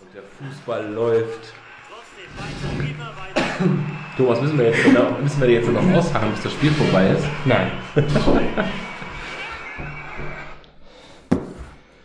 [0.00, 1.52] Und der Fußball läuft.
[4.16, 7.24] Thomas, müssen wir jetzt, noch- müssen wir jetzt noch ausharren, bis das Spiel vorbei ist?
[7.44, 7.70] Nein.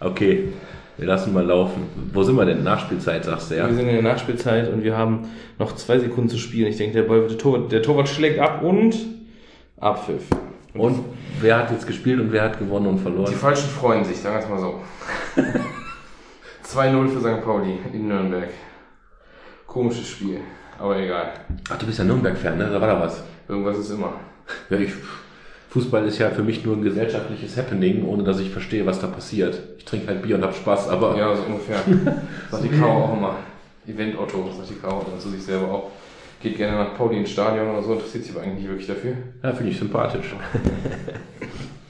[0.04, 0.52] Okay,
[0.98, 1.84] wir lassen mal laufen.
[2.12, 2.64] Wo sind wir denn?
[2.64, 3.68] Nachspielzeit, sagst du ja?
[3.68, 5.30] Wir sind in der Nachspielzeit und wir haben
[5.60, 6.68] noch zwei Sekunden zu spielen.
[6.70, 8.96] Ich denke, der, Ball, der, Torwart, der Torwart schlägt ab und
[9.80, 10.24] Abpfiff.
[10.74, 11.06] Und
[11.40, 13.30] wer hat jetzt gespielt und wer hat gewonnen und verloren?
[13.32, 14.82] Die Falschen freuen sich, sagen wir es mal so.
[16.74, 17.44] 2-0 für St.
[17.44, 18.48] Pauli in Nürnberg.
[19.68, 20.40] Komisches Spiel,
[20.80, 21.34] aber egal.
[21.70, 22.70] Ach, du bist ja Nürnberg-Fan, ne?
[22.72, 23.24] Da war da was.
[23.50, 24.14] Irgendwas ist immer.
[24.70, 24.94] Ja, ich,
[25.70, 29.08] Fußball ist ja für mich nur ein gesellschaftliches Happening, ohne dass ich verstehe, was da
[29.08, 29.60] passiert.
[29.78, 31.78] Ich trinke halt Bier und hab Spaß, aber Ja, so ungefähr.
[32.50, 33.36] Sagt die Caro auch immer.
[33.88, 35.92] Event Otto, sagt die Caro dann zu sich selber auch.
[36.42, 39.14] Geht gerne nach Pauli ins Stadion oder so, interessiert sich aber eigentlich nicht wirklich dafür.
[39.44, 40.36] Ja, finde ich sympathisch.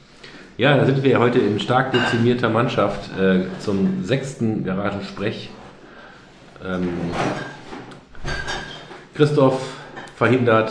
[0.62, 5.50] ja, da sind wir heute in stark dezimierter Mannschaft äh, zum sechsten Garagensprech.
[6.64, 6.88] Ähm,
[9.16, 9.60] Christoph
[10.16, 10.70] verhindert,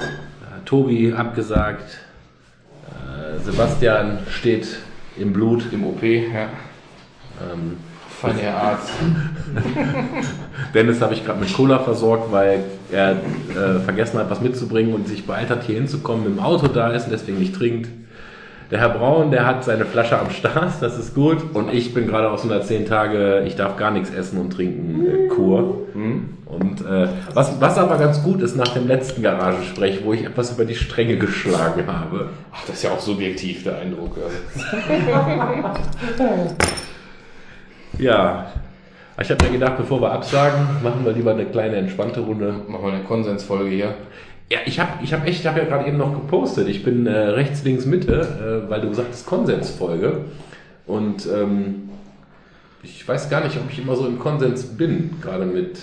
[0.00, 1.98] äh, Tobi abgesagt,
[2.88, 4.78] äh, Sebastian steht
[5.18, 5.70] im Blut.
[5.72, 6.48] Im OP, ja.
[7.52, 7.76] Ähm,
[8.22, 8.92] Herr Arzt.
[10.74, 15.06] Dennis habe ich gerade mit Cola versorgt, weil er äh, vergessen hat, was mitzubringen und
[15.06, 17.90] sich beeilt hat, hier hinzukommen, im Auto da ist und deswegen nicht trinkt.
[18.70, 21.54] Der Herr Braun, der hat seine Flasche am Start, das ist gut.
[21.54, 25.28] Und ich bin gerade aus 110 Tage, ich darf gar nichts essen und trinken, äh,
[25.28, 25.86] Kur.
[26.46, 30.52] Und äh, was, was aber ganz gut ist nach dem letzten Garagensprech, wo ich etwas
[30.52, 32.30] über die Stränge geschlagen habe.
[32.52, 34.16] Ach, das ist ja auch subjektiv, der Eindruck.
[37.98, 38.46] Ja,
[39.20, 42.52] ich habe mir gedacht, bevor wir absagen, machen wir lieber eine kleine entspannte Runde.
[42.66, 43.94] Machen wir eine Konsensfolge hier.
[44.48, 46.68] Ja, ich habe ich hab echt, ich habe ja gerade eben noch gepostet.
[46.68, 50.20] Ich bin äh, rechts, links, Mitte, äh, weil du gesagt hast Konsensfolge.
[50.86, 51.88] Und ähm,
[52.82, 55.78] ich weiß gar nicht, ob ich immer so im Konsens bin, gerade mit,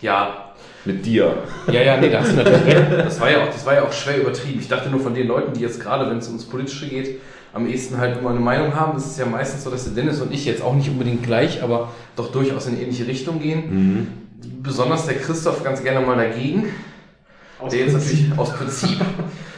[0.00, 0.52] Ja,
[0.84, 1.34] mit dir.
[1.68, 2.86] Ja, ja, nee, da hast du natürlich recht.
[3.04, 4.58] Das war ja auch, das war ja auch schwer übertrieben.
[4.58, 7.20] Ich dachte nur von den Leuten, die jetzt gerade, wenn es ums Politische geht,
[7.52, 8.94] am ehesten halt immer eine Meinung haben.
[8.94, 11.62] Das ist ja meistens so, dass der Dennis und ich jetzt auch nicht unbedingt gleich,
[11.62, 14.08] aber doch durchaus in ähnliche Richtung gehen.
[14.62, 16.66] Besonders der Christoph ganz gerne mal dagegen.
[17.58, 18.28] Aus der jetzt Prinzip.
[18.28, 19.00] natürlich aus Prinzip.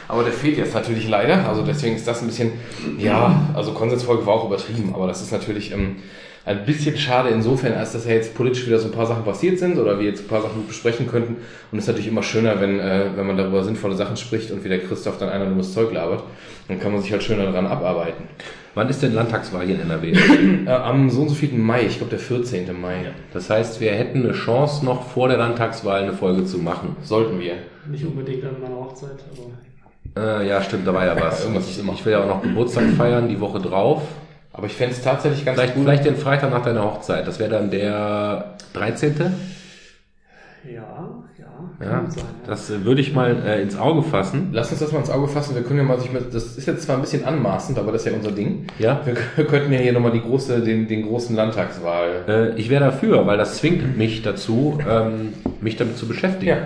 [0.07, 1.47] Aber der fehlt jetzt natürlich leider.
[1.47, 2.51] Also deswegen ist das ein bisschen,
[2.97, 5.97] ja, also Konsensfolge war auch übertrieben, aber das ist natürlich ähm,
[6.45, 9.59] ein bisschen schade insofern, als dass ja jetzt politisch wieder so ein paar Sachen passiert
[9.59, 11.35] sind oder wir jetzt ein paar Sachen besprechen könnten.
[11.71, 14.63] Und es ist natürlich immer schöner, wenn, äh, wenn man darüber sinnvolle Sachen spricht und
[14.63, 16.23] wie der Christoph dann einer nur das Zeug labert.
[16.67, 18.23] Dann kann man sich halt schöner daran abarbeiten.
[18.73, 20.13] Wann ist denn Landtagswahl hier in NRW?
[20.65, 22.79] Äh, am so und so vielen Mai, ich glaube der 14.
[22.79, 26.95] Mai, Das heißt, wir hätten eine Chance, noch vor der Landtagswahl eine Folge zu machen.
[27.03, 27.53] sollten wir.
[27.89, 29.09] Nicht unbedingt an meiner Hochzeit,
[30.15, 31.41] aber Äh, ja, stimmt, da war ja was.
[31.43, 31.93] Irgendwas ist immer.
[31.93, 34.01] Ich will ja auch noch Geburtstag feiern, die Woche drauf.
[34.53, 35.83] Aber ich fände es tatsächlich ganz Vielleicht, gut.
[35.85, 37.25] vielleicht den Freitag nach deiner Hochzeit.
[37.27, 39.15] Das wäre dann der 13.
[40.65, 40.71] ja,
[41.39, 41.45] ja,
[41.79, 42.23] Ja, kann sein.
[42.23, 42.47] Ja.
[42.47, 44.49] das äh, würde ich mal äh, ins Auge fassen.
[44.51, 45.55] Lass uns das mal ins Auge fassen.
[45.55, 48.05] Wir können ja mal sich mit, das ist jetzt zwar ein bisschen anmaßend, aber das
[48.05, 48.67] ist ja unser Ding.
[48.77, 49.01] Ja.
[49.05, 52.23] Wir k- könnten ja hier nochmal die große, den, den großen Landtagswahl.
[52.27, 56.57] Äh, ich wäre dafür, weil das zwingt mich dazu, ähm, mich damit zu beschäftigen.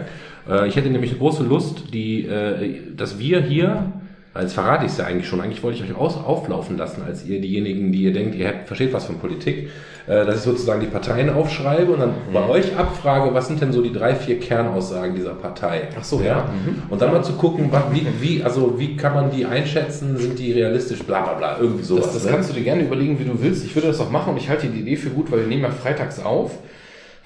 [0.50, 3.92] Äh, ich hätte nämlich eine große Lust, die, äh, dass wir hier,
[4.36, 7.26] als verrate ich es ja eigentlich schon, eigentlich wollte ich euch aus, auflaufen lassen, als
[7.26, 9.70] ihr diejenigen, die ihr denkt, ihr habt, versteht was von Politik,
[10.08, 13.72] äh, dass ich sozusagen die Parteien aufschreibe und dann bei euch abfrage, was sind denn
[13.72, 15.88] so die drei, vier Kernaussagen dieser Partei.
[15.98, 16.50] Ach so, ja.
[16.66, 16.84] Mhm.
[16.90, 20.38] Und dann mal zu gucken, was, wie, wie, also wie kann man die einschätzen, sind
[20.38, 22.08] die realistisch, bla bla bla, irgendwie sowas.
[22.08, 22.32] Das, das ne?
[22.32, 23.64] kannst du dir gerne überlegen, wie du willst.
[23.64, 25.64] Ich würde das auch machen und ich halte die Idee für gut, weil wir nehmen
[25.64, 26.52] ja freitags auf.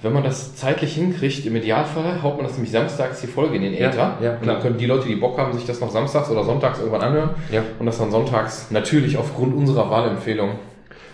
[0.02, 3.62] Wenn man das zeitlich hinkriegt, im Idealfall haut man das nämlich samstags die Folge in
[3.62, 4.16] den Ja, Äther.
[4.22, 4.54] ja, und klar.
[4.54, 7.30] dann können die Leute, die Bock haben, sich das noch samstags oder sonntags irgendwann anhören.
[7.52, 7.62] Ja.
[7.78, 10.52] Und das dann sonntags natürlich aufgrund unserer Wahlempfehlung.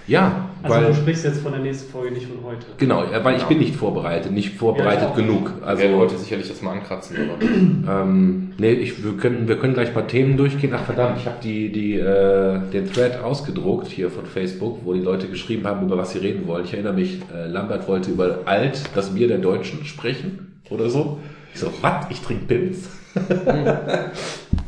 [0.06, 2.66] Ja, Also weil du sprichst jetzt von der nächsten Folge, nicht von heute.
[2.78, 3.48] Genau, ja, weil ich Genau.
[3.48, 5.52] bin nicht vorbereitet, nicht vorbereitet Ja, genug.
[5.64, 7.16] Also ich werde heute sicherlich das mal ankratzen.
[7.18, 7.42] Aber
[8.02, 10.72] ähm, nee, ich, wir, können, wir können gleich mal Themen durchgehen.
[10.74, 15.00] Ach verdammt, ich habe die, die, äh, den Thread ausgedruckt hier von Facebook, wo die
[15.00, 16.64] Leute geschrieben haben, über was sie reden wollen.
[16.64, 21.18] Ich erinnere mich, äh, Lambert wollte über Alt, das Bier der Deutschen, sprechen oder so.
[21.54, 22.06] Ich so, was?
[22.10, 22.88] Ich trinke Pils?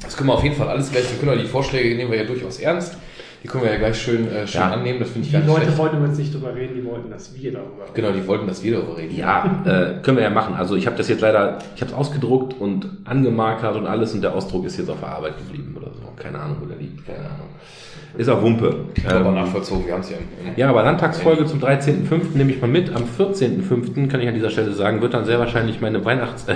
[0.03, 1.05] Das können wir auf jeden Fall alles gleich.
[1.11, 2.97] Wir können die Vorschläge nehmen wir ja durchaus ernst.
[3.43, 4.70] Die können wir ja gleich schön, äh, schön Ja.
[4.73, 4.99] annehmen.
[4.99, 5.79] Das finde ich Die Leute schlecht.
[5.79, 7.94] wollten jetzt nicht drüber reden, die wollten, dass wir darüber reden.
[7.94, 9.17] Genau, die wollten, dass wir darüber reden.
[9.17, 10.55] Ja, äh, können wir ja machen.
[10.56, 14.23] Also ich habe das jetzt leider, ich habe es ausgedruckt und angemarkert und alles und
[14.23, 16.02] der Ausdruck ist jetzt auf der Arbeit geblieben oder so.
[16.17, 17.49] Keine Ahnung, wo der liegt, keine Ahnung.
[18.17, 18.87] Ist auch Wumpe.
[19.05, 20.17] Habe aber Ähm, nachvollzogen, wir haben es ja
[20.56, 22.35] Ja, aber Landtagsfolge zum 13.05.
[22.35, 22.90] nehme ich mal mit.
[22.96, 24.08] Am 14.05.
[24.08, 26.46] kann ich an dieser Stelle sagen, wird dann sehr wahrscheinlich meine Weihnachts-,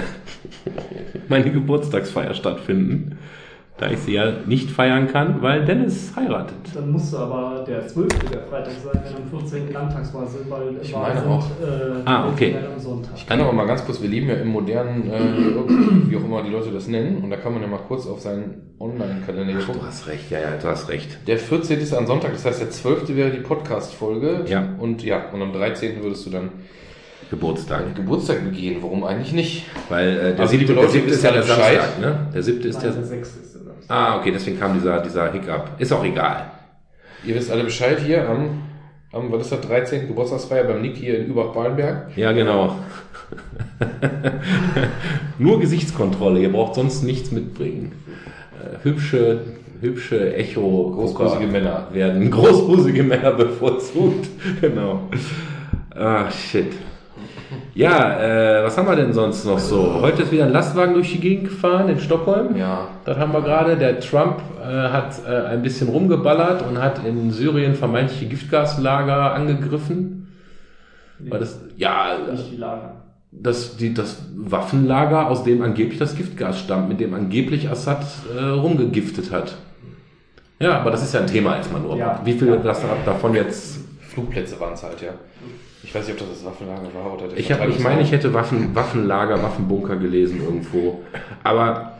[1.28, 3.18] meine Geburtstagsfeier stattfinden.
[3.82, 6.54] Da ich sie ja nicht feiern kann, weil Dennis heiratet.
[6.74, 8.08] Dann musste aber der 12.
[8.30, 9.72] der Freitag sein, wenn am 14.
[9.72, 11.44] Landtagswahl sind, weil Ich meine auch.
[11.60, 12.54] Äh, Ah, okay.
[12.72, 13.12] am Sonntag.
[13.16, 16.42] Ich kann aber mal ganz kurz, wir leben ja im modernen, äh, wie auch immer
[16.42, 19.66] die Leute das nennen, und da kann man ja mal kurz auf seinen Online-Kalender Du
[19.66, 19.80] gucken.
[19.86, 21.18] hast recht, ja, ja, du hast recht.
[21.26, 21.80] Der 14.
[21.80, 23.16] ist an Sonntag, das heißt der 12.
[23.16, 24.44] wäre die Podcast-Folge.
[24.46, 24.64] Ja.
[24.78, 26.02] Und ja, und am 13.
[26.02, 26.50] würdest du dann
[27.30, 27.94] Geburtstag.
[27.94, 28.76] Geburtstag begehen.
[28.82, 29.64] Warum eigentlich nicht?
[29.88, 31.42] Weil äh, der Also, siebte, der siebte ist ja der.
[31.42, 32.26] Samstag, ne?
[32.34, 32.92] Der siebte ist Nein, der.
[32.92, 33.38] der 6.
[33.88, 35.70] Ah, okay, deswegen kam dieser, dieser Hiccup.
[35.78, 36.50] Ist auch egal.
[37.24, 38.62] Ihr wisst alle Bescheid hier am,
[39.12, 40.08] am was ist das, 13.
[40.08, 42.16] Geburtstagsfeier beim Nick hier in Übach-Ballenberg.
[42.16, 42.76] Ja, genau.
[45.38, 47.92] Nur Gesichtskontrolle, ihr braucht sonst nichts mitbringen.
[48.60, 49.40] Äh, hübsche,
[49.80, 51.88] hübsche Echo Großbusige Männer.
[51.92, 54.28] werden großbusige Männer bevorzugt.
[54.60, 55.08] genau.
[55.94, 56.72] Ah, shit.
[57.74, 60.00] Ja, äh, was haben wir denn sonst noch so?
[60.00, 62.56] Heute ist wieder ein Lastwagen durch die Gegend gefahren in Stockholm.
[62.56, 62.88] Ja.
[63.04, 63.76] Das haben wir gerade.
[63.76, 70.28] Der Trump äh, hat äh, ein bisschen rumgeballert und hat in Syrien vermeintliche Giftgaslager angegriffen.
[71.18, 73.02] Weil das, ja, Nicht die Lager.
[73.30, 78.04] das, die, das Waffenlager, aus dem angeblich das Giftgas stammt, mit dem angeblich Assad
[78.36, 79.56] äh, rumgegiftet hat.
[80.58, 81.96] Ja, aber das ist ja ein Thema erstmal nur.
[81.96, 82.20] Ja.
[82.24, 83.80] Wie viel das davon jetzt.
[84.00, 85.12] Flugplätze waren es halt, ja.
[85.84, 88.12] Ich weiß nicht, ob das das Waffenlager war oder der Ich, hab, ich meine, ich
[88.12, 91.02] hätte Waffen, Waffenlager, Waffenbunker gelesen irgendwo.
[91.42, 91.92] Aber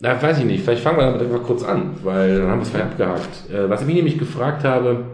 [0.00, 0.64] da weiß ich nicht.
[0.64, 3.50] Vielleicht fangen wir damit einfach kurz an, weil dann haben wir es vielleicht abgehakt.
[3.50, 5.04] Äh, was ich mich nämlich gefragt habe,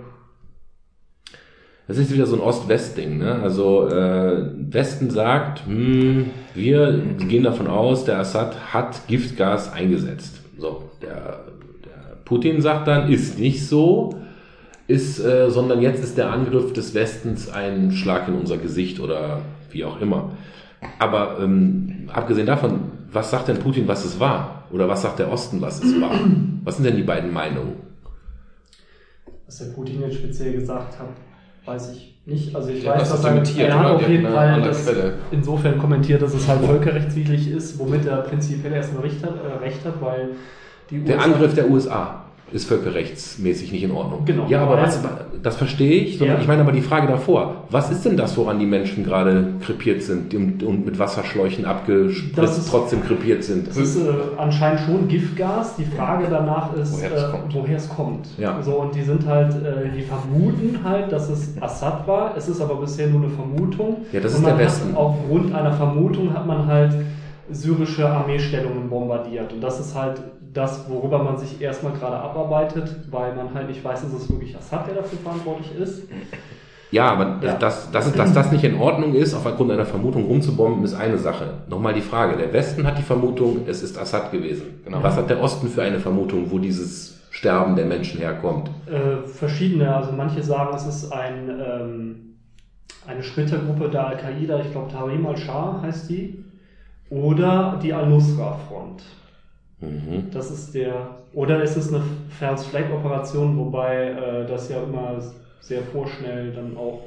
[1.89, 3.19] das ist wieder so ein Ost-West-Ding.
[3.19, 3.41] Ne?
[3.43, 6.99] Also äh, Westen sagt, hm, wir
[7.29, 10.41] gehen davon aus, der Assad hat Giftgas eingesetzt.
[10.57, 11.45] So, der,
[11.85, 14.22] der Putin sagt dann, ist nicht so,
[14.87, 19.41] ist, äh, sondern jetzt ist der Angriff des Westens ein Schlag in unser Gesicht oder
[19.71, 20.31] wie auch immer.
[20.99, 22.81] Aber ähm, abgesehen davon,
[23.13, 24.65] was sagt denn Putin, was es war?
[24.73, 26.19] Oder was sagt der Osten, was es war?
[26.65, 27.75] Was sind denn die beiden Meinungen?
[29.47, 31.09] Was der Putin jetzt speziell gesagt hat,
[31.65, 32.55] weiß ich nicht.
[32.55, 35.15] Also ich Der weiß, das dass er, er hat auf jeden Fall das Quelle.
[35.31, 39.85] insofern kommentiert, dass es halt völkerrechtswidrig ist, womit er prinzipiell erstmal recht hat, äh, recht
[39.85, 40.31] hat weil
[40.91, 44.25] die Der USA Angriff der USA ist völkerrechtsmäßig nicht in Ordnung.
[44.25, 44.47] Genau.
[44.49, 45.01] Ja, aber was,
[45.43, 46.19] das verstehe ich.
[46.19, 46.43] sondern Ja.
[46.43, 47.65] Ich meine aber die Frage davor.
[47.71, 52.59] Was ist denn das, woran die Menschen gerade krepiert sind und, und mit Wasserschläuchen abgespritzt
[52.59, 53.69] ist- trotzdem krepiert sind?
[53.69, 54.03] Das ist äh,
[54.37, 55.77] anscheinend schon Giftgas.
[55.77, 57.55] Die Frage danach ist, Woher es äh, kommt.
[57.55, 58.27] woher es kommt.
[58.39, 58.63] Ja.
[58.63, 62.37] So, und die sind halt, äh, die vermuten halt, dass es Assad war.
[62.37, 63.99] Es ist aber bisher nur eine Vermutung.
[64.13, 64.95] Ja, das und ist der Westen.
[64.95, 66.93] Aufgrund einer Vermutung hat man halt
[67.51, 69.53] syrische Armeestellungen bombardiert.
[69.53, 70.21] Und das ist halt
[70.53, 74.57] das, worüber man sich erstmal gerade abarbeitet, weil man halt nicht weiß, ist es wirklich
[74.57, 76.03] Assad, der dafür verantwortlich ist.
[76.91, 77.55] Ja, aber Ja.
[77.55, 81.55] Dass, dass, dass das nicht in Ordnung ist, aufgrund einer Vermutung rumzubomben, ist eine Sache.
[81.69, 82.37] Nochmal die Frage.
[82.37, 84.83] Der Westen hat die Vermutung, es ist Assad gewesen.
[84.85, 85.03] Genau.
[85.03, 88.69] Was hat der Osten für eine Vermutung, wo dieses Sterben der Menschen herkommt?
[88.87, 92.17] Äh, verschiedene, also manche sagen, es ist ein, ähm,
[93.07, 96.45] eine Splittergruppe der Al-Qaida, ich glaube Tahrim al-Shah heißt die,
[97.09, 99.03] oder die Al-Nusra-Front.
[99.83, 100.31] Mhm.
[100.33, 102.03] Das ist der, oder ist es eine
[102.39, 105.21] First Flag Operation, wobei äh, das ja immer
[105.61, 107.03] sehr vorschnell dann auch.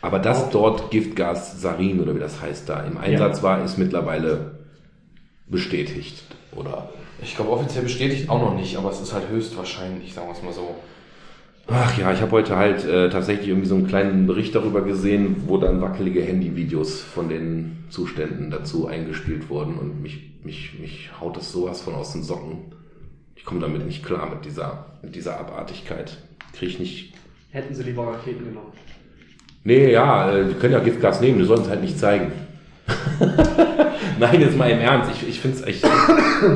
[0.00, 4.52] Aber dass dort Giftgas Sarin oder wie das heißt da im Einsatz war, ist mittlerweile
[5.46, 6.22] bestätigt.
[6.54, 6.88] Oder?
[7.22, 10.42] Ich glaube, offiziell bestätigt auch noch nicht, aber es ist halt höchstwahrscheinlich, sagen wir es
[10.42, 10.74] mal so.
[11.68, 15.44] Ach ja, ich habe heute halt äh, tatsächlich irgendwie so einen kleinen Bericht darüber gesehen,
[15.46, 21.36] wo dann wackelige Handyvideos von den Zuständen dazu eingespielt wurden und mich, mich, mich haut
[21.36, 22.58] das sowas von aus den Socken.
[23.34, 26.18] Ich komme damit nicht klar mit dieser, mit dieser Abartigkeit.
[26.52, 27.14] Kriege ich nicht.
[27.50, 28.72] Hätten sie lieber Raketen genommen.
[29.64, 32.30] Nee, ja, äh, die können ja Giftgas nehmen, die sollen es halt nicht zeigen.
[34.20, 35.10] Nein, jetzt mal im Ernst.
[35.14, 35.84] Ich, ich finde es echt,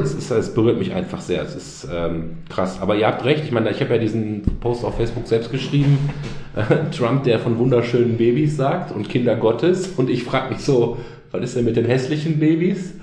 [0.03, 1.43] es, ist, es berührt mich einfach sehr.
[1.43, 2.81] Es ist ähm, krass.
[2.81, 3.45] Aber ihr habt recht.
[3.45, 6.11] Ich meine, ich habe ja diesen Post auf Facebook selbst geschrieben.
[6.57, 9.89] Äh, Trump, der von wunderschönen Babys sagt und Kinder Gottes.
[9.97, 10.99] Und ich frage mich so,
[11.33, 12.95] was ist denn mit den hässlichen Babys?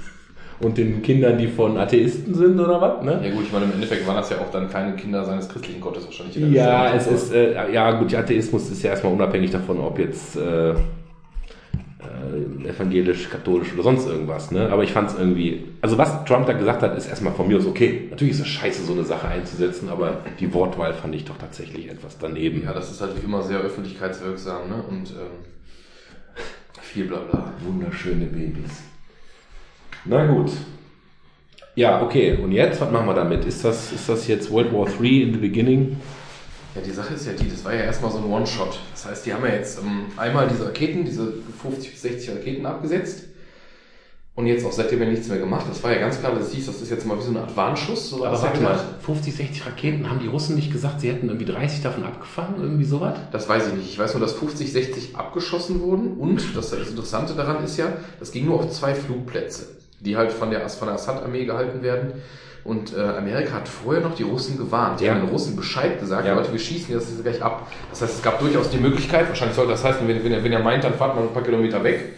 [0.60, 3.04] Und den Kindern, die von Atheisten sind oder was?
[3.04, 3.22] Ne?
[3.24, 5.80] Ja gut, ich meine, im Endeffekt waren das ja auch dann keine Kinder seines christlichen
[5.80, 6.36] Gottes wahrscheinlich.
[6.52, 10.74] Ja, es ist, äh, ja gut, Atheismus ist ja erstmal unabhängig davon, ob jetzt äh,
[12.18, 14.52] äh, evangelisch, katholisch oder sonst irgendwas.
[14.52, 14.70] Ne?
[14.70, 17.58] Aber ich fand es irgendwie, also was Trump da gesagt hat, ist erstmal von mir
[17.58, 18.08] aus okay.
[18.10, 21.90] Natürlich ist es scheiße, so eine Sache einzusetzen, aber die Wortwahl fand ich doch tatsächlich
[21.90, 22.64] etwas daneben.
[22.64, 24.84] Ja, das ist halt wie immer sehr öffentlichkeitswirksam, ne?
[24.90, 25.46] Und ähm,
[26.82, 27.54] viel Blabla.
[27.64, 28.84] Wunderschöne Babys.
[30.06, 30.52] Na gut.
[31.76, 32.36] Ja, okay.
[32.42, 33.46] Und jetzt, was machen wir damit?
[33.46, 35.98] Ist das, ist das jetzt World War III in the beginning?
[36.78, 38.80] Ja, die Sache ist ja die, das war ja erstmal so ein One-Shot.
[38.92, 42.66] Das heißt, die haben ja jetzt ähm, einmal diese Raketen, diese 50 bis 60 Raketen
[42.66, 43.24] abgesetzt.
[44.36, 45.66] Und jetzt auch seitdem ja nichts mehr gemacht.
[45.68, 47.40] Das war ja ganz klar, dass es hieß, das ist jetzt mal wie so eine
[47.40, 48.12] Art Warnschuss.
[48.12, 51.52] So Aber warte mal, 50, 60 Raketen, haben die Russen nicht gesagt, sie hätten irgendwie
[51.52, 53.18] 30 davon abgefangen, irgendwie sowas?
[53.32, 53.90] Das weiß ich nicht.
[53.90, 57.94] Ich weiß nur, dass 50, 60 abgeschossen wurden und das, das Interessante daran ist ja,
[58.20, 59.70] das ging nur auf zwei Flugplätze,
[60.02, 62.22] die halt von der, von der Assad-Armee gehalten werden.
[62.68, 65.00] Und äh, Amerika hat vorher noch die Russen gewarnt.
[65.00, 65.14] Die Ja.
[65.14, 66.34] haben den Russen Bescheid gesagt, Ja.
[66.36, 67.72] Leute, wir schießen jetzt das gleich ab.
[67.90, 70.52] Das heißt, es gab durchaus die Möglichkeit, wahrscheinlich sollte das heißen, wenn, wenn, er, wenn
[70.52, 72.16] er meint, dann fahrt man ein paar Kilometer weg.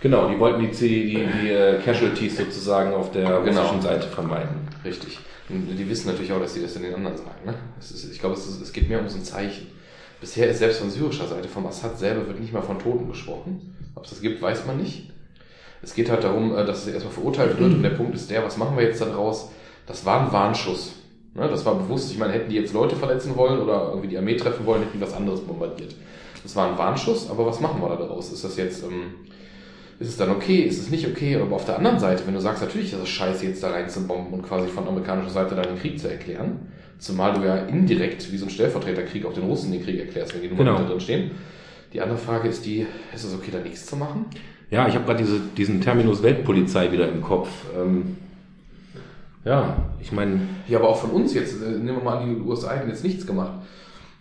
[0.00, 3.62] Genau, die wollten die, die, die äh, Casualties sozusagen auf der Genau.
[3.62, 4.68] russischen Seite vermeiden.
[4.84, 5.18] Richtig.
[5.48, 7.40] Und die wissen natürlich auch, dass sie das in den anderen sagen.
[7.44, 7.54] Ne?
[7.80, 9.66] Ist, ich glaube, es, ist, es geht mehr um so ein Zeichen.
[10.20, 13.74] Bisher ist selbst von syrischer Seite, vom Assad selber, wird nicht mal von Toten gesprochen.
[13.96, 15.10] Ob es das gibt, weiß man nicht.
[15.82, 18.44] Es geht halt darum, äh, dass es erstmal verurteilt wird und der Punkt ist der,
[18.44, 19.50] was machen wir jetzt daraus?
[19.86, 20.92] Das war ein Warnschuss.
[21.34, 21.48] Ne?
[21.48, 22.10] Das war bewusst.
[22.12, 24.98] Ich meine, hätten die jetzt Leute verletzen wollen oder irgendwie die Armee treffen wollen, hätten
[24.98, 25.94] die was anderes bombardiert.
[26.42, 28.32] Das war ein Warnschuss, aber was machen wir da daraus?
[28.32, 29.14] Ist das jetzt, ähm,
[29.98, 31.36] ist es dann okay, ist es nicht okay?
[31.36, 33.88] Aber auf der anderen Seite, wenn du sagst, natürlich ist es scheiße, jetzt da rein
[33.90, 36.68] zu bomben und quasi von amerikanischer Seite dann den Krieg zu erklären,
[36.98, 40.42] zumal du ja indirekt wie so ein Stellvertreterkrieg auch den Russen den Krieg erklärst, wenn
[40.42, 40.78] die Nummer Genau.
[40.78, 41.30] da drin stehen.
[41.92, 44.26] Die andere Frage ist die, ist es okay, da nichts zu machen?
[44.70, 47.48] Ja, ich habe gerade diese, diesen Terminus Weltpolizei wieder im Kopf.
[47.76, 48.16] Ähm,
[49.44, 52.40] ja, ich meine, Ja, aber auch von uns jetzt, äh, nehmen wir mal an, die
[52.40, 53.52] USA hätten jetzt nichts gemacht.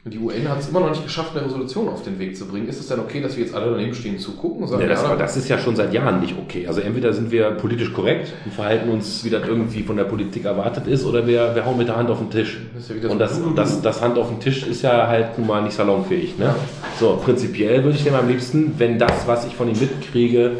[0.05, 2.67] Die UN hat es immer noch nicht geschafft, eine Resolution auf den Weg zu bringen.
[2.69, 5.09] Ist es dann okay, dass wir jetzt alle daneben stehen, zugucken sagen, ja, das, ja,
[5.09, 6.65] aber das ist ja schon seit Jahren nicht okay.
[6.65, 10.45] Also entweder sind wir politisch korrekt und verhalten uns, wie das irgendwie von der Politik
[10.45, 12.59] erwartet ist, oder wir, wir hauen mit der Hand auf den Tisch.
[12.73, 15.37] Das ja wieder und so- das, das, das Hand auf den Tisch ist ja halt
[15.37, 16.39] nun mal nicht salonfähig.
[16.39, 16.55] Ne?
[16.97, 20.53] So, prinzipiell würde ich dem am liebsten, wenn das, was ich von ihm mitkriege,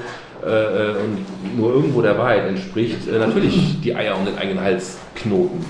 [0.46, 4.62] äh, äh, und nur irgendwo der Wahrheit entspricht, äh, natürlich die Eier um den eigenen
[4.62, 5.66] Hals knoten.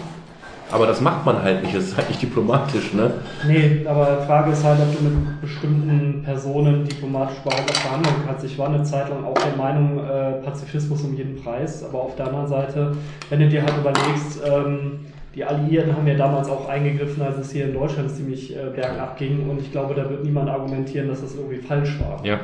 [0.72, 3.12] Aber das macht man halt nicht, das ist halt nicht diplomatisch, ne?
[3.48, 8.46] Nee, aber die Frage ist halt, ob du mit bestimmten Personen diplomatisch weiter verhandeln kannst.
[8.46, 12.16] Ich war eine Zeit lang auch der Meinung, äh, Pazifismus um jeden Preis, aber auf
[12.16, 12.92] der anderen Seite,
[13.30, 15.00] wenn du dir halt überlegst, ähm,
[15.34, 19.18] die Alliierten haben ja damals auch eingegriffen, als es hier in Deutschland ziemlich äh, bergab
[19.18, 22.24] ging und ich glaube, da wird niemand argumentieren, dass das irgendwie falsch war.
[22.24, 22.40] Ja.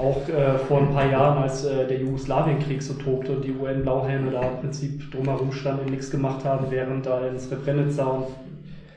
[0.00, 4.30] Auch äh, vor ein paar Jahren, als äh, der Jugoslawienkrieg so tobte und die UN-Blauhelme
[4.30, 8.26] da im Prinzip drumherum standen und nichts gemacht haben, während da in Srebrenica und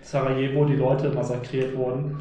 [0.02, 2.20] Sarajevo die Leute massakriert wurden.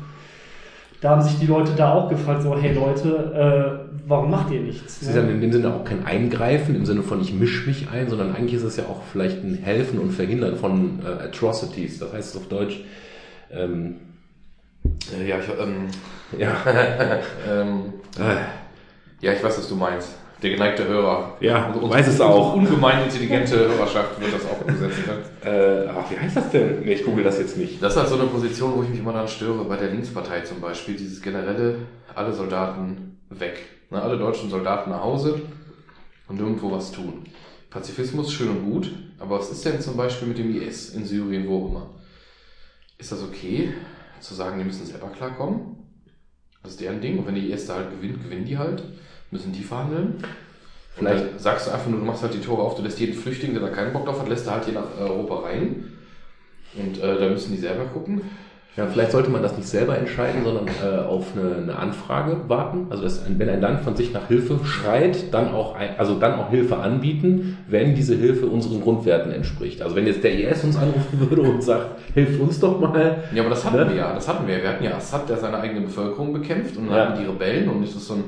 [1.01, 4.61] Da haben sich die Leute da auch gefragt, so, hey Leute, äh, warum macht ihr
[4.61, 5.03] nichts?
[5.03, 7.89] Es ist ja in dem Sinne auch kein Eingreifen im Sinne von ich mische mich
[7.91, 11.99] ein, sondern eigentlich ist es ja auch vielleicht ein Helfen und Verhindern von äh, Atrocities.
[11.99, 12.85] Das heißt auf Deutsch,
[13.51, 13.97] ähm,
[15.13, 15.89] Äh, ja, ich, ähm,
[16.39, 16.57] ja,
[17.51, 18.62] ähm, äh,
[19.23, 20.11] ja, ich weiß, was du meinst.
[20.43, 21.37] Der geneigte Hörer.
[21.39, 22.55] Ja, Und weiß es auch.
[22.57, 25.25] Ungemein intelligente Hörerschaft wird das auch umsetzen können.
[25.45, 26.81] äh, ach, wie heißt das denn?
[26.81, 27.81] Nee, ich google das jetzt nicht.
[27.81, 30.41] Das ist halt so eine Position, wo ich mich immer daran störe, bei der Linkspartei
[30.41, 31.77] zum Beispiel, dieses generelle,
[32.13, 33.63] alle Soldaten weg.
[33.91, 35.41] Ne, alle deutschen Soldaten nach Hause
[36.27, 37.23] und irgendwo was tun.
[37.71, 41.47] Pazifismus schön und gut, aber was ist denn zum Beispiel mit dem IS in Syrien,
[41.47, 41.91] wo auch immer?
[42.99, 43.73] Ist das okay,
[44.19, 45.77] zu sagen, die müssen selber klarkommen?
[46.63, 47.19] Das ist deren Ding.
[47.19, 48.83] Und wenn die IS da halt gewinnt, gewinnen die halt.
[49.33, 50.15] Müssen die verhandeln.
[50.95, 53.55] Vielleicht- sagst du einfach nur, du machst halt die Tore auf, du lässt jeden Flüchtling,
[53.55, 55.85] der da keinen Bock drauf hat, lässt du halt hier nach Europa rein.
[56.79, 58.21] Und äh, da müssen die selber gucken.
[58.77, 62.87] Ja, vielleicht sollte man das nicht selber entscheiden, sondern äh, auf eine, eine Anfrage warten.
[62.91, 66.35] Also dass wenn ein Land von sich nach Hilfe schreit, dann auch ein, also dann
[66.39, 69.83] auch Hilfe anbieten, wenn diese Hilfe unseren Grundwerten entspricht.
[69.83, 73.25] Also wenn jetzt der IS uns anrufen würde und sagt, hilft uns doch mal.
[73.35, 73.89] Ja, aber das hatten Ne?
[73.91, 74.15] wir ja.
[74.15, 74.63] Das hatten wir.
[74.63, 77.09] Wir hatten ja Assad, der seine eigene Bevölkerung bekämpft und dann Ja.
[77.09, 78.25] hatten die Rebellen und es ist so ein,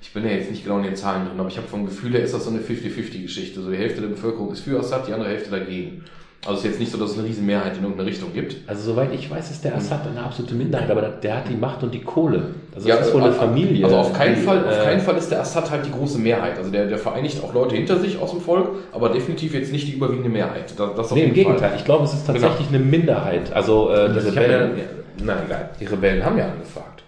[0.00, 2.12] ich bin ja jetzt nicht genau in den Zahlen drin, aber ich habe vom Gefühl
[2.12, 3.60] her ist das so eine 50-50-Geschichte.
[3.60, 6.04] So die Hälfte der Bevölkerung ist für Assad, die andere Hälfte dagegen.
[6.46, 8.56] Also es ist jetzt nicht so, dass es eine riesen Mehrheit in irgendeine Richtung gibt.
[8.68, 11.82] Also soweit ich weiß, ist der Assad eine absolute Minderheit, aber der hat die Macht
[11.82, 12.54] und die Kohle.
[12.72, 13.84] Also Ja, das ist wohl eine also- Familie.
[13.84, 16.18] Also auf keinen die, Fall, auf äh, keinen Fall ist der Assad halt die große
[16.18, 16.56] Mehrheit.
[16.56, 19.88] Also der, der vereinigt auch Leute hinter sich aus dem Volk, aber definitiv jetzt nicht
[19.88, 20.72] die überwiegende Mehrheit.
[20.78, 21.70] Das, das auf Nee, im jeden Gegenteil.
[21.70, 21.78] Fall.
[21.78, 23.52] Ich glaube, es ist tatsächlich eine Minderheit.
[23.52, 24.78] Also äh, die Rebellen.
[24.78, 24.84] ja-
[25.24, 25.70] Na egal.
[25.80, 27.02] Die Rebellen haben ja angefragt.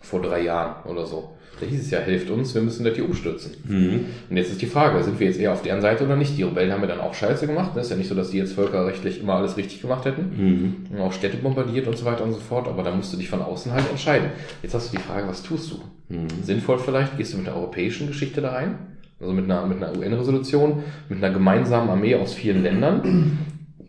[0.00, 1.30] Vor drei Jahren oder so.
[1.60, 3.52] Da hieß es ja, hilft uns, wir müssen das hier umstürzen.
[3.64, 4.06] Mhm.
[4.30, 6.38] Und jetzt ist die Frage, sind wir jetzt eher auf deren Seite oder nicht?
[6.38, 7.72] Die Rebellen haben ja dann auch Scheiße gemacht.
[7.76, 10.32] Es ist ja nicht so, dass die jetzt völkerrechtlich immer alles richtig gemacht hätten.
[10.36, 10.76] Mhm.
[10.96, 12.66] Und auch Städte bombardiert und so weiter und so fort.
[12.66, 14.30] Aber da musst du dich von außen halt entscheiden.
[14.62, 16.14] Jetzt hast du die Frage, was tust du?
[16.14, 16.28] Mhm.
[16.42, 18.78] Sinnvoll vielleicht, gehst du mit einer europäischen Geschichte da rein?
[19.20, 23.38] Also mit einer, mit einer UN-Resolution, mit einer gemeinsamen Armee aus vielen Ländern,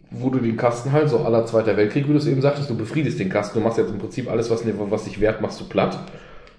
[0.09, 2.75] wo du den Kasten halt, so aller Zweiter Weltkrieg, wie du es eben sagtest, du
[2.75, 5.63] befriedest den Kasten, du machst jetzt im Prinzip alles, was, was sich wehrt, machst du
[5.63, 5.97] platt.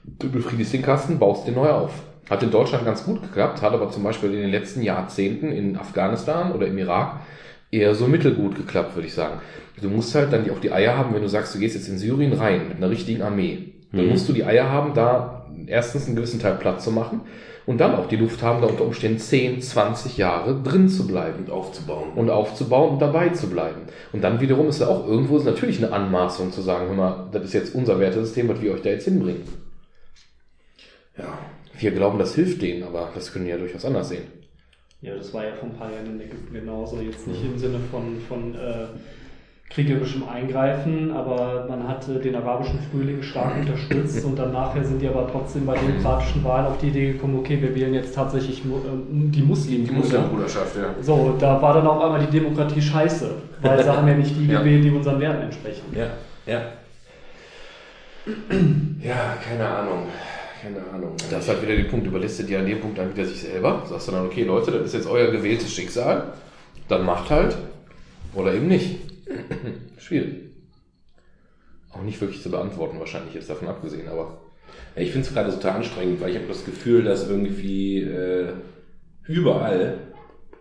[0.04, 1.92] Du befriedest den Kasten, baust den neu auf.
[2.30, 5.76] Hat in Deutschland ganz gut geklappt, hat aber zum Beispiel in den letzten Jahrzehnten in
[5.76, 7.20] Afghanistan oder im Irak
[7.70, 9.40] eher so mittelgut geklappt, würde ich sagen.
[9.80, 11.98] Du musst halt dann auch die Eier haben, wenn du sagst, du gehst jetzt in
[11.98, 13.72] Syrien rein mit einer richtigen Armee.
[13.92, 14.10] Dann Mhm.
[14.10, 17.20] musst du die Eier haben, da erstens einen gewissen Teil Platz zu machen
[17.66, 21.44] und dann auch die Luft haben, da unter Umständen 10, 20 Jahre drin zu bleiben.
[21.44, 22.10] Und aufzubauen.
[22.14, 23.82] Und aufzubauen und dabei zu bleiben.
[24.12, 27.44] Und dann wiederum ist ja auch irgendwo natürlich eine Anmaßung zu sagen, hör mal, das
[27.44, 29.42] ist jetzt unser Wertesystem, was wir euch da jetzt hinbringen.
[31.18, 31.38] Ja.
[31.78, 34.24] Wir glauben, das hilft denen, aber das können die ja durchaus anders sehen.
[35.00, 37.00] Ja, das war ja vor ein paar Jahren in Ägypten genauso.
[37.00, 38.86] Jetzt nicht im Sinne von, von äh,
[39.68, 45.08] kriegerischem Eingreifen, aber man hatte den arabischen Frühling stark unterstützt und dann nachher sind die
[45.08, 48.68] aber trotzdem bei demokratischen Wahlen auf die Idee gekommen, okay, wir wählen jetzt tatsächlich äh,
[49.30, 49.92] die Muslimen.
[49.94, 50.94] Muslimbruderschaft, ja.
[51.00, 54.46] So, da war dann auf einmal die Demokratie scheiße, weil sie haben ja nicht die
[54.46, 54.60] Ja.
[54.60, 55.84] gewählt, die unseren Werten entsprechen.
[55.96, 56.10] Ja,
[56.46, 56.62] ja.
[59.02, 60.06] Ja, keine Ahnung.
[60.62, 61.16] Keine Ahnung.
[61.28, 63.84] Das ist halt wieder der Punkt, überlistet ja an dem Punkt dann wieder sich selber.
[63.88, 66.34] Sagst du dann, okay, Leute, das ist jetzt euer gewähltes Schicksal,
[66.88, 67.56] dann macht halt.
[68.32, 69.00] Oder eben nicht.
[69.98, 70.52] Schwierig.
[71.92, 74.38] Auch nicht wirklich zu beantworten, wahrscheinlich jetzt davon abgesehen, aber.
[74.94, 78.52] Ja, ich finde es gerade total anstrengend, weil ich habe das Gefühl, dass irgendwie äh,
[79.26, 79.98] überall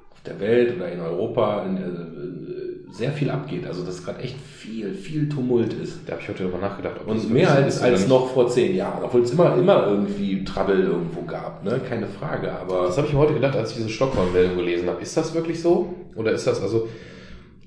[0.10, 2.61] auf der Welt oder in Europa in, äh,
[2.92, 3.66] sehr viel abgeht.
[3.66, 6.00] Also dass gerade echt viel, viel Tumult ist.
[6.06, 6.96] Da habe ich heute darüber nachgedacht.
[7.06, 11.22] Und mehr als, als noch vor zehn Jahren, obwohl es immer, immer irgendwie Trouble irgendwo
[11.22, 11.80] gab, ne?
[11.88, 12.52] Keine Frage.
[12.52, 15.02] Aber Das habe ich mir heute gedacht, als ich diese Stockholm-Meldung gelesen habe.
[15.02, 15.94] Ist das wirklich so?
[16.16, 16.90] Oder ist das also,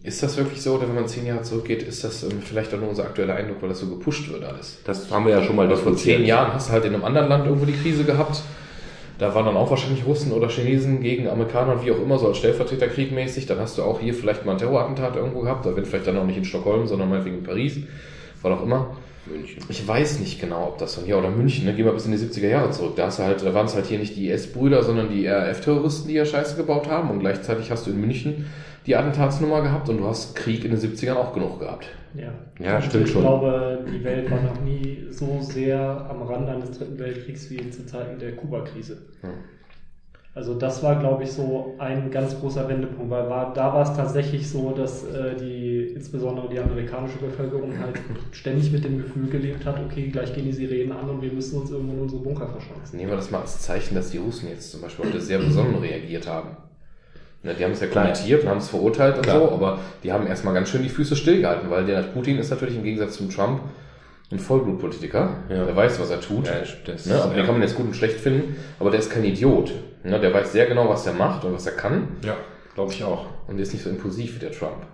[0.02, 0.74] ist das wirklich so?
[0.74, 3.62] Oder wenn man zehn Jahre zurückgeht, ist das ähm, vielleicht auch nur unser aktueller Eindruck,
[3.62, 4.78] weil das so gepusht wird alles?
[4.84, 7.28] das haben wir ja schon mal vor zehn Jahren hast du halt in einem anderen
[7.28, 8.42] Land irgendwo die Krise gehabt.
[9.18, 12.28] Da waren dann auch wahrscheinlich Russen oder Chinesen gegen Amerikaner und wie auch immer, so
[12.28, 13.46] als Stellvertreterkrieg mäßig.
[13.46, 15.64] Dann hast du auch hier vielleicht mal ein Terrorattentat irgendwo gehabt.
[15.66, 17.78] Da wird vielleicht dann auch nicht in Stockholm, sondern meinetwegen in Paris.
[18.42, 18.96] Was auch immer.
[19.26, 19.62] München.
[19.68, 21.74] Ich weiß nicht genau, ob das von hier oder München, ne?
[21.74, 22.94] Gehen wir bis in die 70er Jahre zurück.
[22.96, 26.26] Da, halt, da waren es halt hier nicht die IS-Brüder, sondern die RAF-Terroristen, die ja
[26.26, 27.10] Scheiße gebaut haben.
[27.10, 28.46] Und gleichzeitig hast du in München
[28.86, 31.86] die Attentatsnummer gehabt und du hast Krieg in den 70ern auch genug gehabt.
[32.14, 32.32] Ja,
[32.64, 33.22] Ja, stimmt ich schon.
[33.22, 37.86] glaube, die Welt war noch nie so sehr am Rande eines dritten Weltkriegs wie zu
[37.86, 38.98] Zeiten der Kuba-Krise.
[39.22, 39.30] Hm.
[40.36, 43.96] Also das war, glaube ich, so ein ganz großer Wendepunkt, weil war, da war es
[43.96, 48.00] tatsächlich so, dass äh, die, insbesondere die amerikanische Bevölkerung halt
[48.32, 51.60] ständig mit dem Gefühl gelebt hat, okay, gleich gehen die Sirenen an und wir müssen
[51.60, 52.96] uns irgendwo in unsere Bunker verschanzen.
[52.98, 55.76] Nehmen wir das mal als Zeichen, dass die Russen jetzt zum Beispiel heute sehr besonnen
[55.76, 56.56] reagiert haben.
[57.44, 59.38] Ne, die haben es ja kommentiert und haben es verurteilt und Klar.
[59.38, 62.74] so, aber die haben erstmal ganz schön die Füße stillgehalten, weil der Putin ist natürlich
[62.76, 63.60] im Gegensatz zum Trump
[64.32, 65.28] ein Vollblutpolitiker.
[65.50, 65.64] Ja.
[65.66, 66.46] Der weiß, was er tut.
[66.46, 66.54] Ja,
[66.86, 67.16] das- ne?
[67.22, 67.44] Aber den ja.
[67.44, 69.72] kann man jetzt gut und schlecht finden, aber der ist kein Idiot.
[70.02, 70.18] Ne?
[70.18, 72.34] Der weiß sehr genau, was er macht und was er kann Ja,
[72.74, 73.26] glaube ich auch.
[73.46, 74.86] und ist nicht so impulsiv wie der Trump.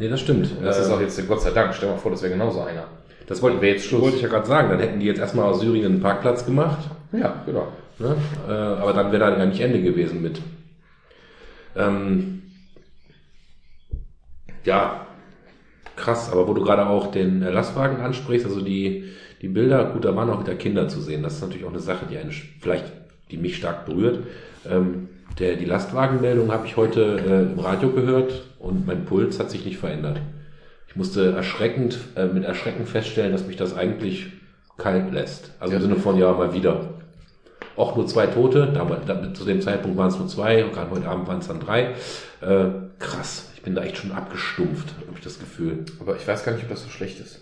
[0.00, 0.50] Nee, das stimmt.
[0.58, 2.32] Und das Äh, ist auch jetzt, Gott sei Dank, stell dir mal vor, das wäre
[2.32, 2.84] genauso einer.
[3.28, 4.68] das wollte, wollte ich ja gerade sagen.
[4.70, 6.90] Dann hätten die jetzt erstmal aus Syrien einen Parkplatz gemacht.
[7.12, 7.68] Ja, genau.
[8.00, 8.16] Ne?
[8.48, 10.40] Äh, aber dann wäre da ja nicht Ende gewesen mit.
[11.76, 12.42] Ähm,
[14.64, 15.06] ja,
[15.96, 19.04] krass, aber wo du gerade auch den Lastwagen ansprichst, also die,
[19.42, 21.22] die Bilder, gut, da waren auch wieder Kinder zu sehen.
[21.22, 22.92] Das ist natürlich auch eine Sache, die einen, sch- vielleicht,
[23.30, 24.20] die mich stark berührt.
[24.68, 25.08] Ähm,
[25.38, 29.64] der, die Lastwagenmeldung habe ich heute äh, im Radio gehört und mein Puls hat sich
[29.64, 30.20] nicht verändert.
[30.88, 34.28] Ich musste erschreckend, äh, mit Erschrecken feststellen, dass mich das eigentlich
[34.78, 35.52] kalt lässt.
[35.60, 36.94] Also im Sinne von, ja, mal wieder.
[37.76, 40.90] Auch nur zwei Tote, damals, da, zu dem Zeitpunkt waren es nur zwei, und gerade
[40.90, 41.94] heute Abend waren es dann drei.
[42.40, 42.66] Äh,
[42.98, 45.84] krass, ich bin da echt schon abgestumpft, habe ich das Gefühl.
[46.00, 47.40] Aber ich weiß gar nicht, ob das so schlecht ist.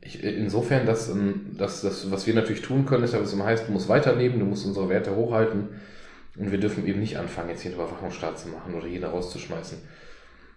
[0.00, 3.44] Ich, insofern, dass, ähm, dass das, was wir natürlich tun können, ist ja, was immer
[3.44, 5.68] heißt, du musst weiterleben, du musst unsere Werte hochhalten
[6.36, 9.78] und wir dürfen eben nicht anfangen, jetzt hier einen Überwachungsstaat zu machen oder jeder rauszuschmeißen.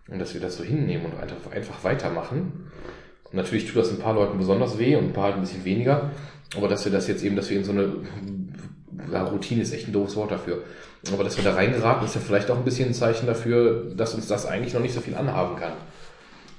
[0.07, 2.71] Und dass wir das so hinnehmen und einfach, einfach weitermachen.
[3.25, 5.65] Und natürlich tut das ein paar Leuten besonders weh und ein paar halt ein bisschen
[5.65, 6.11] weniger.
[6.55, 7.89] Aber dass wir das jetzt eben, dass wir in so eine
[9.11, 10.63] ja, Routine ist echt ein doofes Wort dafür.
[11.13, 14.13] Aber dass wir da reingeraten, ist ja vielleicht auch ein bisschen ein Zeichen dafür, dass
[14.13, 15.73] uns das eigentlich noch nicht so viel anhaben kann.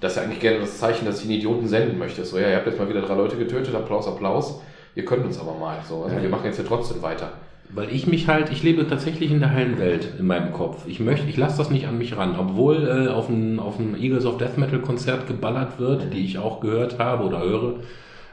[0.00, 2.24] Das ist ja eigentlich gerne das Zeichen, dass ich einen Idioten senden möchte.
[2.24, 4.60] So, ja, ihr habt jetzt mal wieder drei Leute getötet, Applaus, Applaus.
[4.94, 5.78] Ihr könnt uns aber mal.
[5.86, 6.22] So, also Ja.
[6.22, 7.32] wir machen jetzt hier trotzdem weiter.
[7.72, 10.84] Weil ich mich halt, ich lebe tatsächlich in der heilen Welt in meinem Kopf.
[10.88, 13.94] Ich möchte, ich lasse das nicht an mich ran, obwohl äh, auf ein, auf ein
[14.00, 17.74] Eagles of Death Metal Konzert geballert wird, die ich auch gehört habe oder höre.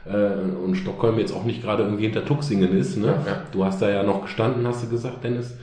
[0.06, 2.96] Äh, und Stockholm jetzt auch nicht gerade irgendwie hinter Tuxingen ist.
[2.96, 3.06] Ne?
[3.06, 3.42] Ja, ja.
[3.52, 5.56] Du hast da ja noch gestanden, hast du gesagt, Dennis.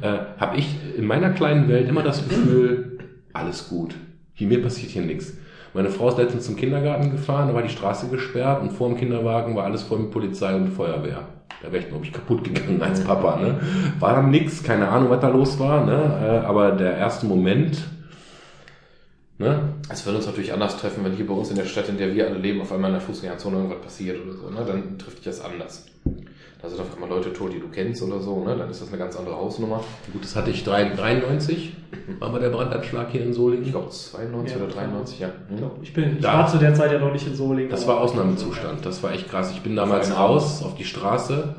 [0.00, 2.98] Äh, habe ich in meiner kleinen Welt immer das Gefühl,
[3.32, 3.94] alles gut.
[4.34, 5.34] Hier, mir passiert hier nichts.
[5.74, 8.96] Meine Frau ist letztens zum Kindergarten gefahren, da war die Straße gesperrt und vor dem
[8.96, 11.22] Kinderwagen war alles voll mit Polizei und Feuerwehr.
[11.62, 13.36] Da wäre ich, glaube ich, kaputt gegangen als Papa.
[13.36, 13.60] Ne?
[14.00, 15.84] War dann nix, keine Ahnung, was da los war.
[15.84, 16.42] Ne?
[16.42, 17.82] Äh, Aber der erste Moment,
[19.38, 19.60] ne?
[19.92, 22.14] Es würde uns natürlich anders treffen, wenn hier bei uns in der Stadt, in der
[22.14, 24.50] wir alle leben, auf einmal in der Fußgängerzone irgendwas passiert oder so.
[24.50, 24.64] Ne?
[24.66, 25.86] Dann trifft dich das anders.
[26.62, 28.56] da sind auf einmal Leute tot, die du kennst oder so, ne?
[28.56, 29.82] dann ist das eine ganz andere Hausnummer.
[30.12, 31.72] Gut, das hatte ich 93,
[32.18, 33.64] war mal der Brandanschlag hier in Solingen.
[33.64, 35.28] Ich glaube 92 Ja, oder 93, ja.
[35.48, 35.70] Hm.
[35.82, 37.70] Ich, bin, ich Da- war zu der Zeit ja noch nicht in Solingen.
[37.70, 39.50] Das war Ausnahmezustand, das war echt krass.
[39.52, 41.54] Ich bin damals Fein raus auf die Straße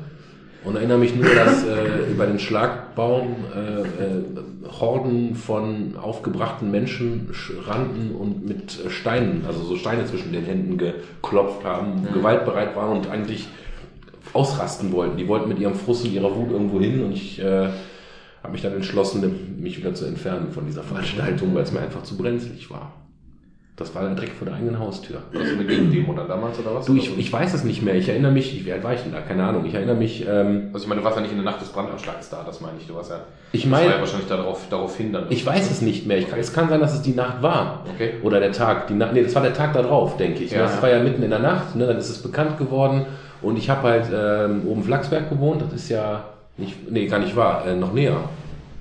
[0.64, 4.24] und erinnere mich nur, dass äh, über den Schlagbaum äh, äh,
[4.80, 10.44] Horden von aufgebrachten Menschen sch- rannten und mit äh, Steinen, also so Steine zwischen den
[10.44, 13.48] Händen geklopft haben, gewaltbereit waren und eigentlich
[14.32, 15.16] ausrasten wollten.
[15.16, 17.68] Die wollten mit ihrem Frust und ihrer Wut irgendwo hin und ich äh,
[18.42, 22.02] habe mich dann entschlossen, mich wieder zu entfernen von dieser Veranstaltung, weil es mir einfach
[22.02, 22.92] zu brenzlig war.
[23.74, 25.22] Das war direkt vor der eigenen Haustür.
[25.32, 26.84] War das eine Gegendemo dann damals oder was?
[26.84, 27.94] Du, ich, ich weiß es nicht mehr.
[27.94, 29.22] Ich erinnere mich, wie alt war ich denn da?
[29.22, 29.64] Keine Ahnung.
[29.64, 31.70] Ich erinnere mich, ähm, also ich meine, du warst ja nicht in der Nacht des
[31.70, 32.86] Brandanschlags da, das meine ich.
[32.86, 33.20] Du warst ja,
[33.52, 35.24] ich das war ja meine, wahrscheinlich darauf, darauf hindern.
[35.30, 36.18] ich weiß es nicht mehr.
[36.18, 37.86] Ich kann, es kann sein, dass es die Nacht war.
[37.94, 38.14] Okay.
[38.22, 38.88] Oder der Tag.
[38.88, 40.50] Die Nacht, nee, das war der Tag da drauf, denke ich.
[40.50, 41.74] Ja, das war ja mitten in der Nacht.
[41.74, 43.06] Ne, dann ist es bekannt geworden.
[43.40, 45.62] Und ich habe halt ähm, oben Flachsberg gewohnt.
[45.62, 46.24] Das ist ja
[46.58, 47.66] nicht, nee, gar nicht wahr.
[47.66, 48.18] Äh, noch näher.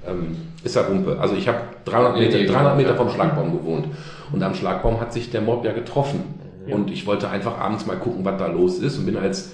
[0.05, 1.17] Ähm, ist ja Rumpe.
[1.19, 2.95] Also ich habe 300 Nee, Meter, nee, 300 Meter ja.
[2.95, 3.85] vom Schlagbaum gewohnt.
[4.31, 6.23] Und am Schlagbaum hat sich der Mob ja getroffen.
[6.69, 8.97] Und ich wollte einfach abends mal gucken, was da los ist.
[8.97, 9.53] Und bin als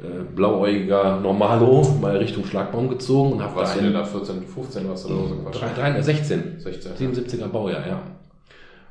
[0.00, 4.42] äh, blauäugiger Normalo mal Richtung Schlagbaum gezogen und habe da du denn einen da 14,
[4.46, 5.60] 15 warst du oder so Quatsch?
[5.60, 6.92] drei- drei- 16, 16.
[7.14, 8.00] 77er Baujahr, ja.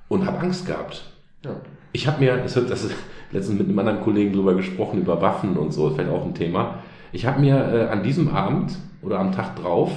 [0.09, 1.03] Und habe Angst gehabt.
[1.45, 1.51] Ja.
[1.93, 2.93] Ich habe mir, das, wird- das ist
[3.31, 6.79] letztens mit einem anderen Kollegen drüber gesprochen, über Waffen und so, vielleicht auch ein Thema.
[7.13, 9.91] Ich habe mir äh, an diesem Abend oder am Tag drauf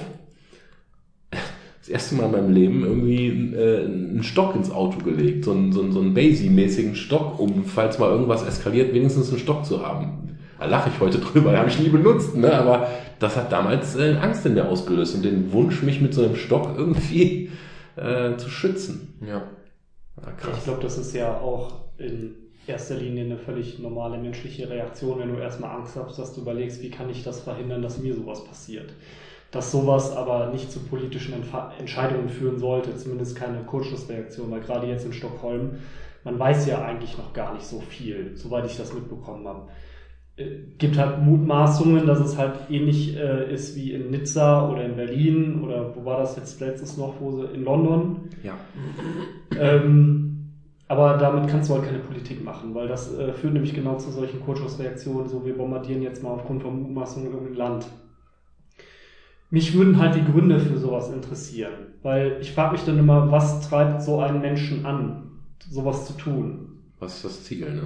[1.81, 5.45] das erste Mal in meinem Leben irgendwie äh, einen Stock ins Auto gelegt.
[5.45, 9.39] So einen, so einen, so einen Basie-mäßigen Stock, um, falls mal irgendwas eskaliert, wenigstens einen
[9.39, 10.39] Stock zu haben.
[10.59, 12.53] Da lache ich heute drüber, habe ich nie benutzt, ne?
[12.53, 12.87] aber
[13.19, 16.37] das hat damals äh, Angst in mir ausgelöst und den Wunsch, mich mit so einem
[16.37, 17.51] Stock irgendwie
[17.97, 19.15] äh, zu schützen.
[19.27, 19.43] Ja.
[20.17, 20.65] Ja, Ich krass.
[20.65, 22.35] glaube, das ist ja auch in
[22.67, 26.83] erster Linie eine völlig normale menschliche Reaktion, wenn du erstmal Angst hast, dass du überlegst,
[26.83, 28.93] wie kann ich das verhindern, dass mir sowas passiert.
[29.51, 34.87] Dass sowas aber nicht zu politischen Entfa Entscheidungen führen sollte, zumindest keine Kurzschlussreaktion, weil gerade
[34.87, 35.79] jetzt in Stockholm,
[36.23, 39.67] man weiß ja eigentlich noch gar nicht so viel, soweit ich das mitbekommen habe.
[40.37, 44.97] Äh, gibt halt Mutmaßungen, dass es halt ähnlich äh, ist wie in Nizza oder in
[44.97, 48.57] Berlin oder wo war das jetzt letztes noch, wo sie in London, Ja.
[49.59, 50.27] ähm,
[50.89, 54.11] aber damit kannst du halt keine Politik machen, weil das äh, führt nämlich genau zu
[54.11, 57.87] solchen Kurzschussreaktionen, so wir bombardieren jetzt mal aufgrund von Mutmaßungen irgendein Land.
[59.51, 63.69] Mich würden halt die Gründe für sowas interessieren, weil ich frage mich dann immer, was
[63.69, 65.31] treibt so einen Menschen an,
[65.69, 66.69] sowas zu tun?
[67.01, 67.83] Was ist das Ziel, ne?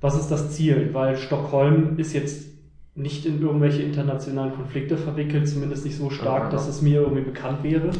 [0.00, 0.90] Was ist das Ziel?
[0.92, 2.48] Weil Stockholm ist jetzt
[2.94, 6.50] nicht in irgendwelche internationalen Konflikte verwickelt, zumindest nicht so stark, Aha.
[6.50, 7.90] dass es mir irgendwie bekannt wäre.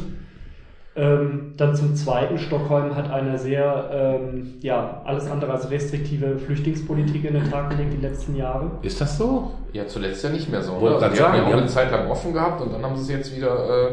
[0.99, 3.89] Ähm, dann zum Zweiten, Stockholm hat eine sehr,
[4.21, 8.69] ähm, ja, alles andere als restriktive Flüchtlingspolitik in den Tag gelegt die letzten Jahre.
[8.81, 9.51] Ist das so?
[9.71, 10.73] Ja, zuletzt ja nicht mehr so.
[10.73, 12.83] Grad Also die haben sagen, ja auch eine haben- Zeit lang offen gehabt und dann
[12.83, 13.91] haben sie es jetzt wieder, äh,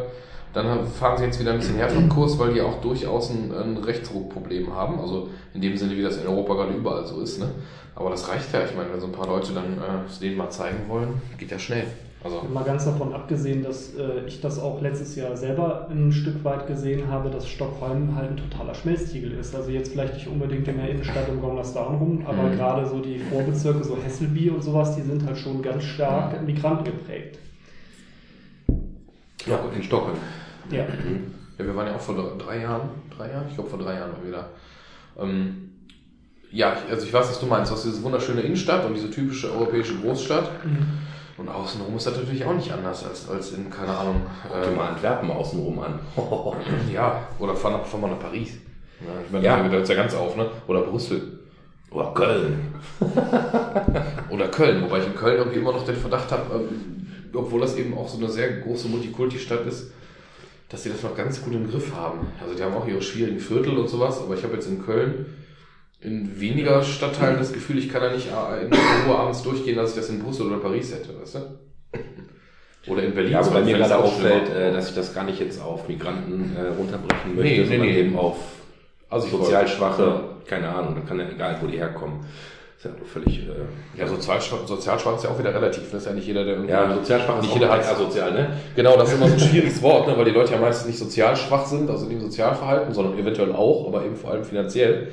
[0.53, 3.53] dann haben- fahren sie jetzt wieder ein bisschen härteren Kurs, weil die auch durchaus ein,
[3.55, 4.99] ein Rechtsruckproblem haben.
[4.99, 7.39] Also in dem Sinne, wie das in Europa gerade überall so ist.
[7.39, 7.47] Ne?
[7.95, 8.61] Aber das reicht ja.
[8.65, 11.53] Ich meine, wenn so ein paar Leute dann äh, es denen mal zeigen wollen, geht
[11.53, 11.85] ja schnell.
[12.27, 16.43] Also Mal ganz davon abgesehen, dass äh, ich das auch letztes Jahr selber ein Stück
[16.45, 19.55] weit gesehen habe, dass Stockholm halt ein totaler Schmelztiegel ist.
[19.55, 22.57] Also jetzt vielleicht nicht unbedingt in der Innenstadt um Gongerstan rum, aber Mhm.
[22.57, 26.85] gerade so die Vorbezirke, so Hesselby und sowas, die sind halt schon ganz stark Migranten
[26.85, 27.39] geprägt.
[29.47, 30.17] Ja, in Stockholm.
[30.71, 30.85] Ja.
[31.59, 33.47] Ja, wir waren ja auch vor drei- Jahren, drei Jahren?
[33.49, 34.49] Ich glaube vor drei Jahren waren wir da.
[35.23, 35.71] Ähm,
[36.51, 37.71] ja, also ich weiß, was du meinst.
[37.71, 40.51] Du hast diese wunderschöne Innenstadt und diese typische europäische Großstadt.
[41.39, 44.71] Und außenrum ist das natürlich auch nicht anders als, als in, keine Ahnung, Guck dir
[44.71, 45.99] mal Antwerpen außenrum an.
[46.17, 48.55] äh, ja, oder fahr, nach, fahr mal nach Paris.
[49.01, 49.63] Ja, ich meine, Ja.
[49.63, 50.49] da hört es ja ganz auf, ne?
[50.67, 51.41] Oder Brüssel.
[51.91, 52.75] Oder Köln.
[54.31, 57.77] Oder Köln, wobei ich in Köln irgendwie immer noch den Verdacht habe, ähm, obwohl das
[57.77, 59.93] eben auch so eine sehr große Multikulti-Stadt ist,
[60.69, 62.27] dass sie das noch ganz gut im Griff haben.
[62.43, 65.27] Also die haben auch ihre schwierigen Viertel und sowas, aber ich habe jetzt in Köln
[66.07, 68.73] in weniger Stadtteilen das Gefühl, ich kann da nicht äh, in
[69.07, 72.91] Ruhe abends durchgehen, als ich das in Brüssel oder Paris hätte, weißt du?
[72.93, 73.33] Oder in Berlin.
[73.33, 75.89] Ja, aber bei mir ist gerade auffällt, äh, dass ich das gar nicht jetzt auf
[75.89, 77.99] Migranten äh, runterbrechen möchte, Nee, nee, sondern nee.
[77.99, 78.37] eben auf
[79.11, 82.21] Also sozial Schwache, keine Ahnung, dann kann ja egal, wo die herkommen.
[82.79, 85.91] Ist ja völlig, äh, Ja, sozial, sozial schwach ist ja auch wieder relativ.
[85.91, 86.71] Das ist ja nicht jeder, der irgendwie.
[86.73, 88.51] ja, sozial schwach ist nicht auch jeder hat asozial, ne?
[88.77, 90.99] Genau, das ist immer so ein schwieriges Wort, ne, weil die Leute ja meistens nicht
[90.99, 95.09] sozial schwach sind, also nicht im Sozialverhalten, sondern eventuell auch, aber eben vor allem finanziell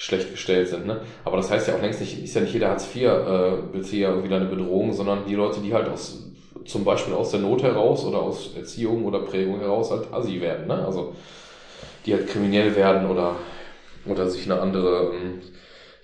[0.00, 0.86] schlecht gestellt sind.
[0.86, 1.02] Ne?
[1.24, 4.46] Aber das heißt ja auch längst nicht, ist ja nicht jeder Hartz-IV-Bezieher irgendwie da eine
[4.46, 6.24] Bedrohung, sondern die Leute, die halt aus
[6.64, 10.68] zum Beispiel aus der Not heraus oder aus Erziehung oder Prägung heraus halt Assi werden.
[10.68, 10.86] Ne?
[10.86, 11.14] Also
[12.06, 13.36] die halt kriminell werden oder,
[14.06, 15.40] oder sich eine andere, ähm,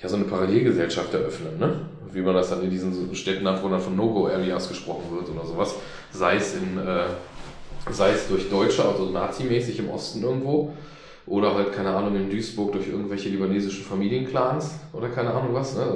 [0.03, 1.89] ja, so eine Parallelgesellschaft eröffnen, ne?
[2.13, 5.47] Wie man das dann in diesen Städten hat, wo dann von No-Go-Areas gesprochen wird oder
[5.47, 5.75] sowas.
[6.13, 7.05] Sei es in, äh,
[7.91, 10.75] sei es durch Deutsche, also nazimäßig im Osten irgendwo,
[11.27, 15.95] oder halt, keine Ahnung, in Duisburg durch irgendwelche libanesischen Familienclans oder keine Ahnung was, ne?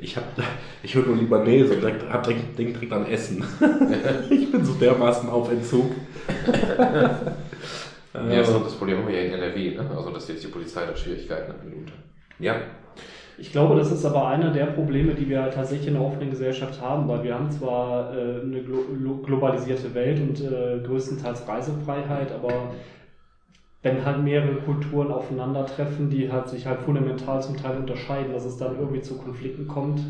[0.00, 0.24] Ich, hab,
[0.82, 3.42] ich höre nur Libanese und hab direkt, denk direkt an Essen.
[4.30, 5.90] ich bin so dermaßen auf Entzug.
[8.14, 9.90] ja, das auch das Problem haben wir ja in NRW, ne?
[9.96, 11.90] Also, dass jetzt die Polizei da Schwierigkeiten hat mit
[12.38, 12.60] Ja.
[13.38, 16.30] Ich glaube, das ist aber einer der Probleme, die wir halt tatsächlich in der offenen
[16.30, 22.32] Gesellschaft haben, weil wir haben zwar äh, eine glo globalisierte Welt und äh, größtenteils Reisefreiheit,
[22.32, 22.72] aber
[23.82, 28.56] wenn halt mehrere Kulturen aufeinandertreffen, die halt sich halt fundamental zum Teil unterscheiden, dass es
[28.56, 30.00] dann irgendwie zu Konflikten kommt,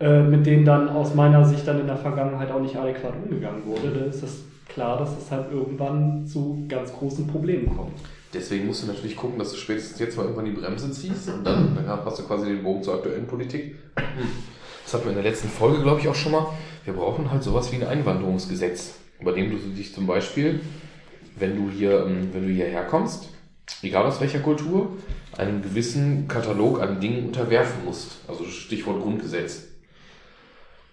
[0.00, 3.66] äh, mit denen dann aus meiner Sicht dann in der Vergangenheit auch nicht adäquat umgegangen
[3.66, 7.98] wurde, dann ist es klar, dass es halt irgendwann zu ganz großen Problemen kommt.
[8.32, 11.44] Deswegen musst du natürlich gucken, dass du spätestens jetzt mal irgendwann die Bremse ziehst und
[11.44, 13.76] dann, dann hast du quasi den Bogen zur aktuellen Politik.
[14.84, 16.46] Das hatten wir in der letzten Folge, glaube ich, auch schon mal.
[16.84, 20.60] Wir brauchen halt sowas wie ein Einwanderungsgesetz, bei dem du dich zum Beispiel
[21.36, 23.28] wenn du hier, ähm, wenn du hierher kommst,
[23.82, 24.90] egal aus welcher Kultur,
[25.36, 28.18] einen gewissen Katalog an Dingen unterwerfen musst.
[28.26, 29.68] Also Stichwort Grundgesetz.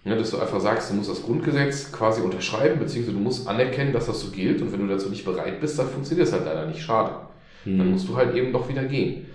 [0.04, 3.94] Ja, dass du einfach sagst, du musst das Grundgesetz quasi unterschreiben, beziehungsweise du musst anerkennen,
[3.94, 6.44] dass das so gilt und wenn du dazu nicht bereit bist, dann funktioniert das halt
[6.44, 6.82] leider nicht.
[6.82, 7.14] Schade.
[7.64, 7.78] Hm.
[7.78, 9.26] Dann musst du halt eben doch wieder gehen.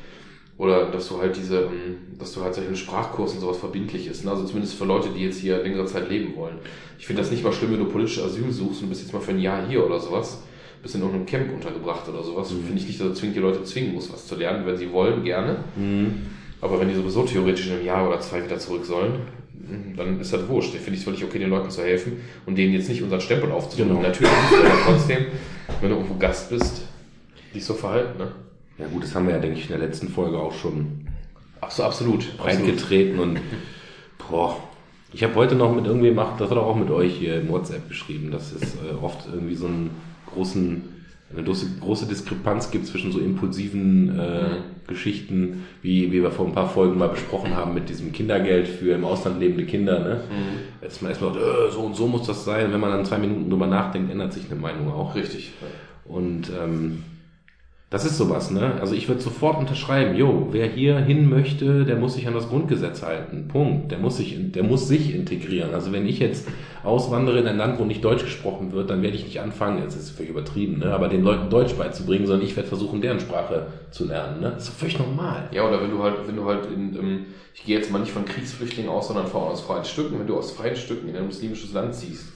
[0.60, 4.26] Oder dass du halt diese, ähm, dass du halt solche Sprachkurse und sowas verbindlich ist.
[4.26, 4.30] Ne?
[4.30, 6.58] Also zumindest für Leute, die jetzt hier längere Zeit leben wollen.
[7.00, 9.22] Ich finde das nicht mal schlimm, wenn du politisches Asyl suchst und bist jetzt mal
[9.22, 10.44] für ein Jahr hier oder sowas
[10.82, 12.52] bist in irgendeinem Camp untergebracht oder sowas.
[12.52, 12.64] Mhm.
[12.66, 14.66] Finde ich nicht, dass du zwingend die Leute zwingen musst, was zu lernen.
[14.66, 15.64] Wenn sie wollen, gerne.
[15.76, 16.28] Mhm.
[16.62, 19.14] Aber wenn die sowieso theoretisch in einem Jahr oder zwei wieder zurück sollen,
[19.96, 20.74] dann ist das wurscht.
[20.74, 23.22] Da finde ich es völlig okay, den Leuten zu helfen und denen jetzt nicht unseren
[23.22, 23.98] Stempel aufzudrücken.
[23.98, 24.08] Genau.
[24.08, 25.26] Natürlich ja trotzdem,
[25.82, 26.84] wenn du irgendwo Gast bist,
[27.54, 28.18] dich so verhalten.
[28.18, 28.32] Ne?
[28.78, 31.08] Ja gut, das haben wir ja, denke ich, in der letzten Folge auch schon
[31.62, 32.26] Ach so, absolut.
[32.40, 33.40] reingetreten und
[34.30, 34.58] boah.
[35.12, 38.30] Ich habe heute noch mit irgendwem, das hat auch mit euch hier im WhatsApp geschrieben,
[38.30, 39.90] dass es äh, oft irgendwie so ein
[40.34, 40.82] großen,
[41.34, 44.58] eine große, große Diskrepanz gibt zwischen so impulsiven äh, mhm.
[44.88, 48.94] Geschichten, wie, wie wir vor ein paar Folgen mal besprochen haben mit diesem Kindergeld für
[48.94, 50.00] im Ausland lebende Kinder.
[50.00, 50.16] Ne?
[50.16, 50.82] Mhm.
[50.82, 52.72] Dass man erstmal äh, so und so muss das sein.
[52.74, 55.16] Wenn man dann zwei Minuten drüber nachdenkt, ändert sich eine Meinung auch.
[55.16, 55.52] Richtig.
[56.06, 57.04] Und ähm,
[57.90, 58.80] das ist sowas, ne?
[58.80, 62.48] Also ich würde sofort unterschreiben, jo, wer hier hin möchte, der muss sich an das
[62.48, 63.48] Grundgesetz halten.
[63.48, 63.92] Punkt.
[63.92, 65.74] Der muss sich, der muss sich integrieren.
[65.74, 66.48] Also wenn ich jetzt
[66.84, 69.96] auswandere in ein Land, wo nicht Deutsch gesprochen wird, dann werde ich nicht anfangen, jetzt
[69.96, 70.94] ist es völlig übertrieben, ne?
[70.94, 74.40] aber den Leuten Deutsch beizubringen, sondern ich werde versuchen, deren Sprache zu lernen.
[74.40, 74.52] Ne?
[74.52, 75.50] Das ist völlig normal.
[75.52, 77.26] Ja, oder wenn du halt, wenn du halt in, ähm,
[77.56, 80.38] ich gehe jetzt mal nicht von Kriegsflüchtlingen aus, sondern von aus freien Stücken, wenn du
[80.38, 82.34] aus freien Stücken in ein muslimisches Land ziehst,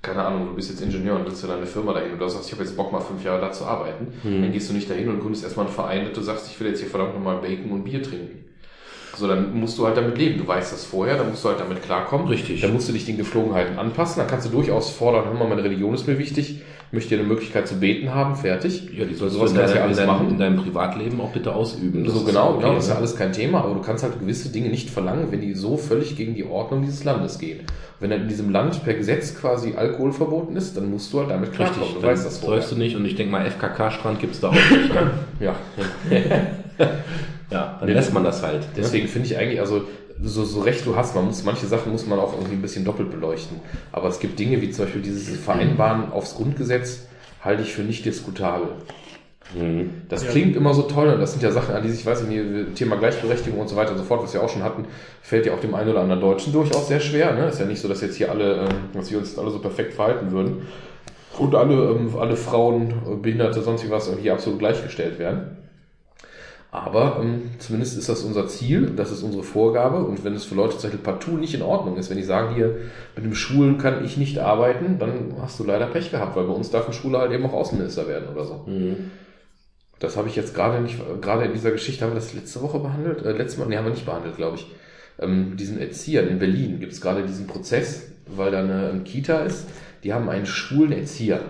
[0.00, 2.46] keine Ahnung, du bist jetzt Ingenieur und willst ja deine Firma dahin und du sagst,
[2.46, 4.42] ich habe jetzt Bock mal fünf Jahre da zu arbeiten, mhm.
[4.42, 6.68] dann gehst du nicht dahin und gründest erstmal einen Verein und du sagst, ich will
[6.68, 8.44] jetzt hier verdammt nochmal Bacon und Bier trinken.
[9.16, 10.38] So, dann musst du halt damit leben.
[10.38, 12.28] Du weißt das vorher, dann musst du halt damit klarkommen.
[12.28, 12.60] Richtig.
[12.60, 14.20] Dann musst du dich den Geflogenheiten anpassen.
[14.20, 17.28] Dann kannst du durchaus fordern, hör mal, meine Religion ist mir wichtig, möchte dir eine
[17.28, 18.90] Möglichkeit zu beten haben, fertig.
[18.96, 20.28] Ja, die sollst du sowas ja alles in machen.
[20.30, 22.04] In deinem Privatleben auch bitte ausüben.
[22.04, 24.18] Das so genau, okay, genau, das ist ja alles kein Thema, aber du kannst halt
[24.18, 27.60] gewisse Dinge nicht verlangen, wenn die so völlig gegen die Ordnung dieses Landes gehen.
[28.00, 31.30] Wenn dann in diesem Land per Gesetz quasi Alkohol verboten ist, dann musst du halt
[31.30, 31.88] damit klarkommen.
[32.00, 32.60] Du weißt das vorher.
[32.60, 34.94] Sollst du nicht und ich denke mal, FKK-Strand gibt's da auch nicht.
[34.94, 35.10] Ne?
[35.40, 35.56] ja.
[37.50, 38.60] ja, dann lässt man das halt.
[38.60, 38.68] Ne?
[38.76, 39.82] Deswegen finde ich eigentlich, also
[40.22, 42.84] so, so recht du hast, man muss, manche Sachen muss man auch irgendwie ein bisschen
[42.84, 43.60] doppelt beleuchten.
[43.92, 47.06] Aber es gibt Dinge wie zum Beispiel dieses Vereinbaren aufs Grundgesetz,
[47.42, 48.68] halte ich für nicht diskutabel.
[49.54, 50.02] Mhm.
[50.08, 50.30] Das ja.
[50.30, 52.74] klingt immer so toll und das sind ja Sachen, an die sich, weiß ich nicht,
[52.74, 54.84] Thema Gleichberechtigung und so weiter und so fort, was wir auch schon hatten,
[55.22, 57.32] fällt ja auch dem einen oder anderen Deutschen durchaus sehr schwer.
[57.34, 57.46] Ne?
[57.46, 59.94] Ist ja nicht so, dass jetzt hier alle, ähm, dass wir uns alle so perfekt
[59.94, 60.66] verhalten würden
[61.38, 65.56] und alle, ähm, alle Frauen, Behinderte, sonst was hier absolut gleichgestellt werden.
[66.70, 70.04] Aber ähm, zumindest ist das unser Ziel, das ist unsere Vorgabe.
[70.04, 72.54] Und wenn es für Leute zum Beispiel partout nicht in Ordnung ist, wenn die sagen,
[72.54, 72.76] hier
[73.16, 76.52] mit dem Schulen kann ich nicht arbeiten, dann hast du leider Pech gehabt, weil bei
[76.52, 78.64] uns darf ein Schule halt eben auch Außenminister werden oder so.
[78.66, 79.10] Mhm.
[79.98, 82.78] Das habe ich jetzt gerade nicht, gerade in dieser Geschichte, haben wir das letzte Woche
[82.78, 83.24] behandelt?
[83.24, 84.66] Äh, letztes Mal, nee, haben wir nicht behandelt, glaube ich.
[85.18, 89.38] Ähm, diesen Erziehern in Berlin gibt es gerade diesen Prozess, weil da eine, eine Kita
[89.40, 89.66] ist,
[90.04, 91.40] die haben einen schwulen Erzieher.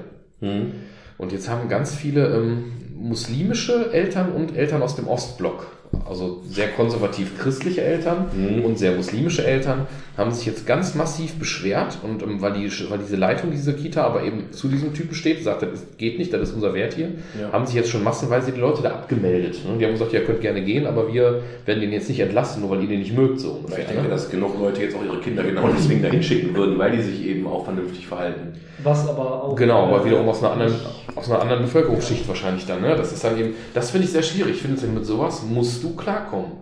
[0.40, 0.74] Mhm.
[1.18, 5.77] Und jetzt haben ganz viele ähm, muslimische Eltern und Eltern aus dem Ostblock
[6.09, 8.64] also sehr konservativ christliche Eltern mhm.
[8.64, 12.98] und sehr muslimische Eltern, haben sich jetzt ganz massiv beschwert und ähm, weil, die, weil
[12.98, 16.48] diese Leitung dieser Kita aber eben zu diesem Typen steht, sagt, das geht nicht, das
[16.48, 17.53] ist unser Wert hier, ja.
[17.53, 19.61] haben sich jetzt schon massenweise die Leute da abgemeldet.
[19.64, 19.79] Ne?
[19.79, 22.70] Die haben gesagt, ihr könnt gerne gehen, aber wir werden den jetzt nicht entlassen, nur
[22.70, 23.40] weil ihr den nicht mögt.
[23.40, 24.09] So ungefähr, ich denke, ne?
[24.09, 27.24] dass genug Leute jetzt auch ihre Kinder genau deswegen dahin schicken würden, weil die sich
[27.24, 28.55] eben auch vernünftig verhalten.
[28.83, 29.57] Was aber auch...
[29.57, 30.74] Genau, aber wiederum aus einer anderen,
[31.14, 32.81] aus einer anderen Bevölkerungsschicht wahrscheinlich dann.
[32.81, 32.94] Ne?
[32.96, 34.57] Das ist dann eben, das finde ich sehr schwierig.
[34.57, 35.42] Ich finde, mit sowas
[35.78, 36.52] musst du klarkommen.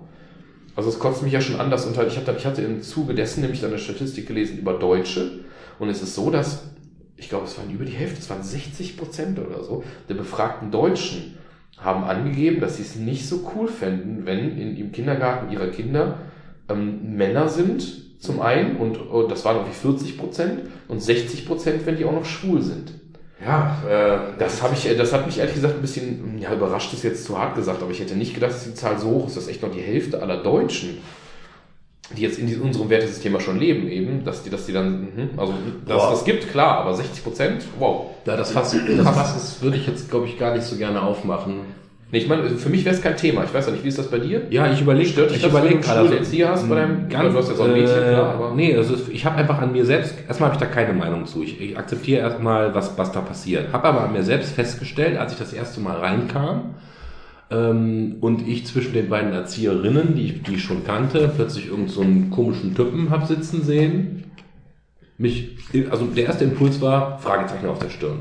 [0.74, 3.14] Also es kotzt mich ja schon anders und halt, ich hatte, ich hatte im Zuge
[3.14, 5.40] dessen nämlich eine Statistik gelesen über Deutsche
[5.78, 6.64] und es ist so, dass,
[7.16, 10.70] ich glaube, es waren über die Hälfte, es waren 60 Prozent oder so, der befragten
[10.70, 11.34] Deutschen
[11.78, 16.18] haben angegeben, dass sie es nicht so cool fänden, wenn in, im Kindergarten ihrer Kinder
[16.68, 21.86] ähm, Männer sind, zum einen, und, und das waren irgendwie 40 Prozent, und 60 Prozent,
[21.86, 22.92] wenn die auch noch schwul sind.
[23.44, 27.04] Ja, äh, Das habe ich, das hat mich ehrlich gesagt ein bisschen, ja, überrascht ist
[27.04, 29.36] jetzt zu hart gesagt, aber ich hätte nicht gedacht, dass die Zahl so hoch ist,
[29.36, 30.98] dass echt noch die Hälfte aller Deutschen,
[32.16, 35.00] die jetzt in diesem, unserem Wertesystem ja schon leben, eben, dass die, dass die dann,
[35.00, 35.54] mhm, also,
[35.86, 38.06] dass das gibt, klar, aber 60 Prozent, wow.
[38.24, 41.02] ja, das Fass, das Fass ist, würde ich jetzt, glaube ich, gar nicht so gerne
[41.02, 41.60] aufmachen.
[42.16, 43.44] Nee, ich meine, für mich wäre es kein Thema.
[43.44, 44.40] Ich weiß ja nicht, wie ist das bei dir?
[44.48, 47.30] Ja, ich überlege, Stört dich ich überlege du einen schwulen Erzieher hast bei deinem- ganz,
[47.34, 49.72] du hast ja so ein Mädchen, äh, klar, aber- nee, also ich habe einfach an
[49.72, 51.42] mir selbst, erstmal habe ich da keine Meinung zu.
[51.42, 53.70] Ich, ich akzeptiere erstmal, was, was da passiert.
[53.70, 56.76] Habe aber an mir selbst festgestellt, als ich das erste Mal reinkam
[57.50, 61.90] ähm, und ich zwischen den beiden Erzieherinnen, die ich, die ich schon kannte, plötzlich irgend
[61.90, 64.24] so einen komischen Typen hab sitzen sehen.
[65.18, 65.50] Mich,
[65.90, 68.20] also der erste Impuls war Fragezeichen auf der Stirn.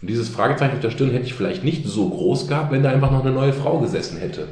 [0.00, 2.90] Und dieses Fragezeichen auf der Stirn hätte ich vielleicht nicht so groß gehabt, wenn da
[2.90, 4.48] einfach noch eine neue Frau gesessen hätte.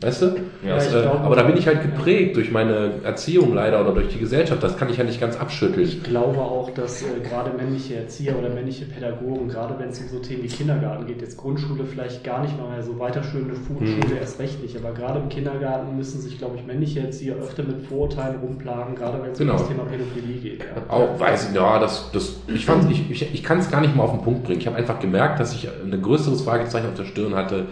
[0.00, 0.26] Weißt du?
[0.64, 3.92] Ja, das, äh, glaube- aber da bin ich halt geprägt durch meine Erziehung leider oder
[3.94, 4.62] durch die Gesellschaft.
[4.62, 5.84] Das kann ich ja nicht ganz abschütteln.
[5.84, 10.08] Ich glaube auch, dass äh, gerade männliche Erzieher oder männliche Pädagogen, gerade wenn es um
[10.08, 13.78] so Themen wie Kindergarten geht, jetzt Grundschule vielleicht gar nicht mal mehr so weiterführende Fu-
[13.84, 17.64] Schule erst recht nicht, aber gerade im Kindergarten müssen sich, glaube ich, männliche Erzieher öfter
[17.64, 19.54] mit Vorurteilen rumplagen, gerade wenn es Genau.
[19.54, 20.60] um das Thema Pädophilie geht.
[20.60, 20.66] Ja.
[20.94, 23.96] Auch weiß ich, ja, das, das, ich fand, ich, ich, ich kann es gar nicht
[23.96, 24.60] mal auf den Punkt bringen.
[24.60, 27.66] Ich habe einfach gemerkt, dass ich ein größeres Fragezeichen auf der Stirn hatte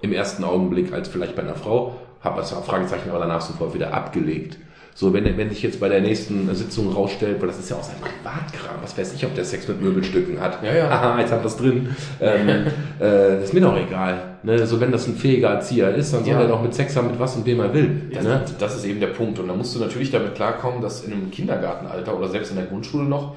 [0.00, 3.94] im ersten Augenblick als vielleicht bei einer Frau, habe das Fragezeichen aber danach sofort wieder
[3.94, 4.58] abgelegt.
[4.94, 7.84] So, wenn, wenn sich jetzt bei der nächsten Sitzung rausstellt, weil das ist ja auch
[7.84, 10.60] sein Privatkram, was weiß ich, ob der Sex mit Möbelstücken hat.
[10.60, 10.90] Ja, ja.
[10.90, 11.94] Haha, jetzt hat das drin.
[12.20, 12.66] Ähm,
[13.00, 14.38] äh, ist mir doch egal.
[14.42, 14.66] Ne?
[14.66, 16.40] So, wenn das ein fähiger Erzieher ist, dann soll Ja.
[16.40, 18.10] er doch mit Sex haben, mit was und wem er will.
[18.12, 18.44] Das, ne?
[18.58, 19.38] das ist eben der Punkt.
[19.38, 22.66] Und da musst du natürlich damit klarkommen, dass in einem Kindergartenalter oder selbst in der
[22.66, 23.36] Grundschule noch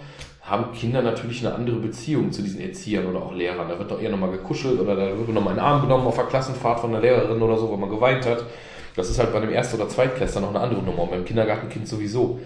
[0.52, 3.70] haben Kinder natürlich eine andere Beziehung zu diesen Erziehern oder auch Lehrern.
[3.70, 6.26] Da wird doch eher nochmal gekuschelt oder da wird nochmal ein Arm genommen auf der
[6.26, 8.44] Klassenfahrt von der Lehrerin oder so, weil man geweint hat.
[8.98, 11.88] Das ist halt bei einem Erst- oder Zweitklässler noch eine andere Nummer und beim Kindergartenkind
[11.88, 12.40] sowieso.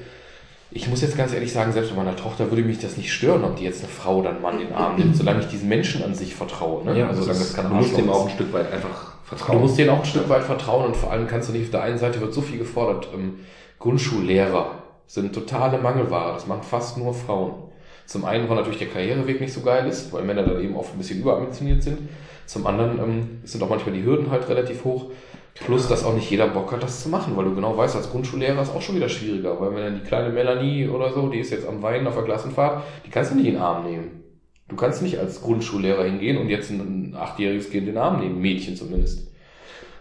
[0.69, 3.43] Ich muss jetzt ganz ehrlich sagen, selbst bei meiner Tochter würde mich das nicht stören,
[3.43, 5.67] ob die jetzt eine Frau oder einen Mann in den Arm nimmt, solange ich diesen
[5.67, 6.85] Menschen an sich vertraue.
[6.85, 6.99] Ne?
[6.99, 9.57] Ja, also solange das, kein du musst dem auch ein Stück weit einfach vertrauen.
[9.57, 11.71] Du musst denen auch ein Stück weit vertrauen und vor allem kannst du nicht, auf
[11.71, 13.39] der einen Seite wird so viel gefordert, ähm,
[13.79, 17.64] Grundschullehrer sind totale Mangelware, das machen fast nur Frauen.
[18.05, 20.93] Zum einen, weil natürlich der Karriereweg nicht so geil ist, weil Männer dann eben oft
[20.93, 21.99] ein bisschen überambitioniert sind.
[22.45, 25.07] Zum anderen ähm, sind auch manchmal die Hürden halt relativ hoch.
[25.55, 28.11] Plus, dass auch nicht jeder Bock hat, das zu machen, weil du genau weißt, als
[28.11, 31.39] Grundschullehrer ist auch schon wieder schwieriger, weil wenn dann die kleine Melanie oder so, die
[31.39, 34.23] ist jetzt am Weinen auf der Klassenfahrt, die kannst du nicht in den Arm nehmen.
[34.67, 38.41] Du kannst nicht als Grundschullehrer hingehen und jetzt ein achtjähriges Kind in den Arm nehmen,
[38.41, 39.27] Mädchen zumindest.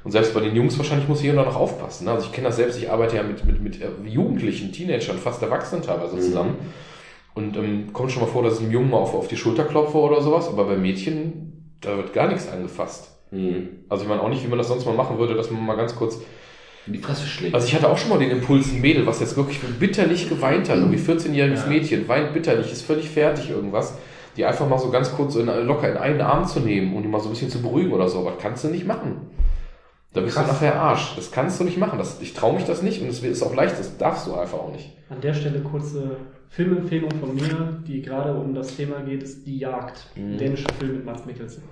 [0.03, 2.07] Und selbst bei den Jungs wahrscheinlich muss ich hier noch aufpassen.
[2.07, 2.13] ne?
[2.13, 5.41] Also ich kenne das selbst, ich arbeite ja mit, mit, mit äh, Jugendlichen, Teenagern, fast
[5.43, 6.57] Erwachsenen teilweise zusammen.
[7.35, 9.65] Und ähm, kommt schon mal vor, dass ich einem Jungen mal auf, auf die Schulter
[9.65, 13.11] klopfe oder sowas, aber bei Mädchen, da wird gar nichts angefasst.
[13.33, 13.69] Mhm.
[13.89, 15.75] Also ich meine auch nicht, wie man das sonst mal machen würde, dass man mal
[15.77, 16.21] ganz kurz
[16.87, 17.55] In die Fresse schlägt.
[17.55, 20.69] also ich hatte auch schon mal den Impuls, ein Mädel, was jetzt wirklich bitterlich geweint
[20.69, 21.67] hat, irgendwie 14-jähriges Ja.
[21.69, 23.99] Mädchen, weint bitterlich, ist völlig fertig irgendwas,
[24.37, 27.09] die einfach mal so ganz kurz in, locker in einen Arm zu nehmen und die
[27.09, 29.17] mal so ein bisschen zu beruhigen oder so, aber das kannst du nicht machen.
[30.15, 30.47] Da bist Krass.
[30.47, 31.15] du nachher Arsch.
[31.17, 31.99] Das kannst du nicht machen.
[31.99, 34.59] Das, ich traue mich das nicht und es ist auch leicht, das darfst du einfach
[34.59, 34.93] auch nicht.
[35.11, 36.17] An der Stelle kurze
[36.51, 40.07] Filmempfehlung von mir, die gerade um das Thema geht, ist Die Jagd.
[40.15, 40.39] Mhm.
[40.39, 41.65] Dänischer Film mit Mats Mikkelsen.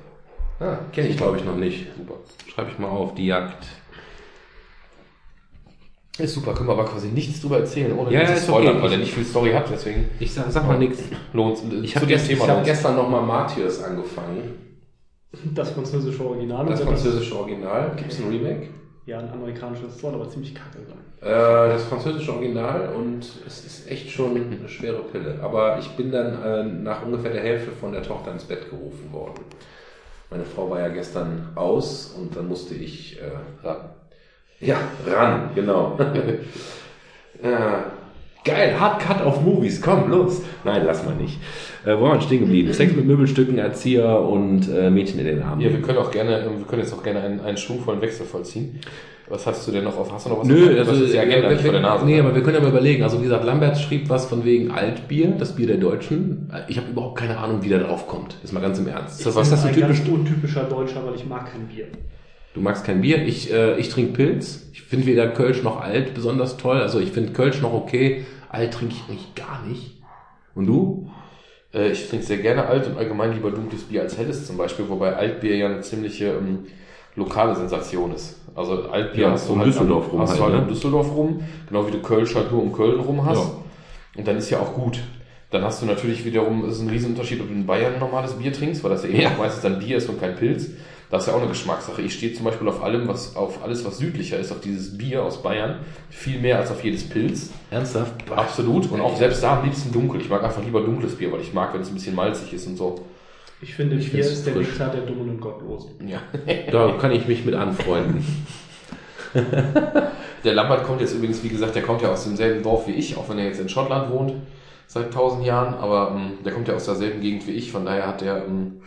[0.61, 1.87] ah, Kenne ich, glaube ich, noch nicht.
[1.97, 2.15] Super.
[2.53, 3.65] Schreibe ich mal auf, die Jagd.
[6.19, 8.49] Ist super, können wir aber quasi nichts drüber erzählen, ohne Ja, dass ja, es ist
[8.49, 8.83] spoilern, okay.
[8.83, 10.99] weil der nicht viel Story hat, deswegen Ich sag, sag mal nichts.
[11.33, 14.72] lohnt Ich zu habe dem gest, ich Thema hab gestern nochmal Martyrs angefangen.
[15.55, 16.67] Das französische Original.
[16.67, 17.93] Das französische Original.
[17.97, 18.69] Gibt es ein Remake?
[19.07, 20.99] Ja, ein amerikanisches soll aber ziemlich kacke sein.
[21.21, 25.39] Äh, das französische Original und es ist echt schon eine schwere Pille.
[25.43, 29.13] Aber ich bin dann äh, nach ungefähr der Hälfte von der Tochter ins Bett gerufen
[29.13, 29.45] worden.
[30.31, 33.91] Meine Frau war ja gestern aus und dann musste ich äh, ran.
[34.61, 35.99] Ja, ran, genau.
[37.43, 37.85] ja.
[38.45, 40.43] Geil, Hard Cut auf Movies, komm, los.
[40.65, 41.39] Nein, lass mal nicht.
[41.85, 42.73] Äh, wo waren wir stehen geblieben?
[42.73, 45.61] Sex mit Möbelstücken, Erzieher und äh, Mädchen in den Armen.
[45.61, 48.81] Ja, wir können auch gerne, wir können jetzt auch gerne einen, einen schwungvollen Wechsel vollziehen.
[49.29, 50.13] Was hast du denn noch auf?
[50.13, 50.49] Hast du noch was?
[50.49, 52.05] Nö, Du also jetzt die Agenda wir, nicht vor der Nase.
[52.05, 52.21] Nee, ne?
[52.21, 53.03] aber wir können ja mal überlegen.
[53.05, 56.53] Also wie gesagt, Lambert schrieb was von wegen Altbier, das Bier der Deutschen.
[56.69, 58.37] Ich habe überhaupt keine Ahnung, wie der drauf kommt.
[58.43, 59.21] Ist mal ganz im Ernst.
[59.21, 59.99] Ich was ist das ein typisch?
[60.01, 61.87] ganz untypischer Deutscher, weil ich mag kein Bier.
[62.55, 63.25] Du magst kein Bier.
[63.25, 64.69] Ich, äh, ich trinke Pilz.
[64.73, 66.81] Ich finde weder Kölsch noch Alt besonders toll.
[66.81, 68.27] Also ich finde Kölsch noch okay.
[68.53, 69.97] Alt trinke ich eigentlich gar nicht.
[70.55, 71.11] Und du?
[71.75, 74.89] Äh, Ich trinke sehr gerne alt und allgemein lieber dunkles Bier als helles zum Beispiel,
[74.89, 76.67] wobei Altbier ja eine ziemliche, ähm,
[77.17, 78.41] lokale Sensation ist.
[78.55, 80.73] Also Altbier Ja, hast du um halt, Düsseldorf rum hast du halt, halt um ne?
[80.75, 83.39] Düsseldorf rum, genau wie du Kölsch halt nur um Köln rum hast.
[83.39, 83.51] Ja.
[84.19, 85.01] Und dann ist ja auch gut.
[85.51, 88.33] Dann hast du natürlich wiederum, es ist ein Riesenunterschied, ob du in Bayern ein normales
[88.35, 89.31] Bier trinkst, weil das ja eben Ja.
[89.33, 90.71] auch meistens dann Bier ist und kein Pilz.
[91.13, 92.01] Das ist ja auch eine Geschmackssache.
[92.01, 95.23] Ich stehe zum Beispiel auf allem, was, auf alles, was südlicher ist, auf dieses Bier
[95.23, 97.51] aus Bayern, viel mehr als auf jedes Pilz.
[97.71, 98.15] Ernsthaft?
[98.35, 98.91] Absolut.
[98.91, 100.23] Und auch selbst da am liebsten dunkel.
[100.23, 102.67] Ich mag einfach lieber dunkles Bier, weil ich mag, wenn es ein bisschen malzig ist
[102.67, 103.05] und so.
[103.61, 104.55] Ich finde, Ich Bier ist der.
[104.55, 105.91] Diktat der Dummen und Gottlosen.
[106.09, 106.23] Ja.
[106.73, 108.25] Da kann ich mich mit anfreunden.
[110.45, 113.17] Der Lambert kommt jetzt übrigens, wie gesagt, der kommt ja aus demselben Dorf wie ich,
[113.17, 114.35] auch wenn er jetzt in Schottland wohnt,
[114.89, 118.09] seit tausend Jahren, aber ähm, der kommt ja aus derselben Gegend wie ich, von daher
[118.09, 118.83] hat er, ähm,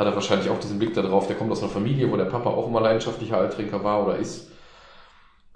[0.00, 1.26] hat er wahrscheinlich auch diesen Blick da drauf.
[1.28, 4.48] Der kommt aus einer Familie, wo der Papa auch immer leidenschaftlicher Alttrinker war oder ist.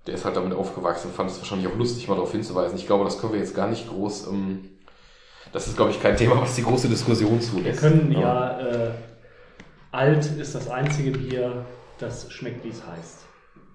[0.07, 2.77] Der ist halt damit aufgewachsen, fand es wahrscheinlich auch lustig, mal darauf hinzuweisen.
[2.77, 4.69] Ich glaube, das können wir jetzt gar nicht groß, ähm,
[5.53, 7.81] das ist, glaube ich, kein Thema, was die große Diskussion Wir zulässt.
[7.81, 8.91] können ja, äh,
[9.93, 11.65] alt ist das einzige Bier,
[11.99, 13.19] das schmeckt, wie es heißt.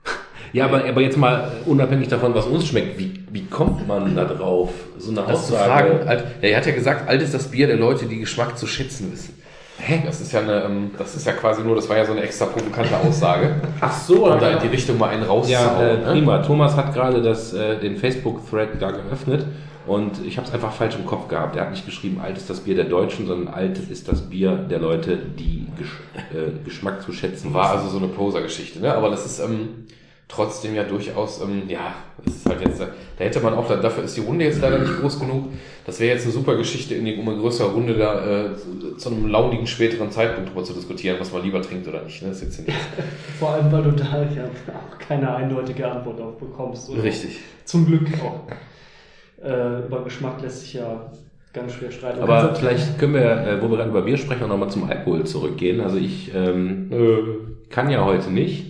[0.53, 4.15] Ja, aber, aber jetzt mal äh, unabhängig davon, was uns schmeckt, wie, wie kommt man
[4.15, 4.69] da drauf?
[4.97, 5.89] So eine Das zu Aussage.
[5.97, 8.57] fragen, alt, ja, er hat ja gesagt, alt ist das Bier der Leute, die Geschmack
[8.57, 9.38] zu schätzen wissen.
[9.79, 10.03] Hä?
[10.05, 12.21] Das ist ja eine, ähm, das ist ja quasi nur, das war ja so eine
[12.21, 13.55] extra provokante Aussage.
[13.79, 15.77] Ach so, um da in die Richtung mal einen rauszuhauen.
[15.77, 16.11] Ja, äh, ne?
[16.11, 16.39] prima.
[16.39, 19.45] Thomas hat gerade das, äh, den Facebook-Thread da geöffnet
[19.87, 21.55] und ich habe es einfach falsch im Kopf gehabt.
[21.55, 24.55] Er hat nicht geschrieben, alt ist das Bier der Deutschen, sondern alt ist das Bier
[24.55, 25.99] der Leute, die Gesch
[26.31, 27.85] äh, Geschmack zu schätzen War wissen.
[27.85, 28.93] also so eine Poser-Geschichte, ne?
[28.93, 29.85] Aber das ist ähm,
[30.29, 34.03] trotzdem ja durchaus, ähm, ja, ist halt jetzt, äh, da hätte man auch, da, dafür
[34.03, 35.45] ist die Runde jetzt leider nicht groß genug.
[35.85, 38.95] Das wäre jetzt eine super Geschichte, in die, um eine größere Runde da äh, zu,
[38.95, 42.21] zu einem launigen späteren Zeitpunkt drüber zu diskutieren, was man lieber trinkt oder nicht.
[42.21, 42.29] Ne?
[42.29, 42.79] Das ist jetzt nicht
[43.39, 46.89] Vor allem, weil du da ja auch keine eindeutige Antwort auf bekommst.
[46.89, 47.03] oder?
[47.03, 47.39] richtig.
[47.65, 49.43] Zum Glück auch.
[49.43, 51.11] Äh, über Geschmack lässt sich ja
[51.53, 52.21] ganz schwer streiten.
[52.21, 54.87] Aber Also, vielleicht können wir, äh, wo wir gerade über Bier sprechen, auch nochmal zum
[54.87, 55.81] Alkohol zurückgehen.
[55.81, 58.68] Also ich ähm, kann ja heute nicht.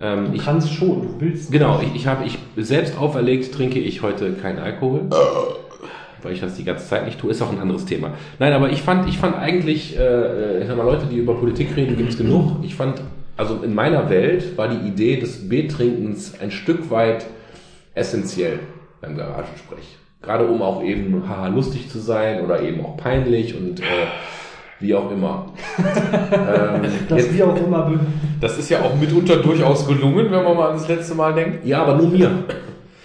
[0.00, 1.50] Ähm, du ich, kannst schon, du willst.
[1.50, 5.02] genau, ich, ich habe ich selbst auferlegt, trinke ich heute keinen Alkohol.
[6.22, 8.12] Weil ich das die ganze Zeit nicht tue, ist auch ein anderes Thema.
[8.38, 11.76] Nein, aber ich fand, ich fand eigentlich, äh, ich sag mal, Leute, die über Politik
[11.76, 12.56] reden, gibt es genug.
[12.62, 13.00] Ich fand,
[13.36, 17.26] also in meiner Welt war die Idee des Biertrinkens ein Stück weit
[17.94, 18.58] essentiell
[19.00, 19.96] beim Garagensprech.
[20.22, 23.84] Gerade um auch eben haha lustig zu sein oder eben auch peinlich und äh,
[24.80, 25.46] wie auch immer.
[26.32, 27.92] ähm, Das jetzt, wie auch immer.
[28.40, 31.64] Das ist ja auch mitunter durchaus gelungen, wenn man mal an das letzte Mal denkt.
[31.66, 32.30] ja, aber nur mir.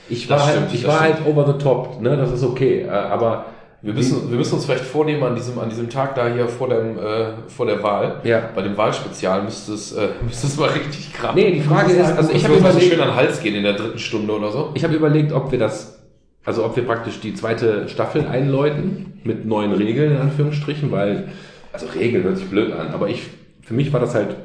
[0.10, 1.16] Ich war, Das halt, stimmt, ich war stimmt.
[1.20, 2.18] halt over the top, ne?
[2.18, 2.82] Das ist okay.
[2.82, 3.46] Äh, aber
[3.82, 6.70] Wir müssen, wir müssen uns vielleicht vornehmen, an diesem, an diesem Tag da hier vor,
[6.70, 8.42] dem, äh, vor der Wahl, Ja.
[8.56, 11.36] bei dem Wahlspezial müsste es, äh, müsste es mal richtig krachen.
[11.36, 13.64] Nee, die Frage ist, also ich ich habe überlegt, schön an den Hals gehen in
[13.64, 14.70] der dritten Stunde oder so.
[14.76, 16.00] Ich habe überlegt, ob wir das,
[16.46, 21.30] also ob wir praktisch die zweite Staffel einläuten mit neuen Regeln in Anführungsstrichen, weil,
[21.74, 23.28] also Regeln hört sich blöd an, aber ich,
[23.62, 24.36] für mich war das halt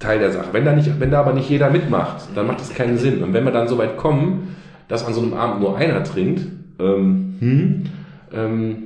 [0.00, 0.48] Teil der Sache.
[0.52, 3.22] Wenn da nicht, wenn da aber nicht jeder mitmacht, dann macht das keinen Sinn.
[3.22, 4.56] Und wenn wir dann so weit kommen,
[4.88, 6.42] dass an so einem Abend nur einer trinkt,
[6.80, 7.82] ähm, hm,
[8.32, 8.76] ähm,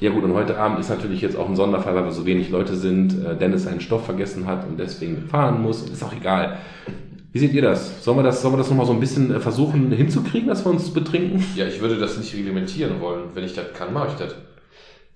[0.00, 2.50] ja gut, und heute Abend ist natürlich jetzt auch ein Sonderfall, weil wir so wenig
[2.50, 6.58] Leute sind, äh, Dennis seinen Stoff vergessen hat und deswegen fahren muss, ist auch egal.
[7.32, 8.04] Wie seht ihr das?
[8.04, 10.70] Sollen wir das, sollen wir das nochmal so ein bisschen äh, versuchen hinzukriegen, dass wir
[10.70, 11.44] uns betrinken?
[11.56, 13.24] Ja, ich würde das nicht reglementieren wollen.
[13.34, 14.34] Wenn ich das kann, mache ich das.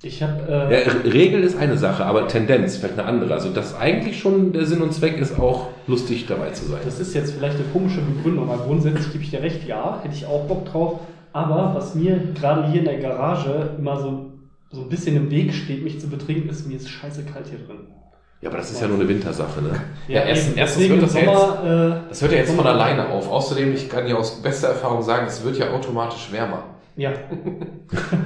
[0.02, 0.40] Ich habe.
[0.48, 3.34] Ja, Äh, Re- Regel ist eine Sache, aber Tendenz vielleicht eine andere.
[3.34, 6.78] Also das eigentlich schon der Sinn und Zweck ist auch lustig dabei zu sein.
[6.84, 10.14] Das ist jetzt vielleicht eine komische Begründung, aber grundsätzlich gebe ich dir recht, ja, hätte
[10.14, 11.00] ich auch Bock drauf.
[11.32, 14.26] Aber was mir gerade hier in der Garage immer so,
[14.70, 17.58] so ein bisschen im Weg steht, mich zu betrinken, ist, mir ist scheiße kalt hier
[17.58, 17.88] drin.
[18.40, 19.70] Ja, aber das ist ja nur eine Wintersache, ne?
[20.06, 20.58] Ja, erstens- eben.
[20.58, 21.64] erstens Deswegen wird das im ja Sommer,
[22.04, 23.28] äh, Das hört ja jetzt von Sommer- alleine auf.
[23.28, 26.62] Außerdem, ich kann ja aus bester Erfahrung sagen, es wird ja automatisch wärmer.
[26.98, 27.12] Ja.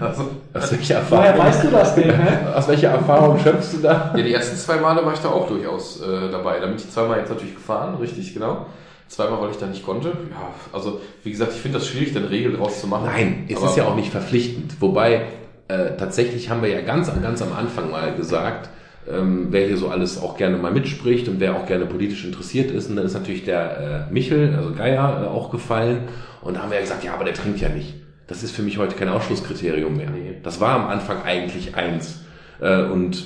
[0.00, 2.28] Also, Aus welcher Woher Erfahrung, weißt du das denn, hä?
[2.56, 4.12] aus welcher Erfahrung schöpfst du da?
[4.16, 6.58] ja, die ersten zwei Male war ich da auch durchaus äh, dabei.
[6.58, 8.66] Da bin ich zweimal jetzt natürlich gefahren, richtig, genau.
[9.06, 10.08] Zweimal, weil ich da nicht konnte.
[10.08, 13.04] Ja, also, wie gesagt, ich finde das schwierig, dann Regeln draus zu machen.
[13.06, 14.80] Nein, es Aber- ist ja auch nicht verpflichtend.
[14.80, 15.26] Wobei,
[15.68, 18.68] äh, tatsächlich haben wir ja ganz, ganz am Anfang mal gesagt,
[19.08, 22.72] ähm, wer hier so alles auch gerne mal mitspricht und wer auch gerne politisch interessiert
[22.72, 22.90] ist.
[22.90, 26.08] Und dann ist natürlich der äh, Michel, also Geier, äh, auch gefallen.
[26.40, 27.94] Und da haben wir ja gesagt, ja, aber der trinkt ja nicht.
[28.26, 30.10] Das ist für mich heute kein Ausschlusskriterium mehr.
[30.10, 30.36] Nee.
[30.42, 32.20] Das war am Anfang eigentlich eins.
[32.60, 33.24] Äh, und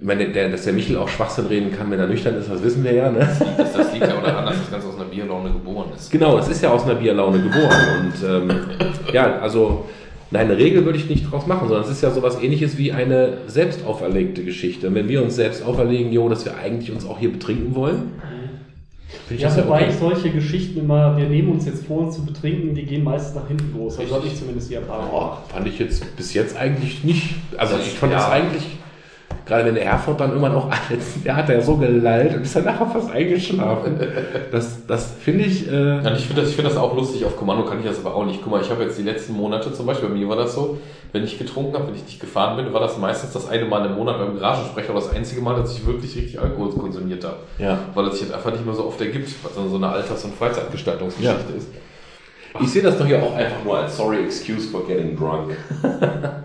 [0.00, 2.84] meine, der, dass der Michel auch Schwachsinn reden kann, wenn er nüchtern ist, das wissen
[2.84, 3.10] wir ja.
[3.10, 3.28] Ne?
[3.56, 6.10] Das, das liegt ja auch daran, dass das Ganze aus einer Bierlaune geboren ist.
[6.10, 7.76] Genau, es ist ja aus einer Bierlaune geboren.
[8.00, 8.60] Und ähm,
[9.12, 9.86] ja, also
[10.30, 12.92] nein, eine Regel würde ich nicht draus machen, sondern es ist ja sowas ähnliches wie
[12.92, 14.88] eine selbst auferlegte Geschichte.
[14.88, 18.12] Und wenn wir uns selbst auferlegen, jo, dass wir eigentlich uns auch hier betrinken wollen,
[19.34, 19.90] ich Ja, das wobei okay.
[19.90, 23.34] ich solche Geschichten immer, wir nehmen uns jetzt vor, uns zu betrinken, die gehen meistens
[23.34, 23.98] nach hinten los.
[23.98, 25.10] Also habe ich zumindest die Erfahrung.
[25.10, 27.34] Boah, fand ich jetzt bis jetzt eigentlich nicht.
[27.56, 28.30] Also Das- ich fand das ja.
[28.32, 28.62] eigentlich
[29.46, 32.56] Gerade wenn der Erfurt dann irgendwann auch ansetzt, der hat ja so gelallt und ist
[32.56, 33.96] dann nachher fast eingeschlafen.
[34.50, 35.70] Das, das finde ich.
[35.70, 37.24] Äh, Ja, ich finde das, ich find das auch lustig.
[37.24, 38.40] Auf Kommando kann ich das aber auch nicht.
[38.42, 40.78] Guck mal, ich habe jetzt die letzten Monate zum Beispiel, bei mir war das so,
[41.12, 43.86] wenn ich getrunken habe, wenn ich nicht gefahren bin, war das meistens das eine Mal
[43.86, 47.36] im Monat beim Garagensprecher oder das einzige Mal, dass ich wirklich richtig Alkohol konsumiert habe.
[47.58, 47.78] ja.
[47.94, 50.24] Weil es sich jetzt einfach nicht mehr so oft ergibt, was dann so eine Alters-
[50.24, 51.68] und Freizeitgestaltungsgeschichte ist.
[52.60, 55.56] Ich sehe das doch hier auch einfach nur als sorry excuse for getting drunk.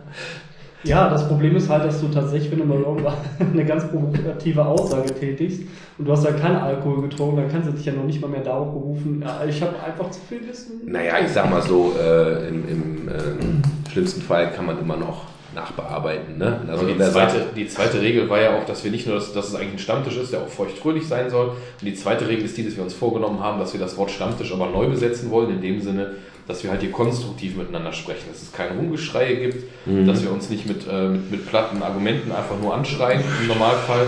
[0.84, 3.14] Ja, das Problem ist halt, dass du tatsächlich, wenn du mal irgendwann
[3.54, 5.62] eine ganz provokative Aussage tätigst
[5.98, 8.30] und du hast ja keinen Alkohol getrunken, dann kannst du dich ja noch nicht mal
[8.30, 10.82] mehr darauf berufen, ja, ich habe einfach zu viel Wissen.
[10.86, 15.26] Naja, ich sag mal so, äh, im, im äh, schlimmsten Fall kann man immer noch
[15.54, 16.38] nachbearbeiten.
[16.38, 16.62] Ne?
[16.68, 19.34] Also Also die zweite, die zweite Regel war ja auch, dass wir nicht nur, dass,
[19.34, 21.50] dass es eigentlich ein Stammtisch ist, der auch feuchtfröhlich sein soll.
[21.50, 24.12] Und die zweite Regel ist die, dass wir uns vorgenommen haben, dass wir das Wort
[24.12, 26.16] Stammtisch aber neu besetzen wollen, in dem Sinne,
[26.48, 29.64] dass wir halt hier konstruktiv miteinander sprechen, dass es keine Rumgeschreie gibt,
[30.08, 34.08] dass wir uns nicht mit, äh, mit, mit platten Argumenten einfach nur anschreien im Normalfall.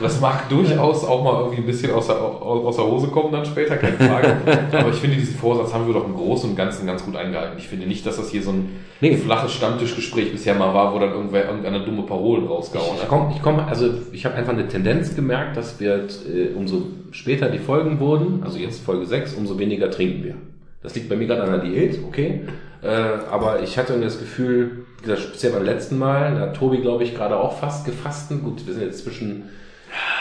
[0.00, 3.44] Das mag durchaus auch mal irgendwie ein bisschen aus der, aus der Hose kommen dann
[3.44, 4.36] später, keine Frage.
[4.72, 7.56] Aber ich finde, diesen Vorsatz haben wir doch im Großen und Ganzen ganz gut eingehalten.
[7.58, 8.70] Ich finde nicht, dass das hier so ein
[9.00, 9.16] Nee.
[9.16, 13.08] flaches Stammtischgespräch bisher mal war, wo dann irgendwer irgendeine dumme Parolen rausgehauen Ich hat.
[13.08, 17.48] komme, ich komme, also ich habe einfach eine Tendenz gemerkt, dass wir, äh, umso später
[17.48, 20.34] die Folgen wurden, also jetzt Folge 6, umso weniger trinken wir.
[20.82, 22.42] Das liegt bei mir gerade an der Diät, okay.
[22.82, 22.88] Äh,
[23.30, 27.04] aber ich hatte das Gefühl, wie gesagt, speziell beim letzten Mal, da hat Tobi, glaube
[27.04, 28.42] ich, gerade auch fast gefassten.
[28.42, 29.44] Gut, wir sind jetzt zwischen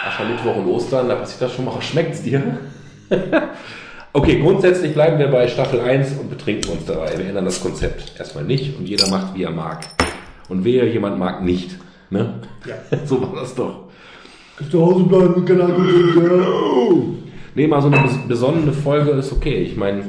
[0.07, 1.81] Aschermittwoch und Ostern, da passiert das schon mal.
[1.81, 2.57] Schmeckt's dir?
[4.13, 7.17] okay, grundsätzlich bleiben wir bei Staffel 1 und betrinken uns dabei.
[7.17, 9.87] Wir ändern das Konzept erstmal nicht und jeder macht, wie er mag.
[10.49, 11.77] Und wer jemand mag nicht.
[12.09, 12.35] Ne?
[12.67, 12.75] Ja.
[13.05, 13.85] so war das doch.
[14.69, 17.17] Zu Hause bleiben, keine Ahnung.
[17.55, 19.63] Nee, mal so eine bes- besonnene Folge ist okay.
[19.63, 20.03] Ich meine,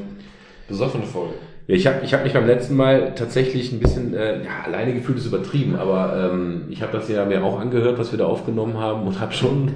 [0.68, 1.34] Besoffene Folge.
[1.66, 4.94] ja, ich habe ich hab mich beim letzten Mal tatsächlich ein bisschen, äh, ja, alleine
[4.94, 8.26] gefühlt ist übertrieben, aber ähm, ich habe das ja mir auch angehört, was wir da
[8.26, 9.72] aufgenommen haben und habe schon.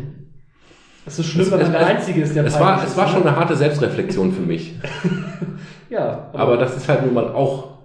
[1.08, 2.96] Es ist schlimm, wenn man Es- der Einzige ist, der Es war, peinlich es ist,
[2.96, 3.12] war ne?
[3.12, 4.74] schon eine harte Selbstreflexion für mich.
[5.88, 7.75] Ja, Aber das ist halt nun mal auch.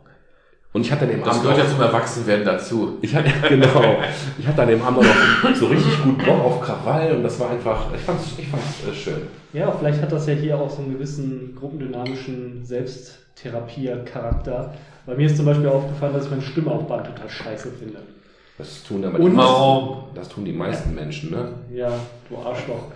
[0.74, 2.98] Und ich hatte an dem Das Abend gehört auch- ja zum Erwachsenwerden dazu.
[3.02, 3.98] Ich hatte, genau.
[4.40, 5.04] Ich hatte an dem Abend auch
[5.50, 8.76] noch so richtig gut Bock auf Krawall und das war einfach, ich fand's, ich fand's
[8.90, 9.22] äh, schön.
[9.52, 14.74] Ja, vielleicht hat das ja hier auch so einen gewissen gruppendynamischen Selbsttherapie-Charakter.
[15.06, 17.98] Bei mir ist zum Beispiel aufgefallen, dass ich meine Stimme auf Band total scheiße finde.
[18.58, 19.38] Das tun aber Und- die?
[20.16, 21.50] Das tun die meisten Menschen, ne?
[21.74, 21.90] Ja,
[22.30, 22.84] du Arschloch.
[22.92, 22.96] Ich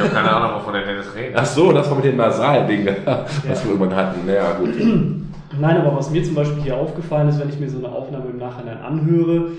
[0.00, 1.34] habe keine Ahnung, wovon der Dennis redet.
[1.36, 4.26] Ach so, das war mit den Nasaldingen, was wir irgendwann hatten.
[4.26, 4.74] Naja, gut.
[5.60, 8.30] Nein, aber was mir zum Beispiel hier aufgefallen ist, wenn ich mir so eine Aufnahme
[8.30, 9.52] im Nachhinein anhöre,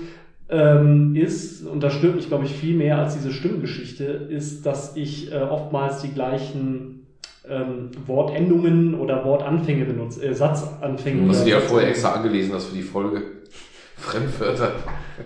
[0.48, 4.96] ähm, ist, und das stört mich, glaube ich, viel mehr als diese Stimmgeschichte, ist, dass
[4.96, 7.06] ich äh, oftmals die gleichen
[7.48, 11.26] ähm, Wortendungen oder Wortanfänge benutze, äh, Satzanfänge.
[11.26, 13.39] Du dir ja vorher extra angelesen hast für die Folge.
[14.00, 14.72] Fremdwörter.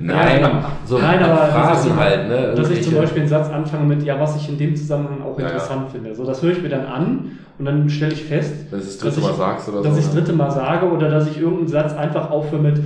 [0.01, 0.45] Nein,
[0.85, 2.55] so Nein, aber Phrasen dass ich, halt, ne?
[2.57, 5.39] Dass ich zum Beispiel einen Satz anfange mit, ja, was ich in dem Zusammenhang auch
[5.39, 6.14] Ja, interessant finde.
[6.14, 9.20] So, das höre ich mir dann an und dann stelle ich fest, du das dritte
[9.20, 9.89] dass ich, dass so.
[9.91, 10.20] ich das ne?
[10.20, 12.81] dritte Mal sage oder dass ich irgendeinen Satz einfach aufhöre mit,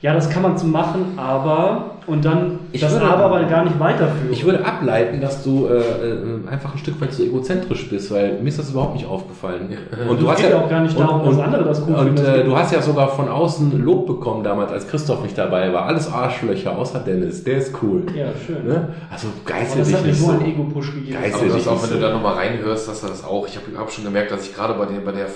[0.00, 3.64] ja, das kann man zu machen, aber und dann Ich das würde- aber aber gar
[3.64, 4.32] nicht weiterführen.
[4.32, 8.38] Ich würde ableiten, dass du äh, äh, einfach ein Stück weit zu egozentrisch bist, weil
[8.40, 9.76] mir ist das überhaupt nicht aufgefallen.
[10.08, 12.36] Und Es geht ja auch gar nicht darum, dass andere das cool Und finden, das
[12.36, 15.84] äh, du hast ja sogar von außen Lob bekommen damals, als Christoph nicht dabei war.
[15.84, 17.44] Alles Arschlöcher, außer Dennis.
[17.44, 18.04] Der ist cool.
[18.16, 18.64] ja, schön.
[18.66, 18.88] Ne?
[19.10, 20.38] Also geißel das dich nicht nur so.
[20.38, 21.18] einen Ego-Push gegeben.
[21.30, 21.94] Das dich auch, wenn so.
[21.96, 23.46] du da nochmal reinhörst, dass er das auch.
[23.46, 25.26] Ich habe hab schon gemerkt, dass ich gerade bei, der- bei der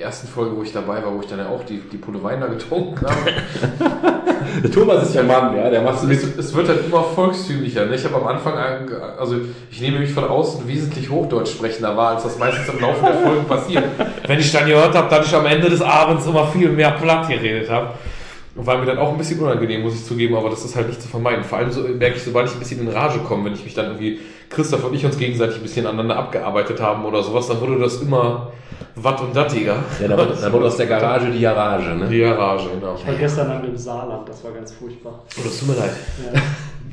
[0.00, 2.40] ersten Folge, wo ich dabei war, wo ich dann ja auch die, die Pulle Wein
[2.40, 3.18] da getrunken habe.
[4.62, 7.86] Der Thomas ist der Mann, ja, der macht es, es wird halt immer volkstümlicher.
[7.86, 7.94] Ne?
[7.94, 8.54] Ich habe am Anfang,
[9.18, 9.36] also
[9.70, 13.14] ich nehme mich von außen wesentlich Hochdeutsch sprechender wahr, als das meistens im Laufe der
[13.14, 13.84] Folgen passiert.
[14.26, 17.28] Wenn ich dann gehört habe, dass ich am Ende des Abends immer viel mehr platt
[17.28, 17.90] geredet habe.
[18.54, 21.00] War mir dann auch ein bisschen unangenehm, muss ich zugeben, aber das ist halt nicht
[21.00, 21.44] zu vermeiden.
[21.44, 23.74] Vor allem so merke ich, sobald ich ein bisschen in Rage komme, wenn ich mich
[23.74, 24.18] dann irgendwie,
[24.50, 28.02] Christoph und ich uns gegenseitig ein bisschen aneinander abgearbeitet haben oder sowas, dann wurde das
[28.02, 28.50] immer
[29.02, 29.76] watt und dattiger.
[30.00, 32.08] Ja, da wurde, da wurde aus der Garage die Garage, ne?
[32.08, 32.94] Die Rage, genau.
[32.96, 35.22] Ich war gestern Abend im Saarland, das war ganz furchtbar.
[35.36, 35.92] Oh, das tut mir leid.
[36.32, 36.40] Ja.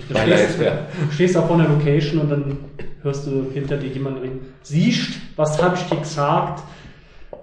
[0.08, 0.72] Du stehst, ja.
[1.12, 2.58] stehst da vor einer Location und dann
[3.01, 6.62] hörst du hinter dir jemanden reden, siehst, was hab ich dir gesagt?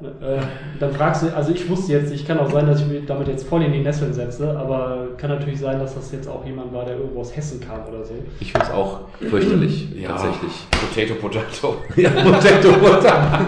[0.05, 0.41] Äh,
[0.81, 3.29] dann fragst du, also ich wusste jetzt, ich kann auch sein, dass ich mich damit
[3.29, 6.73] jetzt voll in die Nesseln setze, aber kann natürlich sein, dass das jetzt auch jemand
[6.73, 8.15] war, der irgendwo aus Hessen kam oder so.
[8.41, 10.53] Ich finde es auch fürchterlich, tatsächlich.
[10.71, 11.77] Potato, Potato.
[11.97, 13.41] Ja, Potato Butter.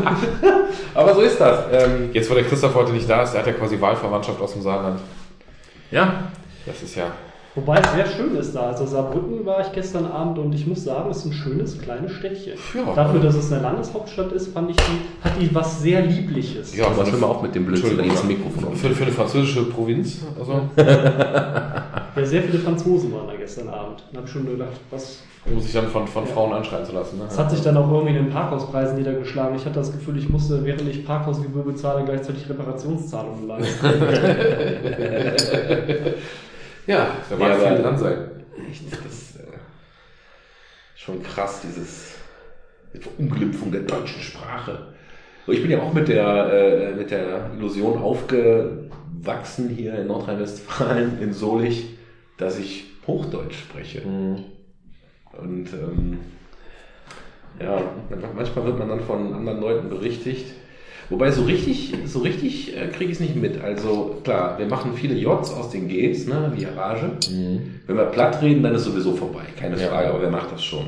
[0.95, 1.65] Aber so ist das.
[1.73, 4.53] Ähm, Jetzt, wo der Christoph heute nicht da ist, der hat ja quasi Wahlverwandtschaft aus
[4.53, 5.01] dem Saarland.
[5.91, 6.25] ja,
[6.67, 7.07] Das ist ja.
[7.55, 8.71] Wobei es sehr schön ist da.
[8.71, 12.11] Also Saarbrücken war ich gestern Abend und ich muss sagen, es ist ein schönes kleines
[12.11, 12.55] Städtchen.
[12.75, 12.93] Ja.
[12.95, 16.77] Dafür, dass es eine Landeshauptstadt ist, fand ich, die, hat die was sehr Liebliches.
[16.77, 18.75] Ja, was mal auf mit dem Blödsinn, ins Mikrofon.
[18.75, 20.19] Für, für eine französische Provinz.
[20.39, 20.69] Also,
[22.17, 24.05] Ja, sehr viele Franzosen waren da gestern Abend.
[24.13, 25.19] Da habe ich schon gedacht, was.
[25.47, 26.33] Um sich dann von, von Ja.
[26.33, 27.19] Frauen anschreien zu lassen.
[27.19, 27.25] Ne?
[27.29, 29.57] Das hat sich dann auch irgendwie in den Parkhauspreisen niedergeschlagen.
[29.57, 33.87] Ich hatte das Gefühl, ich musste, während ich Parkhausgebühr bezahle, gleichzeitig Reparationszahlungen leisten.
[36.87, 38.19] ja, da war Ja, viel dran sein.
[38.71, 39.59] Echt, das ist äh,
[40.95, 42.15] schon krass, dieses
[42.95, 44.95] die Verunglimpfung der deutschen Sprache.
[45.47, 51.21] So, Ich bin ja auch mit der, äh, mit der Illusion aufgewachsen hier in Nordrhein-Westfalen,
[51.21, 51.99] in Solich,
[52.39, 54.03] dass ich Hochdeutsch spreche.
[54.03, 56.19] Und ähm,
[57.61, 57.83] ja,
[58.35, 60.47] manchmal wird man dann von anderen Leuten berichtigt.
[61.11, 63.63] Wobei so richtig, so richtig äh, kriege ich es nicht mit.
[63.63, 67.11] Also klar, wir machen viele Js aus den Gs, ne, wie Rage.
[67.87, 69.89] Wenn wir platt reden, dann ist sowieso vorbei, keine Ja.
[69.89, 70.87] Frage, aber wer macht das schon?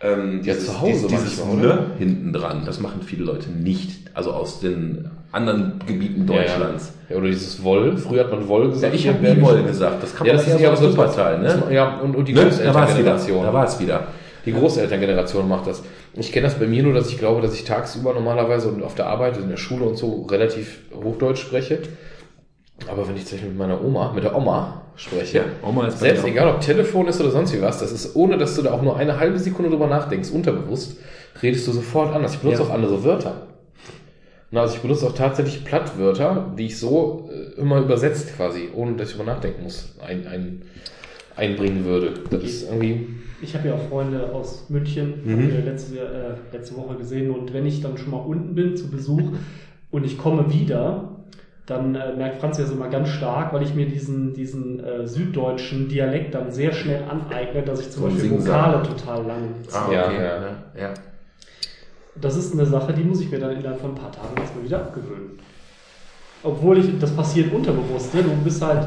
[0.00, 4.00] Ähm, Ja, zu Hause dieses manchmal, Ne hinten dran, das machen viele Leute nicht.
[4.12, 6.92] Also aus den anderen Gebieten Deutschlands.
[7.08, 7.96] Ja, oder dieses Woll.
[7.96, 8.94] Früher hat man Woll Ja, gesagt.
[8.94, 11.62] ich habe nie Woll gesagt, das kann Ja, man das ist ja aus Wuppertal, ne?
[11.70, 12.40] Ja, und, und die ne?
[12.40, 13.12] Da war es wieder.
[13.12, 13.42] Großelterngeneration.
[13.44, 14.06] Da war es wieder.
[14.46, 15.82] Die Großelterngeneration macht das.
[16.14, 18.94] Ich kenne das bei mir nur, dass ich glaube, dass ich tagsüber normalerweise und auf
[18.94, 21.80] der Arbeit, in der Schule und so relativ Hochdeutsch spreche.
[22.90, 26.00] Aber wenn ich zum Beispiel mit meiner Oma, mit der Oma spreche, Ja, Oma ist
[26.00, 28.72] selbst egal ob Telefon ist oder sonst wie was, das ist ohne, dass du da
[28.72, 30.96] auch nur eine halbe Sekunde drüber nachdenkst, unterbewusst,
[31.42, 32.34] redest du sofort anders.
[32.34, 32.68] Ich benutze Ja.
[32.68, 33.46] auch andere Wörter.
[34.50, 38.94] Na, also ich benutze auch tatsächlich Plattwörter, die ich so äh, immer übersetzt quasi, ohne
[38.96, 40.62] dass ich drüber nachdenken muss, ein, ein,
[41.36, 42.14] einbringen würde.
[42.30, 43.08] Das ist irgendwie.
[43.42, 45.32] Ich habe ja auch Freunde aus München, Mhm.
[45.32, 47.30] haben wir letzte, äh, letzte Woche gesehen.
[47.30, 49.32] Und wenn ich dann schon mal unten bin zu Besuch
[49.90, 51.10] und ich komme wieder,
[51.66, 55.06] dann äh, merkt Franz ja so immer ganz stark, weil ich mir diesen, diesen äh,
[55.06, 58.30] süddeutschen Dialekt dann sehr schnell aneigne, dass ich zum So Beispiel.
[58.46, 59.80] Vokale total lang ziehe.
[59.80, 60.24] Ah, Ja, okay.
[60.24, 60.40] ja.
[60.40, 60.46] ne?
[60.80, 60.94] ja.
[62.20, 64.64] Das ist eine Sache, die muss ich mir dann innerhalb von ein paar Tagen erstmal
[64.64, 65.30] wieder abgewöhnen.
[66.42, 68.22] Obwohl ich, das passiert unterbewusst, ne?
[68.22, 68.86] du bist halt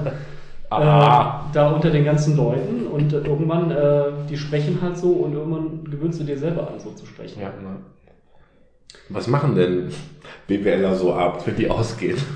[0.69, 1.45] Ah.
[1.49, 5.33] äh, da unter den ganzen Leuten und äh, irgendwann, äh, die sprechen halt so und
[5.33, 7.41] irgendwann gewöhnst du dir selber an, so zu sprechen.
[7.41, 7.77] Ja, ne.
[9.09, 9.89] Was machen denn
[10.47, 12.17] BWLer so abends, wenn die ausgehen?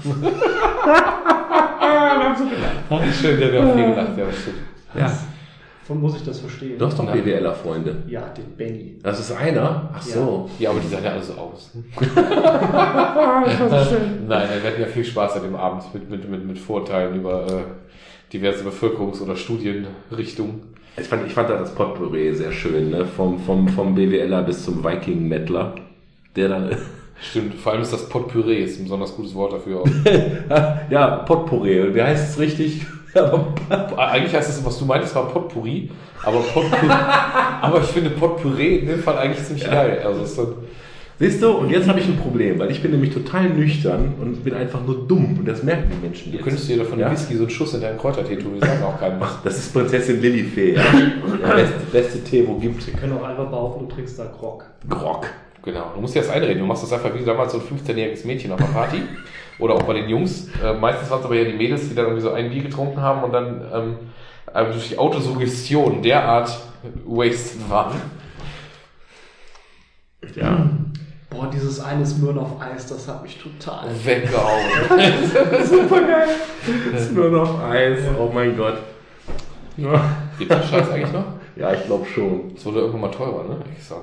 [3.21, 4.57] Schön, der hat auch viel gelacht, ja, das stimmt.
[4.95, 5.11] Ja.
[5.83, 6.77] Von muss ich das verstehen?
[6.77, 7.11] Du hast doch.
[7.11, 8.03] BWLer-Freunde.
[8.07, 8.97] Ja, den Benny.
[9.03, 9.89] Das ist einer?
[9.93, 10.49] Ach so.
[10.59, 11.71] Ja, aber die sahen ja alle so aus.
[11.75, 12.09] Nein,
[14.27, 17.63] wir hatten ja viel Spaß an dem Abend mit, mit, mit, mit Vorteilen über äh,
[18.31, 20.61] diverse Bevölkerungs- oder Studienrichtungen.
[20.97, 23.05] Ich fand, ich fand da das Potpourri sehr schön, ne?
[23.05, 25.75] Vom, vom, vom BWLer bis zum Viking-Mettler.
[26.35, 26.75] Der dann.
[27.21, 29.81] Stimmt, vor allem ist das Potpüree ist ein besonders gutes Wort dafür.
[29.81, 29.87] Auch.
[30.89, 31.93] ja, Potpourri.
[31.93, 32.81] Wie heißt es richtig?
[33.97, 35.91] Eigentlich heißt es, was du meintest, war Potpourri,
[36.23, 36.93] aber Potpüree,
[37.61, 40.01] aber ich finde Potpüree in dem Fall eigentlich ziemlich geil.
[40.05, 40.57] Also es ist so,
[41.21, 44.43] Siehst du, und jetzt habe ich ein Problem, weil ich bin nämlich total nüchtern und
[44.43, 46.43] bin einfach nur dumm und das merken die Menschen du jetzt.
[46.43, 47.11] könntest dir davon Ja?
[47.11, 49.37] Whisky so einen Schuss in deinen Kräutertee tun, die sagen auch keinem was.
[49.43, 50.81] Das ist Prinzessin Lilifee, ja.
[50.81, 52.87] Der beste, beste Tee, wo gibt.
[52.87, 54.65] Wir können auch einfach behaupten, du trinkst da Grog.
[54.89, 55.27] Grog.
[55.63, 56.57] Genau, du musst dir das einreden.
[56.57, 59.03] Du machst das einfach wie damals so ein 15-jähriges Mädchen auf einer Party.
[59.59, 60.49] Oder auch bei den Jungs.
[60.63, 62.99] Äh, meistens waren es aber ja die Mädels, die dann irgendwie so ein Bier getrunken
[62.99, 63.95] haben und dann ähm,
[64.51, 66.57] also durch die Autosuggestion derart
[67.05, 68.01] wasted waren.
[70.35, 70.67] Ja.
[71.31, 73.87] Boah, dieses eine Smirnoff Eis, das hat mich total.
[74.03, 74.61] Weggehauen.
[75.65, 76.27] Super geil.
[76.93, 77.99] Ist nur noch eins.
[78.19, 78.77] Oh mein Gott.
[79.77, 80.03] Ja,
[80.37, 81.23] Gibt das Scheiß eigentlich noch?
[81.55, 82.53] ja ich glaube schon.
[82.53, 83.57] Das wurde irgendwann mal teurer, ne?
[83.77, 83.99] Ich sag.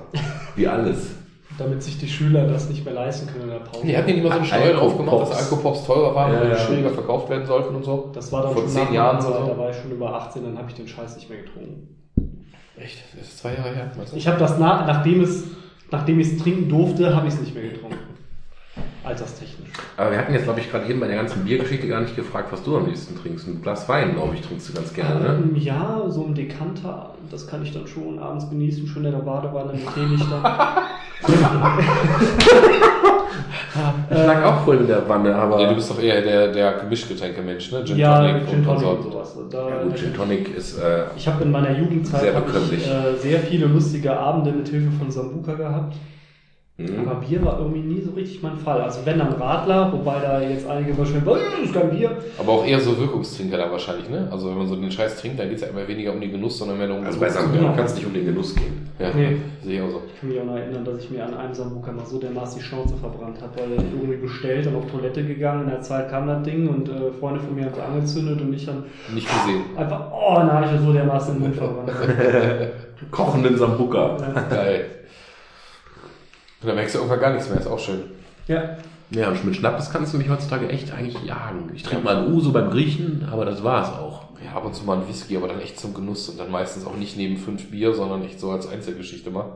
[0.55, 1.11] Wie alles.
[1.59, 3.85] Damit sich die Schüler das nicht mehr leisten können in der Pause.
[3.85, 5.85] Die hatten ja immer so eine Steuer drauf gemacht, dass Alkopops.
[5.85, 6.57] Teurer waren Ja, und ja.
[6.57, 8.09] schwieriger verkauft werden sollten und so.
[8.13, 9.29] Das war dann Vor schon zehn nach Jahren so.
[9.29, 11.95] Da war ich schon über 18, dann habe ich den Scheiß nicht mehr getrunken.
[12.77, 12.97] Echt?
[13.17, 13.91] Das ist zwei Jahre her.
[14.15, 15.43] Ich habe das, na, nachdem, es,
[15.91, 17.97] nachdem ich es trinken durfte, habe ich es nicht mehr getrunken.
[19.03, 19.69] Alterstechnisch.
[19.97, 22.51] Aber wir hatten jetzt, glaube ich, gerade eben bei der ganzen Biergeschichte gar nicht gefragt,
[22.51, 23.47] was du am liebsten trinkst.
[23.47, 25.39] Ein Glas Wein, glaube ich, trinkst du ganz gerne, ne?
[25.41, 29.19] Ähm, ja, so ein Dekanter, das kann ich dann schon abends genießen, schön in der
[29.19, 30.83] Badewanne mit Teelichter.
[34.09, 35.61] Ich lag auch voll in der Wanne, aber.
[35.61, 37.83] Ja, du bist doch eher der, der Mischgetränke-Mensch, ne?
[37.85, 39.11] Gin ja, Tonic Gin Tonic und so.
[39.11, 39.37] sowas.
[39.49, 40.77] Da, Ja, gut, Gin Tonic ist.
[40.79, 44.91] Äh, Ich habe in meiner Jugendzeit Sehr ich, äh, sehr viele lustige Abende mit Hilfe
[44.97, 45.95] von Sambuka gehabt.
[46.79, 47.01] Mh.
[47.11, 48.81] Aber Bier war irgendwie nie so richtig mein Fall.
[48.81, 52.11] Also wenn dann Radler, wobei da jetzt einige wahrscheinlich, "Oh, das ist kein Bier.
[52.37, 54.27] Aber auch eher so Wirkungstrinker da wahrscheinlich, ne?
[54.31, 56.31] Also wenn man so den Scheiß trinkt, dann geht es ja immer weniger um den
[56.31, 58.87] Genuss, sondern mehr um also bei Sambuca kann es nicht um den Genuss gehen.
[58.99, 59.37] Ja, Nee.
[59.63, 60.01] sehe ich auch so.
[60.13, 62.57] Ich kann mich auch noch erinnern, dass ich mir an einem Sambuka mal so dermaßen
[62.59, 65.63] die Schnauze verbrannt habe, weil irgendwie bestellt und auf Toilette gegangen.
[65.63, 68.53] In der Zeit kam das Ding und äh, Freunde von mir haben es angezündet und
[68.53, 69.61] ich dann Nicht gesehen.
[69.77, 71.91] einfach, oh, dann habe ich so dermaßen den Mund verbrannt.
[73.11, 74.17] Kochenden Sambuca.
[74.19, 74.41] Ja.
[74.49, 74.85] Geil.
[76.61, 78.03] Und dann merkst du irgendwann gar nichts mehr, ist auch schön.
[78.47, 78.77] ja.
[79.11, 81.71] Ja, und mit Schnappes kannst du mich heutzutage echt eigentlich jagen.
[81.73, 84.25] Ich trinke mal ein Uso beim Griechen, aber das war's auch.
[84.45, 86.85] Ja, ab und zu mal ein Whisky, aber dann echt zum Genuss und dann meistens
[86.85, 89.53] auch nicht neben fünf Bier, sondern echt so als Einzelgeschichte mal.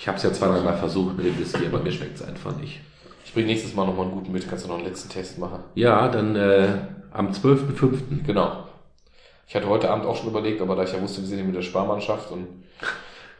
[0.00, 2.56] Ich habe es ja zwei, dreimal versucht mit dem Whisky, aber mir schmeckt es einfach
[2.56, 2.80] nicht.
[3.24, 5.60] Ich bringe nächstes Mal nochmal einen guten mit, kannst du noch einen letzten Test machen.
[5.76, 6.68] Ja, dann äh,
[7.12, 8.24] am 12.05.
[8.26, 8.64] Genau.
[9.46, 11.46] Ich hatte heute Abend auch schon überlegt, aber da ich ja wusste, wir sind hier
[11.46, 12.48] mit der Sparmannschaft und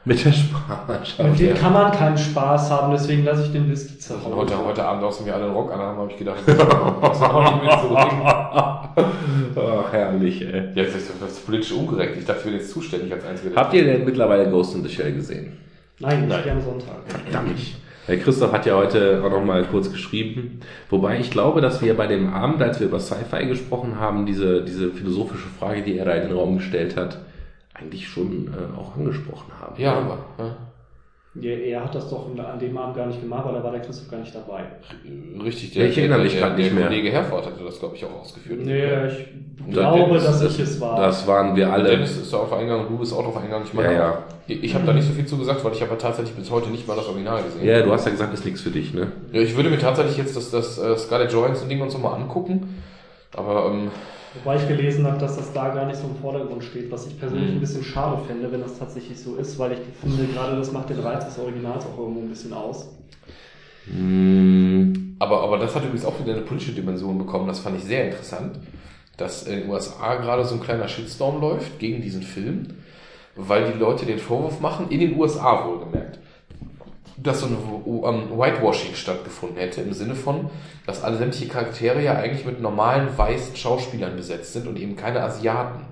[0.05, 1.22] Mit der Sparmannschaft.
[1.22, 1.55] Mit dem ja.
[1.55, 4.36] kann man keinen Spaß haben, deswegen lasse ich den Whisky Hause.
[4.36, 7.64] heute, heute Abend außen wir alle einen Rock anhaben, habe ich gedacht, das auch nicht
[7.64, 8.22] mehr zu bringen.
[8.24, 10.68] Ach, herrlich, ey.
[10.74, 12.16] Ja, das ist, das ist politisch unkorrekt.
[12.16, 13.55] Ich dachte, wir wären jetzt zuständig als einzige.
[13.55, 15.59] Habt ihr denn mittlerweile Ghost in the Shell gesehen?
[15.99, 16.44] Nein, nicht Nein.
[16.44, 16.96] gerne Sonntag.
[17.07, 17.59] Verdammt.
[18.07, 20.61] Der Christoph hat ja heute auch noch mal kurz geschrieben.
[20.88, 24.64] Wobei ich glaube, dass wir bei dem Abend, als wir über Sci-Fi gesprochen haben, diese,
[24.64, 27.18] diese philosophische Frage, die er da in den Raum gestellt hat,
[27.81, 29.81] eigentlich schon äh, auch angesprochen haben.
[29.81, 30.18] Ja, aber.
[30.39, 30.57] Ja.
[31.41, 33.81] Ja, er hat das doch an dem Abend gar nicht gemacht, weil da war der
[33.83, 34.64] Christoph gar nicht dabei.
[35.45, 36.87] Richtig, Ja, ich erinnere mich der, grad der, nicht mehr.
[36.89, 38.61] Kollege Herford hatte das, glaube ich, auch ausgeführt.
[38.64, 39.26] Nee, ich
[39.64, 40.97] Und glaube, Dennis- dass ich es war.
[40.99, 41.91] Das waren wir alle.
[41.91, 43.62] Dennis ist da auf Eingang und du bist auch auf Eingang.
[43.64, 44.18] Ich meine, Ja, ja.
[44.49, 46.51] ich, ich habe da nicht so viel zu gesagt, weil ich habe ja tatsächlich bis
[46.51, 47.64] heute nicht mal das Original gesehen.
[47.64, 49.12] Ja, du hast ja gesagt, ist nichts für dich, ne?
[49.31, 52.83] Ja, ich würde mir tatsächlich jetzt das, das äh, Scarlett Johansson-Ding und so mal angucken.
[53.37, 53.91] Aber ähm,
[54.35, 57.18] Wobei ich gelesen habe, dass das da gar nicht so im Vordergrund steht, was ich
[57.18, 57.57] persönlich Mhm.
[57.57, 60.91] ein bisschen schade fände, wenn das tatsächlich so ist, weil ich finde, gerade das macht
[60.91, 62.89] den Reiz des Originals auch irgendwo ein bisschen aus.
[63.87, 67.49] Hm, Aber, aber das hat übrigens auch wieder eine politische Dimension bekommen.
[67.49, 68.57] Das fand ich sehr interessant,
[69.16, 72.68] dass in den USA gerade so ein kleiner Shitstorm läuft gegen diesen Film,
[73.35, 76.18] weil die Leute den Vorwurf machen, in den USA wohlgemerkt,
[77.23, 77.57] dass so ein
[77.87, 80.51] ähm, Whitewashing stattgefunden hätte, im Sinne von,
[80.87, 85.23] dass alle sämtliche Charaktere ja eigentlich mit normalen weißen Schauspielern besetzt sind und eben keine
[85.23, 85.87] Asiaten.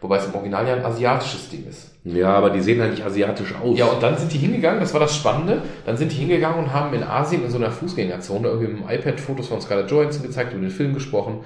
[0.00, 1.90] Wobei es im Original ja ein asiatisches Ding ist.
[2.04, 3.78] ja, aber die sehen halt nicht asiatisch aus.
[3.78, 6.72] Ja, und dann sind die hingegangen, das war das Spannende, dann sind die hingegangen und
[6.72, 10.22] haben in Asien in so einer Fußgängerzone irgendwie mit dem iPad Fotos von Scarlett Johansson
[10.22, 11.40] gezeigt, über den Film gesprochen.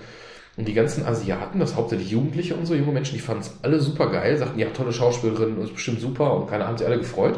[0.56, 3.80] Und die ganzen Asiaten, das hauptsächlich Jugendliche und so, junge Menschen, die fanden es alle
[3.80, 7.34] super geil, sagten, ja, tolle Schauspielerin, ist bestimmt super und keine haben sie alle gefreut.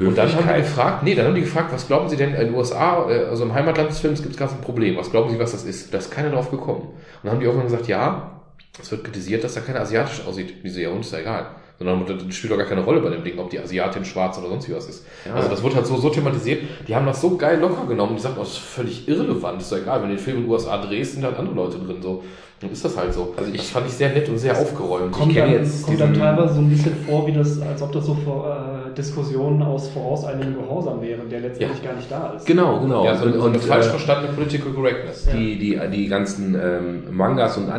[0.00, 2.46] Und dann haben die gefragt, nee, dann haben die gefragt, was glauben Sie denn in
[2.46, 5.30] den USA, äh, also im Heimatland des Films gibt es gerade ein Problem, was glauben
[5.30, 5.94] Sie, was das ist?
[5.94, 6.80] Da ist keiner drauf gekommen.
[6.82, 8.40] Und dann haben die irgendwann gesagt, ja,
[8.80, 10.64] es wird kritisiert, dass da keiner asiatisch aussieht.
[10.64, 11.46] Die so, ja, uns ist ja egal.
[11.82, 14.48] Sondern das spielt doch gar keine Rolle bei dem Ding, ob die Asiatin schwarz oder
[14.48, 15.06] sonst wie was ist.
[15.26, 15.32] Ja.
[15.32, 16.60] Also das wird halt so, so thematisiert.
[16.86, 18.16] Die haben das so geil locker genommen.
[18.16, 19.62] Die sagten, oh, das ist völlig irrelevant.
[19.62, 21.78] Ist doch egal, wenn du den Film in den USA drehst, sind halt andere Leute
[21.78, 21.96] drin.
[22.02, 22.22] So.
[22.60, 23.32] Dann ist das halt so.
[23.34, 25.10] Also ich- das fand ich sehr nett und sehr aufgeräumt.
[25.12, 27.92] Kommt, kenn dann, jetzt kommt dann teilweise so ein bisschen vor, wie das, als ob
[27.92, 32.44] das so vor, äh, Diskussionen aus vorauseilendem Gehorsam wären, der letztendlich gar nicht da ist.
[32.44, 33.06] Genau, genau.
[33.06, 35.28] ja, so, und, so eine und, falsch äh, verstandene Political Correctness.
[35.32, 37.70] die, die, die ganzen ähm, Mangas und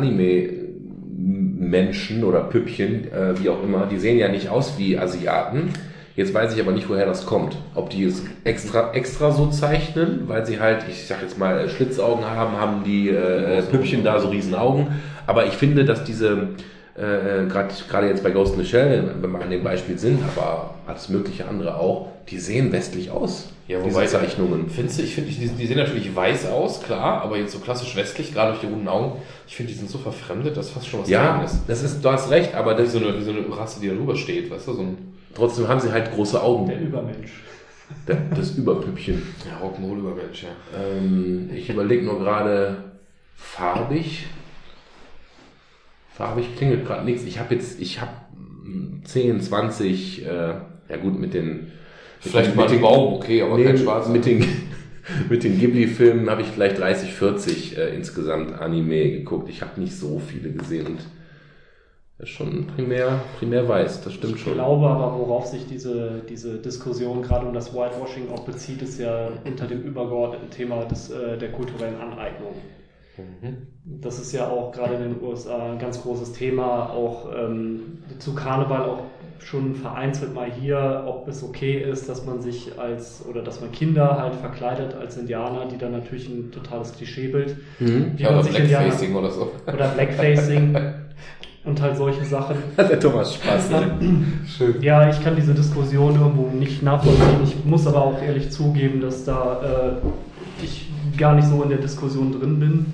[1.72, 5.70] Anime-Menschen oder Püppchen, äh, wie auch immer, die sehen ja nicht aus wie Asiaten.
[6.14, 7.56] Jetzt weiß ich aber nicht, woher das kommt.
[7.74, 12.24] Ob die es extra, extra so zeichnen, weil sie halt, ich sag jetzt mal, Schlitzaugen
[12.24, 14.88] haben, haben die äh, Püppchen da so riesen Augen.
[15.26, 16.48] Aber ich finde, dass diese,
[16.96, 20.74] äh, gerade jetzt bei Ghost in the Shell, wenn wir an dem Beispiel sind, aber
[20.86, 23.48] alles mögliche andere auch, die sehen westlich aus.
[23.68, 24.68] Ja, diese wobei Zeichnungen.
[24.68, 27.94] Findest du, ich finde, die, die sehen natürlich weiß aus, klar, aber jetzt so klassisch
[27.96, 31.00] westlich, gerade durch die runden Augen, ich finde, die sind so verfremdet, dass fast schon
[31.00, 31.60] was Ja, dran ist.
[31.68, 33.88] das ist, du hast recht, aber Wie das, so, eine, wie so eine Rasse, die
[33.88, 34.98] da drüber steht, weißt du, so ein
[35.34, 36.66] trotzdem haben sie halt große Augen.
[36.68, 37.32] Der Übermensch.
[38.08, 39.22] Der- Das Überpüppchen.
[39.46, 40.48] ja, Rock'n'Roll-Übermensch, ja.
[40.78, 42.76] Ähm, ich überlege nur gerade,
[43.36, 44.26] farbig.
[46.14, 47.24] Farbig klingelt gerade nichts.
[47.24, 48.10] Ich habe jetzt, ich habe
[49.04, 50.28] 10, 20, äh,
[50.88, 51.72] ja gut, mit den.
[52.24, 54.10] Mit Vielleicht den- mal den- Baum, okay, aber nee, kein schwarzer.
[54.10, 54.44] Mit den,
[55.28, 59.48] mit den Ghibli-Filmen habe ich vielleicht 30, 40 äh, insgesamt Anime geguckt.
[59.48, 60.98] Ich habe nicht so viele gesehen und
[62.18, 64.54] das ist schon primär, primär weiß, das stimmt Ich schon.
[64.54, 69.28] glaube aber, worauf sich diese, diese Diskussion gerade um das Whitewashing auch bezieht, ist ja
[69.44, 72.52] unter dem übergeordneten Thema des, äh, der kulturellen Aneignung.
[73.84, 78.34] Das ist ja auch gerade in den USA ein ganz großes Thema, auch ähm, zu
[78.34, 79.00] Karneval auch
[79.44, 83.72] schon vereinzelt mal hier, ob es okay ist, dass man sich als oder dass man
[83.72, 88.12] Kinder halt verkleidet als Indianer, die dann natürlich ein totales Klischeebild, Mhm.
[88.16, 89.52] wie Ja, man oder sich Indianer Blackfacing oder so.
[89.66, 90.76] oder Blackfacing
[91.64, 92.56] und halt solche Sachen.
[92.76, 93.98] Hat der Thomas Spaß, ne?
[94.46, 94.80] Schön.
[94.80, 97.40] Ja, ich kann diese Diskussion irgendwo nicht nachvollziehen.
[97.44, 99.60] Ich muss aber auch ehrlich zugeben, dass da
[100.00, 100.88] äh, ich
[101.18, 102.86] gar nicht so in der Diskussion drin bin.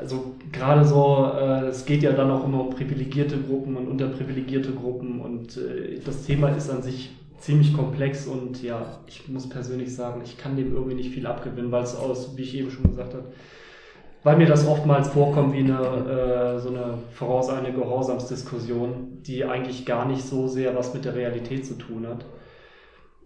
[0.00, 4.72] Also gerade so, äh, es geht ja dann auch immer um privilegierte Gruppen und unterprivilegierte
[4.72, 9.94] Gruppen und äh, das Thema ist an sich ziemlich komplex und ja, ich muss persönlich
[9.94, 12.84] sagen, ich kann dem irgendwie nicht viel abgewinnen, weil es aus, wie ich eben schon
[12.84, 13.26] gesagt habe,
[14.22, 20.06] weil mir das oftmals vorkommt wie eine, äh, so eine vorauseilende Gehorsamsdiskussion, die eigentlich gar
[20.06, 22.24] nicht so sehr was mit der Realität zu tun hat.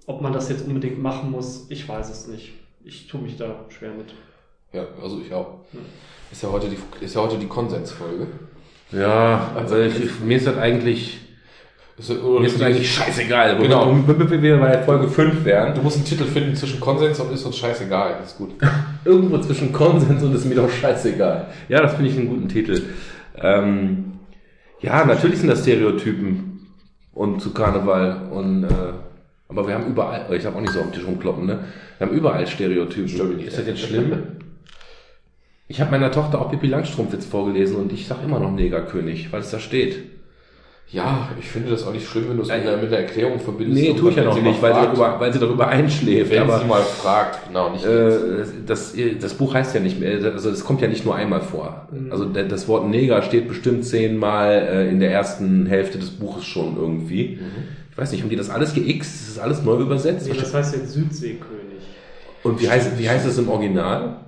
[0.06, 2.52] Ob man das jetzt unbedingt machen muss, ich weiß es nicht.
[2.82, 4.12] Ich tue mich da schwer mit.
[4.74, 5.58] Ja, also ich auch.
[6.32, 8.26] Ist ja heute die, ist ja heute die Konsensfolge.
[8.90, 11.20] Ja, also ich, mir ist das eigentlich,
[11.96, 13.56] Ist- mir ist das eigentlich scheißegal.
[13.58, 13.96] Genau.
[14.06, 17.44] Wenn wir bei Folge 5 wären, Du musst einen Titel finden zwischen Konsens und ist
[17.44, 18.16] uns scheißegal.
[18.20, 18.50] Das ist gut.
[19.04, 21.46] irgendwo zwischen Konsens und ist mir doch scheißegal.
[21.68, 22.82] Ja, das finde ich einen guten Titel.
[23.40, 24.12] Ähm,
[24.80, 26.66] ja, natürlich sind das Stereotypen
[27.12, 28.68] und zu Karneval und äh,
[29.48, 31.60] aber wir haben überall, ich habe auch nicht so auf den Tisch rumkloppen, ne?
[31.98, 33.36] Wir haben überall Stereotypen.
[33.36, 33.48] Nicht.
[33.48, 34.12] Ist das jetzt schlimm?
[35.74, 39.40] Ich habe meiner Tochter auch Pippi Langstrumpf-Witz vorgelesen und ich sag immer noch Negerkönig, weil
[39.40, 39.96] es da steht.
[40.92, 43.82] Ja, ich finde das auch nicht schlimm, wenn du es mit, einer, einer Erklärung verbindest.
[43.82, 46.30] Nee, tue ich ja noch sie nicht, weil sie, fragt, darüber, weil sie darüber einschläft.
[46.30, 48.52] Wenn aber sie mal fragt, genau, nicht äh, jetzt.
[48.68, 51.88] das, das Buch heißt ja nicht mehr, also es kommt ja nicht nur einmal vor.
[52.08, 56.44] Also der, das Wort Neger steht bestimmt zehnmal äh, in der ersten Hälfte des Buches
[56.44, 57.40] schon irgendwie.
[57.90, 59.12] Ich weiß nicht, haben die das alles geixt?
[59.12, 60.28] Ist das alles neu übersetzt?
[60.28, 61.82] Nee, das heißt jetzt Südseekönig.
[62.44, 64.18] Und wie heißt, wie heißt es im Original?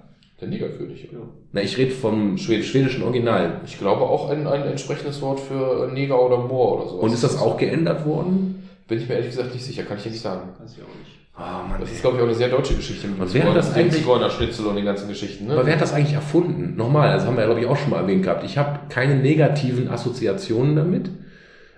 [0.40, 1.04] Der Negerkönig.
[1.12, 1.18] Ja.
[1.52, 3.60] Na, ich rede vom schwedisch, schwedischen Original.
[3.64, 6.96] Ich glaube auch ein, ein entsprechendes Wort für Neger oder Moor oder so.
[6.96, 8.68] Und ist das auch geändert worden?
[8.86, 10.50] Bin ich mir ehrlich gesagt nicht sicher, kann ich dir nicht sagen.
[10.60, 11.12] Weiß ich auch nicht.
[11.38, 13.42] Oh Mann, Das ist, glaube ich, auch eine sehr deutsche Geschichte mit Und dem wer
[13.44, 15.50] hat Zigeuner- das dem eigentlich- Zigeunerschnitzel und den ganzen Geschichten.
[15.50, 15.66] Aber Ne?
[15.66, 16.76] wer hat das eigentlich erfunden?
[16.76, 18.44] Nochmal, das haben wir ja, glaube ich, auch schon mal erwähnt gehabt.
[18.44, 21.10] Ich habe keine negativen Assoziationen damit.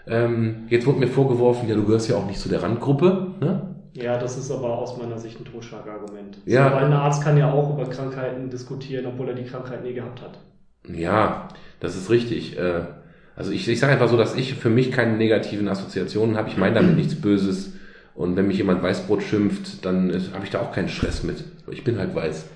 [0.06, 3.34] Ähm, jetzt wurde mir vorgeworfen, ja, du gehörst ja auch nicht zu der Randgruppe.
[3.40, 3.74] Ne?
[4.02, 6.38] Ja, das ist aber aus meiner Sicht ein Totschlagargument.
[6.46, 6.72] Ja.
[6.74, 10.22] Weil ein Arzt kann ja auch über Krankheiten diskutieren, obwohl er die Krankheit nie gehabt
[10.22, 10.38] hat.
[10.88, 11.48] Ja,
[11.80, 12.58] das ist richtig.
[12.58, 12.82] Äh,
[13.36, 16.48] Also ich, ich sage einfach so, dass ich für mich keine negativen Assoziationen habe.
[16.48, 17.72] Ich meine damit nichts Böses.
[18.14, 21.44] Und wenn mich jemand Weißbrot schimpft, dann habe ich da auch keinen Stress mit.
[21.70, 22.46] Ich bin halt weiß.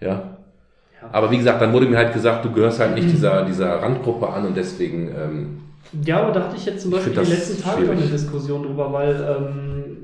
[0.00, 0.08] Ja.
[0.08, 1.08] Ja.
[1.12, 4.28] Aber wie gesagt, dann wurde mir halt gesagt, du gehörst halt nicht dieser, dieser Randgruppe
[4.28, 5.60] an und deswegen, ähm,
[6.04, 9.14] Ja, aber da hatte ich jetzt zum Beispiel die letzten Tage eine Diskussion drüber, weil
[9.14, 9.95] ähm,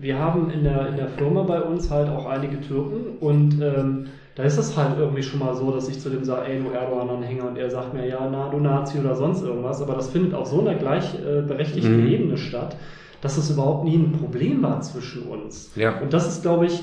[0.00, 4.06] wir haben in der, in der Firma bei uns halt auch einige Türken und ähm,
[4.34, 6.70] da ist es halt irgendwie schon mal so, dass ich zu dem sage, ey du
[6.70, 10.34] Erdogan-Anhänger und er sagt mir, ja, na du Nazi oder sonst irgendwas, aber das findet
[10.34, 12.06] auf so einer gleichberechtigten Mhm.
[12.06, 12.76] Ebene statt,
[13.20, 15.72] dass es überhaupt nie ein Problem war zwischen uns.
[15.74, 15.98] ja.
[16.00, 16.82] Und das ist, glaube ich,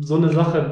[0.00, 0.70] so eine Sache.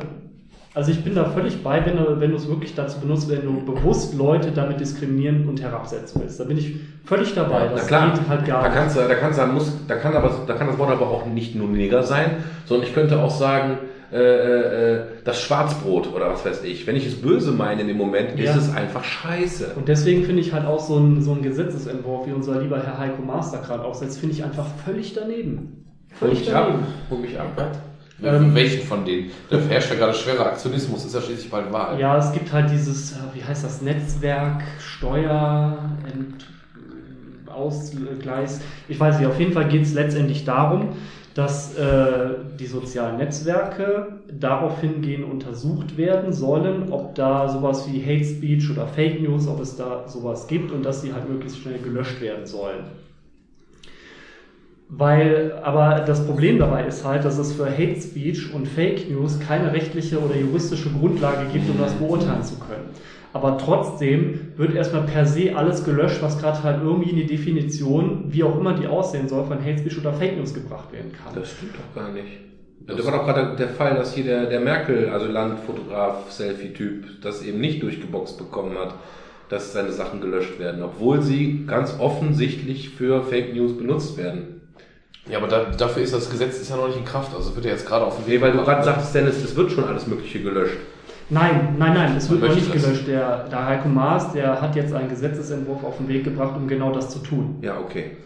[0.75, 3.43] Also ich bin da völlig bei, wenn du, wenn du es wirklich dazu benutzt, wenn
[3.43, 6.41] du bewusst Leute damit diskriminieren und herabsetzen willst.
[6.41, 7.67] Da bin ich völlig dabei.
[7.67, 8.79] Na Das klar, geht halt gar da nicht.
[8.79, 11.27] kannst du, da kannst du, muss, da kann aber, da kann das Wort aber auch
[11.27, 13.79] nicht nur Neger sein, sondern ich könnte auch sagen,
[14.11, 16.87] äh, äh, äh, das Schwarzbrot oder was weiß ich.
[16.87, 18.51] Wenn ich es böse meine in dem Moment, Ja.
[18.51, 19.73] ist es einfach scheiße.
[19.77, 22.99] Und deswegen finde ich halt auch so ein, so ein Gesetzesentwurf, wie unser lieber Herr
[22.99, 25.85] Heiko Master gerade aufsetzt, finde ich einfach völlig daneben.
[26.21, 26.65] Hol Völlig mich ab.
[26.67, 26.87] daneben.
[27.11, 27.49] Hol mich ab.
[28.23, 29.31] Ähm, Welchen von denen?
[29.51, 31.99] Da herrscht ja gerade schwerer Aktionismus, ist ja schließlich bald Wahl.
[31.99, 35.79] Ja, es gibt halt dieses, äh, wie heißt das, Netzwerk, Steuer,
[36.13, 36.47] Ent,
[37.53, 38.61] Ausgleis.
[38.89, 40.91] Ich weiß nicht, auf jeden Fall geht es letztendlich darum,
[41.35, 48.25] dass äh, die sozialen Netzwerke daraufhin gehen untersucht werden sollen, ob da sowas wie Hate
[48.25, 51.79] Speech oder Fake News, ob es da sowas gibt und dass sie halt möglichst schnell
[51.79, 52.85] gelöscht werden sollen.
[54.95, 59.41] Weil, aber das Problem dabei ist halt, dass es für Hate Speech und Fake News
[59.41, 62.91] keine rechtliche oder juristische Grundlage gibt, um das beurteilen zu können.
[63.33, 68.25] Aber trotzdem wird erstmal per se alles gelöscht, was gerade halt irgendwie in die Definition,
[68.29, 71.35] wie auch immer die aussehen soll, von Hate Speech oder Fake News gebracht werden kann.
[71.35, 72.27] Das stimmt doch gar nicht.
[72.87, 77.43] Das war doch gerade der Fall, dass hier der, der Merkel, also Landfotograf, Selfie-Typ, das
[77.43, 78.95] eben nicht durchgeboxt bekommen hat,
[79.49, 84.52] dass seine Sachen gelöscht werden, obwohl sie ganz offensichtlich für Fake News benutzt werden.
[85.31, 87.35] Ja, aber da, dafür ist das Gesetz ist ja noch nicht in Kraft.
[87.35, 89.71] Also wird ja jetzt gerade auf dem Nee, weil du gerade sagtest, Dennis, es wird
[89.71, 90.79] schon alles Mögliche gelöscht.
[91.31, 92.83] Nein, nein, nein, es wird noch nicht das.
[92.83, 93.07] gelöscht.
[93.07, 96.93] Der, der Heiko Maas, der hat jetzt einen Gesetzesentwurf auf den Weg gebracht, um genau
[96.93, 97.59] das zu tun.
[97.63, 98.17] Ja, okay.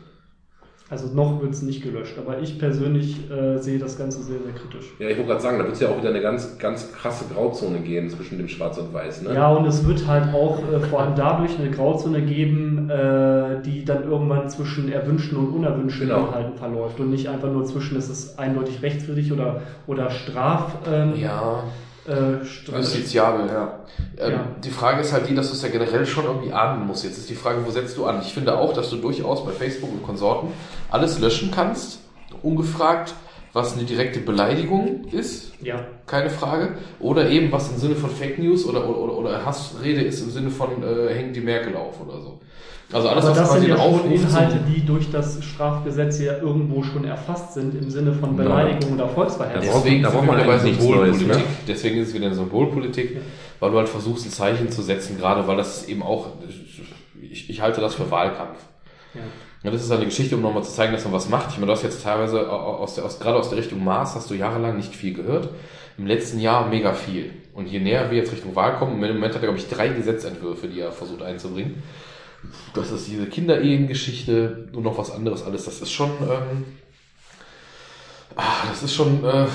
[0.88, 4.52] Also noch wird es nicht gelöscht, aber ich persönlich äh, sehe das Ganze sehr, sehr
[4.52, 4.92] kritisch.
[5.00, 7.24] Ja, ich wollte gerade sagen, da wird es ja auch wieder eine ganz, ganz krasse
[7.34, 9.22] Grauzone geben zwischen dem Schwarz und Weiß.
[9.22, 9.34] Ne?
[9.34, 13.84] Ja, und es wird halt auch äh, vor allem dadurch eine Grauzone geben, äh, die
[13.84, 16.28] dann irgendwann zwischen erwünschten und unerwünschten Genau.
[16.28, 21.14] Inhalten verläuft und nicht einfach nur zwischen, es ist eindeutig rechtswidrig oder, oder straf, ähm,
[21.16, 21.64] Ja,
[22.06, 23.80] äh, stra- justiziabel, ja.
[24.18, 24.46] Ähm, Ja.
[24.64, 27.04] Die Frage ist halt die, dass du es ja generell schon irgendwie ahnden musst.
[27.04, 28.20] Jetzt ist die Frage, wo setzt du an?
[28.22, 30.50] Ich finde auch, dass du durchaus bei Facebook und Konsorten
[30.90, 32.00] alles löschen kannst,
[32.42, 33.14] ungefragt,
[33.52, 35.80] was eine direkte Beleidigung ist, ja.
[36.06, 40.20] keine Frage, oder eben was im Sinne von Fake News oder, oder, oder Hassrede ist
[40.20, 42.38] im Sinne von äh, hängt die Merkel auf oder so.
[42.92, 46.38] Also alles, Aber was das quasi sind ja schon Inhalte, die durch das Strafgesetz ja
[46.38, 48.44] irgendwo schon erfasst sind, im Sinne von Ja.
[48.44, 49.72] Beleidigung oder Da Volksverhetzung.
[49.74, 51.48] Deswegen da braucht man bei eigentlich nichts Neues, Symbolpolitik.
[51.48, 51.56] ne?
[51.66, 53.16] Deswegen ist es wieder eine Symbolpolitik,
[53.58, 56.28] weil du halt versuchst, ein Zeichen zu setzen, gerade weil das eben auch,
[57.20, 58.58] ich, ich halte das für Wahlkampf.
[59.14, 59.20] Ja.
[59.64, 61.48] Ja, das ist eine Geschichte, um nochmal zu zeigen, dass man was macht.
[61.50, 64.30] Ich meine, du hast jetzt teilweise aus der, aus, gerade aus der Richtung Mars hast
[64.30, 65.48] du jahrelang nicht viel gehört.
[65.98, 67.32] Im letzten Jahr mega viel.
[67.52, 69.88] Und je näher wir jetzt Richtung Wahl kommen, im Moment hat er, glaube ich, drei
[69.88, 71.82] Gesetzentwürfe, die er versucht einzubringen.
[72.74, 75.64] Das ist diese Kinderehen-Geschichte und noch was anderes alles.
[75.64, 76.64] Das ist schon, ähm,
[78.36, 79.46] ah, das ist schon, äh,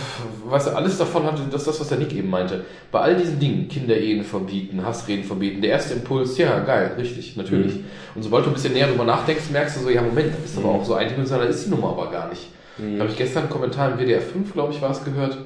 [0.45, 2.65] weißt du, alles davon hatte, das ist das, was der Nick eben meinte.
[2.91, 7.75] Bei all diesen Dingen, Kinderehen verbieten, Hassreden verbieten, der erste Impuls, ja, geil, richtig, natürlich.
[7.75, 7.85] Mhm.
[8.15, 10.57] Und sobald du ein bisschen näher drüber nachdenkst, merkst du so, ja, Moment, das ist
[10.57, 12.49] aber auch so eindimensional, ist die Nummer aber gar nicht.
[12.77, 12.97] Mhm.
[12.97, 15.37] Da habe ich gestern einen Kommentar im WDR 5, glaube ich, war es gehört.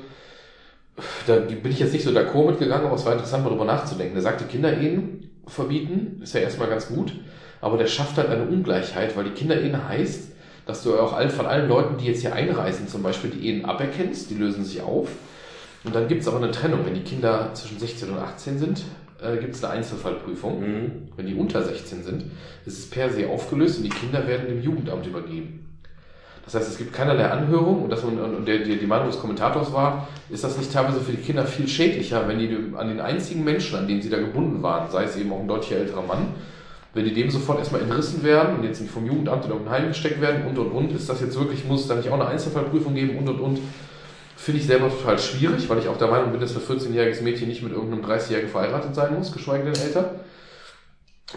[1.28, 4.14] Da bin ich jetzt nicht so d'accord mitgegangen, aber es war interessant, mal drüber nachzudenken.
[4.14, 7.14] Der sagte, Kinderehen verbieten, ist ja erstmal ganz gut,
[7.62, 10.32] aber der schafft halt eine Ungleichheit, weil die Kinderehen heißt,
[10.66, 14.30] dass du auch von allen Leuten, die jetzt hier einreisen, zum Beispiel die Ehen aberkennst,
[14.30, 15.10] die lösen sich auf.
[15.84, 16.86] Und dann gibt es aber eine Trennung.
[16.86, 18.84] Wenn die Kinder zwischen 16 und 18 sind,
[19.22, 20.60] äh, gibt es eine Einzelfallprüfung.
[20.60, 20.92] Mhm.
[21.16, 22.26] Wenn die unter 16 sind,
[22.66, 25.75] ist es per se aufgelöst und die Kinder werden dem Jugendamt übergeben.
[26.46, 29.20] Das heißt, es gibt keinerlei Anhörung und, das, und und der, die, die Meinung des
[29.20, 33.00] Kommentators war, ist das nicht teilweise für die Kinder viel schädlicher, wenn die an den
[33.00, 36.04] einzigen Menschen, an den sie da gebunden waren, sei es eben auch ein deutlicher älterer
[36.04, 36.28] Mann,
[36.94, 39.88] wenn die dem sofort erstmal entrissen werden und jetzt nicht vom Jugendamt in irgendein Heim
[39.88, 42.28] gesteckt werden und und und, ist das jetzt wirklich, muss es da nicht auch eine
[42.28, 43.60] Einzelfallprüfung geben und und und.
[44.38, 47.48] Finde ich selber total schwierig, weil ich auch der Meinung bin, dass ein 14-jähriges Mädchen
[47.48, 50.20] nicht mit irgendeinem 30-Jährigen verheiratet sein muss, geschweige denn älter.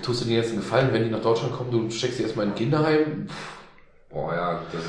[0.03, 2.47] Tust du dir jetzt einen Gefallen, wenn die nach Deutschland kommen, du steckst sie erstmal
[2.47, 3.29] in ein Kinderheim?
[4.11, 4.83] Boah, ja, das,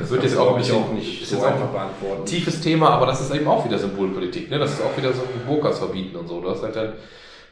[0.00, 2.24] Das wird jetzt auch, bisschen- auch nicht ist so jetzt auch einfach beantworten.
[2.26, 4.50] tiefes Thema, aber das ist eben auch wieder Symbolpolitik.
[4.50, 4.58] Ne?
[4.58, 6.40] Das ist auch wieder so ein Burkas verbieten und so.
[6.40, 6.94] Du, hast halt dann,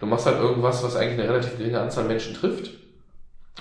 [0.00, 2.70] du machst halt irgendwas, was eigentlich eine relativ geringe Anzahl Menschen trifft,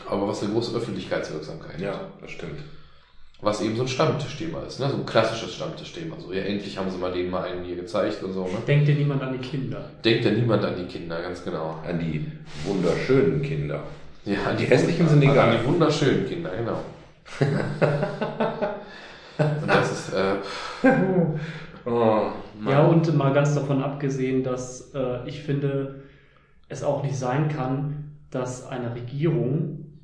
[0.10, 2.08] aber was eine große Öffentlichkeitswirksamkeit Ja, hat.
[2.22, 2.60] das stimmt.
[3.41, 4.89] Was eben so ein Stammtischthema ist, ne?
[4.89, 6.16] so ein klassisches Stammtischthema.
[6.20, 8.43] So, ja, endlich haben sie mal den mal einen hier gezeigt und so.
[8.45, 8.49] Ne?
[8.66, 9.91] Denkt dir niemand an die Kinder?
[10.03, 11.78] Denkt ja niemand an die Kinder, ganz genau.
[11.88, 12.26] An die
[12.64, 13.84] wunderschönen Kinder.
[14.26, 15.57] Ja, Die hässlichen sind egal.
[15.57, 16.80] Die wunderschönen Kinder, genau.
[19.39, 20.36] und das ist, äh,
[21.86, 22.32] Oh,
[22.67, 26.01] Ja, und mal ganz davon abgesehen, dass äh, ich finde,
[26.67, 29.99] es auch nicht sein kann, dass eine Regierung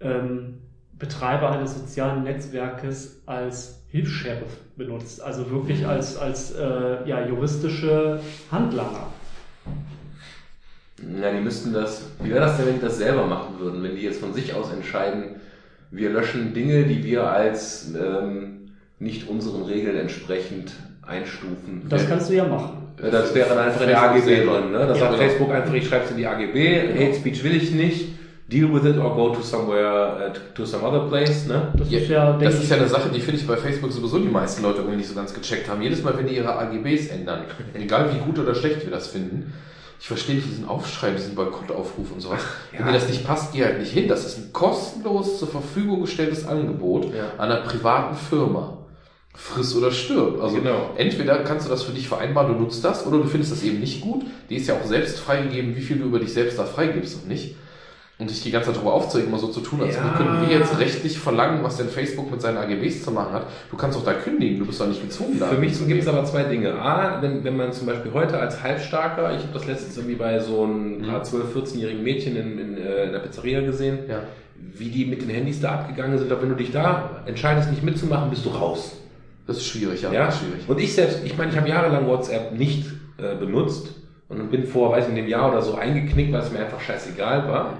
[0.00, 0.60] ähm,
[0.98, 5.22] Betreiber eines sozialen Netzwerkes als Hilfssheriff benutzt.
[5.22, 9.06] Also wirklich als, als äh, ja, juristische Handlanger.
[11.20, 12.02] Ja, die müssten das.
[12.22, 13.82] Wie wäre das denn, wenn die das selber machen würden?
[13.82, 15.36] Wenn die jetzt von sich aus entscheiden,
[15.90, 20.72] wir löschen Dinge, die wir als ähm, nicht unseren Regeln entsprechend
[21.02, 21.86] einstufen.
[21.88, 22.78] Das Wer- kannst du ja machen.
[23.02, 24.72] Ja, Das wäre dann einfach in der AGB drin.
[24.72, 24.78] Ne?
[24.86, 25.28] Das Ja, sagt genau.
[25.28, 28.08] Facebook einfach, ich schreibe es in die AGB, Hate Speech will ich nicht,
[28.48, 31.46] deal with it or go to somewhere, uh, to some other place.
[31.46, 31.68] Ne?
[31.76, 34.18] Das Ja, ist ja, Das ist ja eine Sache, die finde ich bei Facebook sowieso
[34.18, 35.80] die meisten Leute irgendwie nicht so ganz gecheckt haben.
[35.80, 37.42] Jedes Mal, wenn die ihre AGBs ändern,
[37.74, 39.52] egal wie gut oder schlecht wir das finden,
[40.00, 42.40] ich verstehe nicht diesen Aufschrei, diesen Boykottaufruf und sowas.
[42.70, 42.86] Wenn Ja.
[42.86, 44.08] dir das nicht passt, geh halt nicht hin.
[44.08, 47.32] Das ist ein kostenlos zur Verfügung gestelltes Angebot Ja.
[47.38, 48.74] einer privaten Firma.
[49.34, 50.42] Friss oder stirb.
[50.42, 50.90] Also Genau.
[50.96, 53.78] entweder kannst du das für dich vereinbaren, du nutzt das, oder du findest das eben
[53.78, 54.24] nicht gut.
[54.50, 57.28] Die ist ja auch selbst freigegeben, wie viel du über dich selbst da freigibst und
[57.28, 57.54] nicht.
[58.20, 60.02] Und sich die ganze Zeit darüber aufzuregen, immer so zu tun, als Ja.
[60.16, 63.46] können wir jetzt rechtlich verlangen, was denn Facebook mit seinen AGBs zu machen hat.
[63.70, 65.46] Du kannst doch da kündigen, du bist doch nicht gezwungen da.
[65.46, 66.74] Für mich gibt es aber zwei Dinge.
[66.74, 70.40] A, wenn, wenn man zum Beispiel heute als Halbstarker, ich habe das letztens irgendwie bei
[70.40, 71.04] so einem Mhm.
[71.04, 74.22] 12-, 14-jährigen Mädchen in, in, äh, in der Pizzeria gesehen, Ja.
[74.76, 76.32] wie die mit den Handys da abgegangen sind.
[76.32, 78.96] Aber wenn du dich da entscheidest, nicht mitzumachen, bist du raus.
[79.46, 80.12] Das ist schwierig, ja.
[80.12, 80.68] Ja, schwierig.
[80.68, 82.84] Und ich selbst, ich meine, ich habe jahrelang WhatsApp nicht
[83.18, 83.92] äh, benutzt
[84.28, 86.80] und bin vor, weiß ich, in dem Jahr oder so eingeknickt, weil es mir einfach
[86.80, 87.74] scheißegal war.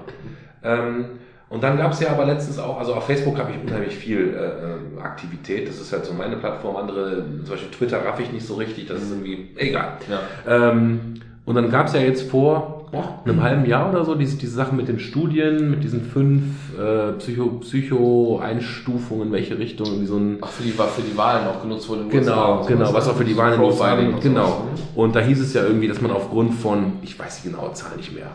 [0.63, 1.05] Ähm,
[1.49, 4.35] und dann gab es ja aber letztens auch, also auf Facebook habe ich unheimlich viel
[4.35, 5.67] äh, äh, Aktivität.
[5.67, 6.75] Das ist halt so meine Plattform.
[6.75, 8.87] Andere, zum Beispiel Twitter raff ich nicht so richtig.
[8.87, 9.93] Das ist irgendwie egal.
[10.09, 10.69] Ja.
[10.69, 14.37] Ähm, und dann gab es ja jetzt vor boah, einem halben Jahr oder so diese,
[14.37, 16.43] diese Sachen mit den Studien, mit diesen fünf
[16.77, 21.47] äh, Psycho- Psycho-Einstufungen, in welche Richtung, irgendwie so ein Ach, für die, für die Wahlen
[21.47, 22.05] auch genutzt wurde.
[22.09, 24.47] Genau, genau, was auch für die Wahlen Profiling und genau.
[24.47, 24.81] ne?
[24.95, 27.95] Und da hieß es ja irgendwie, dass man aufgrund von, ich weiß die genaue Zahl
[27.97, 28.31] nicht mehr,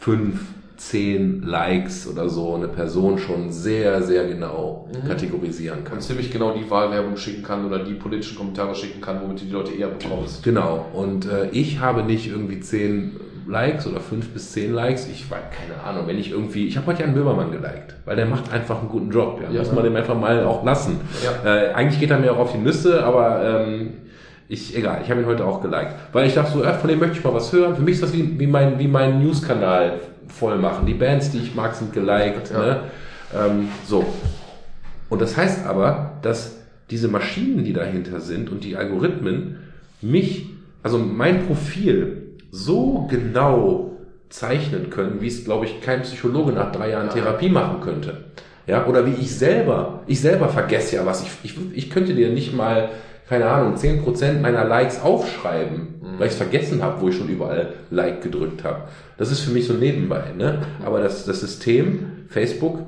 [0.00, 0.40] fünf,
[0.76, 5.08] zehn Likes oder so eine Person schon sehr, sehr genau Mhm.
[5.08, 5.94] kategorisieren kann.
[5.94, 9.44] Und ziemlich genau die Wahlwerbung schicken kann oder die politischen Kommentare schicken kann, womit du
[9.46, 10.42] die Leute eher bekommst.
[10.42, 10.86] Genau.
[10.92, 13.12] Und äh, ich habe nicht irgendwie zehn
[13.48, 15.06] Likes oder fünf bis zehn Likes.
[15.08, 16.06] Ich weiß keine Ahnung.
[16.06, 19.10] Wenn ich irgendwie, ich habe heute Jan Böhmermann geliked, weil der macht einfach einen guten
[19.10, 19.40] Job.
[19.42, 19.60] Ja, Ja.
[19.60, 21.00] muss man dem einfach mal auch lassen.
[21.24, 21.54] Ja.
[21.54, 23.90] Äh, eigentlich geht er mir auch auf die Nüsse, aber ähm,
[24.48, 25.94] ich, egal, ich habe ihn heute auch geliked.
[26.12, 27.74] Weil ich dachte so, äh, von dem möchte ich mal was hören.
[27.76, 30.86] Für mich ist das wie, wie mein, wie mein News-Kanal voll machen.
[30.86, 32.50] Die Bands, die ich mag, sind geliked.
[32.50, 32.58] Ja.
[32.58, 32.80] Ne?
[33.34, 34.04] Ähm, so.
[35.08, 36.58] Und das heißt aber, dass
[36.90, 39.56] diese Maschinen, die dahinter sind und die Algorithmen
[40.00, 40.46] mich,
[40.82, 42.21] also mein Profil
[42.52, 43.96] so genau
[44.28, 47.12] zeichnen können, wie es, glaube ich, kein Psychologe nach drei Jahren Ja.
[47.14, 48.26] Therapie machen könnte.
[48.66, 50.02] Ja, oder wie ich selber.
[50.06, 51.22] Ich selber vergesse ja was.
[51.22, 52.90] Ich, ich, ich könnte dir nicht mal,
[53.28, 56.18] keine Ahnung, 10% meiner Likes aufschreiben, mhm.
[56.18, 58.82] weil ich es vergessen habe, wo ich schon überall Like gedrückt habe.
[59.16, 60.32] Das ist für mich so nebenbei.
[60.36, 60.60] Ne?
[60.84, 62.78] Aber das, das System, Facebook,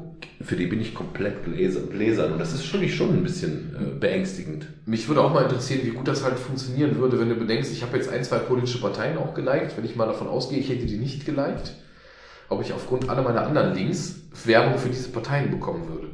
[0.40, 2.32] für die bin ich komplett gläsern.
[2.32, 4.66] Und das ist schon, schon ein bisschen äh, beängstigend.
[4.86, 7.82] Mich würde auch mal interessieren, wie gut das halt funktionieren würde, wenn du bedenkst, ich
[7.82, 9.76] habe jetzt ein, zwei politische Parteien auch geliked.
[9.76, 11.74] Wenn ich mal davon ausgehe, ich hätte die nicht geliked,
[12.48, 16.08] ob ich aufgrund aller meiner anderen Links Werbung für diese Parteien bekommen würde.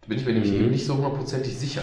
[0.00, 0.60] Da bin ich mir nämlich mhm.
[0.60, 1.82] eben nicht so hundertprozentig sicher.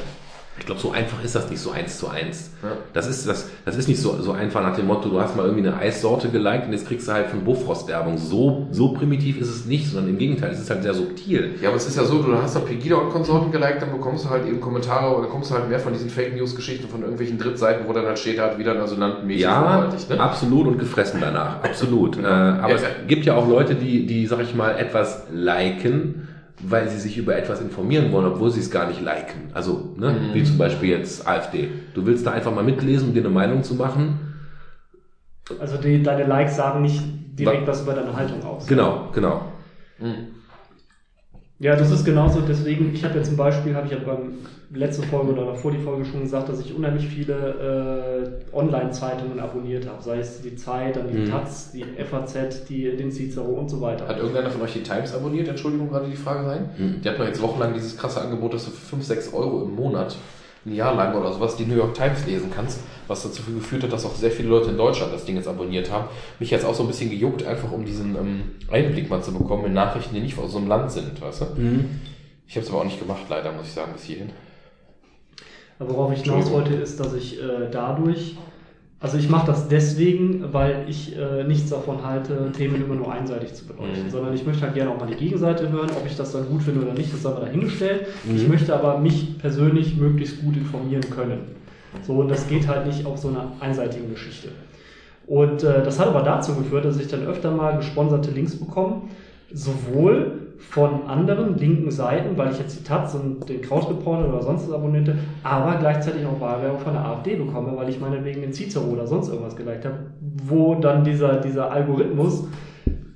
[0.59, 2.51] Ich glaube, so einfach ist das nicht so eins zu eins.
[2.63, 2.69] Ja.
[2.93, 5.45] Das ist das, das ist nicht so, so einfach nach dem Motto, du hast mal
[5.45, 8.17] irgendwie eine Eissorte geliked und jetzt kriegst du halt von Bofrost Werbung.
[8.17, 11.55] So, so primitiv ist es nicht, sondern im Gegenteil, es ist halt sehr subtil.
[11.61, 14.25] Ja, aber es ist ja so, du hast da Pegida und Konsorten geliked, dann bekommst
[14.25, 17.01] du halt eben Kommentare oder kommst du halt mehr von diesen Fake News Geschichten von
[17.01, 20.19] irgendwelchen Drittseiten, wo dann halt steht, halt wieder ein Asyllantenmädchen Ja, ne?
[20.19, 21.63] absolut und gefressen danach.
[21.63, 22.17] Absolut.
[22.21, 26.27] äh, aber ja, es gibt ja auch Leute, die, die, sag ich mal, etwas liken,
[26.61, 29.51] weil sie sich über etwas informieren wollen, obwohl sie es gar nicht liken.
[29.53, 30.33] Also, ne, mhm.
[30.33, 31.69] wie zum Beispiel jetzt AfD.
[31.93, 34.19] Du willst da einfach mal mitlesen, um dir eine Meinung zu machen.
[35.59, 37.01] Also die, deine Likes sagen nicht
[37.37, 38.67] direkt was über deine Haltung aus.
[38.67, 39.51] Genau, genau.
[39.99, 40.36] Mhm.
[41.59, 42.41] Ja, das ist genauso.
[42.41, 44.33] Deswegen, ich habe ja zum Beispiel, habe ich ja beim
[44.69, 47.33] letzte Folge oder vor die Folge schon gesagt, dass ich unheimlich viele
[48.53, 50.03] äh, Online-Zeitungen abonniert habe.
[50.03, 51.31] Sei es die Zeit, dann die mhm.
[51.31, 54.07] Taz, die FAZ, die, den Cicero und so weiter.
[54.07, 55.47] Hat irgendeiner von euch die Times abonniert?
[55.47, 56.69] Entschuldigung, gerade die Frage sein.
[56.77, 57.01] Mhm.
[57.01, 60.15] Die hatten jetzt wochenlang dieses krasse Angebot, dass du für 5, 6 Euro im Monat
[60.67, 63.93] ein Jahr lang oder sowas die New York Times lesen kannst, was dazu geführt hat,
[63.93, 66.07] dass auch sehr viele Leute in Deutschland das Ding jetzt abonniert haben.
[66.39, 69.65] Mich jetzt auch so ein bisschen gejuckt, einfach um diesen ähm, Einblick mal zu bekommen
[69.65, 71.61] in Nachrichten, die nicht aus so einem Land sind, weißt du?
[71.61, 72.01] Mhm.
[72.47, 74.29] Ich habe es aber auch nicht gemacht, leider, muss ich sagen, bis hierhin.
[75.79, 78.35] Aber worauf ich hinaus wollte, ist, dass ich äh, dadurch
[78.99, 83.53] also ich mache das deswegen, weil ich äh, nichts davon halte, Themen immer nur einseitig
[83.53, 84.09] zu beleuchten, mhm.
[84.09, 86.63] sondern ich möchte halt gerne auch mal die Gegenseite hören, ob ich das dann gut
[86.63, 88.07] finde oder nicht, das sei mal dahingestellt.
[88.25, 88.35] Mhm.
[88.35, 91.41] Ich möchte aber mich persönlich möglichst gut informieren können.
[92.01, 94.49] So, und das geht halt nicht auf so einer einseitigen Geschichte.
[95.27, 99.03] Und äh, das hat aber dazu geführt, dass ich dann öfter mal gesponserte Links bekomme,
[99.53, 104.67] sowohl von anderen linken Seiten, weil ich jetzt die Taz und den Krautreporter oder sonst
[104.67, 108.85] was abonnierte, aber gleichzeitig auch Wahlwerbung von der AfD bekomme, weil ich meinetwegen den Cicero
[108.85, 109.97] oder sonst irgendwas geliked habe,
[110.45, 112.47] wo dann dieser, dieser Algorithmus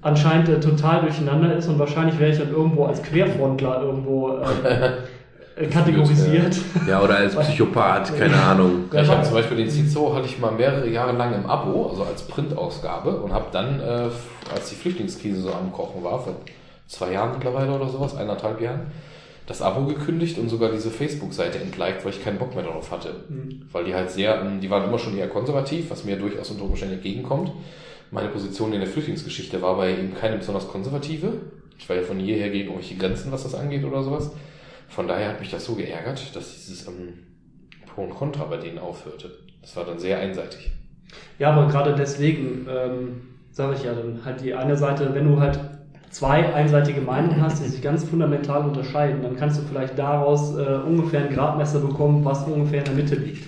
[0.01, 4.37] anscheinend äh, total durcheinander ist und wahrscheinlich wäre ich dann irgendwo als Querfrontler irgendwo
[5.57, 6.57] äh, kategorisiert.
[6.87, 8.85] Ja, oder als Psychopath, keine Ahnung.
[8.91, 11.89] Ja, ich habe zum Beispiel den Cicero hatte ich mal mehrere Jahre lang im Abo,
[11.89, 14.09] also als Printausgabe und habe dann, äh,
[14.53, 16.23] als die Flüchtlingskrise so am Kochen war,
[16.91, 18.91] zwei Jahren mittlerweile oder sowas, eineinhalb Jahren,
[19.47, 23.23] das Abo gekündigt und sogar diese Facebook-Seite entliked, weil ich keinen Bock mehr darauf hatte.
[23.29, 23.61] Mhm.
[23.71, 26.95] Weil die halt sehr, die waren immer schon eher konservativ, was mir durchaus unter Umständen
[26.95, 27.51] entgegenkommt.
[28.11, 31.33] Meine Position in der Flüchtlingsgeschichte war bei eben keine besonders konservative.
[31.79, 34.31] Ich war ja von jeher gegen irgendwelche Grenzen, was das angeht oder sowas.
[34.89, 37.13] Von daher hat mich das so geärgert, dass dieses ähm,
[37.87, 39.31] Pro und Contra bei denen aufhörte.
[39.61, 40.71] Das war dann sehr einseitig.
[41.39, 43.21] Ja, aber gerade deswegen ähm,
[43.51, 45.59] sage ich ja dann halt die eine Seite, wenn du halt
[46.11, 50.79] zwei einseitige Meinungen hast, die sich ganz fundamental unterscheiden, dann kannst du vielleicht daraus äh,
[50.85, 53.47] ungefähr ein Gradmesser bekommen, was ungefähr in der Mitte liegt.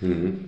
[0.00, 0.43] Mhm.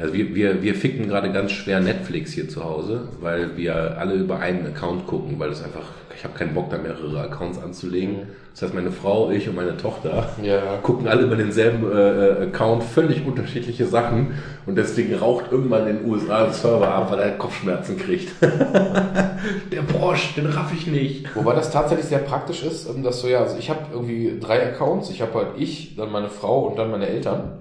[0.00, 4.14] Also wir, wir, wir ficken gerade ganz schwer Netflix hier zu Hause, weil wir alle
[4.14, 5.84] über einen Account gucken, weil es einfach,
[6.16, 8.28] ich habe keinen Bock da mehrere Accounts anzulegen.
[8.52, 10.78] Das heißt, meine Frau, ich und meine Tochter ja.
[10.82, 16.10] gucken alle über denselben äh, Account völlig unterschiedliche Sachen und deswegen raucht irgendwann in den
[16.10, 18.32] USA ein Server ab, weil er Kopfschmerzen kriegt.
[18.40, 21.36] Der Brosch, den raff ich nicht.
[21.36, 24.66] Wobei das tatsächlich sehr praktisch ist, ähm, dass du ja, also ich habe irgendwie drei
[24.66, 27.52] Accounts, ich habe halt ich, dann meine Frau und dann meine Eltern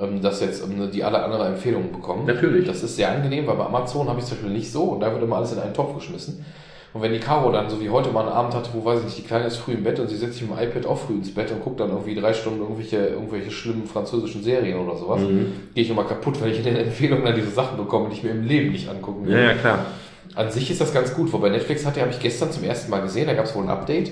[0.00, 2.26] ähm, dass jetzt ähm, die alle andere Empfehlungen bekommen.
[2.26, 2.66] Natürlich.
[2.66, 5.00] Das ist sehr angenehm, weil bei Amazon habe ich es zum Beispiel nicht so und
[5.00, 6.44] da wird immer alles in einen Topf geschmissen.
[6.92, 9.04] Und wenn die Caro dann, so wie heute mal einen Abend hatte, wo weiß ich
[9.04, 10.98] nicht, die Kleine ist früh im Bett und sie setzt sich mit dem iPad auch
[10.98, 14.96] früh ins Bett und guckt dann irgendwie drei Stunden irgendwelche, irgendwelche schlimmen französischen Serien oder
[14.96, 15.52] sowas, mhm.
[15.72, 18.24] gehe ich immer kaputt, weil ich in den Empfehlungen dann diese Sachen bekomme, die ich
[18.24, 19.34] mir im Leben nicht angucken will.
[19.34, 19.86] Ja, ja, klar.
[20.34, 23.02] An sich ist das ganz gut, wobei Netflix hatte, habe ich gestern zum ersten Mal
[23.02, 24.08] gesehen, da gab es wohl ein Update,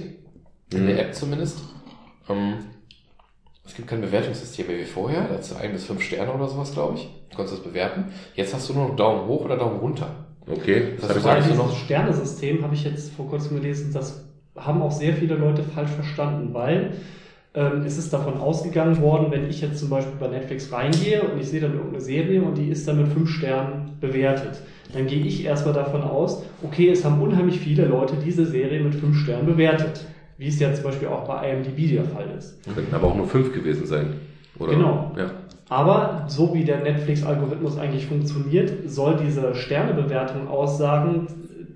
[0.73, 1.01] in der mhm.
[1.01, 1.59] App zumindest.
[2.29, 2.59] Ähm,
[3.69, 5.29] es gibt kein Bewertungssystem mehr wie vorher.
[5.29, 7.09] Da hast du ein bis fünf Sterne oder sowas, glaube ich.
[7.31, 8.07] Du kannst das bewerten.
[8.35, 10.09] Jetzt hast du nur noch Daumen hoch oder Daumen runter.
[10.51, 10.95] Okay.
[10.99, 14.25] Das, das heißt, dieses Sternesystem habe ich jetzt vor kurzem gelesen, das
[14.57, 16.95] haben auch sehr viele Leute falsch verstanden, weil
[17.55, 21.39] ähm, es ist davon ausgegangen worden, wenn ich jetzt zum Beispiel bei Netflix reingehe und
[21.39, 24.63] ich sehe dann irgendeine Serie und die ist dann mit fünf Sternen bewertet,
[24.95, 28.95] dann gehe ich erstmal davon aus, okay, es haben unheimlich viele Leute diese Serie mit
[28.95, 30.07] fünf Sternen bewertet
[30.39, 32.57] wie es ja zum Beispiel auch bei IMDb der Fall ist.
[32.75, 34.15] Könnten aber auch nur fünf gewesen sein.
[34.59, 34.73] Oder?
[34.73, 35.13] Genau.
[35.17, 35.31] Ja.
[35.69, 41.27] Aber so wie der Netflix-Algorithmus eigentlich funktioniert, soll diese Sternebewertung aussagen,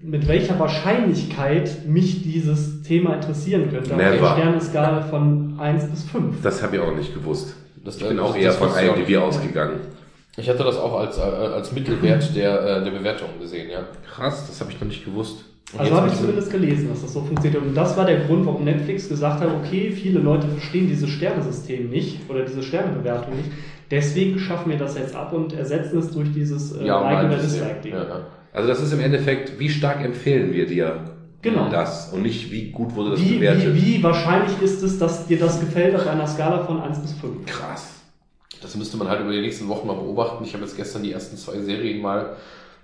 [0.03, 3.93] mit welcher Wahrscheinlichkeit mich dieses Thema interessieren könnte.
[3.93, 4.17] Auf Never.
[4.17, 6.43] der Sterneskala von 1 bis 5.
[6.43, 7.55] Das habe ich auch nicht gewusst.
[7.85, 9.81] Das- ich bin das- auch eher von IMDb ausgegangen.
[10.39, 13.81] Ich hatte das auch als, äh, als Mittelwert der, äh, der Bewertung gesehen, ja.
[14.11, 15.45] Krass, das habe ich noch nicht gewusst.
[15.78, 17.62] Also habe ich zumindest gelesen, dass das so funktioniert.
[17.62, 21.89] Und das war der Grund, warum Netflix gesagt hat, okay, viele Leute verstehen dieses Sternesystem
[21.89, 23.51] nicht oder diese Sternebewertung nicht.
[23.90, 27.36] Deswegen schaffen wir das jetzt ab und ersetzen es durch dieses äh, ja, Like- oder.
[27.39, 27.93] Dislike-Ding.
[27.93, 28.20] Ja, ja.
[28.53, 31.05] Also das ist im Endeffekt, wie stark empfehlen wir dir
[31.43, 31.69] Genau.
[31.69, 33.74] das und nicht, wie gut wurde das Wie, bewertet.
[33.74, 37.12] wie, wie wahrscheinlich ist es, dass dir das gefällt auf einer Skala von 1 bis
[37.15, 37.47] 5?
[37.47, 37.94] Krass.
[38.62, 40.44] Das müsste man halt über die nächsten Wochen mal beobachten.
[40.44, 42.36] Ich habe jetzt gestern die ersten zwei Serien mal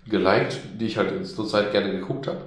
[0.08, 2.38] geliked, die ich halt in zur Zeit gerne geguckt habe.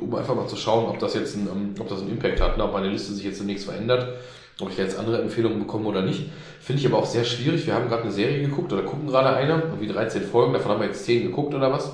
[0.00, 2.56] Um einfach mal zu schauen, ob das jetzt ein, ähm, ob das einen Impact hat,
[2.56, 2.64] ne?
[2.64, 4.16] ob meine Liste sich jetzt demnächst verändert,
[4.60, 6.30] ob ich jetzt andere Empfehlungen bekomme oder nicht.
[6.60, 7.66] Finde ich aber auch sehr schwierig.
[7.66, 10.80] Wir haben gerade eine Serie geguckt oder gucken gerade eine, irgendwie 13 Folgen, davon haben
[10.80, 11.92] wir jetzt 10 geguckt oder was.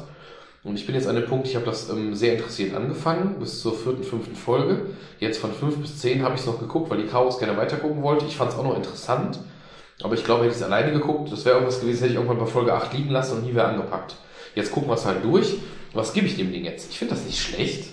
[0.65, 3.61] Und ich bin jetzt an dem Punkt, ich habe das ähm, sehr interessiert angefangen, bis
[3.61, 4.87] zur vierten, fünften Folge.
[5.19, 8.03] Jetzt von fünf bis zehn habe ich es noch geguckt, weil die Chaos gerne weitergucken
[8.03, 8.27] wollte.
[8.27, 9.41] Ich fand es auch noch interessant.
[10.03, 12.39] Aber ich glaube, hätte ich es alleine geguckt, das wäre irgendwas gewesen, hätte ich irgendwann
[12.39, 14.17] bei Folge 8 liegen lassen und nie wieder angepackt.
[14.55, 15.57] Jetzt gucken wir es halt durch.
[15.95, 16.91] Was gebe ich dem Ding jetzt?
[16.91, 17.85] Ich finde das nicht schlecht.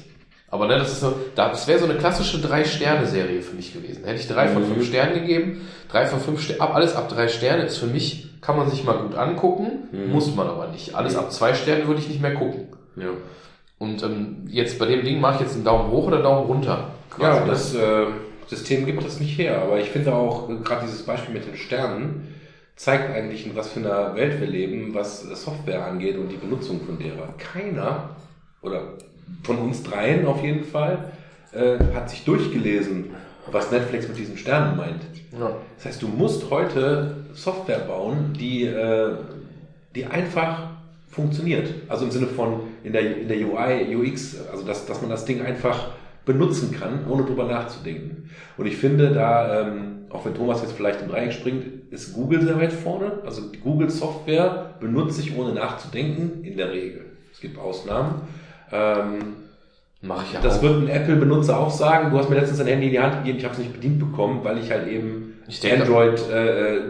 [0.52, 4.04] Aber ne, das ist so, da- das wäre so eine klassische Drei-Sterne-Serie für mich gewesen.
[4.04, 7.28] Hätte ich drei von fünf Sternen gegeben, drei von fünf Sternen, ab, alles ab drei
[7.28, 10.96] Sterne ist für mich, kann man sich mal gut angucken, muss man aber nicht.
[10.96, 12.68] Alles ab zwei Sternen würde ich nicht mehr gucken.
[12.96, 13.10] Ja,
[13.78, 16.88] Und ähm, jetzt bei dem Ding mache ich jetzt einen Daumen hoch oder Daumen runter.
[17.20, 17.46] ja ne?
[17.48, 18.06] das äh,
[18.48, 19.62] System gibt das nicht her.
[19.62, 22.34] Aber ich finde auch, äh, gerade dieses Beispiel mit den Sternen
[22.80, 26.80] zeigt eigentlich, in was für einer Welt wir leben, was Software angeht und die Benutzung
[26.86, 27.34] von derer.
[27.38, 28.12] Keiner,
[28.62, 28.94] oder
[29.44, 31.12] von uns dreien auf jeden Fall,
[31.52, 33.08] äh, hat sich durchgelesen,
[33.52, 35.02] was Netflix mit diesen Sternen meint.
[35.38, 35.58] Ja.
[35.76, 39.12] Das heißt, du musst heute Software bauen, die, äh,
[39.94, 40.70] die einfach
[41.10, 41.68] funktioniert.
[41.90, 45.26] Also im Sinne von in der, in der UI, UX, also dass, dass man das
[45.26, 45.90] Ding einfach
[46.30, 48.30] benutzen kann, ohne drüber nachzudenken.
[48.56, 52.42] Und ich finde da, ähm, auch wenn Thomas jetzt vielleicht im Dreieck springt, ist Google
[52.42, 53.14] sehr weit vorne.
[53.26, 57.06] Also die Google Software benutze ich ohne nachzudenken, in der Regel.
[57.34, 58.22] Es gibt Ausnahmen.
[58.72, 59.38] Ähm,
[60.02, 60.62] Mache ich ja das auch.
[60.62, 62.12] wird ein Apple-Benutzer auch sagen.
[62.12, 64.00] Du hast mir letztens dein Handy in die Hand gegeben, ich habe es nicht bedient
[64.00, 66.82] bekommen, weil ich halt eben Ich denke- Android äh, äh,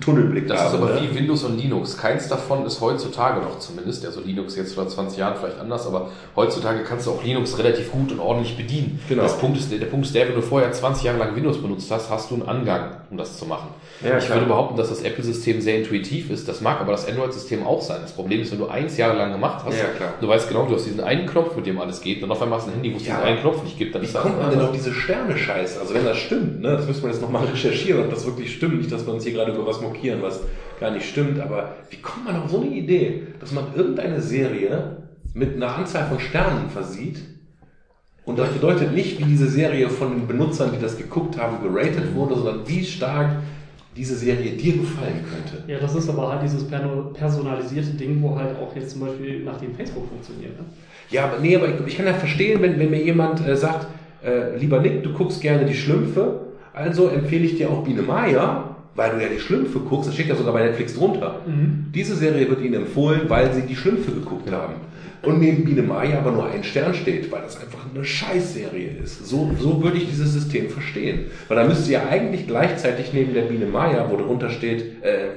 [0.00, 0.76] Tunnelblick Das habe.
[0.76, 1.08] ist aber ne?
[1.10, 1.96] wie Windows und Linux.
[1.96, 6.10] Keins davon ist heutzutage noch zumindest, also Linux jetzt vor 20 Jahren vielleicht anders, aber
[6.36, 9.00] heutzutage kannst du auch Linux relativ gut und ordentlich bedienen.
[9.08, 9.22] Genau.
[9.22, 11.90] Das Punkt ist, der Punkt ist der, wenn du vorher 20 Jahre lang Windows benutzt
[11.90, 13.68] hast, hast du einen Angang, um das zu machen.
[14.02, 14.38] Ja, ich klar.
[14.38, 16.48] würde behaupten, dass das Apple-System sehr intuitiv ist.
[16.48, 17.98] Das mag aber das Android-System auch sein.
[18.02, 19.84] Das Problem ist, wenn du eins Jahre lang gemacht hast, Ja,
[20.20, 22.58] du weißt genau, du hast diesen einen Knopf, mit dem alles geht, und auf einmal
[22.58, 23.14] hast du ein Handy, wo es Ja.
[23.16, 25.80] diesen einen Knopf nicht gibt, dann Wie ist das kommt man denn auf diese Sterne-Scheiße?
[25.80, 28.78] Also wenn das stimmt, ne, das müssen wir jetzt nochmal recherchieren, ob das wirklich stimmt.
[28.78, 30.40] Nicht, dass wir uns hier gerade über was mokieren, was
[30.80, 31.40] gar nicht stimmt.
[31.40, 34.96] Aber wie kommt man auf so eine Idee, dass man irgendeine Serie
[35.34, 37.20] mit einer Anzahl von Sternen versieht?
[38.24, 42.14] Und das bedeutet nicht, wie diese Serie von den Benutzern, die das geguckt haben, geratet
[42.14, 43.30] wurde, sondern wie stark
[43.96, 45.64] diese Serie dir gefallen könnte.
[45.66, 49.58] Ja, das ist aber halt dieses personalisierte Ding, wo halt auch jetzt zum Beispiel nach
[49.58, 50.56] dem Facebook funktioniert.
[50.58, 50.66] Ne?
[51.10, 53.86] Ja, aber nee, aber ich, ich kann ja verstehen, wenn, wenn mir jemand äh, sagt,
[54.22, 56.47] äh, lieber Nick, du guckst gerne die Schlümpfe,
[56.78, 60.28] also empfehle ich dir auch Biene Maya, weil du ja die Schlümpfe guckst, das steht
[60.28, 61.40] ja sogar bei Netflix drunter.
[61.92, 64.74] Diese Serie wird Ihnen empfohlen, weil Sie die Schlümpfe geguckt haben.
[65.22, 69.26] Und neben Biene Maya aber nur ein Stern steht, weil das einfach eine Scheißserie ist.
[69.26, 71.26] So, so würde ich dieses System verstehen.
[71.48, 75.30] Weil da müsste ja eigentlich gleichzeitig neben der Biene Maya, wo drunter steht, äh,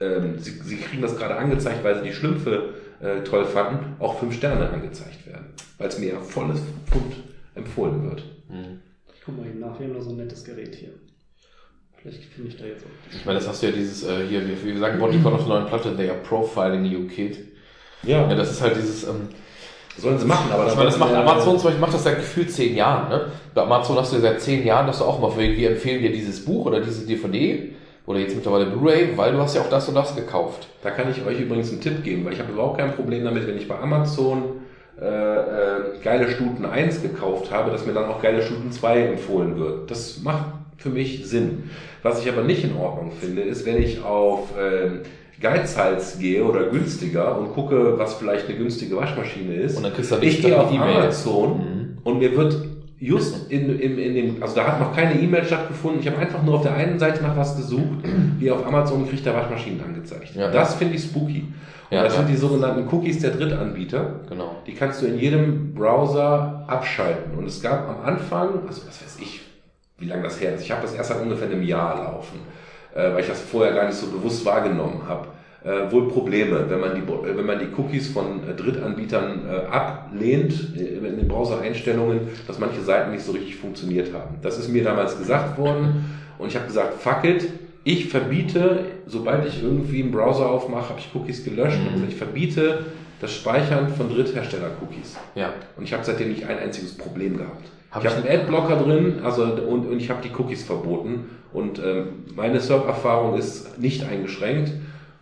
[0.00, 4.18] ähm, sie, sie kriegen das gerade angezeigt, weil sie die Schlümpfe äh, toll fanden, auch
[4.18, 5.46] fünf Sterne angezeigt werden.
[5.78, 6.60] Weil es mir ja volles
[6.90, 7.14] Pfund
[7.54, 8.22] empfohlen wird.
[9.22, 10.88] Ich guck mal eben nach, wir haben nur so ein nettes Gerät hier.
[11.96, 13.14] Vielleicht finde ich da jetzt auch.
[13.16, 15.48] Ich meine, das hast du ja dieses, äh, hier, wie wir sagen, Bodycon auf der
[15.48, 17.38] neuen Platte, they are profiling you, kid.
[18.02, 19.28] Ja, Ja, das ist halt dieses, ähm,
[19.96, 22.50] sollen sie machen, aber ich meine, das macht Amazon zum Beispiel macht das seit gefühlt
[22.50, 23.26] zehn Jahren, ne?
[23.54, 26.02] Bei Amazon hast du ja seit zehn Jahren, dass du auch mal, für- wir empfehlen
[26.02, 27.70] dir dieses Buch oder diese DVD
[28.06, 30.66] oder jetzt mittlerweile Blu-ray, weil du hast ja auch das und das gekauft.
[30.82, 33.46] Da kann ich euch übrigens einen Tipp geben, weil ich habe überhaupt kein Problem damit,
[33.46, 34.61] wenn ich bei Amazon
[35.02, 39.58] äh, äh, geile Stuten 1 gekauft habe, dass mir dann auch geile Stuten 2 empfohlen
[39.58, 39.90] wird.
[39.90, 40.46] Das macht
[40.76, 41.70] für mich Sinn.
[42.02, 45.00] Was ich aber nicht in Ordnung finde, ist, wenn ich auf ähm,
[45.40, 49.76] Geizhals gehe oder günstiger und gucke, was vielleicht eine günstige Waschmaschine ist.
[49.76, 50.96] Und dann kriegst du ich nicht gehe dann auf die E-Mail.
[51.02, 52.56] Amazon und mir wird
[53.02, 56.00] just in, in, in dem, also da hat noch keine E-Mail stattgefunden.
[56.00, 57.98] Ich habe einfach nur auf der einen Seite nach was gesucht,
[58.38, 60.36] wie auf Amazon kriegt der Waschmaschinen angezeigt.
[60.36, 60.52] Ja.
[60.52, 61.40] Das finde ich spooky.
[61.90, 62.20] Und Ja, das ja.
[62.20, 64.20] sind die sogenannten Cookies der Drittanbieter.
[64.28, 64.56] Genau.
[64.66, 67.36] Die kannst du in jedem Browser abschalten.
[67.36, 69.40] Und es gab am Anfang, also was weiß ich,
[69.98, 70.62] wie lange das her ist.
[70.62, 72.38] Ich habe das erst seit ungefähr einem Jahr laufen,
[72.94, 75.26] äh, weil ich das vorher gar nicht so bewusst wahrgenommen habe.
[75.64, 80.76] Äh, wohl Probleme, wenn man die, wenn man die Cookies von äh, Drittanbietern äh, ablehnt
[80.76, 84.36] äh, in den Browser-Einstellungen, dass manche Seiten nicht so richtig funktioniert haben.
[84.42, 86.04] Das ist mir damals gesagt worden
[86.38, 87.48] und ich habe gesagt, fuck it,
[87.84, 92.80] ich verbiete, sobald ich irgendwie einen Browser aufmache, habe ich Cookies gelöscht und ich verbiete
[93.20, 95.16] das Speichern von Dritthersteller-Cookies.
[95.34, 95.52] Ja.
[95.76, 97.64] Und ich habe seitdem nicht ein einziges Problem gehabt.
[97.90, 101.30] Hab ich ich- habe einen Adblocker drin, also und, und ich habe die Cookies verboten.
[101.52, 104.72] Und ähm, meine Surferfahrung ist nicht eingeschränkt.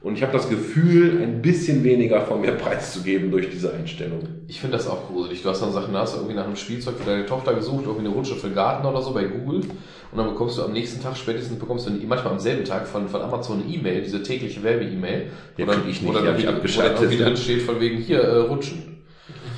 [0.02, 4.20] Und ich habe das Gefühl, ein bisschen weniger von mir preiszugeben durch diese Einstellung.
[4.48, 5.43] Ich finde das auch gruselig.
[5.43, 8.06] Du hast dann Sachen, hast du irgendwie nach einem Spielzeug für deine Tochter gesucht, irgendwie
[8.06, 9.60] eine Rutsche für den Garten oder so bei Google.
[9.60, 13.09] Und dann bekommst du am nächsten Tag, spätestens bekommst du manchmal am selben Tag von,
[13.09, 15.27] von Amazon eine E-Mail, diese tägliche Werbe-E-Mail.
[15.59, 17.24] Ja, wo dann- krieg ich nicht, ich irgendwie- wo dann abgeschaltet, irgendwie ja.
[17.27, 18.99] drin steht von wegen hier, äh, Rutschen.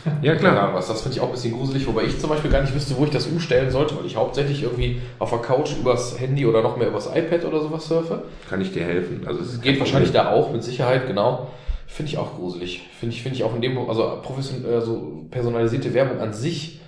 [0.23, 0.89] Ja Ahnung was.
[0.89, 3.05] Das finde ich auch ein bisschen gruselig, wobei ich zum Beispiel gar nicht wüsste, wo
[3.05, 6.77] ich das umstellen sollte, weil ich hauptsächlich irgendwie auf der Couch übers Handy oder noch
[6.77, 8.25] mehr übers iPad oder sowas surfe.
[8.49, 9.23] Kann ich dir helfen?
[9.27, 11.51] Also es geht wahrscheinlich da auch, mit Sicherheit, genau.
[11.87, 12.89] Finde ich auch gruselig.
[12.99, 16.81] Finde ich, finde ich auch in dem, also profession, also personalisierte Werbung an sich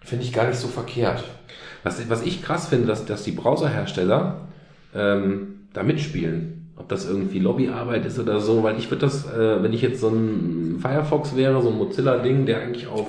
[0.00, 1.22] finde ich gar nicht so verkehrt.
[1.84, 4.48] Was, was ich krass finde, dass, dass die Browserhersteller
[4.94, 6.57] ähm, da mitspielen.
[6.78, 10.00] Ob das irgendwie Lobbyarbeit ist oder so, weil ich würde das, äh, wenn ich jetzt
[10.00, 13.08] so ein Firefox wäre, so ein Mozilla-Ding, der eigentlich auf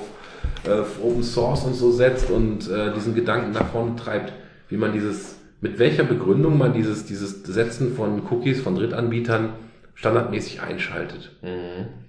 [0.65, 4.33] äh, Open Source und so setzt und äh, diesen Gedanken nach vorne treibt,
[4.69, 9.49] wie man dieses, mit welcher Begründung man dieses, dieses Setzen von Cookies von Drittanbietern
[9.95, 11.31] standardmäßig einschaltet.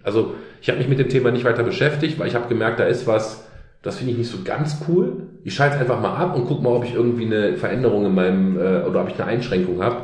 [0.02, 2.84] Also ich habe mich mit dem Thema nicht weiter beschäftigt, weil ich habe gemerkt, da
[2.84, 3.44] ist was,
[3.82, 5.24] das finde ich nicht so ganz cool.
[5.42, 8.14] Ich schalte es einfach mal ab und gucke mal, ob ich irgendwie eine Veränderung in
[8.14, 10.02] meinem äh, oder ob ich eine Einschränkung habe.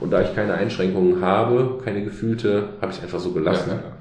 [0.00, 3.70] Und da ich keine Einschränkungen habe, keine gefühlte, habe ich es einfach so gelassen.
[3.70, 3.92] Ja, ja.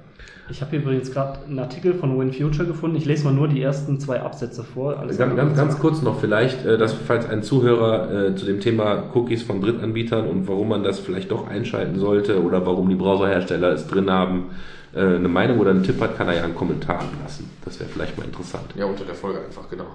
[0.49, 2.97] Ich habe übrigens gerade einen Artikel von WinFuture gefunden.
[2.97, 4.99] Ich lese mal nur die ersten zwei Absätze vor.
[4.99, 8.59] Alles Ganz, ganz, ganz kurz noch vielleicht, äh, dass falls ein Zuhörer äh, zu dem
[8.59, 12.95] Thema Cookies von Drittanbietern und warum man das vielleicht doch einschalten sollte oder warum die
[12.95, 14.51] Browserhersteller es drin haben,
[14.93, 17.49] äh, eine Meinung oder einen Tipp hat, kann er ja einen Kommentar lassen.
[17.63, 18.65] Das wäre vielleicht mal interessant.
[18.75, 19.87] Ja, unter der Folge einfach, genau.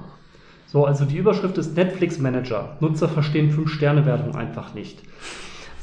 [0.67, 2.77] So, also die Überschrift ist Netflix Manager.
[2.81, 4.99] Nutzer verstehen 5-Sterne-Wertung einfach nicht.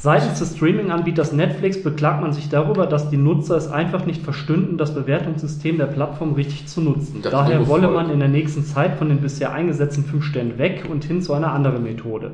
[0.05, 4.77] Seitens des Streaming-Anbieters Netflix beklagt man sich darüber, dass die Nutzer es einfach nicht verstünden,
[4.77, 7.23] das Bewertungssystem der Plattform richtig zu nutzen.
[7.23, 10.85] Das Daher wolle man in der nächsten Zeit von den bisher eingesetzten 5 Sternen weg
[10.87, 12.33] und hin zu einer anderen Methode.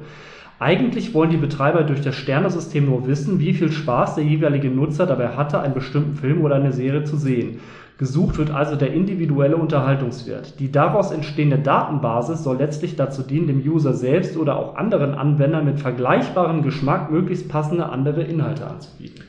[0.59, 5.05] Eigentlich wollen die Betreiber durch das Sternesystem nur wissen, wie viel Spaß der jeweilige Nutzer
[5.05, 7.61] dabei hatte, einen bestimmten Film oder eine Serie zu sehen.
[8.01, 10.59] Gesucht wird also der individuelle Unterhaltungswert.
[10.59, 15.65] Die daraus entstehende Datenbasis soll letztlich dazu dienen, dem User selbst oder auch anderen Anwendern
[15.65, 19.23] mit vergleichbarem Geschmack möglichst passende andere Inhalte anzubieten.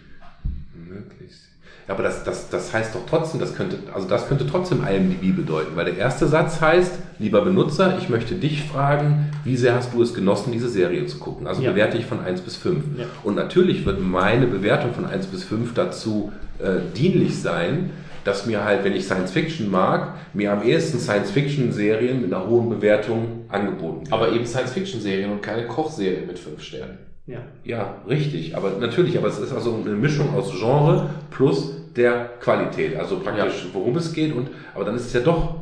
[0.88, 1.48] Möglichst.
[1.86, 5.36] Ja, aber das, das, das heißt doch trotzdem, das könnte, also das könnte trotzdem IMDb
[5.36, 9.92] bedeuten, weil der erste Satz heißt, lieber Benutzer, ich möchte dich fragen, wie sehr hast
[9.92, 11.46] du es genossen, diese Serie zu gucken?
[11.46, 11.72] Also Ja.
[11.72, 12.84] bewerte ich von 1 bis 5.
[12.96, 13.04] Ja.
[13.22, 17.90] Und natürlich wird meine Bewertung von 1 bis 5 dazu äh, dienlich sein,
[18.24, 22.32] dass mir halt, wenn ich Science Fiction mag, mir am ehesten Science Fiction Serien mit
[22.32, 24.12] einer hohen Bewertung angeboten werden.
[24.12, 26.98] Aber eben Science-Fiction-Serien und keine Kochserien mit fünf Sternen.
[27.26, 27.38] Ja.
[27.64, 32.96] Ja, richtig, aber natürlich, aber es ist also eine Mischung aus Genre plus der Qualität,
[32.96, 35.56] also praktisch worum es geht und aber dann ist es ja doch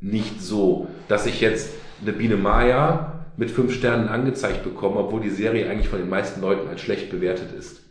[0.00, 1.70] nicht so, dass ich jetzt
[2.02, 6.40] eine Biene Maya mit fünf Sternen angezeigt bekomme, obwohl die Serie eigentlich von den meisten
[6.40, 7.81] Leuten als schlecht bewertet ist.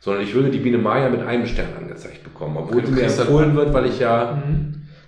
[0.00, 3.00] Sondern ich würde die Biene Maya mit einem Stern angezeigt bekommen, obwohl Okay, sie mir
[3.08, 4.40] dann- empfohlen wird, weil ich ja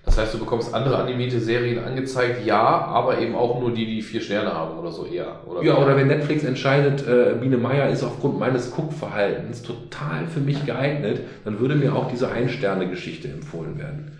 [0.03, 4.01] Das heißt, du bekommst andere animierte Serien angezeigt, ja, aber eben auch nur die, die
[4.03, 5.47] vier Sterne haben oder so eher.
[5.47, 10.41] Oder Ja, oder wenn Netflix entscheidet, äh, Biene Meier ist aufgrund meines Guckverhaltens total für
[10.41, 14.13] mich geeignet, dann würde mir auch diese Ein-Sterne-Geschichte empfohlen werden.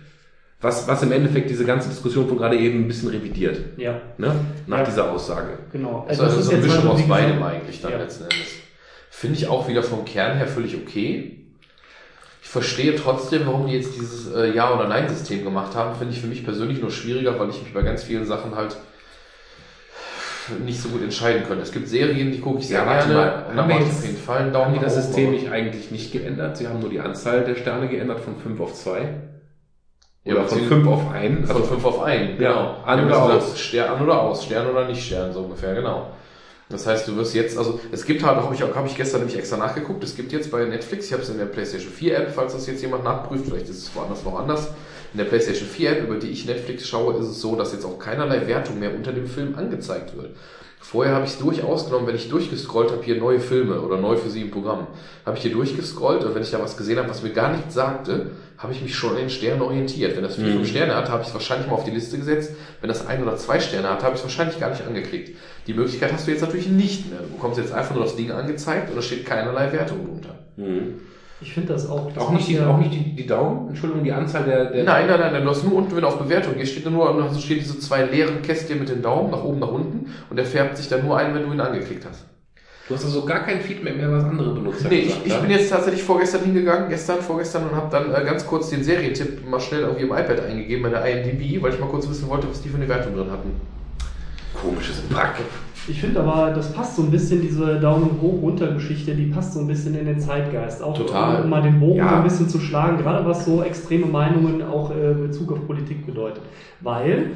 [0.61, 4.35] Was, was im Endeffekt diese ganze Diskussion von gerade eben ein bisschen revidiert, Ja, ne?
[4.67, 4.83] nach Ja.
[4.85, 5.57] dieser Aussage.
[5.71, 6.05] genau.
[6.07, 7.97] Also, also so eine jetzt Mischung aus beidem eigentlich dann Ja.
[7.97, 8.60] letzten Endes.
[9.21, 11.37] Finde ich auch wieder vom Kern her völlig okay.
[12.41, 15.95] Ich verstehe trotzdem, warum die jetzt dieses äh, Ja- oder Nein-System gemacht haben.
[15.95, 18.77] Finde ich für mich persönlich nur schwieriger, weil ich mich bei ganz vielen Sachen halt
[20.65, 21.61] nicht so gut entscheiden könnte.
[21.61, 23.13] Es gibt Serien, die gucke ich sehr Ja, gerne.
[23.13, 23.45] mal.
[23.55, 26.57] Haben wir auf jeden Fall einen Haben die das System nicht eigentlich nicht geändert?
[26.57, 29.01] Sie haben nur die Anzahl der Sterne geändert von 5 auf 2?
[30.23, 31.51] Ja, Oder von beziehungsweise- 5 auf 1?
[31.51, 32.77] Von 5 auf 1, genau.
[32.83, 36.07] an Wir oder gesagt, Stern an oder aus, Stern oder nicht Stern, so ungefähr, genau.
[36.71, 39.37] Das heißt, du wirst jetzt, also es gibt halt, habe ich, habe ich gestern nämlich
[39.37, 42.31] extra nachgeguckt, es gibt jetzt bei Netflix, ich habe es in der PlayStation 4 App,
[42.33, 44.69] falls das jetzt jemand nachprüft, vielleicht ist es woanders noch anders.
[45.13, 47.85] In der PlayStation 4 App, über die ich Netflix schaue, ist es so, dass jetzt
[47.85, 50.35] auch keinerlei Wertung mehr unter dem Film angezeigt wird.
[50.83, 54.15] Vorher habe ich es durchaus genommen, wenn ich durchgescrollt habe, hier neue Filme oder neu
[54.15, 54.87] für sie im Programm,
[55.25, 57.75] habe ich hier durchgescrollt und wenn ich da was gesehen habe, was mir gar nichts
[57.75, 60.15] sagte, habe ich mich schon an den Sternen orientiert.
[60.15, 60.53] Wenn das vier, Mhm.
[60.53, 62.53] fünf Sterne hat, habe ich es wahrscheinlich mal auf die Liste gesetzt.
[62.79, 65.37] Wenn das ein oder zwei Sterne hat, habe ich es wahrscheinlich gar nicht angeklickt.
[65.67, 67.19] Die Möglichkeit hast du jetzt natürlich nicht mehr.
[67.21, 70.35] Du bekommst jetzt einfach nur das Ding angezeigt und da steht keinerlei Wertung drunter.
[70.57, 70.95] Mhm.
[71.43, 72.11] Ich finde das auch.
[72.13, 74.65] Das Auch nicht, die, ja- auch nicht die, die Daumen, Entschuldigung, die Anzahl der.
[74.65, 76.85] der Nein, nein, nein, nein, du hast nur unten, wenn du auf Bewertung gehst, steht
[76.85, 80.11] da nur, also steht diese zwei leeren Kästchen mit den Daumen, nach oben, nach unten,
[80.29, 82.25] und der färbt sich dann nur ein, wenn du ihn angeklickt hast.
[82.87, 85.41] Du hast also gar kein Feedback mehr, was andere Benutzer Nee, ich, gesagt ich haben.
[85.43, 89.47] bin jetzt tatsächlich vorgestern hingegangen, gestern, vorgestern, und habe dann äh, ganz kurz den Serientipp
[89.47, 92.49] mal schnell irgendwie im iPad eingegeben, bei der IMDb, weil ich mal kurz wissen wollte,
[92.49, 93.51] was die für eine Wertung drin hatten.
[94.53, 95.35] Komisches Brack.
[95.87, 99.53] Ich finde aber, das passt so ein bisschen, diese Daumen hoch runter Geschichte, die passt
[99.53, 100.83] so ein bisschen in den Zeitgeist.
[100.83, 101.43] Auch Total.
[101.43, 102.17] um mal den Bogen Ja.
[102.17, 106.05] ein bisschen zu schlagen, gerade was so extreme Meinungen auch äh, in Bezug auf Politik
[106.05, 106.43] bedeutet.
[106.81, 107.31] Weil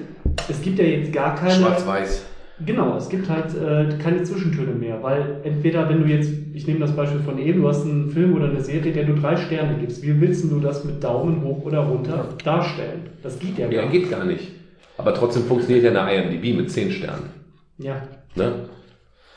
[0.48, 1.52] es gibt ja jetzt gar keine.
[1.56, 2.26] Schwarz-Weiß.
[2.66, 6.80] Genau, es gibt halt äh, keine Zwischentöne mehr, weil entweder wenn du jetzt, ich nehme
[6.80, 9.76] das Beispiel von eben, du hast einen Film oder eine Serie, der du drei Sterne
[9.78, 13.02] gibst, wie willst du das mit Daumen hoch oder runter darstellen?
[13.24, 14.52] Das geht ja Ja, gar geht gar nicht.
[14.98, 17.30] Aber trotzdem funktioniert ja eine IMDb mit 10 Sternen.
[17.78, 18.02] Ja,
[18.36, 18.52] Ne?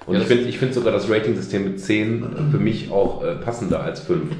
[0.07, 3.35] Und Ja, ich finde ich find sogar das Rating-System mit 10 für mich auch äh,
[3.35, 4.35] passender als 5.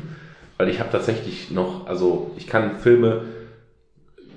[0.57, 3.23] Weil ich habe tatsächlich noch, also ich kann Filme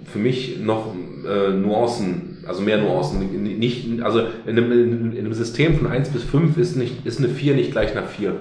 [0.05, 0.93] für mich noch
[1.27, 6.23] äh, Nuancen, also mehr Nuancen, nicht, also in einem, in einem System von 1 bis
[6.23, 8.35] 5 ist, nicht, ist eine 4 nicht gleich nach 4.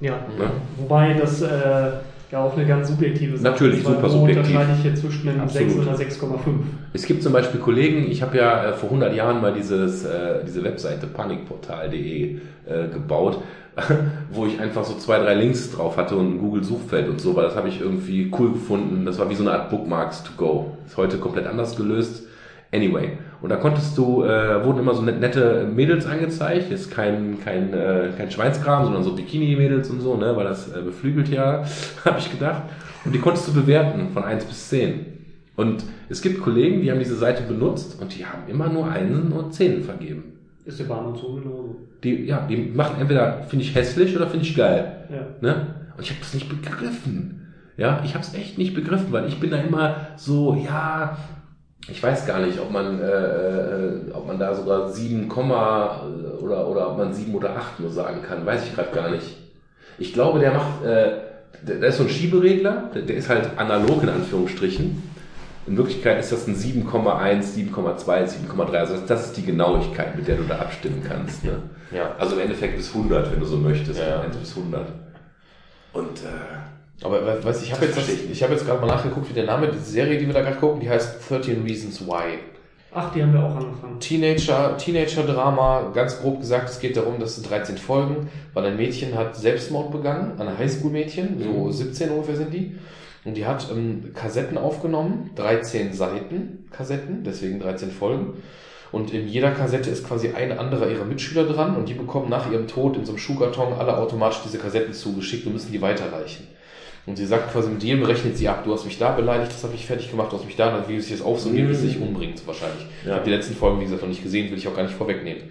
[0.00, 0.12] ja.
[0.38, 0.50] Ne?
[0.78, 1.90] Wobei das äh,
[2.30, 4.46] ja auch eine ganz subjektive Sache Natürlich, super wo subjektiv.
[4.46, 5.70] unterscheide ich hier zwischen einem Absolut.
[5.70, 6.38] 6 oder 6,5.
[6.92, 10.44] Es gibt zum Beispiel Kollegen, ich habe ja äh, vor 100 Jahren mal dieses, äh,
[10.46, 12.36] diese Webseite panikportal.de
[12.66, 13.38] äh, gebaut,
[14.32, 17.44] wo ich einfach so zwei, drei Links drauf hatte und ein Google-Suchfeld und so, weil
[17.44, 19.04] das habe ich irgendwie cool gefunden.
[19.06, 20.76] Das war wie so eine Art Bookmarks to go.
[20.86, 22.26] Ist heute komplett anders gelöst.
[22.72, 23.18] Anyway.
[23.42, 26.70] Und da konntest du, äh, wurden immer so net- nette Mädels angezeigt.
[26.70, 30.82] Ist kein, kein, äh, kein Schweinskram, sondern so Bikini-Mädels und so, ne, weil das äh,
[30.82, 31.64] beflügelt ja,
[32.04, 32.64] habe ich gedacht.
[33.04, 35.06] Und die konntest du bewerten von 1 bis 10.
[35.56, 39.32] Und es gibt Kollegen, die haben diese Seite benutzt und die haben immer nur Einen
[39.32, 40.24] und Zehn vergeben.
[40.66, 41.76] Ist der Bahn und so genauso.
[42.04, 45.04] Die, ja, die machen entweder finde ich hässlich oder finde ich geil.
[45.10, 45.26] Ja.
[45.40, 45.66] Ne?
[45.96, 47.52] Und ich habe das nicht begriffen.
[47.76, 51.16] Ja, ich habe es echt nicht begriffen, weil ich bin da immer so, ja,
[51.88, 56.42] ich weiß gar nicht, ob man, äh, äh, ob man da sogar 7, Komma, äh,
[56.42, 59.36] oder, oder ob man 7 oder 8 nur sagen kann, weiß ich gerade gar nicht.
[59.98, 61.12] Ich glaube, der macht, äh,
[61.62, 65.02] der, der ist so ein Schieberegler, der, der ist halt analog in Anführungsstrichen.
[65.66, 68.72] In Wirklichkeit ist das ein 7,1, 7,2, 7,3.
[68.78, 71.44] Also das- ist die Genauigkeit, mit der du da abstimmen kannst.
[71.44, 71.58] Ne?
[71.92, 72.14] Ja.
[72.18, 74.00] Also im Endeffekt bis 100, wenn du so möchtest.
[74.00, 74.20] Ja, ja.
[74.22, 74.86] 1 bis 100.
[75.92, 76.69] Und äh,
[77.02, 77.98] Aber du, ich habe jetzt,
[78.30, 80.56] ich habe jetzt gerade mal nachgeguckt, wie der Name dieser Serie, die wir da gerade
[80.56, 82.38] gucken, die heißt 13 Reasons Why.
[82.92, 84.00] Ach, die haben wir auch angefangen.
[84.00, 89.16] Teenager, Teenager-Drama, ganz grob gesagt, es geht darum, dass es 13 Folgen, weil ein Mädchen
[89.16, 91.72] hat Selbstmord begangen, ein Highschool-Mädchen, so Mhm.
[91.72, 92.76] 17 ungefähr sind die.
[93.24, 98.42] Und die hat ähm, Kassetten aufgenommen, 13 Seiten Kassetten, deswegen 13 Folgen.
[98.92, 102.50] Und in jeder Kassette ist quasi ein anderer ihrer Mitschüler dran und die bekommen nach
[102.50, 106.48] ihrem Tod in so einem Schuhkarton alle automatisch diese Kassetten zugeschickt und müssen die weiterreichen.
[107.06, 109.64] Und sie sagt quasi, mit jedem rechnet sie ab, du hast mich da beleidigt, das
[109.64, 111.88] habe ich fertig gemacht, du hast mich da, dann will sie das aufsummieren, bis sie
[111.88, 112.86] sich umbringt wahrscheinlich.
[113.00, 113.14] Ich Ja.
[113.14, 115.44] habe die letzten Folgen, wie gesagt, noch nicht gesehen, will ich auch gar nicht vorwegnehmen.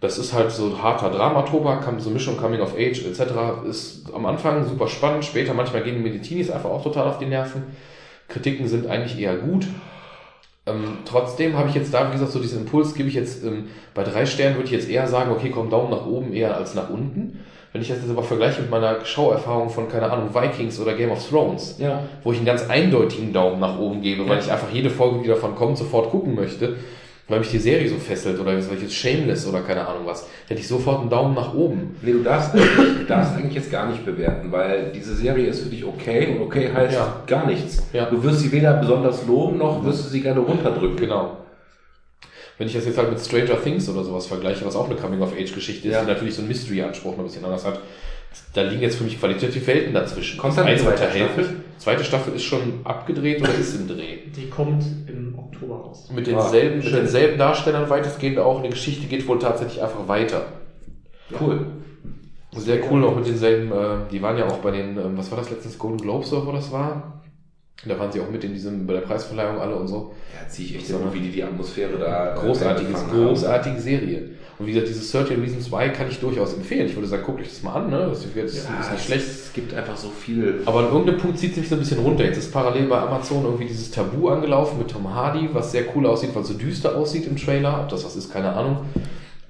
[0.00, 3.66] Das ist halt so harter Dramatobak, kam so Mischung Coming of Age etc.
[3.68, 7.18] Ist am Anfang super spannend, später manchmal gehen mir die Teenies einfach auch total auf
[7.18, 7.62] die Nerven.
[8.28, 9.66] Kritiken sind eigentlich eher gut.
[10.66, 13.68] Ähm, trotzdem habe ich jetzt da, wie gesagt, so diesen Impuls gebe ich jetzt, ähm,
[13.94, 16.74] bei drei Sternen würde ich jetzt eher sagen, okay, komm, Daumen nach oben eher als
[16.74, 17.40] nach unten.
[17.78, 21.12] Wenn ich das jetzt aber vergleiche mit meiner Schauerfahrung von, keine Ahnung, Vikings oder Game
[21.12, 22.00] of Thrones, ja.
[22.24, 24.42] wo ich einen ganz eindeutigen Daumen nach oben gebe, weil Ja.
[24.44, 26.74] ich einfach jede Folge, die davon kommt, sofort gucken möchte,
[27.28, 30.26] weil mich die Serie so fesselt oder weil ich jetzt Shameless oder keine Ahnung was,
[30.48, 31.94] hätte ich sofort einen Daumen nach oben.
[32.02, 35.68] Nee, du darfst eigentlich, darfst eigentlich jetzt gar nicht bewerten, weil diese Serie ist für
[35.70, 37.22] dich okay und okay heißt Ja.
[37.28, 37.80] gar nichts.
[37.92, 38.06] Ja.
[38.06, 40.96] Du wirst sie weder besonders loben, noch wirst du sie gerne runterdrücken.
[40.96, 41.36] Genau.
[42.58, 45.88] Wenn ich das jetzt halt mit Stranger Things oder sowas vergleiche, was auch eine Coming-of-Age-Geschichte
[45.88, 46.00] ist, Ja.
[46.02, 47.80] die natürlich so einen Mystery-Anspruch noch ein bisschen anders hat,
[48.52, 50.38] da liegen jetzt für mich qualitativ Welten dazwischen.
[50.38, 51.56] Kommt Das dann die eine zweite Staffel?
[51.78, 54.18] Zweite Staffel ist schon abgedreht oder ist im Dreh.
[54.36, 56.10] Die kommt im Oktober raus.
[56.12, 56.96] Mit Ah, denselben, mit schön.
[56.96, 58.56] denselben Darstellern weitestgehend auch.
[58.56, 60.42] Und die Geschichte geht wohl tatsächlich einfach weiter.
[61.40, 61.66] Cool.
[62.56, 65.38] Sehr cool, auch mit denselben, äh, die waren ja auch bei den, ähm, was war
[65.38, 67.20] das letztens, Golden Globes oder wo das war?
[67.84, 70.14] Da waren sie auch mit in diesem, bei der Preisverleihung alle und so.
[70.34, 73.10] Ja, ziehe ich echt immer, wie die die Atmosphäre da äh, Großartiges, haben.
[73.10, 74.30] großartige Serie.
[74.58, 76.86] Und wie gesagt, dieses 13 Reasons Why kann ich durchaus empfehlen.
[76.86, 78.08] Ich würde sagen, guckt euch das mal an, ne?
[78.10, 79.26] Das ist, jetzt, Ja, ist nicht schlecht.
[79.28, 80.62] Es gibt einfach so viel.
[80.66, 82.24] Aber an irgendeinem Punkt zieht es mich so ein bisschen runter.
[82.24, 86.06] Jetzt ist parallel bei Amazon irgendwie dieses Tabu angelaufen mit Tom Hardy, was sehr cool
[86.06, 87.82] aussieht, weil es so düster aussieht im Trailer.
[87.82, 88.78] Ob das was ist, keine Ahnung.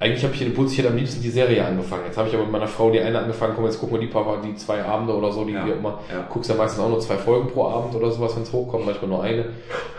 [0.01, 2.03] Eigentlich habe ich den Impuls, ich hätte am liebsten die Serie angefangen.
[2.07, 4.12] Jetzt habe ich aber mit meiner Frau die eine angefangen, komm, jetzt gucken wir die
[4.12, 6.25] paar, die zwei Abende oder so, die Ja, wir immer, ja.
[6.31, 9.09] guckst ja meistens auch nur zwei Folgen pro Abend oder sowas, wenn es hochkommt, manchmal
[9.09, 9.47] nur eine.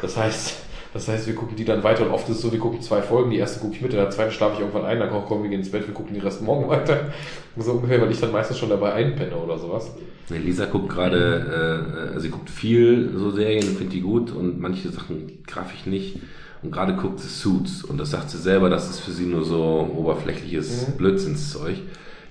[0.01, 0.55] Das heißt,
[0.93, 3.01] das heißt, wir gucken die dann weiter und oft ist es so, wir gucken zwei
[3.01, 5.23] Folgen, die erste gucke ich mit, in der zweiten schlafe ich irgendwann ein, dann komm,
[5.27, 7.11] komm, wir gehen ins Bett, wir gucken die Rest morgen weiter.
[7.57, 9.91] So ungefähr, weil ich dann meistens schon dabei einpenne oder sowas.
[10.29, 14.89] Nee, Lisa guckt gerade, äh, sie guckt viel so Serien, findet die gut und manche
[14.89, 16.19] Sachen graff ich nicht.
[16.61, 19.43] Und gerade guckt sie Suits und das sagt sie selber, das ist für sie nur
[19.45, 20.97] so oberflächliches Mhm.
[20.97, 21.75] Blödsinnszeug.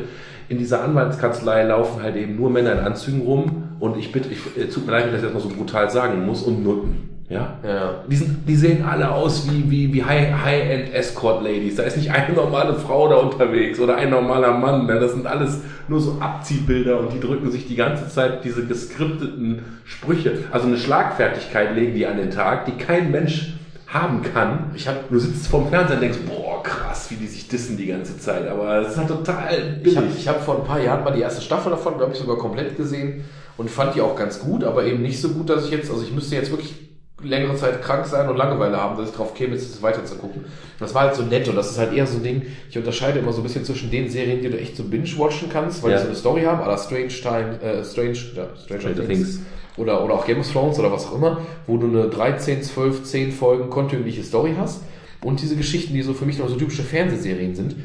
[0.51, 4.60] In dieser Anwaltskanzlei laufen halt eben nur Männer in Anzügen rum und ich bitte, ich,
[4.60, 7.09] äh, tut mir leid, wenn ich das jetzt mal so brutal sagen muss, und Nutten.
[7.28, 7.55] Ja?
[7.62, 8.05] Ja.
[8.10, 11.77] Die, sind, die sehen alle aus wie, wie, wie High- High-End Escort Ladies.
[11.77, 14.86] Da ist nicht eine normale Frau da unterwegs oder ein normaler Mann.
[14.86, 14.98] Ne?
[14.98, 19.60] Das sind alles nur so Abziehbilder und die drücken sich die ganze Zeit diese geskripteten
[19.85, 20.39] Sprüche.
[20.51, 23.52] Also eine Schlagfertigkeit legen die an den Tag, die kein Mensch
[23.92, 24.70] haben kann.
[24.74, 27.86] Ich hab- du sitzt vorm Fernseher und denkst, boah, krass, wie die sich dissen die
[27.86, 28.46] ganze Zeit.
[28.48, 29.48] Aber es ist halt total
[29.78, 29.96] Ich billig.
[29.96, 32.36] habe ich hab vor ein paar Jahren mal die erste Staffel davon, glaube ich, sogar
[32.38, 33.24] komplett gesehen
[33.56, 36.02] und fand die auch ganz gut, aber eben nicht so gut, dass ich jetzt, also
[36.02, 36.89] ich müsste jetzt wirklich
[37.22, 40.16] längere Zeit krank sein und Langeweile haben, dass ich drauf käme, jetzt das weiter zu
[40.16, 40.44] gucken.
[40.78, 43.18] Das war halt so nett und das ist halt eher so ein Ding, ich unterscheide
[43.18, 45.97] immer so ein bisschen zwischen den Serien, die du echt so binge-watchen kannst, weil Ja.
[45.98, 49.06] die so eine Story haben, oder Strange Time, äh, Strange, ja, Stranger, Stranger Things.
[49.36, 49.40] Things.
[49.76, 53.02] Oder, oder auch Game of Thrones oder was auch immer, wo du eine 13, 12,
[53.05, 54.82] 10 Folgen kontinuierliche Story hast
[55.22, 57.76] und diese Geschichten, die so für mich noch so typische Fernsehserien sind,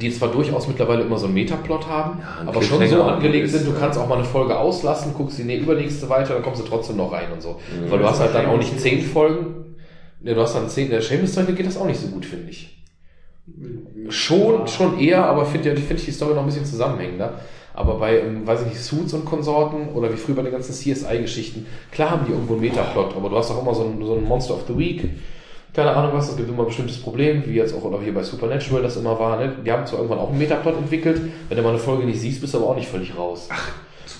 [0.00, 3.66] die zwar durchaus mittlerweile immer so einen Metaplot haben, Ja, aber schon so angelegt sind,
[3.66, 6.66] du kannst auch mal eine Folge auslassen, guckst die ne- übernächste weiter, dann kommst du
[6.66, 7.52] trotzdem noch rein und so.
[7.70, 7.90] Mhm.
[7.90, 9.76] Weil du hast halt dann auch nicht zehn Folgen,
[10.20, 12.72] ne, du hast dann zehn, der Shameless-Zeug geht das auch nicht so gut, finde ich.
[14.08, 17.34] Schon, schon eher, aber finde ja, finde ich die Story noch ein bisschen zusammenhängender.
[17.74, 20.72] Aber bei, ähm, weiß ich nicht, Suits und Konsorten oder wie früher bei den ganzen
[20.72, 24.14] CSI-Geschichten, klar haben die irgendwo einen Metaplot, aber du hast auch immer so ein, so
[24.14, 25.10] ein Monster of the Week,
[25.76, 28.22] keine Ahnung was, es gibt immer ein bestimmtes Problem, wie jetzt auch oder hier bei
[28.22, 29.56] Supernatural das immer war, ne?
[29.64, 32.40] Die haben zwar irgendwann auch einen Metaplot entwickelt, wenn du mal eine Folge nicht siehst,
[32.40, 33.50] bist du aber auch nicht völlig raus.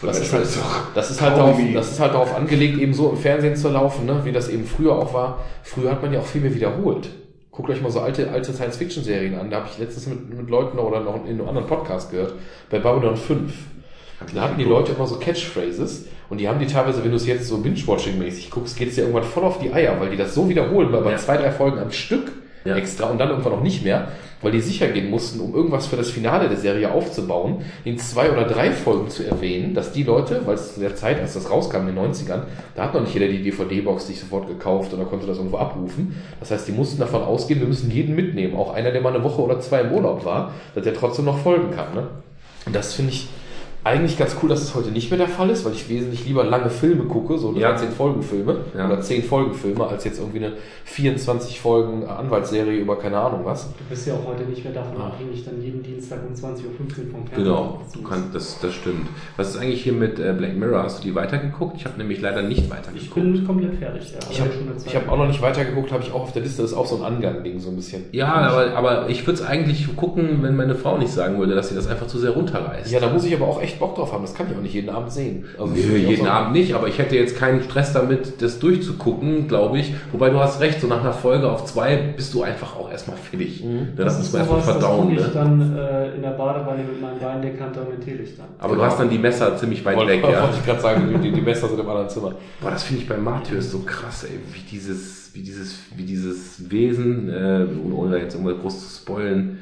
[0.02, 0.46] Das ist, halt,
[0.94, 4.04] das, ist halt darauf, das ist halt darauf angelegt, eben so im Fernsehen zu laufen,
[4.04, 4.20] ne?
[4.24, 5.42] wie das eben früher auch war.
[5.62, 7.08] Früher hat man ja auch viel mehr wiederholt.
[7.50, 9.48] Guckt euch mal so alte, alte Science-Fiction-Serien an.
[9.48, 12.34] Da habe ich letztens mit, mit Leuten oder noch in einem anderen Podcast gehört,
[12.68, 13.50] bei Babylon 5.
[14.34, 17.26] Da hatten die Leute immer so Catchphrases und die haben die teilweise, wenn du es
[17.26, 20.34] jetzt so Binge-Watching-mäßig guckst, geht es dir irgendwann voll auf die Eier, weil die das
[20.34, 21.16] so wiederholen, weil bei Ja.
[21.16, 22.32] zwei, drei Folgen am Stück
[22.64, 22.74] Ja.
[22.76, 24.08] extra und dann irgendwann auch nicht mehr,
[24.42, 28.30] weil die sicher gehen mussten, um irgendwas für das Finale der Serie aufzubauen, in zwei
[28.30, 31.48] oder drei Folgen zu erwähnen, dass die Leute, weil es zu der Zeit, als das
[31.48, 32.42] rauskam in den 90ern,
[32.74, 36.16] da hat noch nicht jeder die DVD-Box sich sofort gekauft oder konnte das irgendwo abrufen.
[36.40, 39.22] Das heißt, die mussten davon ausgehen, wir müssen jeden mitnehmen, auch einer, der mal eine
[39.22, 41.94] Woche oder zwei im Urlaub war, dass der trotzdem noch folgen kann.
[41.94, 42.08] Ne?
[42.66, 43.28] Und das finde ich
[43.86, 46.44] eigentlich ganz cool, dass es heute nicht mehr der Fall ist, weil ich wesentlich lieber
[46.44, 47.70] lange Filme gucke, so Ja.
[47.70, 48.86] 13 Folgen Filme Ja.
[48.86, 50.52] oder 10 Folgen Filme, als jetzt irgendwie eine
[50.84, 53.68] 24 Folgen Anwaltsserie über keine Ahnung was.
[53.78, 55.06] Du bist ja auch heute nicht mehr davon Ah.
[55.08, 59.06] abhängig, dann jeden Dienstag um 20.15 Uhr vom Fernseher Genau, du kannst, das, das stimmt.
[59.36, 60.82] Was ist eigentlich hier mit äh, Black Mirror?
[60.82, 61.76] Hast du die weitergeguckt?
[61.76, 63.14] Ich habe nämlich leider nicht Ich weitergeguckt.
[63.14, 64.18] bin komplett fertig, ja.
[64.30, 64.50] Ich habe
[64.86, 66.86] ich hab auch noch nicht weitergeguckt, habe ich auch auf der Liste, das ist auch
[66.86, 68.04] so ein Angang-Ding so ein bisschen.
[68.12, 71.68] Ja, aber, aber ich würde es eigentlich gucken, wenn meine Frau nicht sagen würde, dass
[71.68, 72.90] sie das einfach zu sehr runterreißt.
[72.90, 74.74] Ja, da muss ich aber auch echt Bock drauf haben, das kann ich auch nicht
[74.74, 75.44] jeden Abend sehen.
[75.58, 78.58] Also das Nö, jeden so- Abend nicht, aber ich hätte jetzt keinen Stress damit, das
[78.58, 79.94] durchzugucken, glaube ich.
[80.12, 83.16] Wobei du hast recht, so nach einer Folge auf zwei bist du einfach auch erstmal
[83.16, 83.64] fertig.
[83.64, 83.88] Mhm.
[83.96, 85.16] Ja, das, muss man erstmal verdauen.
[85.16, 85.40] Das ich Ne?
[85.40, 88.46] dann äh, in der Badewanne mit meinem Weindekanter und mit Teelichtern.
[88.58, 90.22] Aber du hast dann die Messer ziemlich weit Wollte, weg.
[90.22, 90.50] wollte Ja.
[90.58, 92.32] ich gerade sagen, die, die, Messer sind im anderen Zimmer.
[92.60, 96.70] Boah, das finde ich bei Martyrs so krass, ey, wie dieses, wie dieses, wie dieses
[96.70, 99.58] Wesen, äh, ohne, ohne jetzt irgendwas groß zu spoilen,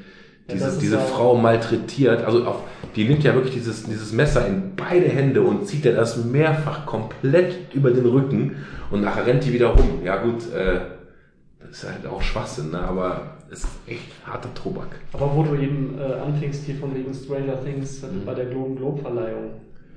[0.49, 2.61] Ja, das ist diese ja- Frau malträtiert, also auf,
[2.95, 6.85] die nimmt ja wirklich dieses, dieses Messer in beide Hände und zieht ihr das mehrfach
[6.87, 8.57] komplett über den Rücken
[8.91, 10.01] und nachher rennt die wieder rum.
[10.05, 10.81] Ja gut, äh,
[11.61, 12.79] das ist halt auch Schwachsinn, ne?
[12.81, 14.89] aber es ist echt harter Tobak.
[15.15, 18.27] Aber wo du eben äh, anfängst hier von wegen Stranger Things äh, Mhm.
[18.27, 19.51] bei der Globen Globe Verleihung,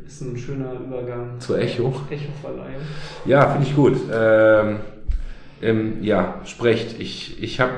[0.05, 1.31] ist ein schöner Übergang.
[1.39, 1.93] Zur Echo.
[2.09, 2.81] Echo-Verleihung.
[3.25, 3.97] Ja, finde ich gut.
[4.13, 4.77] Ähm,
[5.61, 6.99] ähm, ja, sprecht.
[6.99, 7.73] Ich, ich habe,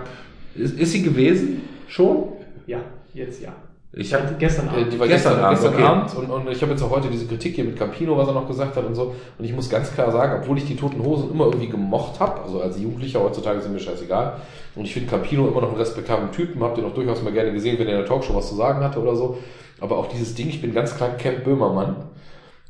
[0.54, 1.62] ist, ist sie gewesen?
[1.88, 2.34] Schon?
[2.68, 2.80] Ja,
[3.14, 3.54] jetzt ja.
[3.92, 4.94] Ich habe Gestern Äh, Abend.
[4.94, 5.84] Die war Gestern gestern, Abend, gestern okay.
[5.84, 8.34] Abend und, und ich habe jetzt auch heute diese Kritik hier mit Campino, was er
[8.36, 9.16] noch gesagt hat und so.
[9.38, 12.42] Und ich muss ganz klar sagen, obwohl ich die Toten Hosen immer irgendwie gemocht habe,
[12.42, 14.34] also als Jugendlicher, heutzutage sind mir scheißegal.
[14.76, 17.52] Und ich finde Campino immer noch einen respektablen Typen, habt ihr noch durchaus mal gerne
[17.52, 19.40] gesehen, wenn er in der Talkshow was zu sagen hatte oder so.
[19.82, 21.96] Aber auch dieses Ding, ich bin ganz klar Camp Böhmermann.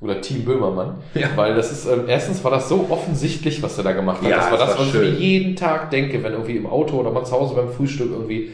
[0.02, 0.96] Oder Team Böhmermann.
[1.14, 1.28] Ja.
[1.36, 4.30] Weil das ist, ähm, erstens war das so offensichtlich, was er da gemacht hat.
[4.30, 5.18] Ja, das war das das, war was ich mir schön.
[5.20, 8.52] jeden Tag denke, wenn irgendwie im Auto oder mal zu Hause beim Frühstück irgendwie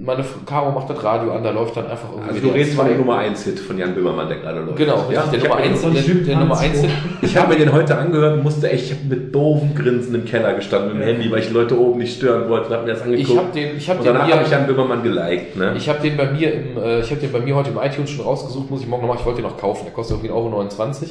[0.00, 2.28] meine Caro macht das Radio an, da läuft dann einfach irgendwie.
[2.28, 2.92] Also du redest von 2.
[2.92, 4.76] dem Nummer 1 Hit von Jan Böhmermann, der gerade läuft.
[4.76, 5.24] Genau, ja?
[5.26, 6.96] der Nummer hab mir 1 so ein der, der Nummer 1 Chimpanzee.
[7.22, 10.54] Ich habe mir den heute angehört und musste echt, hab mit doofen Grinsen im Keller
[10.54, 11.14] gestanden mit dem.
[11.14, 13.28] Handy, weil ich die Leute oben nicht stören wollte und habe mir das angeguckt.
[13.30, 15.56] Ich habe den, ich habe und den danach habe ich Jan Böhmermann geliked.
[15.56, 15.74] Ne?
[15.76, 18.10] ich habe den bei mir im, äh, ich habe den bei mir heute im iTunes
[18.10, 19.20] schon rausgesucht, muss ich morgen noch machen.
[19.20, 19.84] Ich wollte den noch kaufen.
[19.84, 21.10] Der kostet irgendwie 1,29 Euro.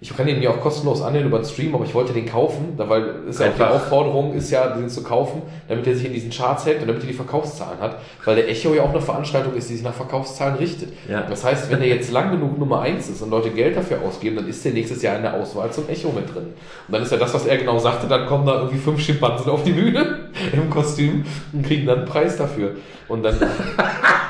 [0.00, 2.74] Ich kann den mir auch kostenlos annehmen über den Stream, aber ich wollte den kaufen,
[2.76, 3.62] weil ist ja auch die.
[3.62, 7.02] Aufforderung, ist ja, den zu kaufen, damit er sich in diesen Charts hält und damit
[7.02, 9.94] er die Verkaufszahlen hat, weil der Echo ja auch eine Veranstaltung ist, die sich nach
[9.94, 10.92] Verkaufszahlen richtet.
[11.08, 11.22] Ja.
[11.22, 14.36] Das heißt, wenn der jetzt lang genug Nummer 1 ist und Leute Geld dafür ausgeben,
[14.36, 16.46] dann ist der nächstes Jahr in der Auswahl zum Echo mit drin.
[16.86, 19.50] Und dann ist ja das, was er genau sagte, dann kommen da irgendwie fünf Schimpansen
[19.50, 22.76] auf die Bühne im Kostüm und kriegen dann einen Preis dafür.
[23.08, 23.34] Und dann,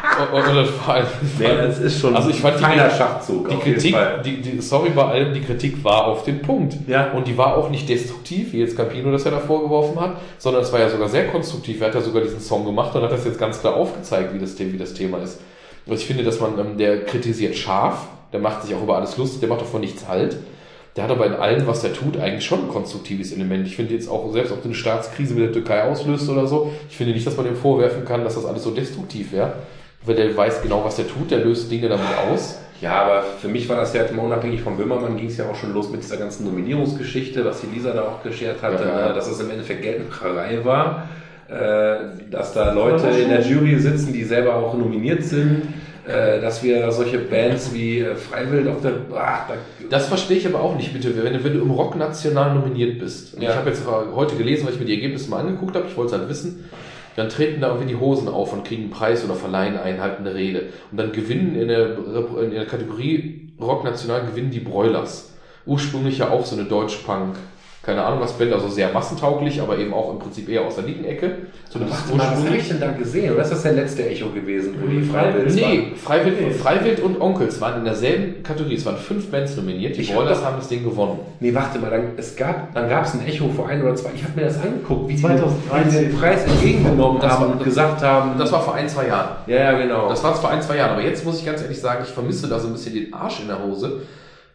[1.39, 3.49] nee, das ist schon also ich fand die- feiner Schachzug.
[3.49, 6.77] die auf jeden Kritik, die, die, sorry bei allem, die Kritik war auf den Punkt.
[6.87, 7.13] Ja.
[7.13, 10.63] Und die war auch nicht destruktiv, wie jetzt Campino das ja da vorgeworfen hat, sondern
[10.63, 11.81] es war ja sogar sehr konstruktiv.
[11.81, 14.39] Er hat ja sogar diesen Song gemacht und hat das jetzt ganz klar aufgezeigt, wie
[14.39, 15.41] das, wie das Thema ist.
[15.87, 19.17] Und ich finde, dass man, ähm, der kritisiert scharf, der macht sich auch über alles
[19.17, 20.37] lustig, der macht davon nichts halt.
[20.97, 23.67] Der hat aber in allem, was er tut, eigentlich schon ein konstruktives Element.
[23.69, 26.97] Ich finde jetzt auch, selbst ob eine Staatskrise mit der Türkei auslöst oder so, ich
[26.97, 29.53] finde nicht, dass man ihm vorwerfen kann, dass das alles so destruktiv wäre.
[30.09, 32.59] Weil der weiß genau, was er tut, der löst Dinge damit aus.
[32.81, 35.55] Ja, aber für mich war das ja immer unabhängig von Böhmermann, ging es ja auch
[35.55, 39.09] schon los mit dieser ganzen Nominierungsgeschichte, was die Lisa da auch geschert hatte, Ja, ja.
[39.09, 41.09] ne, dass es im Endeffekt Geldmacherei war,
[41.49, 45.63] äh, dass da Leute in der Jury sitzen, die selber auch nominiert sind,
[46.07, 48.93] äh, dass wir solche Bands wie äh, Freiwild auf der...
[49.15, 49.55] Ah, da,
[49.91, 51.15] Das verstehe ich aber auch nicht, bitte.
[51.23, 53.51] Wenn du, wenn du im Rock national nominiert bist, und Ja.
[53.51, 53.83] ich habe jetzt
[54.15, 56.65] heute gelesen, weil ich mir die Ergebnisse mal angeguckt habe, ich wollte es halt wissen,
[57.19, 60.21] dann treten da irgendwie die Hosen auf und kriegen einen Preis oder verleihen einen halt
[60.21, 60.69] eine Rede.
[60.93, 61.99] Und dann gewinnen in der,
[62.41, 65.35] in der Kategorie Rock national gewinnen die Broilers.
[65.67, 67.35] Ursprünglich ja auch so eine Deutsch-Punk,
[67.89, 70.85] keine Ahnung was Band, also sehr massentauglich, aber eben auch im Prinzip eher aus der
[70.85, 71.37] linken Ecke.
[71.71, 73.33] Zumindest Warte mal, was habe ich denn da gesehen?
[73.33, 76.51] Oder ist das der letzte Echo gewesen, wo die Freiwilds Nee, Freiwild, Nee.
[76.51, 78.75] Freiwild und Onkels waren in derselben Kategorie.
[78.75, 79.97] Es waren fünf Bands nominiert.
[79.97, 81.19] Die Ich hab Broilers haben das Ding gewonnen.
[81.41, 84.11] Nee, warte mal, dann, es gab, dann gab es ein Echo vor ein oder zwei.
[84.15, 86.09] Ich habe mir das angeguckt, wie die 2013.
[86.11, 88.39] den Preis entgegengenommen Das haben war- und gesagt haben.
[88.39, 89.31] Das war vor ein, zwei Jahren.
[89.47, 90.11] ja, ja, genau.
[90.11, 90.91] Das war vor ein, zwei Jahren.
[90.91, 93.41] Aber jetzt muss ich ganz ehrlich sagen, ich vermisse da so ein bisschen den Arsch
[93.41, 94.03] in der Hose.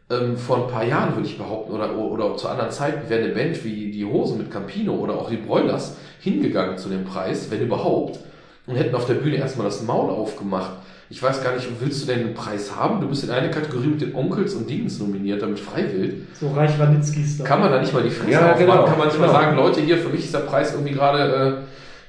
[0.09, 3.33] Ähm, vor ein paar Jahren würde ich behaupten, oder, oder zu anderen Zeiten wäre eine
[3.33, 7.61] Band wie die Hosen mit Campino oder auch die Broilers hingegangen zu dem Preis, wenn
[7.61, 8.19] überhaupt,
[8.67, 10.71] und hätten auf der Bühne erstmal das Maul aufgemacht.
[11.09, 12.99] Ich weiß gar nicht, willst du denn einen Preis haben?
[13.01, 16.27] Du bist in eine Kategorie mit den Onkels und Dingens nominiert, damit Freiwild.
[16.39, 17.43] So Reich Wanitzkis da.
[17.43, 18.65] Kann man da nicht mal die Fresse Ja, aufmachen?
[18.65, 19.31] genau, kann man nicht genau.
[19.31, 21.19] mal sagen, Leute, hier, für mich ist der Preis irgendwie gerade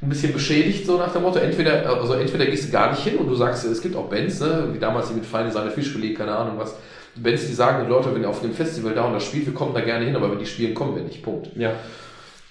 [0.00, 1.38] äh, ein bisschen beschädigt, so nach dem Motto.
[1.38, 4.40] Entweder, also entweder gehst du gar nicht hin und du sagst, es gibt auch Bands,
[4.40, 6.74] ne, wie damals die mit Feine Sahne Fischfilet, keine Ahnung was.
[7.16, 9.74] Bands, die sagen, Leute, wenn ihr auf dem Festival da und da spielt, wir kommen
[9.74, 11.22] da gerne hin, aber wenn die spielen, kommen wir nicht.
[11.22, 11.50] Punkt.
[11.56, 11.72] ja.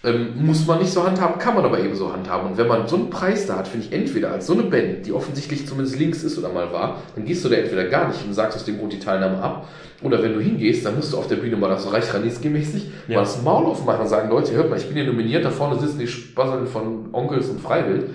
[0.06, 2.50] Ähm, muss man nicht so handhaben, kann man aber eben so handhaben.
[2.52, 5.06] Und wenn man so einen Preis da hat, finde ich entweder als so eine Band,
[5.06, 8.20] die offensichtlich zumindest links ist oder mal war, dann gehst du da entweder gar nicht
[8.26, 9.70] und sagst aus dem Grund die Teilnahme ab.
[10.02, 13.16] Oder wenn du hingehst, dann musst du auf der Bühne mal das Reich Ranitzky-mäßig Ja.
[13.16, 15.80] mal das Maul aufmachen und sagen, Leute, hört mal, ich bin hier nominiert, da vorne
[15.80, 18.10] sitzen die Spasseln von Onkels und Freiwild.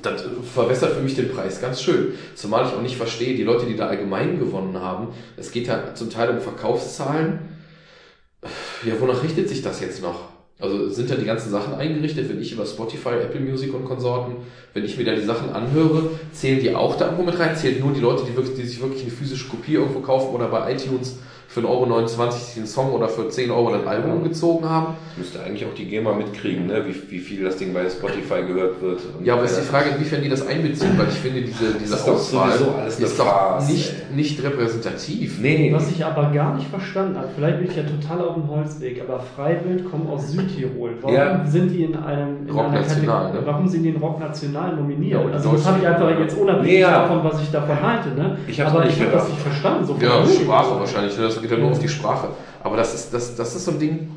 [0.00, 0.24] Das
[0.54, 2.14] verwässert für mich den Preis ganz schön.
[2.34, 5.94] Zumal ich auch nicht verstehe, die Leute, die da allgemein gewonnen haben, es geht ja
[5.94, 7.40] zum Teil um Verkaufszahlen.
[8.84, 10.32] Ja, wonach richtet sich das jetzt noch?
[10.58, 14.36] Also sind da die ganzen Sachen eingerichtet, wenn ich über Spotify, Apple Music und Konsorten,
[14.74, 17.56] wenn ich mir da die Sachen anhöre, zählen die auch da irgendwo mit rein?
[17.56, 20.46] Zählen nur die Leute, die, wirklich, die sich wirklich eine physische Kopie irgendwo kaufen oder
[20.46, 21.18] bei iTunes
[21.52, 24.94] für 1,29 Euro sich einen Song oder für 10 Euro das Album gezogen haben?
[25.18, 26.82] Müsste eigentlich auch die GEMA mitkriegen, ne?
[26.86, 29.00] wie, wie viel das Ding bei Spotify gehört wird.
[29.18, 31.74] Und Ja, aber ist äh, die Frage, inwiefern die das einbeziehen, weil ich finde, diese,
[31.78, 32.50] diese Das ist Auswahl
[32.88, 34.16] ist doch Farce, nicht, ey.
[34.16, 35.40] nicht repräsentativ.
[35.42, 38.48] Nee, Was ich aber gar nicht verstanden habe, vielleicht bin ich ja total auf dem
[38.48, 40.92] Holzweg, aber Freiwild kommen aus Südtirol.
[41.02, 41.44] Warum Ja.
[41.44, 43.46] sind die in einem in Rock einer National, Kategorie- ne?
[43.46, 45.22] Warum sind die in Rock National nominiert?
[45.22, 46.90] Ja, also das habe ich einfach jetzt unabhängig ja.
[47.02, 48.08] davon, was ich davon halte.
[48.10, 48.38] Ne?
[48.46, 49.84] Ich aber nicht ich habe das nicht verstanden.
[49.84, 51.41] So Ja, Sprache wahrscheinlich, ne?
[51.42, 52.28] Geht ja nur auf die Sprache.
[52.62, 54.08] Aber das ist, das, das ist so ein Ding,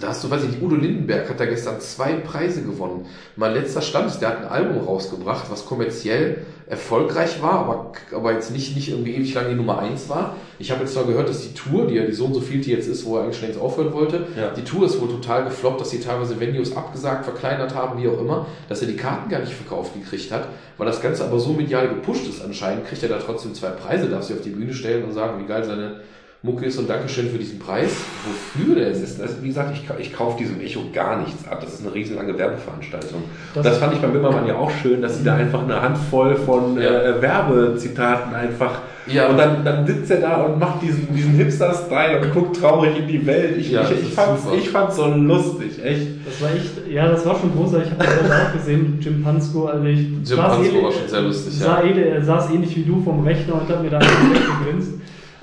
[0.00, 3.06] da hast du, weiß ich nicht, Udo Lindenberg hat da gestern zwei Preise gewonnen.
[3.34, 8.32] Mein letzter Stand ist, der hat ein Album rausgebracht, was kommerziell erfolgreich war, aber, aber
[8.34, 10.36] jetzt nicht, nicht irgendwie ewig lang die Nummer eins war.
[10.58, 12.60] Ich habe jetzt zwar gehört, dass die Tour, die ja die so und so viel
[12.60, 14.50] die jetzt ist, wo er eigentlich schon längst aufhören wollte, Ja.
[14.50, 18.20] die Tour ist wohl total gefloppt, dass sie teilweise Venues abgesagt, verkleinert haben, wie auch
[18.20, 21.54] immer, dass er die Karten gar nicht verkauft gekriegt hat, weil das Ganze aber so
[21.54, 24.74] medial gepusht ist anscheinend, kriegt er da trotzdem zwei Preise, darf sich auf die Bühne
[24.74, 26.00] stellen und sagen, wie geil seine
[26.42, 27.90] Mucke ist und Dankeschön für diesen Preis.
[28.24, 28.92] Wofür denn?
[28.92, 31.58] Es ist, das, wie gesagt, ich, ich kaufe diesem Echo gar nichts ab.
[31.60, 33.24] Das ist eine riesenlange Werbeveranstaltung.
[33.54, 36.36] Das- Das, fand ich beim Bimmermann ja auch schön, dass sie da einfach eine Handvoll
[36.36, 37.02] von Ja.
[37.02, 38.82] äh, Werbezitaten einfach.
[39.08, 39.26] Ja.
[39.30, 43.08] Und dann, dann sitzt er da und macht diesen, diesen Hipster-Style und guckt traurig in
[43.08, 43.56] die Welt.
[43.56, 44.54] Ich, Ja, ich, ich, fand's, super.
[44.56, 46.06] ich fand's so lustig, echt.
[46.24, 47.88] Das war echt, ja, das war schon großartig.
[47.90, 49.66] Ich habe das auch gesehen, Jim Pansko.
[49.66, 51.90] Also ich Jim Pansko ähnlich- war schon sehr lustig, Sah, ja.
[51.90, 53.98] ähnlich- saß ähnlich wie du vom Rechner und hat mir da
[54.62, 54.92] gegrinst.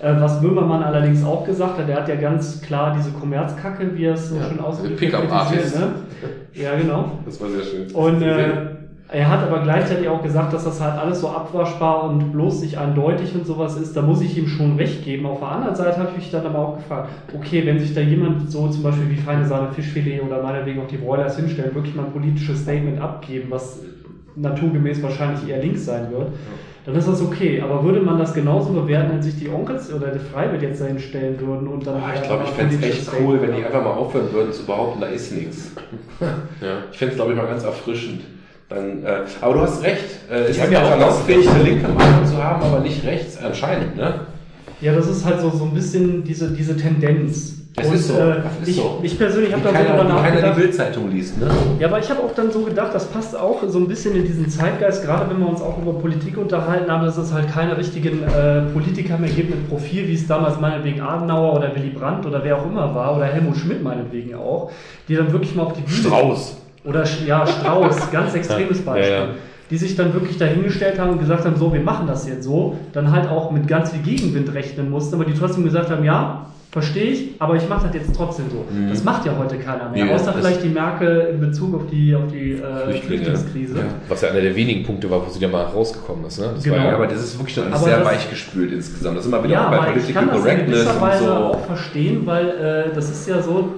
[0.02, 4.06] Äh, Was Böhmermann allerdings auch gesagt hat, er hat ja ganz klar diese Kommerzkacke, wie
[4.06, 5.80] er es so Ja, schön ausdrückt, Pickup kritisiert, Artist.
[5.80, 5.88] Ne?
[6.54, 7.12] Ja, genau.
[7.26, 7.92] Das war sehr schön.
[7.92, 8.76] Und äh,
[9.08, 12.78] er hat aber gleichzeitig auch gesagt, dass das halt alles so abwaschbar und bloß nicht
[12.78, 13.96] eindeutig und sowas ist.
[13.96, 15.28] Da muss ich ihm schon recht geben.
[15.28, 18.02] Auf der anderen Seite habe ich mich dann aber auch gefragt, okay, wenn sich da
[18.02, 21.96] jemand so zum Beispiel wie feine Sahne Fischfilet oder meinetwegen auch die Broilers hinstellen, wirklich
[21.96, 23.80] mal ein politisches Statement abgeben, was
[24.36, 26.30] naturgemäß wahrscheinlich eher links sein wird,
[26.86, 27.62] dann ist das okay.
[27.62, 31.00] Aber würde man das genauso bewerten, wenn sich die Onkels oder die Freiwild jetzt dahin
[31.00, 31.96] stellen würden und dann...
[31.96, 34.66] Ah, ich glaube, ich fände es echt cool, wenn die einfach mal aufhören würden zu
[34.66, 35.72] behaupten, da ist nichts.
[36.62, 36.84] Ja.
[36.92, 38.22] Ich fände es, glaube ich, mal ganz erfrischend.
[38.70, 40.04] Dann, äh, aber du hast recht.
[40.32, 43.38] Äh, ist haben ja auch auch laufähig, eine linke Meinung zu haben, aber nicht rechts
[43.38, 43.96] anscheinend.
[43.96, 44.22] Ne?
[44.82, 47.65] Ja, das ist halt so, so ein bisschen diese, diese Tendenz.
[47.78, 49.00] Es ist so, Äh, das ist ich, so.
[49.04, 50.56] ich persönlich habe da so drüber wie keiner nachgedacht.
[50.58, 51.40] die Bildzeitung liest.
[51.42, 51.48] Ne?
[51.80, 54.24] Ja, aber ich habe auch dann so gedacht, das passt auch so ein bisschen in
[54.26, 57.78] diesen Zeitgeist, gerade wenn wir uns auch über Politik unterhalten haben, dass es halt keine
[57.78, 62.26] richtigen äh, Politiker mehr gibt mit Profil, wie es damals meinetwegen Adenauer oder Willy Brandt
[62.26, 64.72] oder wer auch immer war, oder Helmut Schmidt meinetwegen auch,
[65.10, 65.98] die dann wirklich mal auf die Bühne...
[65.98, 66.58] Strauß.
[66.86, 69.12] Oder ja, Strauß, ganz extremes Beispiel.
[69.12, 69.30] Ja, ja.
[69.72, 72.76] Die sich dann wirklich dahingestellt haben und gesagt haben, so, wir machen das jetzt so,
[72.94, 76.46] dann halt auch mit ganz viel Gegenwind rechnen mussten, aber die trotzdem gesagt haben, ja,
[76.76, 78.66] verstehe ich, aber ich mache das jetzt trotzdem so.
[78.70, 78.90] Mhm.
[78.90, 82.14] Das macht ja heute keiner mehr, Nee, außer vielleicht die Merkel in Bezug auf die,
[82.14, 82.92] auf die äh.
[82.92, 83.76] Flüchtlingskrise.
[84.10, 86.38] Was ja einer der wenigen Punkte war, wo sie da mal rausgekommen ist.
[86.38, 86.52] Ne?
[86.54, 86.76] Das Genau.
[86.76, 89.18] war Ja, ja, aber das ist wirklich schon alles Aber sehr weichgespült insgesamt.
[89.18, 91.66] Das ist immer wieder Ja, auch bei aber ich Political kann das in Correctness auch
[91.66, 93.70] verstehen, weil äh, das ist ja so,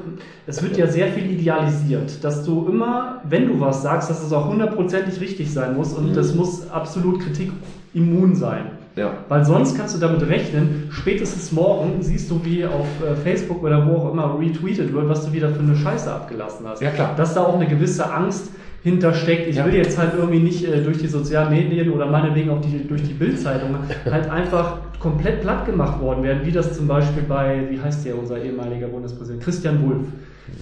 [0.47, 4.33] es wird ja sehr viel idealisiert, dass du immer, wenn du was sagst, dass es
[4.33, 8.71] auch hundertprozentig richtig sein muss und das muss absolut kritikimmun sein.
[8.97, 9.13] Ja.
[9.29, 13.85] Weil sonst kannst du damit rechnen, spätestens morgen siehst du, wie auf äh, Facebook oder
[13.87, 16.81] wo auch immer retweetet wird, was du wieder für eine Scheiße abgelassen hast.
[16.81, 17.13] Ja, klar.
[17.15, 18.49] Dass da auch eine gewisse Angst
[18.83, 19.47] hintersteckt.
[19.47, 19.65] Ich Ja.
[19.65, 23.03] will jetzt halt irgendwie nicht äh, durch die sozialen Medien oder meinetwegen auch die, durch
[23.03, 23.75] die Bildzeitung
[24.11, 28.17] halt einfach komplett platt gemacht worden werden, wie das zum Beispiel bei, wie heißt der,
[28.17, 30.07] unser ehemaliger Bundespräsident, Christian Wulff,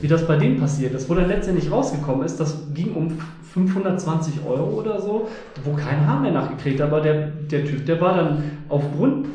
[0.01, 3.17] wie das bei dem passiert ist, wo dann letztendlich rausgekommen ist, das ging um
[3.55, 5.27] 520 Euro oder so,
[5.63, 9.27] wo kein Haar mehr nachgekriegt aber der, der Typ, der war dann aufgrund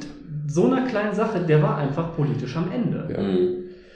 [0.46, 3.08] so einer kleinen Sache, der war einfach politisch am Ende.
[3.18, 3.48] Mhm.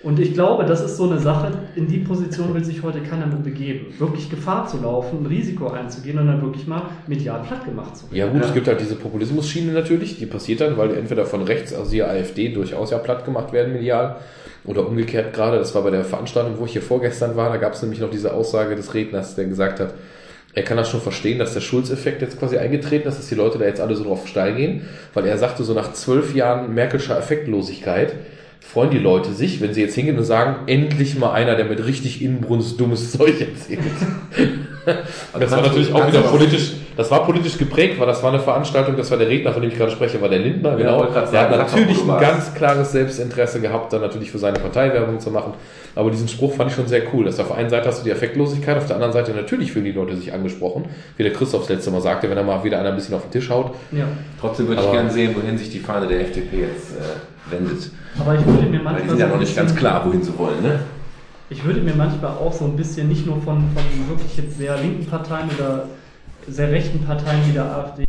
[0.02, 3.26] Und ich glaube, das ist so eine Sache, in die Position will sich heute keiner
[3.26, 3.86] mehr begeben.
[3.98, 8.04] Wirklich Gefahr zu laufen, ein Risiko einzugehen und dann wirklich mal medial platt gemacht zu
[8.04, 8.16] werden.
[8.18, 8.48] ja gut, Ja.
[8.48, 12.02] es gibt halt diese Populismus-Schiene natürlich, die passiert dann, weil entweder von rechts, also die
[12.02, 14.16] AfD, durchaus ja platt gemacht werden medial
[14.66, 15.56] oder umgekehrt gerade.
[15.58, 18.10] Das war bei der Veranstaltung, wo ich hier vorgestern war, da gab es nämlich noch
[18.10, 19.94] diese Aussage des Redners, der gesagt hat,
[20.54, 23.58] er kann das schon verstehen, dass der Schulz-Effekt jetzt quasi eingetreten ist, dass die Leute
[23.58, 24.82] da jetzt alle so drauf steil gehen,
[25.12, 28.14] weil er sagte, so nach zwölf Jahren Merkelscher Effektlosigkeit
[28.60, 31.84] freuen die Leute sich, wenn sie jetzt hingehen und sagen, endlich mal einer, der mit
[31.84, 33.80] richtig Inbrunst dummes Zeug erzählt.
[35.38, 38.96] das war natürlich auch wieder politisch, das war politisch geprägt, weil das war eine Veranstaltung,
[38.96, 40.98] das war der Redner, von dem ich gerade spreche, war der Lindner, genau.
[41.00, 44.92] gerade Der hat sagen, natürlich ein ganz klares Selbstinteresse gehabt, dann natürlich für seine Partei
[44.92, 45.54] Werbung zu machen.
[45.96, 48.04] Aber diesen Spruch fand ich schon sehr cool, dass auf der einen Seite hast du
[48.04, 50.84] die Effektlosigkeit, auf der anderen Seite natürlich fühlen die Leute sich angesprochen,
[51.16, 53.22] wie der Christoph das letzte Mal sagte, wenn er mal wieder einer ein bisschen auf
[53.22, 53.74] den Tisch haut.
[53.92, 54.04] Ja.
[54.40, 57.90] Trotzdem würde ich Aber- gerne sehen, wohin sich die Fahne der FDP jetzt äh, wendet.
[58.20, 59.02] Aber ich würde mir Weil manchmal.
[59.02, 60.62] die sind ja noch nicht ganz klar, wohin sie wollen.
[60.62, 60.80] Ne?
[61.50, 64.76] Ich würde mir manchmal auch so ein bisschen, nicht nur von, von wirklich jetzt sehr
[64.78, 65.84] linken Parteien oder
[66.48, 68.04] sehr rechten Parteien wie der AfD,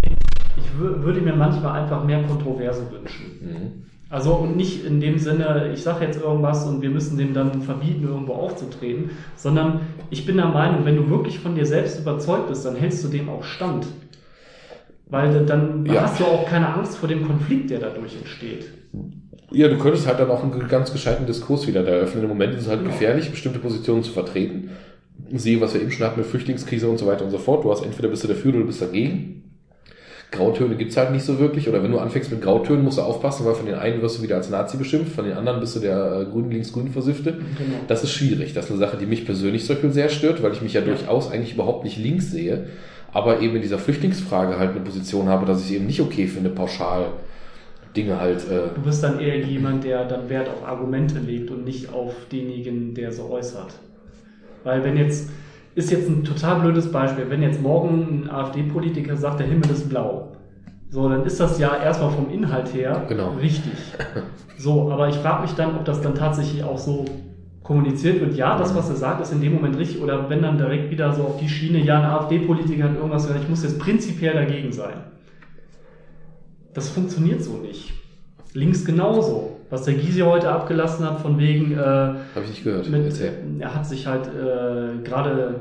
[0.57, 3.83] ich wür- würde mir manchmal einfach mehr Kontroverse wünschen.
[4.09, 7.61] Also und nicht in dem Sinne, ich sage jetzt irgendwas und wir müssen dem dann
[7.63, 12.47] verbieten, irgendwo aufzutreten, sondern ich bin der Meinung, wenn du wirklich von dir selbst überzeugt
[12.47, 13.87] bist, dann hältst du dem auch stand.
[15.07, 16.03] Weil dann Ja.
[16.03, 18.65] hast du auch keine Angst vor dem Konflikt, der dadurch entsteht.
[19.51, 22.23] Ja, du könntest halt dann auch einen ganz gescheiten Diskurs wieder da eröffnen.
[22.23, 22.91] Im Moment ist es halt Genau.
[22.91, 24.69] gefährlich, bestimmte Positionen zu vertreten.
[25.37, 27.63] Siehe, was wir eben schon hatten mit Flüchtlingskrise und so weiter und so fort.
[27.63, 29.43] Du hast entweder bist du dafür oder du bist dagegen.
[30.31, 31.69] Grautöne gibt's halt nicht so wirklich.
[31.69, 34.23] Oder wenn du anfängst mit Grautönen, musst du aufpassen, weil von den einen wirst du
[34.23, 37.33] wieder als Nazi beschimpft, von den anderen bist du der äh, grün links-grün Versiffte.
[37.33, 37.77] Genau.
[37.87, 38.53] Das ist schwierig.
[38.53, 40.81] Das ist eine Sache, die mich persönlich zum Beispiel sehr stört, weil ich mich ja,
[40.81, 42.67] durchaus eigentlich überhaupt nicht links sehe,
[43.13, 46.27] aber eben in dieser Flüchtlingsfrage halt eine Position habe, dass ich es eben nicht okay
[46.27, 47.07] finde, pauschal
[47.95, 48.39] Dinge halt.
[48.49, 52.13] Äh, Du bist dann eher jemand, der dann Wert auf Argumente legt und nicht auf
[52.31, 53.73] denjenigen, der so äußert.
[54.65, 55.29] Weil wenn jetzt,
[55.75, 59.87] ist jetzt ein total blödes Beispiel, wenn jetzt morgen ein AfD-Politiker sagt, der Himmel ist
[59.87, 60.33] blau,
[60.89, 63.29] So, dann ist das ja erstmal vom Inhalt her Genau.
[63.41, 63.73] richtig.
[64.57, 67.03] So, aber ich frage mich dann, ob das dann tatsächlich auch so
[67.61, 68.35] kommuniziert wird.
[68.35, 70.01] Ja, das, was er sagt, ist in dem Moment richtig.
[70.01, 73.43] Oder wenn dann direkt wieder so auf die Schiene, ja, ein AfD-Politiker hat irgendwas gesagt,
[73.43, 74.93] ich muss jetzt prinzipiell dagegen sein.
[76.73, 77.91] Das funktioniert so nicht.
[78.53, 79.54] Links genauso.
[79.75, 82.89] Was der Gysi heute abgelassen hat, von wegen, äh, Habe ich nicht gehört.
[82.89, 83.33] mit, Erzähl.
[83.59, 85.55] er hat sich halt äh, gerade,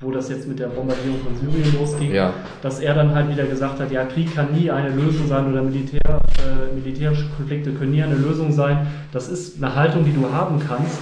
[0.00, 2.32] wo das jetzt mit der Bombardierung von Syrien losging, Ja.
[2.62, 5.60] dass er dann halt wieder gesagt hat, ja, Krieg kann nie eine Lösung sein oder
[5.62, 8.86] Militär, äh, militärische Konflikte können nie eine Lösung sein.
[9.12, 10.98] Das ist eine Haltung, die du haben kannst.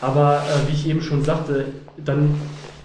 [0.00, 1.64] Aber äh, wie ich eben schon sagte,
[2.04, 2.32] dann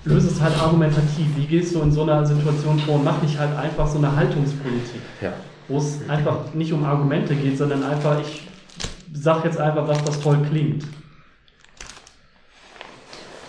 [0.06, 1.27] löse es halt argumentativ.
[1.38, 4.15] Wie gehst du in so einer Situation vor und mach nicht halt einfach so eine
[4.15, 5.34] Haltungspolitik, Ja.
[5.68, 8.48] wo es einfach nicht um Argumente geht, sondern einfach, ich
[9.14, 10.85] sag jetzt einfach was, was toll klingt.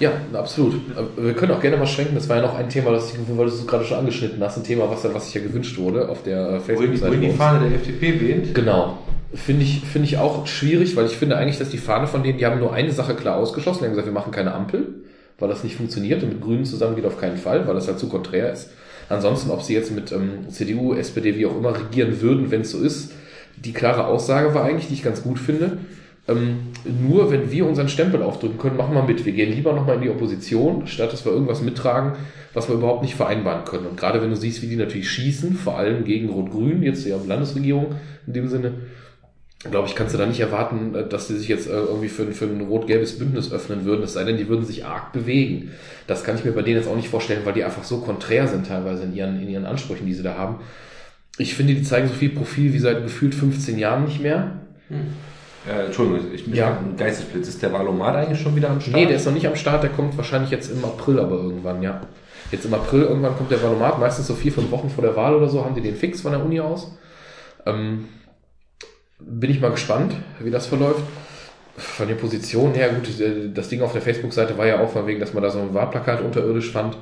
[0.01, 0.75] Ja, absolut.
[1.17, 2.15] Wir können auch gerne mal schwenken.
[2.15, 4.57] Das war ja noch ein Thema, das ich, weil du es gerade schon angeschnitten hast,
[4.57, 7.11] ein Thema, was, was sich ja gewünscht wurde auf der Facebook-Seite.
[7.11, 7.39] wohin die bei uns.
[7.39, 8.55] Fahne der FDP weht.
[8.55, 8.99] Genau.
[9.33, 12.39] Finde ich, finde ich auch schwierig, weil ich finde eigentlich, dass die Fahne von denen,
[12.39, 13.81] die haben nur eine Sache klar ausgeschlossen.
[13.81, 15.05] Die haben gesagt, wir machen keine Ampel,
[15.39, 17.99] weil das nicht funktioniert und mit Grünen zusammen geht auf keinen Fall, weil das halt
[17.99, 18.71] zu konträr ist.
[19.09, 22.71] Ansonsten, ob sie jetzt mit ähm, CDU, SPD, wie auch immer regieren würden, wenn es
[22.71, 23.13] so ist,
[23.65, 25.79] die klare Aussage war eigentlich, die ich ganz gut finde.
[26.27, 26.69] Ähm,
[27.03, 29.25] nur wenn wir unseren Stempel aufdrücken können, machen wir mit.
[29.27, 32.13] Wir gehen lieber nochmal in die Opposition, statt dass wir irgendwas mittragen,
[32.55, 33.87] was wir überhaupt nicht vereinbaren können.
[33.87, 37.17] Und gerade wenn du siehst, wie die natürlich schießen, vor allem gegen Rot-Grün, jetzt ja
[37.27, 37.95] Landesregierung
[38.27, 38.73] in dem Sinne,
[39.71, 42.23] glaube ich, kannst du da nicht erwarten, äh, dass die sich jetzt äh, irgendwie für,
[42.23, 45.73] ein- für ein rot-gelbes Bündnis öffnen würden, es sei denn, die würden sich arg bewegen.
[46.07, 48.47] Das kann ich mir bei denen jetzt auch nicht vorstellen, weil die einfach so konträr
[48.49, 50.57] sind teilweise in ihren, in ihren Ansprüchen, die sie da haben.
[51.39, 54.53] Ich finde, die zeigen so viel Profil wie seit gefühlt 15 Jahren nicht mehr.
[55.69, 56.79] Äh, Entschuldigung, ich bin Ja.
[56.79, 57.49] ein Geistesblitz.
[57.49, 58.97] Ist der Valomat eigentlich schon wieder am Start?
[58.97, 61.83] Nee, der ist noch nicht am Start, der kommt wahrscheinlich jetzt im April aber irgendwann,
[61.83, 62.03] ja.
[62.53, 65.35] Jetzt im April irgendwann kommt der Valomat, meistens so vier, fünf Wochen vor der Wahl
[65.35, 66.97] oder so, haben die den fix von der Uni aus.
[67.67, 68.05] Ähm,
[69.19, 71.03] bin ich mal gespannt, wie das verläuft.
[71.77, 73.09] Von den Positionen her, gut,
[73.55, 75.75] das Ding auf der Facebook-Seite war ja auch von wegen, dass man da so ein
[75.75, 76.97] Wahlplakat unterirdisch fand.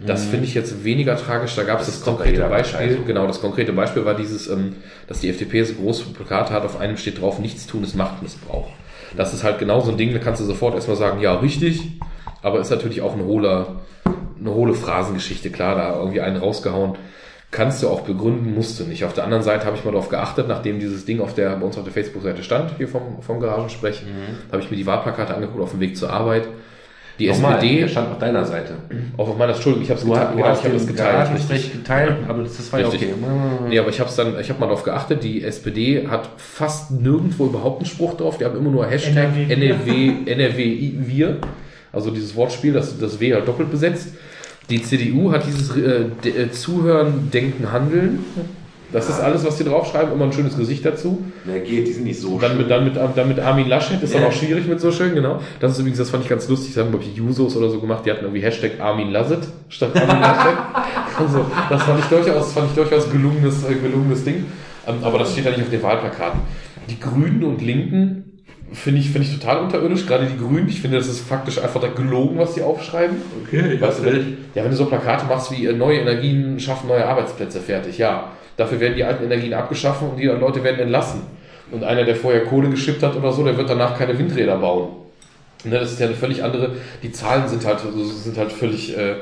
[0.00, 1.54] Das finde ich jetzt weniger tragisch.
[1.54, 2.88] Da gab es Das das, konkrete Beispiel.
[2.88, 3.02] Partei.
[3.06, 4.76] Genau, das konkrete Beispiel war dieses, ähm,
[5.06, 8.68] dass die FDP so große Plakate hat, auf einem steht drauf, nichts tun ist Machtmissbrauch.
[9.16, 11.92] Das ist halt genau so ein Ding, da kannst du sofort erstmal sagen, ja, richtig,
[12.42, 13.82] aber ist natürlich auch ein hohler,
[14.40, 16.96] eine hohle Phrasengeschichte, klar, da irgendwie einen rausgehauen.
[17.52, 19.04] Kannst du auch begründen, musst du nicht.
[19.04, 21.64] Auf der anderen Seite habe ich mal darauf geachtet, nachdem dieses Ding auf der, bei
[21.64, 24.02] uns auf der Facebook-Seite stand, hier vom, vom Garagensprech,
[24.50, 26.48] habe ich mir die Wahlplakate angeguckt auf dem Weg zur Arbeit.
[27.18, 28.74] Die Nochmal, SPD, Der stand auf deiner Seite.
[29.16, 31.12] auch auf meiner, Entschuldigung, ich habe es geteilt, du genau, hast ich habe den geteilt.
[31.12, 33.08] Garagensprech geteilt, aber das war ja Richtig.
[33.12, 33.68] okay.
[33.68, 37.46] Nee, aber ich habe dann, ich habe mal darauf geachtet, die SPD hat fast nirgendwo
[37.46, 39.52] überhaupt einen Spruch drauf, die haben immer nur Hashtag NRW.
[39.52, 41.36] NRW, NRW wir,
[41.92, 44.08] also dieses Wortspiel, das, das W halt doppelt besetzt.
[44.70, 48.24] Die CDU hat dieses äh, äh, Zuhören, Denken, Handeln.
[48.94, 51.24] Das ist alles, was die draufschreiben, immer ein schönes Gesicht dazu.
[51.44, 54.14] Wer geht, die sind nicht so Dann mit, dann mit, dann mit Armin Laschet ist
[54.14, 54.28] dann Ja.
[54.28, 55.40] auch schwierig mit so schön, genau.
[55.58, 57.80] Das ist übrigens, das fand ich ganz lustig, das haben, glaube ich, Jusos oder so
[57.80, 60.54] gemacht, die hatten irgendwie Hashtag Armin Lasset statt Armin Laschet.
[61.18, 64.46] Also, das fand ich durchaus, fand ich durchaus gelungenes, äh, gelungenes Ding.
[64.86, 66.40] Ähm, aber das steht ja nicht auf den Wahlplakaten.
[66.90, 68.42] Die Grünen und Linken
[68.72, 70.68] finde ich, finde ich total unterirdisch, gerade die Grünen.
[70.68, 73.16] Ich finde, das ist faktisch einfach da gelogen, was die aufschreiben.
[73.44, 76.88] Okay, Weißt du, wenn, ja, wenn du so Plakate machst wie äh, neue Energien schaffen
[76.88, 78.30] neue Arbeitsplätze fertig, ja.
[78.56, 81.22] Dafür werden die alten Energien abgeschaffen und die Leute werden entlassen.
[81.70, 84.88] Und einer, der vorher Kohle geschippt hat oder so, der wird danach keine Windräder bauen.
[85.64, 86.72] Ne, das ist ja eine völlig andere,
[87.02, 89.14] die Zahlen sind halt, sind halt völlig, äh,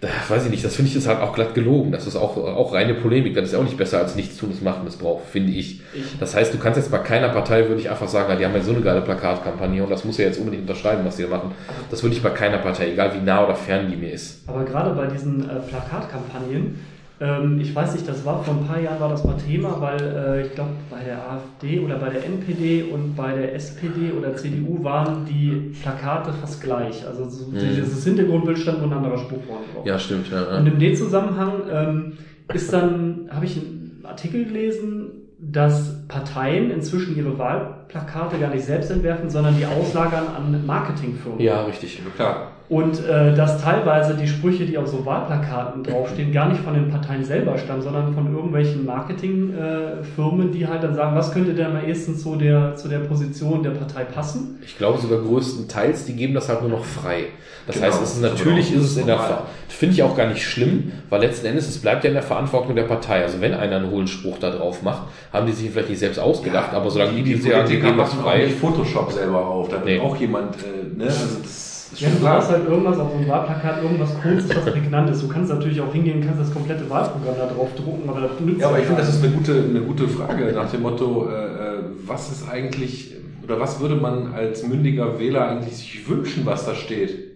[0.00, 1.90] da weiß ich nicht, das finde ich ist halt auch glatt gelogen.
[1.90, 3.34] Das ist auch, auch reine Polemik.
[3.34, 5.80] Das ist ja auch nicht besser als nichts tun, das machen Missbrauch, finde ich.
[5.94, 8.54] Ich- Das heißt, du kannst jetzt bei keiner Partei, würde ich einfach sagen, die haben
[8.54, 11.28] ja so eine geile Plakatkampagne und das muss ja jetzt unbedingt unterschreiben, was die da
[11.30, 11.52] machen.
[11.90, 14.42] Das würde ich bei keiner Partei, egal wie nah oder fern die mir ist.
[14.46, 16.78] Aber gerade bei diesen äh, Plakatkampagnen,
[17.20, 20.00] ähm, ich weiß nicht, das war vor ein paar Jahren war das mal Thema, weil
[20.00, 24.34] äh, ich glaube bei der AfD oder bei der NPD und bei der SPD oder
[24.34, 27.06] CDU waren die Plakate fast gleich.
[27.06, 27.58] Also so Mhm.
[27.58, 29.86] dieses Hintergrundbild stand nur ein anderer Spruch vorne drauf.
[29.86, 30.30] Ja, stimmt.
[30.30, 30.72] Ja, Und ja.
[30.72, 32.12] in dem Zusammenhang ähm,
[32.52, 38.90] ist dann, habe ich einen Artikel gelesen, dass Parteien inzwischen ihre Wahlplakate gar nicht selbst
[38.90, 41.40] entwerfen, sondern die auslagern an Marketingfirmen.
[41.40, 42.00] ja richtig.
[42.16, 42.50] Klar.
[42.68, 46.88] Und äh, dass teilweise die Sprüche, die auf so Wahlplakaten draufstehen, gar nicht von den
[46.88, 51.84] Parteien selber stammen, sondern von irgendwelchen Marketingfirmen, die halt dann sagen, was könnte denn am
[51.84, 54.58] ehesten zu der, zu der Position der Partei passen?
[54.64, 57.26] Ich glaube sogar größtenteils, die geben das halt nur noch frei.
[57.66, 59.30] Das Genau, heißt, es ist, natürlich ist es in der normal.
[59.30, 62.22] Ver finde ich auch gar nicht schlimm, weil letzten Endes es bleibt ja in der
[62.22, 63.22] Verantwortung der Partei.
[63.22, 66.18] Also wenn einer einen hohlen Spruch da drauf macht, haben die sich vielleicht nicht selbst
[66.18, 68.44] ausgedacht, aber solange die, die, sagen, die Politiker geben das machen auch frei.
[68.44, 69.68] nicht Photoshop selber auf.
[69.68, 69.98] Da Nee.
[69.98, 72.58] auch jemand, äh, ne, also das ist Ja, du hast klar.
[72.58, 75.22] halt irgendwas auf so einem Wahlplakat, irgendwas Kurzes, was prägnant ist.
[75.22, 78.60] Du kannst natürlich auch hingehen, kannst das komplette Wahlprogramm da drauf drucken, aber das nützt
[78.60, 81.32] Ja, aber ich finde, das ist eine gute, eine gute Frage nach dem Motto, äh,
[81.34, 86.66] äh, was ist eigentlich, oder was würde man als mündiger Wähler eigentlich sich wünschen, was
[86.66, 87.32] da steht?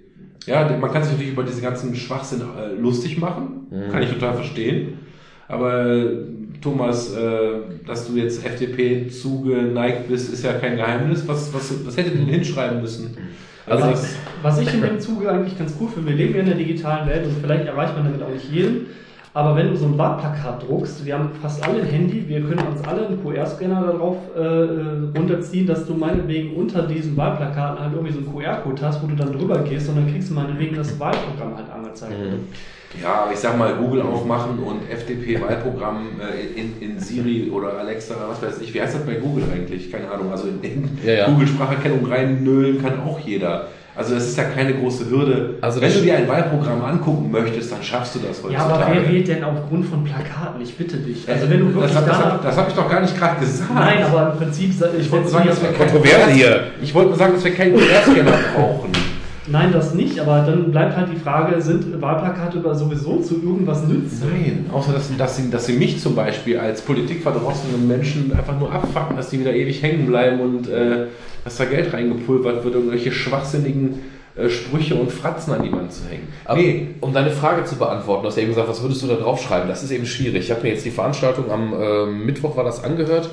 [0.46, 4.34] Ja, man kann sich natürlich über diese ganzen Schwachsinn äh, lustig machen, kann ich total
[4.34, 4.98] verstehen.
[5.46, 5.84] Aber
[6.60, 7.50] Thomas, äh,
[7.86, 11.26] dass du jetzt FDP zugeneigt bist, ist ja kein Geheimnis.
[11.26, 13.16] Was, was, was hättet ihr denn hinschreiben müssen?
[13.70, 16.40] Also Was, das- was ich in dem Zuge eigentlich ganz cool finde, wir leben ja
[16.40, 18.86] in der digitalen Welt und vielleicht erreicht man damit auch nicht jeden,
[19.35, 22.66] aber wenn du so ein Wahlplakat druckst, wir haben fast alle ein Handy, wir können
[22.66, 28.12] uns alle einen QR-Scanner darauf äh, runterziehen, dass du meinetwegen unter diesen Wahlplakaten halt irgendwie
[28.12, 30.99] so einen QR-Code hast, wo du dann drüber gehst und dann kriegst du meinetwegen das
[30.99, 32.15] Wahlprogramm halt angezeigt.
[33.02, 38.15] Ja, aber ich sag mal, Google aufmachen und FDP-Wahlprogramm äh, in, in Siri oder Alexa,
[38.28, 38.73] was weiß ich.
[38.73, 39.93] Wie heißt das bei Google eigentlich?
[39.93, 40.31] Keine Ahnung.
[40.32, 41.27] Also in, in Ja, ja.
[41.28, 43.69] Google-Spracherkennung reinnölen kann auch jeder.
[43.94, 45.56] Also es ist ja keine große Hürde.
[45.60, 48.74] Also Wenn das- du dir ein Wahlprogramm angucken möchtest, dann schaffst du das Ja, aber
[48.77, 49.01] heutzutage.
[49.02, 50.60] wer wählt denn aufgrund von Plakaten?
[50.62, 51.28] Ich bitte dich.
[51.28, 53.74] Also wenn du wirklich das, hab- das, das habe ich doch gar nicht gerade gesagt.
[53.74, 56.60] Nein, aber im Prinzip, ich wollte sagen, dass wir Kontroverse hier.
[56.81, 58.90] Ich wollte nur sagen, dass wir keinen QR-Scanner brauchen.
[59.50, 63.84] Nein, das nicht, aber dann bleibt halt die Frage, sind Wahlplakate über sowieso zu irgendwas
[63.84, 64.28] nützen?
[64.30, 68.72] Nein, außer dass, dass, sie, dass sie mich zum Beispiel als politikverdrossenen Menschen einfach nur
[68.72, 71.06] abfacken, dass die wieder ewig hängen bleiben und äh,
[71.44, 74.00] dass da Geld reingepulvert wird, irgendwelche schwachsinnigen
[74.36, 76.28] äh, Sprüche und Fratzen an die Wand zu hängen.
[76.44, 79.06] Aber nee, um deine Frage zu beantworten, du hast ja eben gesagt, was würdest du
[79.06, 79.68] da draufschreiben?
[79.68, 80.44] Das ist eben schwierig.
[80.44, 83.30] Ich habe mir jetzt die Veranstaltung am äh, Mittwoch war das angehört,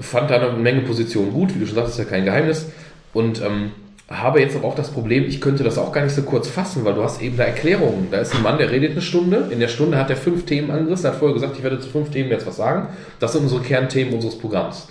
[0.00, 2.70] fand da eine Menge Positionen gut, wie du schon sagst, ist ja kein Geheimnis.
[3.12, 3.72] Und ähm,
[4.10, 6.84] habe jetzt aber auch das Problem, ich könnte das auch gar nicht so kurz fassen,
[6.84, 8.08] weil du hast eben da Erklärungen.
[8.10, 9.48] Da ist ein Mann, der redet eine Stunde.
[9.50, 12.10] In der Stunde hat er fünf Themen angerissen, hat vorher gesagt, ich werde zu fünf
[12.10, 12.88] Themen jetzt was sagen.
[13.20, 14.88] Das sind unsere Kernthemen unseres Programms.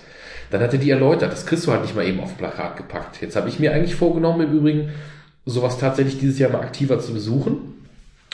[0.52, 1.32] Dann hat er die erläutert.
[1.32, 3.22] Das kriegst du halt nicht mal eben auf Plakat gepackt.
[3.22, 4.90] Jetzt habe ich mir eigentlich vorgenommen, im Übrigen,
[5.46, 7.77] sowas tatsächlich dieses Jahr mal aktiver zu besuchen.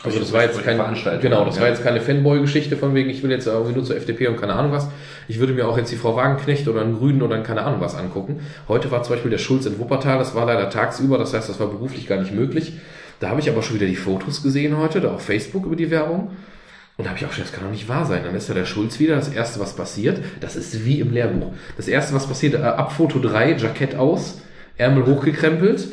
[0.04, 1.62] Also das war jetzt keine Veranstaltungen, genau, das ja.
[1.62, 4.54] war jetzt keine Fanboy-Geschichte von wegen, ich will jetzt irgendwie nur zur FDP und keine
[4.54, 4.90] Ahnung was.
[5.30, 7.80] Ich würde mir auch jetzt die Frau Wagenknecht oder einen Grünen oder einen keine Ahnung
[7.80, 8.42] was angucken.
[8.68, 11.60] Heute war zum Beispiel der Schulz in Wuppertal, das war leider tagsüber, das heißt, das
[11.60, 12.74] war beruflich gar nicht möglich.
[13.22, 15.90] Da habe ich aber schon wieder die Fotos gesehen heute, da auf Facebook über die
[15.90, 16.32] Werbung.
[16.98, 18.24] Und da habe ich auch schon, das kann doch nicht wahr sein.
[18.24, 19.16] Dann ist ja der Schulz wieder.
[19.16, 21.54] Das erste, was passiert, das ist wie im Lehrbuch.
[21.76, 24.42] Das erste, was passiert, äh, ab Foto 3, Jackett aus,
[24.78, 25.88] Ärmel hochgekrempelt,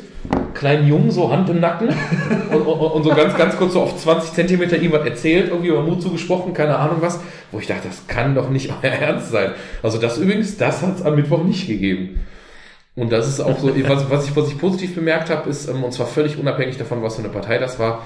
[0.53, 1.89] kleinen Jungen, so Hand im Nacken
[2.51, 5.69] und, und, und so ganz, ganz kurz so auf 20 Zentimeter ihm was erzählt, irgendwie
[5.69, 7.19] über Mut zugesprochen, keine Ahnung was,
[7.51, 9.51] wo ich dachte, das kann doch nicht euer Ernst sein.
[9.83, 12.19] Also das übrigens, das hat es am Mittwoch nicht gegeben.
[12.95, 15.83] Und das ist auch so, was, was, ich, was ich positiv bemerkt habe, ist, ähm,
[15.83, 18.03] und zwar völlig unabhängig davon, was für eine Partei das war,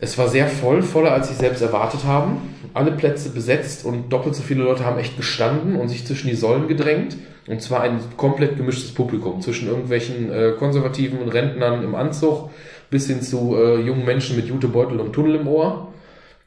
[0.00, 2.54] es war sehr voll, voller als sie selbst erwartet haben.
[2.72, 6.36] Alle Plätze besetzt und doppelt so viele Leute haben echt gestanden und sich zwischen die
[6.36, 7.16] Säulen gedrängt.
[7.46, 12.50] Und zwar ein komplett gemischtes Publikum zwischen irgendwelchen äh, konservativen Rentnern im Anzug
[12.90, 15.88] bis hin zu äh, jungen Menschen mit Jutebeutel und Tunnel im Ohr.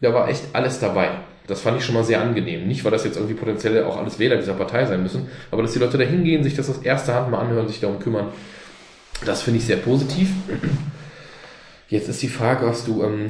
[0.02, 1.10] Da war echt alles dabei.
[1.48, 2.68] Das fand ich schon mal sehr angenehm.
[2.68, 5.74] Nicht, weil das jetzt irgendwie potenziell auch alles Wähler dieser Partei sein müssen, aber dass
[5.74, 8.28] die Leute da hingehen, sich das aus erster Hand mal anhören, sich darum kümmern,
[9.26, 10.30] das finde ich sehr positiv.
[11.94, 13.04] Jetzt ist die Frage, was du.
[13.04, 13.30] Ähm,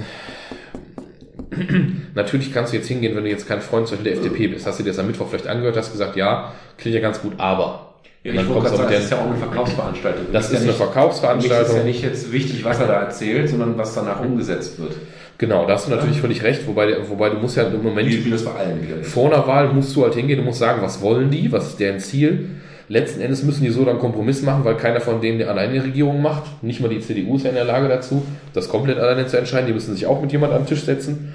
[2.15, 4.65] natürlich kannst du jetzt hingehen, wenn du jetzt kein Freund zum Beispiel der FDP bist.
[4.65, 7.33] Hast du dir das am Mittwoch vielleicht angehört, hast gesagt, ja, klingt ja ganz gut,
[7.39, 7.89] aber.
[8.23, 10.25] Ja, Und ich wollte gerade sagen, das ist ja auch eine Verkaufsveranstaltung.
[10.31, 11.71] Das ist ja eine nicht- mich Verkaufsveranstaltung.
[11.71, 14.93] ist ja nicht jetzt wichtig, was er da erzählt, sondern was danach umgesetzt wird.
[15.37, 18.09] Genau, da hast du natürlich völlig recht, wobei, wobei du musst ja im Moment.
[18.13, 19.03] Spielen das bei allen wieder.
[19.03, 21.81] Vor einer Wahl musst du halt hingehen, du musst sagen, was wollen die, was ist
[21.81, 22.47] deren Ziel.
[22.89, 26.21] Letzten Endes müssen die so dann Kompromiss machen, weil keiner von denen alleine eine Regierung
[26.21, 26.63] macht.
[26.63, 28.23] Nicht mal die CDU ist ja in der Lage dazu,
[28.53, 29.67] das komplett alleine zu entscheiden.
[29.67, 31.33] Die müssen sich auch mit jemand am Tisch setzen.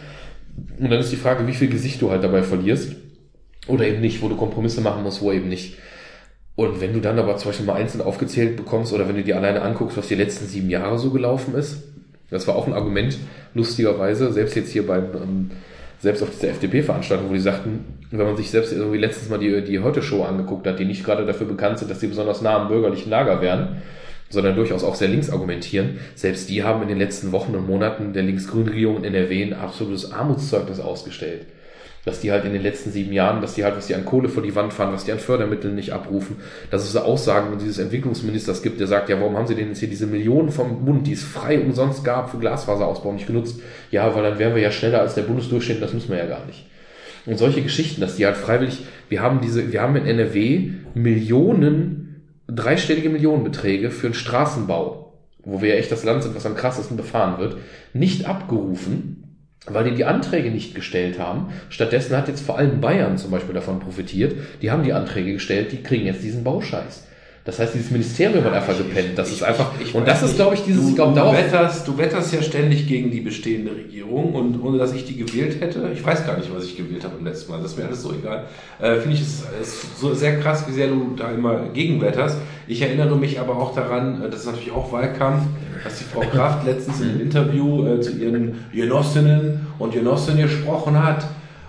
[0.79, 2.97] Und dann ist die Frage, wie viel Gesicht du halt dabei verlierst.
[3.67, 5.79] Oder eben nicht, wo du Kompromisse machen musst, wo eben nicht.
[6.55, 9.37] Und wenn du dann aber zum Beispiel mal einzeln aufgezählt bekommst oder wenn du dir
[9.37, 11.85] alleine anguckst, was die letzten sieben Jahre so gelaufen ist,
[12.31, 13.17] das war auch ein Argument,
[13.55, 15.51] lustigerweise, selbst jetzt hier beim, ähm,
[16.01, 19.63] selbst auf dieser FDP-Veranstaltung, wo die sagten, wenn man sich selbst irgendwie letztens mal die,
[19.63, 22.69] die Heute-Show angeguckt hat, die nicht gerade dafür bekannt sind, dass sie besonders nah am
[22.69, 23.83] bürgerlichen Lager wären,
[24.31, 28.13] sondern durchaus auch sehr links argumentieren, selbst die haben in den letzten Wochen und Monaten
[28.13, 31.47] der links-grünen Regierung in NRW ein absolutes Armutszeugnis ausgestellt
[32.05, 34.29] dass die halt in den letzten sieben Jahren, dass die halt, was die an Kohle
[34.29, 36.37] vor die Wand fahren, was die an Fördermitteln nicht abrufen,
[36.71, 39.81] dass es so Aussagen dieses Entwicklungsministers gibt, der sagt, ja, warum haben sie denn jetzt
[39.81, 43.61] hier diese Millionen vom Bund, die es frei umsonst gab für Glasfaserausbau nicht genutzt?
[43.91, 46.47] Ja, weil dann wären wir ja schneller als der Bundesdurchschnitt, das müssen wir ja gar
[46.47, 46.67] nicht.
[47.27, 52.25] Und solche Geschichten, dass die halt freiwillig, wir haben diese, wir haben in NRW Millionen,
[52.47, 55.13] dreistellige Millionenbeträge für den Straßenbau,
[55.45, 57.59] wo wir ja echt das Land sind, was am krassesten befahren wird,
[57.93, 59.28] nicht abgerufen,
[59.75, 61.53] weil die die Anträge nicht gestellt haben.
[61.71, 64.35] Stattdessen hat jetzt vor allem Bayern zum Beispiel davon profitiert.
[64.63, 67.08] Die haben die Anträge gestellt, die kriegen jetzt diesen Bauscheiß.
[67.49, 69.17] Das heißt, dieses Ministerium hat einfach gepennt.
[69.17, 71.97] Das ist einfach, und das ist, glaube ich, dieses, du, ich glaube, du, wetterst, du
[71.97, 76.05] wetterst ja ständig gegen die bestehende Regierung und ohne dass ich die gewählt hätte, ich
[76.05, 78.13] weiß gar nicht, was ich gewählt habe im letzten Mal, das ist mir alles so
[78.13, 78.45] egal,
[78.83, 82.37] äh, finde ich es ist so sehr krass, wie sehr du da immer gegenwetterst.
[82.67, 85.45] Ich erinnere mich aber auch daran, äh, das ist natürlich auch Wahlkampf,
[85.83, 91.03] dass die Frau Kraft letztens in einem Interview äh, zu ihren Genossinnen und Genossinnen gesprochen
[91.03, 91.25] hat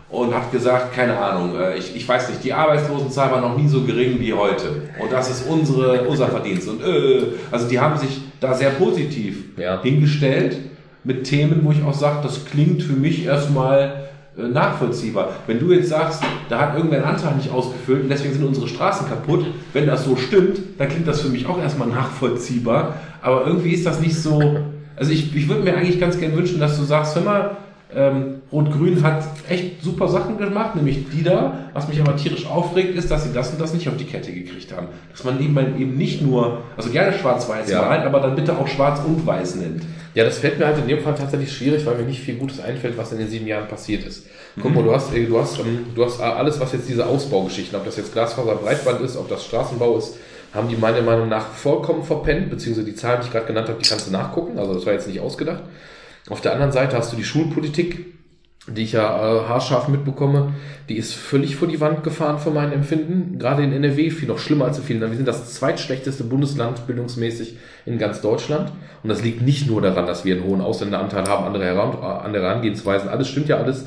[0.09, 3.67] und hat gesagt, keine Ahnung, äh, ich, ich weiß nicht, die Arbeitslosenzahl war noch nie
[3.67, 4.65] so gering wie heute.
[4.99, 6.67] Und das ist unsere, unser Verdienst.
[6.67, 7.21] Und äh,
[7.51, 9.81] also die haben sich da sehr positiv Ja.
[9.83, 10.57] hingestellt
[11.03, 15.29] mit Themen, wo ich auch sage, das klingt für mich erstmal äh, nachvollziehbar.
[15.45, 18.67] Wenn du jetzt sagst, da hat irgendwer einen Antrag nicht ausgefüllt und deswegen sind unsere
[18.67, 22.95] Straßen kaputt, wenn das so stimmt, dann klingt das für mich auch erstmal nachvollziehbar.
[23.21, 24.59] Aber irgendwie ist das nicht so.
[24.95, 27.57] Also ich, ich würde mir eigentlich ganz gerne wünschen, dass du sagst, hör mal,
[27.95, 31.69] ähm, Rot-Grün hat echt super Sachen gemacht, nämlich die da.
[31.73, 34.31] Was mich aber tierisch aufregt, ist, dass sie das und das nicht auf die Kette
[34.31, 34.87] gekriegt haben.
[35.11, 37.81] Dass man eben, eben nicht nur, also gerne schwarz-weiß Ja.
[37.81, 39.83] malt, aber dann bitte auch schwarz und weiß nennt.
[40.13, 42.59] Ja, das fällt mir halt in dem Fall tatsächlich schwierig, weil mir nicht viel Gutes
[42.59, 44.27] einfällt, was in den sieben Jahren passiert ist.
[44.61, 47.77] Guck mal, du hast, äh, du hast, ähm, du hast alles, was jetzt diese Ausbaugeschichten,
[47.77, 50.15] ob das jetzt Glasfaser Breitband ist, ob das Straßenbau ist,
[50.53, 53.79] haben die meiner Meinung nach vollkommen verpennt, beziehungsweise die Zahlen, die ich gerade genannt habe,
[53.81, 55.63] die kannst du nachgucken, also das war jetzt nicht ausgedacht.
[56.29, 58.05] Auf der anderen Seite hast du die Schulpolitik,
[58.67, 60.53] die ich ja äh, haarscharf mitbekomme,
[60.89, 63.39] die ist völlig vor die Wand gefahren für mein Empfinden.
[63.39, 65.01] Gerade in NRW viel noch schlimmer als in vielen.
[65.01, 68.71] Wir sind das zweitschlechteste Bundesland bildungsmäßig in ganz Deutschland.
[69.01, 72.05] Und das liegt nicht nur daran, dass wir einen hohen Ausländeranteil haben, andere, Heran äh,
[72.05, 73.09] andere Herangehensweisen.
[73.09, 73.85] Alles stimmt ja alles.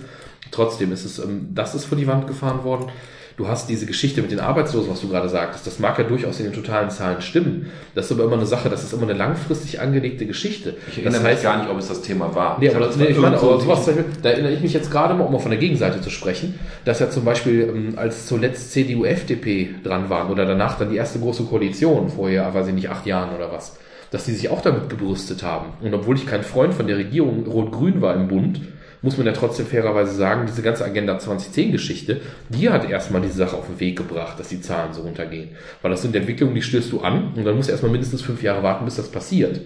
[0.50, 2.90] Trotzdem ist es, ähm, das ist vor die Wand gefahren worden.
[3.36, 5.66] Du hast diese Geschichte mit den Arbeitslosen, was du gerade sagtest.
[5.66, 7.70] Das mag ja durchaus in den totalen Zahlen stimmen.
[7.94, 10.76] Das ist aber immer eine Sache, das ist immer eine langfristig angelegte Geschichte.
[10.90, 12.58] Ich erinnere das mich heißt, gar nicht, ob es das Thema war.
[12.58, 14.90] Nee, Ich aber das, nee, ich meine, aber sowas, Beispiel, da erinnere ich mich jetzt
[14.90, 18.26] gerade mal, um mal von der Gegenseite zu sprechen, dass ja zum Beispiel, ähm, als
[18.26, 22.74] zuletzt CDU, FDP dran waren oder danach dann die erste große Koalition, vorher, weiß ich
[22.74, 23.76] nicht, acht Jahren oder was,
[24.10, 25.72] dass die sich auch damit gebrüstet haben.
[25.80, 28.60] Und obwohl ich kein Freund von der Regierung Rot-Grün war im Bund,
[29.02, 33.56] muss man ja trotzdem fairerweise sagen, diese ganze Agenda 2010-Geschichte, die hat erstmal diese Sache
[33.56, 35.50] auf den Weg gebracht, dass die Zahlen so runtergehen.
[35.82, 38.42] Weil das sind Entwicklungen, die stößt du an und dann musst du erstmal mindestens fünf
[38.42, 39.60] Jahre warten, bis das passiert.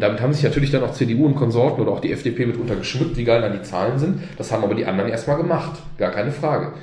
[0.00, 3.16] Damit haben sich natürlich dann auch CDU und Konsorten oder auch die FDP mitunter geschmückt,
[3.16, 4.20] wie geil dann die Zahlen sind.
[4.36, 5.80] Das haben aber die anderen erstmal gemacht.
[5.96, 6.74] Gar keine Frage.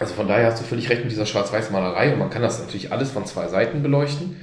[0.00, 2.90] Also von daher hast du völlig recht mit dieser Schwarz-Weiß-Malerei und man kann das natürlich
[2.90, 4.36] alles von zwei Seiten beleuchten.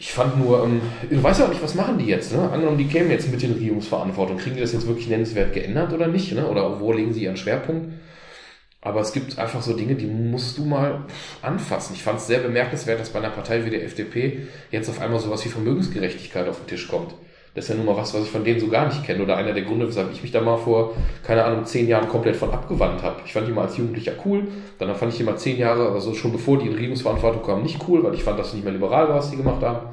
[0.00, 2.50] Ich fand nur, ähm, du weißt ja auch nicht, was machen die jetzt, ne?
[2.50, 4.38] Angenommen, die kämen jetzt mit in Regierungsverantwortung.
[4.38, 6.48] Kriegen die das jetzt wirklich nennenswert geändert oder nicht, ne?
[6.48, 7.92] Oder wo legen sie ihren Schwerpunkt?
[8.80, 11.04] Aber es gibt einfach so Dinge, die musst du mal
[11.42, 11.92] anfassen.
[11.94, 15.20] Ich fand es sehr bemerkenswert, dass bei einer Partei wie der FDP jetzt auf einmal
[15.20, 17.14] sowas wie Vermögensgerechtigkeit auf den Tisch kommt.
[17.54, 19.22] Das ist ja nun mal was, was ich von denen so gar nicht kenne.
[19.22, 20.94] Oder einer der Gründe, weshalb ich mich da mal vor,
[21.24, 23.20] keine Ahnung, zehn Jahren komplett von abgewandt habe.
[23.24, 24.46] Ich fand die mal als Jugendlicher cool.
[24.78, 27.80] Dann fand ich die mal zehn Jahre, also schon bevor die in Regierungsverantwortung kamen, nicht
[27.88, 29.88] cool, weil ich fand, dass sie nicht mehr liberal war, was die gemacht haben.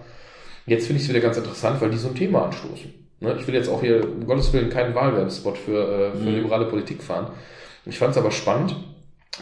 [0.68, 2.94] Jetzt finde ich es wieder ganz interessant, weil die so ein Thema anstoßen.
[3.22, 3.36] Ne?
[3.40, 7.02] Ich will jetzt auch hier, um Gottes Willen, keinen Wahlwerbespot für, äh, für liberale Politik
[7.02, 7.28] fahren.
[7.86, 8.76] Ich fand es aber spannend,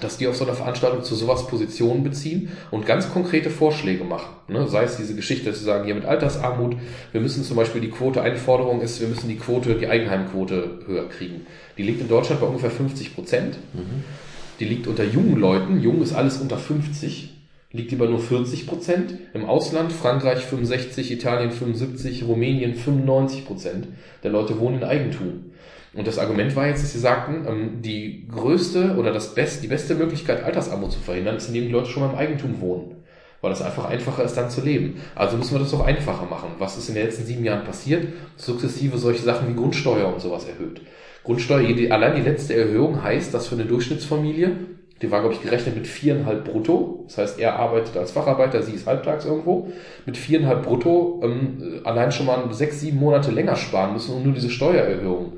[0.01, 4.35] dass die auf so einer Veranstaltung zu sowas Positionen beziehen und ganz konkrete Vorschläge machen.
[4.47, 4.67] Ne?
[4.67, 6.75] Sei es diese Geschichte, dass sie sagen, hier mit Altersarmut,
[7.11, 10.79] wir müssen zum Beispiel die Quote, eine Forderung ist, wir müssen die Quote, die Eigenheimquote
[10.85, 11.45] höher kriegen.
[11.77, 13.57] Die liegt in Deutschland bei ungefähr 50 Prozent.
[14.59, 17.33] Die liegt unter jungen Leuten, jung ist alles unter 50,
[17.71, 19.13] liegt die bei nur 40 Prozent.
[19.33, 23.87] Im Ausland, Frankreich 65, Italien 75, Rumänien 95 Prozent
[24.23, 25.44] der Leute wohnen in Eigentum.
[25.95, 29.67] Und das Argument war jetzt, dass sie sagten, ähm, die größte oder das best, die
[29.67, 33.03] beste Möglichkeit, Altersarmut zu verhindern, ist, indem die Leute schon mal im Eigentum wohnen.
[33.41, 35.01] Weil es einfach einfacher ist, dann zu leben.
[35.13, 36.49] Also müssen wir das auch einfacher machen.
[36.59, 38.07] Was ist in den letzten sieben Jahren passiert?
[38.35, 40.81] Sukzessive solche Sachen wie Grundsteuer und sowas erhöht.
[41.23, 44.51] Grundsteuer, allein die letzte Erhöhung heißt, dass für eine Durchschnittsfamilie,
[45.01, 47.05] die war, glaube ich, gerechnet mit viereinhalb brutto.
[47.07, 49.71] Das heißt, er arbeitet als Facharbeiter, sie ist halbtags irgendwo.
[50.05, 54.33] Mit viereinhalb brutto ähm, allein schon mal sechs, sieben Monate länger sparen müssen, um nur
[54.33, 55.33] diese Steuererhöhung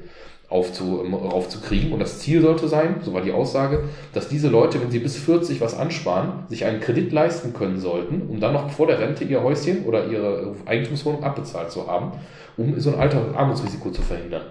[0.49, 1.91] aufzu, ähm, raufzukriegen.
[1.91, 3.83] Und das Ziel sollte sein, so war die Aussage,
[4.13, 8.23] dass diese Leute, wenn sie bis 40 was ansparen, sich einen Kredit leisten können sollten,
[8.29, 12.11] um dann noch vor der Rente ihr Häuschen oder ihre Eigentumswohnung abbezahlt zu haben,
[12.55, 14.43] um so ein Alter Armutsrisiko zu verhindern.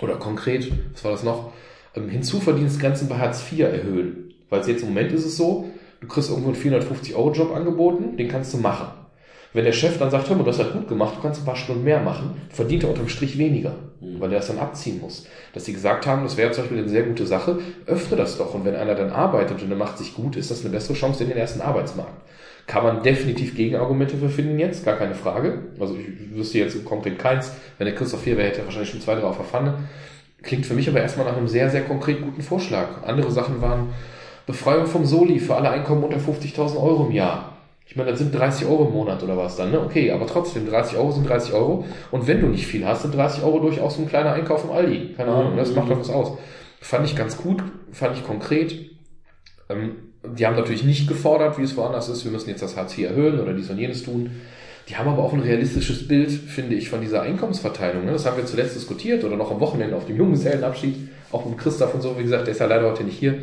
[0.00, 1.52] Oder konkret, was war das noch?
[1.94, 4.34] Ähm, Hinzuverdienstgrenzen bei Hartz IV erhöhen.
[4.50, 5.70] Weil jetzt im Moment ist es so,
[6.00, 8.88] du kriegst irgendwo einen 450-Euro-Job angeboten, den kannst du machen.
[9.54, 11.46] Wenn der Chef dann sagt, hör mal, du hast halt gut gemacht, du kannst ein
[11.46, 15.26] paar Stunden mehr machen, verdient er unterm Strich weniger, weil der das dann abziehen muss.
[15.54, 18.54] Dass sie gesagt haben, das wäre zum Beispiel eine sehr gute Sache, öffne das doch.
[18.54, 21.22] Und wenn einer dann arbeitet und er macht sich gut, ist das eine bessere Chance
[21.22, 22.12] in den ersten Arbeitsmarkt.
[22.66, 25.62] Kann man definitiv Gegenargumente für finden jetzt, gar keine Frage.
[25.80, 27.50] Also ich wüsste jetzt konkret keins.
[27.78, 29.74] Wenn der Christoph hier wäre, hätte er wahrscheinlich schon zwei, drei auf der Pfanne.
[30.42, 33.02] Klingt für mich aber erstmal nach einem sehr, sehr konkret guten Vorschlag.
[33.06, 33.94] Andere Sachen waren
[34.46, 37.57] Befreiung vom Soli für alle Einkommen unter 50.000 Euro im Jahr.
[37.88, 39.80] Ich meine, das sind 30 Euro im Monat oder was dann, ne?
[39.80, 41.86] Okay, aber trotzdem, 30 Euro sind 30 Euro.
[42.10, 44.72] Und wenn du nicht viel hast, sind 30 Euro durchaus so ein kleiner Einkauf im
[44.72, 45.14] Aldi.
[45.16, 46.36] Keine Ahnung, das macht doch was aus.
[46.82, 48.74] Fand ich ganz gut, fand ich konkret.
[49.70, 49.92] Ähm,
[50.36, 53.08] die haben natürlich nicht gefordert, wie es woanders ist, wir müssen jetzt das Hartz IV
[53.08, 54.32] erhöhen oder dies und jenes tun.
[54.90, 58.04] Die haben aber auch ein realistisches Bild, finde ich, von dieser Einkommensverteilung.
[58.04, 58.12] Ne?
[58.12, 61.94] Das haben wir zuletzt diskutiert oder noch am Wochenende auf dem Junggesellenabschied, auch mit Christoph
[61.94, 63.38] und so, wie gesagt, der ist ja leider heute nicht hier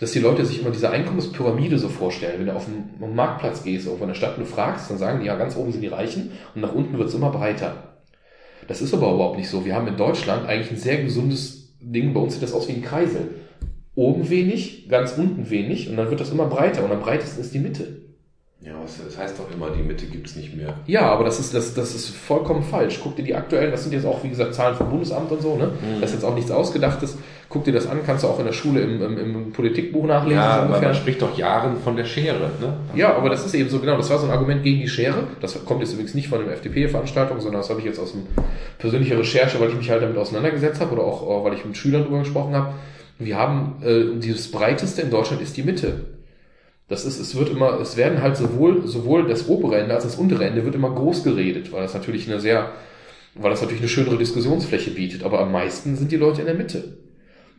[0.00, 2.38] dass die Leute sich immer diese Einkommenspyramide so vorstellen.
[2.38, 5.20] Wenn du auf den Marktplatz gehst, irgendwo in der Stadt und du fragst, dann sagen
[5.20, 7.98] die, ja, ganz oben sind die Reichen und nach unten wird es immer breiter.
[8.68, 9.64] Das ist aber überhaupt nicht so.
[9.64, 12.14] Wir haben in Deutschland eigentlich ein sehr gesundes Ding.
[12.14, 13.34] Bei uns sieht das aus wie ein Kreisel.
[13.94, 17.52] Oben wenig, ganz unten wenig und dann wird das immer breiter und am breitesten ist
[17.52, 18.07] die Mitte.
[18.60, 20.74] Ja, das heißt doch immer, die Mitte gibt's nicht mehr.
[20.88, 22.98] Ja, aber das ist, das, das ist vollkommen falsch.
[23.00, 25.54] Guck dir die aktuellen, das sind jetzt auch, wie gesagt, Zahlen vom Bundesamt und so,
[25.54, 25.66] ne?
[25.66, 26.00] Mhm.
[26.00, 27.18] Das ist jetzt auch nichts Ausgedachtes.
[27.48, 30.38] Guck dir das an, kannst du auch in der Schule im, im, im Politikbuch nachlesen.
[30.38, 32.74] Ja, so aber man spricht doch Jahren von der Schere, ne?
[32.96, 35.28] Ja, aber das ist eben so, genau, das war so ein Argument gegen die Schere.
[35.40, 38.12] Das kommt jetzt übrigens nicht von einer FDP-Veranstaltung, sondern das habe ich jetzt aus
[38.78, 42.02] persönlicher Recherche, weil ich mich halt damit auseinandergesetzt habe oder auch, weil ich mit Schülern
[42.02, 42.74] drüber gesprochen habe.
[43.20, 46.17] Wir haben, äh, dieses breiteste in Deutschland ist die Mitte.
[46.88, 50.16] Das ist, es wird immer, es werden halt sowohl, sowohl das obere Ende als das
[50.16, 52.70] untere Ende wird immer groß geredet, weil das natürlich eine sehr,
[53.34, 55.22] weil das natürlich eine schönere Diskussionsfläche bietet.
[55.22, 56.96] Aber am meisten sind die Leute in der Mitte.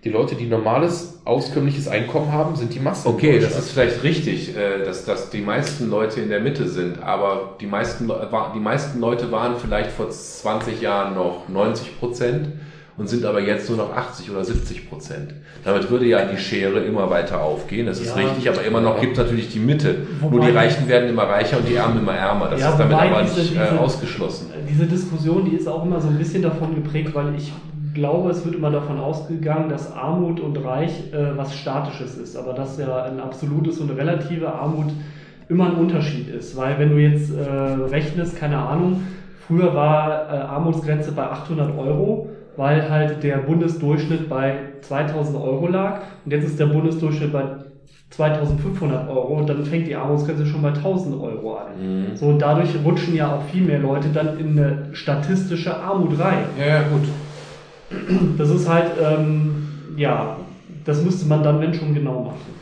[0.03, 3.09] Die Leute, die normales, auskömmliches Einkommen haben, sind die Massen.
[3.09, 7.03] Okay, das ist vielleicht richtig, äh, dass, dass die meisten Leute in der Mitte sind,
[7.03, 8.09] aber die meisten,
[8.55, 12.47] die meisten Leute waren vielleicht vor 20 Jahren noch 90 Prozent
[12.99, 15.33] und sind aber jetzt nur noch 80 oder 70 Prozent.
[15.63, 18.99] Damit würde ja die Schere immer weiter aufgehen, das ist ja, richtig, aber immer noch
[18.99, 19.95] gibt es natürlich die Mitte.
[20.19, 22.49] Wobei nur die Reichen werden immer reicher und die Armen immer ärmer.
[22.49, 24.51] Das ja, ist damit aber diese, nicht äh, ausgeschlossen.
[24.69, 27.53] Diese Diskussion, die ist auch immer so ein bisschen davon geprägt, weil ich
[27.93, 32.51] glaube, es wird immer davon ausgegangen, dass Armut und Reich äh, was Statisches ist, aber
[32.51, 34.91] dass ja ein absolutes und relative Armut
[35.47, 39.03] immer ein Unterschied ist, weil wenn du jetzt äh, rechnest, keine Ahnung,
[39.47, 46.01] früher war äh, Armutsgrenze bei 800 Euro weil halt der Bundesdurchschnitt bei 2000 Euro lag
[46.25, 47.45] und jetzt ist der Bundesdurchschnitt bei
[48.09, 51.67] 2500 Euro und dann fängt die Armutsgrenze schon bei 1000 Euro an.
[51.79, 52.15] Mhm.
[52.17, 56.43] So, und dadurch rutschen ja auch viel mehr Leute dann in eine statistische Armut rein.
[56.57, 57.07] Ja, ja, gut.
[58.37, 60.35] Das ist halt, ähm, ja,
[60.83, 62.53] das müsste man dann, wenn schon, genau machen.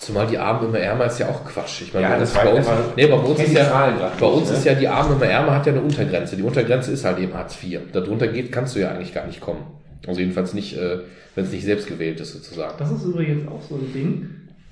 [0.00, 1.82] Zumal die Armen immer ärmer ist ja auch Quatsch.
[1.82, 2.66] Ich meine, ja, bei uns, bei uns,
[2.96, 4.56] nee, bei uns ist ja, bei uns ne?
[4.56, 6.36] ist ja die Armen immer ärmer hat ja eine Untergrenze.
[6.36, 7.80] Die Untergrenze ist halt eben Hartz IV.
[7.92, 9.60] Darunter geht, kannst du ja eigentlich gar nicht kommen.
[10.06, 11.00] Also jedenfalls nicht, äh,
[11.34, 12.78] wenn es nicht selbst gewählt ist sozusagen.
[12.78, 14.30] Das ist übrigens auch so ein Ding.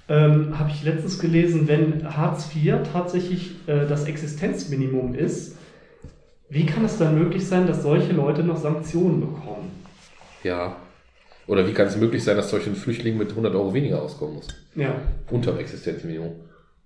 [0.09, 5.57] Ähm, Habe ich letztens gelesen, wenn Hartz IV tatsächlich äh, das Existenzminimum ist,
[6.49, 9.71] wie kann es dann möglich sein, dass solche Leute noch Sanktionen bekommen?
[10.43, 10.77] Ja,
[11.49, 14.37] oder wie kann es möglich sein, dass solch ein Flüchtling mit 100 Euro weniger auskommen
[14.37, 14.49] muss?
[14.77, 14.95] Ja.
[15.31, 16.33] Unter dem Existenzminimum.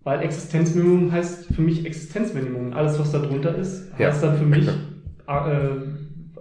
[0.05, 2.73] Weil Existenzminimum heißt für mich Existenzminimum.
[2.73, 4.29] Alles, was da drunter ist, heißt ja.
[4.29, 4.73] dann für mich äh,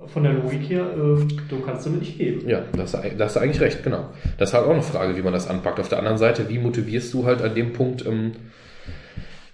[0.07, 2.47] von der Logik her, äh, du kannst damit nicht geben.
[2.47, 4.09] Ja, da hast, du, hast du eigentlich recht, genau.
[4.37, 5.79] Das ist halt auch eine Frage, wie man das anpackt.
[5.79, 8.33] Auf der anderen Seite, wie motivierst du halt an dem Punkt, ähm,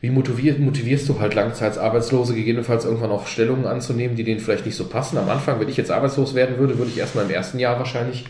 [0.01, 4.75] wie motivierst, motivierst du halt Langzeitarbeitslose gegebenenfalls irgendwann auch Stellungen anzunehmen, die denen vielleicht nicht
[4.75, 5.17] so passen?
[5.17, 8.25] Am Anfang, wenn ich jetzt arbeitslos werden würde, würde ich erstmal im ersten Jahr wahrscheinlich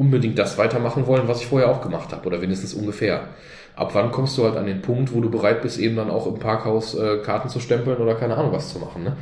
[0.00, 3.28] unbedingt das weitermachen wollen, was ich vorher auch gemacht habe oder wenigstens ungefähr.
[3.76, 6.26] Ab wann kommst du halt an den Punkt, wo du bereit bist, eben dann auch
[6.26, 9.04] im Parkhaus äh, Karten zu stempeln oder keine Ahnung was zu machen?
[9.04, 9.16] Ne?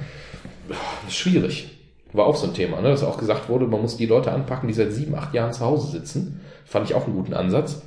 [0.68, 0.78] Das
[1.08, 1.76] ist schwierig.
[2.12, 2.90] War auch so ein Thema, ne?
[2.90, 5.64] dass auch gesagt wurde, man muss die Leute anpacken, die seit sieben, acht Jahren zu
[5.64, 6.42] Hause sitzen.
[6.64, 7.82] Fand ich auch einen guten Ansatz.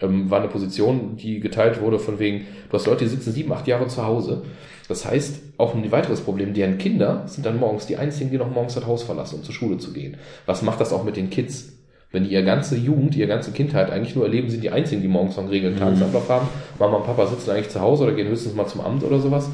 [0.00, 3.52] Ähm, war eine Position, die geteilt wurde von wegen, du hast Leute, die sitzen sieben,
[3.52, 4.42] acht Jahre zu Hause.
[4.86, 8.50] Das heißt, auch ein weiteres Problem, deren Kinder sind dann morgens die einzigen, die noch
[8.50, 10.16] morgens das Haus verlassen, um zur Schule zu gehen.
[10.46, 11.72] Was macht das auch mit den Kids?
[12.12, 15.08] Wenn die ihre ganze Jugend, ihre ganze Kindheit eigentlich nur erleben, sind die einzigen, die
[15.08, 15.84] morgens noch einen regelnden mhm.
[15.84, 16.48] Tagesablauf haben.
[16.78, 19.48] Mama und Papa sitzen eigentlich zu Hause oder gehen höchstens mal zum Amt oder sowas.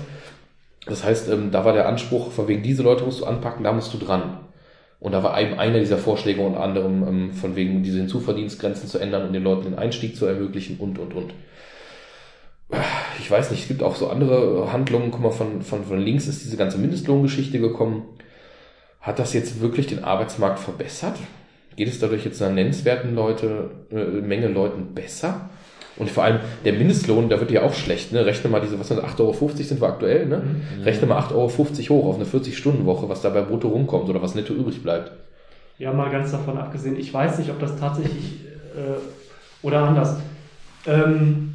[0.87, 3.73] Das heißt, ähm, da war der Anspruch, von wegen diese Leute musst du anpacken, da
[3.73, 4.39] musst du dran.
[5.01, 8.99] Und da war eben einer dieser Vorschläge unter anderem ähm, von wegen diese Hinzuverdienstgrenzen zu
[8.99, 11.35] ändern und den Leuten den Einstieg zu ermöglichen und, und, und.
[13.21, 15.11] Ich weiß nicht, es gibt auch so andere Handlungen.
[15.11, 18.05] Guck mal, von, von, von links ist diese ganze Mindestlohngeschichte gekommen.
[19.01, 21.17] Hat das jetzt wirklich den Arbeitsmarkt verbessert?
[21.77, 25.51] Geht es dadurch jetzt einer nennenswerten Leute, äh, Menge Leuten besser?
[25.99, 28.27] Und vor allem der Mindestlohn, da wird ja auch schlecht, ne?
[28.27, 30.43] Rechne mal diese, was sind 8,50 Euro sind wir aktuell, ne?
[30.79, 30.83] Mhm.
[30.83, 31.33] Rechne mal 8,50
[31.91, 35.13] Euro hoch auf eine 40-Stunden-Woche, was dabei brutto rumkommt oder was netto übrig bleibt.
[35.79, 38.41] Ja, mal ganz davon abgesehen, ich weiß nicht, ob das tatsächlich
[38.75, 40.17] äh, oder anders.
[40.87, 41.55] Ähm,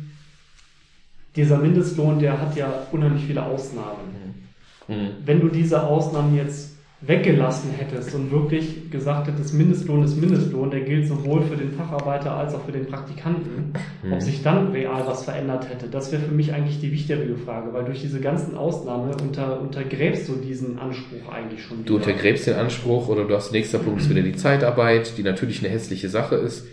[1.35, 4.43] dieser Mindestlohn, der hat ja unheimlich viele Ausnahmen.
[4.87, 4.95] Mhm.
[4.95, 5.09] mhm.
[5.23, 6.71] Wenn du diese Ausnahmen jetzt
[7.01, 12.31] weggelassen hättest und wirklich gesagt hättest, Mindestlohn ist Mindestlohn, der gilt sowohl für den Facharbeiter
[12.35, 13.73] als auch für den Praktikanten,
[14.03, 14.13] mhm.
[14.13, 17.73] ob sich dann real was verändert hätte, das wäre für mich eigentlich die wichtigere Frage,
[17.73, 21.79] weil durch diese ganzen Ausnahmen unter, untergräbst du diesen Anspruch eigentlich schon.
[21.79, 21.87] Wieder.
[21.87, 25.63] Du untergräbst den Anspruch oder du hast nächster Punkt ist wieder die Zeitarbeit, die natürlich
[25.63, 26.67] eine hässliche Sache ist,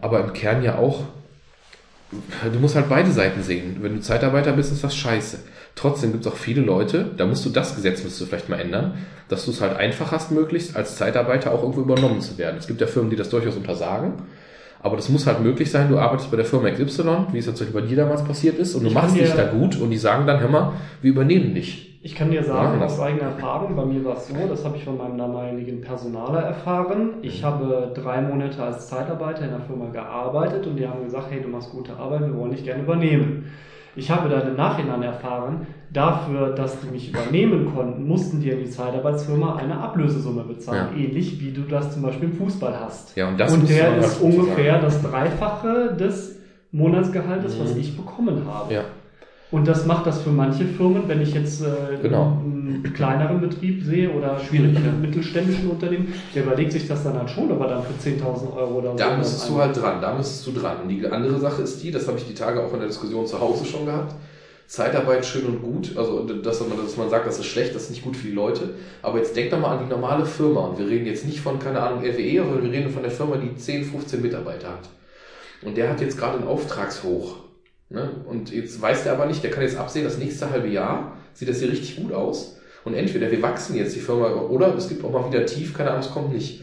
[0.00, 1.04] aber im Kern ja auch
[2.52, 3.78] du musst halt beide Seiten sehen.
[3.80, 5.38] Wenn du Zeitarbeiter bist, ist das scheiße.
[5.74, 8.60] Trotzdem gibt es auch viele Leute, da musst du das Gesetz musst du vielleicht mal
[8.60, 8.94] ändern,
[9.28, 12.56] dass du es halt einfach hast, möglichst als Zeitarbeiter auch irgendwo übernommen zu werden.
[12.58, 14.14] Es gibt ja Firmen, die das durchaus untersagen.
[14.82, 17.72] Aber das muss halt möglich sein, du arbeitest bei der Firma XY, wie es jetzt
[17.72, 20.40] bei dir damals passiert ist, und du machst dich da gut und die sagen dann,
[20.40, 22.00] hör mal, wir übernehmen dich.
[22.04, 24.82] Ich kann dir sagen, aus eigener Erfahrung, bei mir war es so, das habe ich
[24.82, 27.10] von meinem damaligen Personaler erfahren.
[27.22, 27.46] Ich mhm.
[27.46, 31.48] habe drei Monate als Zeitarbeiter in der Firma gearbeitet und die haben gesagt, hey, du
[31.48, 33.52] machst gute Arbeit, wir wollen dich gerne übernehmen.
[33.94, 38.60] Ich habe dann im Nachhinein erfahren, dafür, dass die mich übernehmen konnten, mussten die in
[38.60, 40.88] die Zeitarbeitsfirma eine Ablösesumme bezahlen.
[40.96, 41.04] Ja.
[41.04, 43.14] Ähnlich wie du das zum Beispiel im Fußball hast.
[43.16, 46.38] Ja, und das und der ist ungefähr das Dreifache des
[46.72, 47.64] Monatsgehaltes, mhm.
[47.64, 48.72] was ich bekommen habe.
[48.72, 48.84] Ja.
[49.50, 52.42] Und das macht das für manche Firmen, wenn ich jetzt äh, genau.
[52.74, 57.50] Einen kleineren Betrieb sehe oder schwierige mittelständischen Unternehmen, der überlegt sich das dann halt schon,
[57.50, 58.96] aber dann für 10.000 Euro oder so.
[58.96, 60.82] Da müsstest du halt dran, da müsstest du dran.
[60.82, 63.26] Und die andere Sache ist die, das habe ich die Tage auch in der Diskussion
[63.26, 64.14] zu Hause schon gehabt.
[64.66, 67.90] Zeitarbeit schön und gut, also dass man, dass man sagt, das ist schlecht, das ist
[67.90, 68.70] nicht gut für die Leute.
[69.02, 71.58] Aber jetzt denk doch mal an die normale Firma und wir reden jetzt nicht von,
[71.58, 74.88] keine Ahnung, RWE, sondern wir reden von der Firma, die 10, 15 Mitarbeiter hat.
[75.62, 77.42] Und der hat jetzt gerade einen Auftragshoch
[77.92, 78.10] Ne?
[78.26, 81.48] Und jetzt weiß der aber nicht, der kann jetzt absehen, das nächste halbe Jahr sieht
[81.48, 82.56] das hier richtig gut aus.
[82.84, 85.90] Und entweder wir wachsen jetzt die Firma oder es gibt auch mal wieder tief, keine
[85.90, 86.62] Ahnung, es kommt nicht.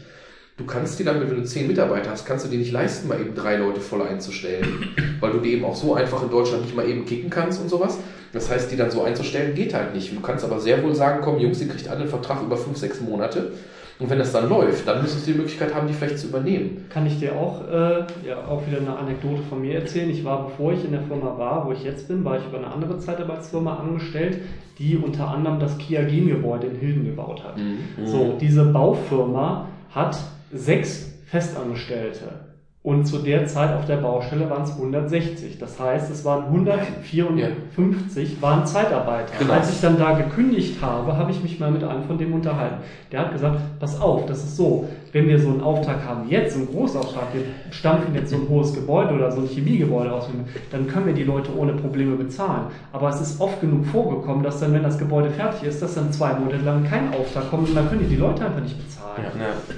[0.56, 3.18] Du kannst dir dann, wenn du zehn Mitarbeiter hast, kannst du dir nicht leisten, mal
[3.18, 4.88] eben drei Leute voll einzustellen.
[5.20, 7.70] Weil du die eben auch so einfach in Deutschland nicht mal eben kicken kannst und
[7.70, 7.96] sowas.
[8.32, 10.14] Das heißt, die dann so einzustellen, geht halt nicht.
[10.14, 12.76] Du kannst aber sehr wohl sagen, komm Jungs, ihr kriegt alle einen Vertrag über fünf,
[12.76, 13.52] sechs Monate.
[14.00, 16.86] Und wenn das dann läuft, dann müsstest du die Möglichkeit haben, die vielleicht zu übernehmen.
[16.88, 20.08] Kann ich dir auch, äh, ja, auch wieder eine Anekdote von mir erzählen.
[20.08, 22.58] Ich war, bevor ich in der Firma war, wo ich jetzt bin, war ich über
[22.58, 24.38] eine andere Zeitarbeitsfirma angestellt,
[24.78, 27.58] die unter anderem das Kia Gen-Gebäude in Hilden gebaut hat.
[27.58, 28.06] Mhm.
[28.06, 30.18] So, diese Baufirma hat
[30.50, 32.49] sechs Festangestellte.
[32.82, 35.58] Und zu der Zeit auf der Baustelle waren es 160.
[35.58, 38.42] Das heißt, es waren 154 ja.
[38.42, 39.32] waren Zeitarbeiter.
[39.38, 39.52] Genau.
[39.52, 42.76] Als ich dann da gekündigt habe, habe ich mich mal mit einem von dem unterhalten.
[43.12, 46.54] Der hat gesagt, pass auf, das ist so, wenn wir so einen Auftrag haben, jetzt
[46.54, 50.30] so einen Großauftrag, wir stampfen jetzt so ein hohes Gebäude oder so ein Chemiegebäude aus,
[50.72, 52.68] dann können wir die Leute ohne Probleme bezahlen.
[52.94, 56.10] Aber es ist oft genug vorgekommen, dass dann, wenn das Gebäude fertig ist, dass dann
[56.14, 59.22] zwei Monate lang kein Auftrag kommt und dann können die die Leute einfach nicht bezahlen.
[59.38, 59.74] Ja.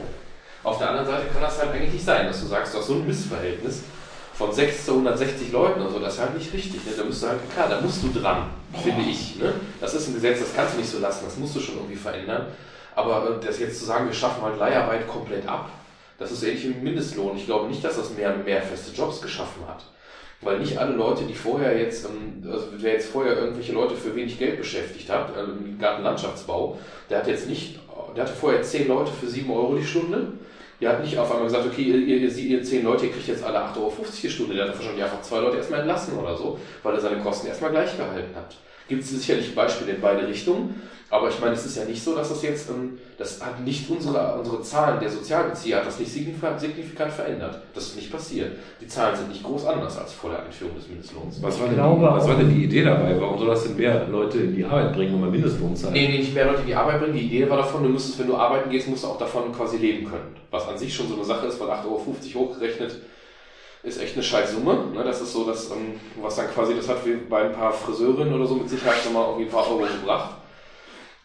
[0.64, 2.86] Auf der anderen Seite kann das halt eigentlich nicht sein, dass du sagst, du hast
[2.86, 3.82] so ein Missverhältnis
[4.34, 6.84] von 6 zu 160 Leuten und so, das ist halt nicht richtig.
[6.84, 6.92] Ne?
[6.96, 8.50] Da musst du halt, klar, da musst du dran,
[8.82, 9.36] finde ich.
[9.36, 9.52] Ne?
[9.80, 11.96] Das ist ein Gesetz, das kannst du nicht so lassen, das musst du schon irgendwie
[11.96, 12.46] verändern.
[12.94, 15.70] Aber äh, das jetzt zu sagen, wir schaffen halt Leiharbeit komplett ab,
[16.18, 17.36] das ist ähnlich wie Mindestlohn.
[17.36, 19.84] Ich glaube nicht, dass das mehr, mehr feste Jobs geschaffen hat.
[20.40, 24.14] Weil nicht alle Leute, die vorher jetzt, ähm, also wer jetzt vorher irgendwelche Leute für
[24.14, 26.78] wenig Geld beschäftigt hat, also im Gartenlandschaftsbau,
[27.10, 27.80] der hat jetzt nicht,
[28.16, 30.32] der hatte vorher 10 Leute für 7 Euro die Stunde
[30.82, 33.44] Ihr habt nicht auf einmal gesagt, okay, ihr, ihr, ihr zehn Leute, ihr kriegt jetzt
[33.44, 34.54] alle 8,50 Euro die Stunde.
[34.56, 37.70] Der hat wahrscheinlich einfach zwei Leute erstmal entlassen oder so, weil er seine Kosten erstmal
[37.70, 38.56] gleich gehalten hat.
[38.88, 40.82] Gibt es sicherlich Beispiele in beide Richtungen.
[41.12, 43.88] Aber ich meine, es ist ja nicht so, dass das jetzt, ähm, das hat nicht
[43.90, 47.60] unsere, unsere Zahlen der Sozialbezieher, hat das nicht signifikant verändert.
[47.74, 48.52] Das ist nicht passiert.
[48.80, 51.42] Die Zahlen sind nicht groß anders als vor der Einführung des Mindestlohns.
[51.42, 53.14] Was war, denn, die, was war denn die Idee dabei?
[53.20, 55.92] Warum soll das denn mehr Leute in die Arbeit bringen, um man Mindestlohn zahlen?
[55.92, 57.12] Nee, nee, nicht mehr Leute in die Arbeit bringen.
[57.12, 59.76] Die Idee war davon, du müsstest, wenn du arbeiten gehst, musst du auch davon quasi
[59.76, 60.34] leben können.
[60.50, 62.96] Was an sich schon so eine Sache ist, weil 8,50 Euro hochgerechnet
[63.82, 64.78] ist echt eine scheiß Summe.
[64.94, 65.04] Ne?
[65.04, 68.46] Das ist so, dass, ähm, was dann quasi, das hat bei ein paar Friseurinnen oder
[68.46, 70.36] so mit Sicherheit schon mal irgendwie ein paar Euro gebracht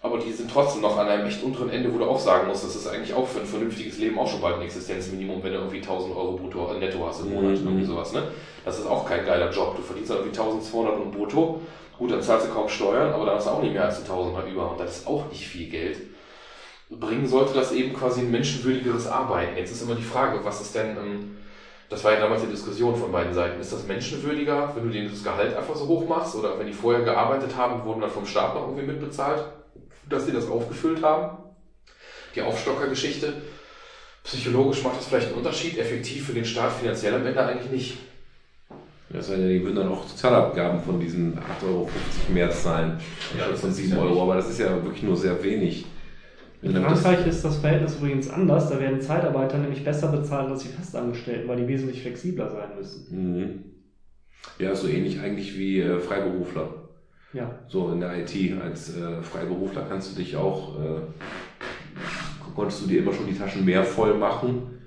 [0.08, 2.64] aber die sind trotzdem noch an einem echt unteren Ende, wo du auch sagen musst,
[2.64, 5.60] das ist eigentlich auch für ein vernünftiges Leben auch schon bald ein Existenzminimum, wenn du
[5.60, 7.68] irgendwie 1000 Euro brutto netto hast im Monat, mhm.
[7.68, 8.24] irgendwie sowas, ne?
[8.66, 9.78] Das ist auch kein geiler Job.
[9.78, 11.62] Du verdienst dann irgendwie 1200 und brutto.
[11.98, 14.34] Gut, dann zahlst du kaum Steuern, aber dann hast du auch nicht mehr als 1000
[14.34, 14.72] mal über.
[14.72, 15.98] Und das ist auch nicht viel Geld.
[16.90, 19.58] Bringen sollte das eben quasi ein menschenwürdigeres Arbeiten.
[19.58, 21.38] Jetzt ist immer die Frage, was ist denn, ähm,
[21.90, 23.60] das war ja damals die Diskussion von beiden Seiten.
[23.60, 26.36] Ist das menschenwürdiger, wenn du denen das Gehalt einfach so hoch machst?
[26.36, 29.44] Oder wenn die vorher gearbeitet haben, wurden dann vom Staat noch irgendwie mitbezahlt?
[30.10, 31.38] Dass sie das aufgefüllt haben.
[32.36, 33.34] Die Aufstockergeschichte.
[34.24, 37.98] Psychologisch macht das vielleicht einen Unterschied, effektiv für den Staat finanziell am Ende eigentlich nicht.
[39.10, 41.90] Das heißt, die würden dann auch Sozialabgaben von diesen 8,50 Euro
[42.34, 43.00] mehr zahlen,
[43.38, 45.86] ja, von 7 Euro, aber das ist ja wirklich nur sehr wenig.
[46.62, 50.70] In Frankreich ist das Verhältnis übrigens anders, da werden Zeitarbeiter nämlich besser bezahlt als die
[50.70, 53.06] Festangestellten, weil die wesentlich flexibler sein müssen.
[53.10, 53.64] Mhm.
[54.60, 56.87] Ja, so ähnlich eigentlich wie äh, Freiberufler.
[57.34, 57.52] Ja.
[57.68, 61.02] So in der IT als äh, Freiberufler kannst du dich auch äh,
[62.58, 64.78] konntest du dir immer schon die Taschen mehr voll machen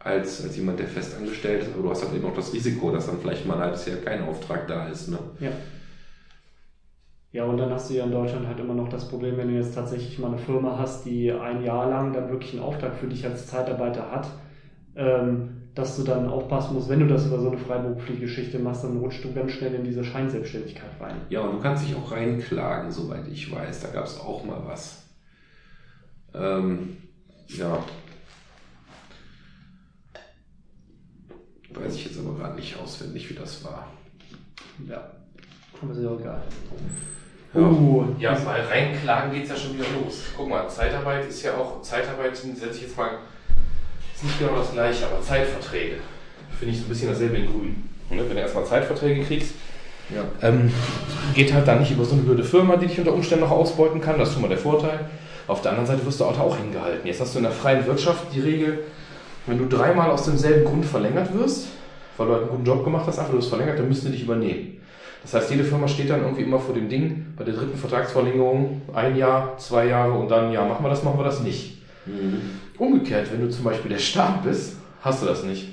[0.00, 1.72] als, als jemand, der fest angestellt ist.
[1.72, 3.98] Aber du hast halt eben auch das Risiko, dass dann vielleicht mal ein halbes Jahr
[3.98, 5.08] kein Auftrag da ist.
[5.08, 5.18] Ne?
[5.38, 5.50] Ja.
[7.32, 9.54] Ja, und dann hast du ja in Deutschland halt immer noch das Problem, wenn du
[9.54, 13.06] jetzt tatsächlich mal eine Firma hast, die ein Jahr lang dann wirklich einen Auftrag für
[13.06, 14.26] dich als Zeitarbeiter hat,
[14.96, 18.84] ähm, dass du dann aufpassen musst, wenn du das über so eine freiberufliche Geschichte machst,
[18.84, 21.16] dann rutschst du ganz schnell in diese Scheinselbstständigkeit rein.
[21.28, 23.80] Ja, und du kannst dich auch reinklagen, soweit ich weiß.
[23.80, 25.04] Da gab es auch mal was.
[26.34, 26.96] Ähm,
[27.48, 27.84] ja.
[31.72, 33.86] Weiß ich jetzt aber gerade nicht auswendig, wie das war.
[34.88, 35.10] Ja,
[35.80, 36.42] aber ist ja auch egal.
[37.54, 37.60] Ja.
[37.60, 40.24] Uh, Ja, bei Reinklagen geht es ja schon wieder los.
[40.36, 43.18] Guck mal, Zeitarbeit ist ja auch, Zeitarbeit setze ich jetzt mal,
[44.20, 45.96] ist nicht genau das gleiche, aber Zeitverträge.
[46.58, 47.88] Finde ich so ein bisschen dasselbe in Grün.
[48.10, 48.22] Ne?
[48.26, 49.54] Wenn du erstmal Zeitverträge kriegst,
[50.14, 50.22] Ja.
[50.46, 50.70] ähm,
[51.34, 54.00] geht halt dann nicht über so eine blöde Firma, die dich unter Umständen noch ausbeuten
[54.00, 54.18] kann.
[54.18, 55.06] Das ist schon mal der Vorteil.
[55.46, 57.06] Auf der anderen Seite wirst du auch, auch hingehalten.
[57.06, 58.80] Jetzt hast du in der freien Wirtschaft die Regel,
[59.46, 61.68] wenn du dreimal aus demselben Grund verlängert wirst,
[62.16, 64.12] weil du halt einen guten Job gemacht hast, einfach du wirst verlängert, dann müssen die
[64.12, 64.76] dich übernehmen.
[65.22, 68.82] Das heißt, jede Firma steht dann irgendwie immer vor dem Ding, bei der dritten Vertragsverlängerung,
[68.94, 71.78] ein Jahr, zwei Jahre und dann, ja, machen wir das, machen wir das nicht.
[72.80, 75.68] Umgekehrt, wenn du zum Beispiel der Staat bist, hast du das nicht.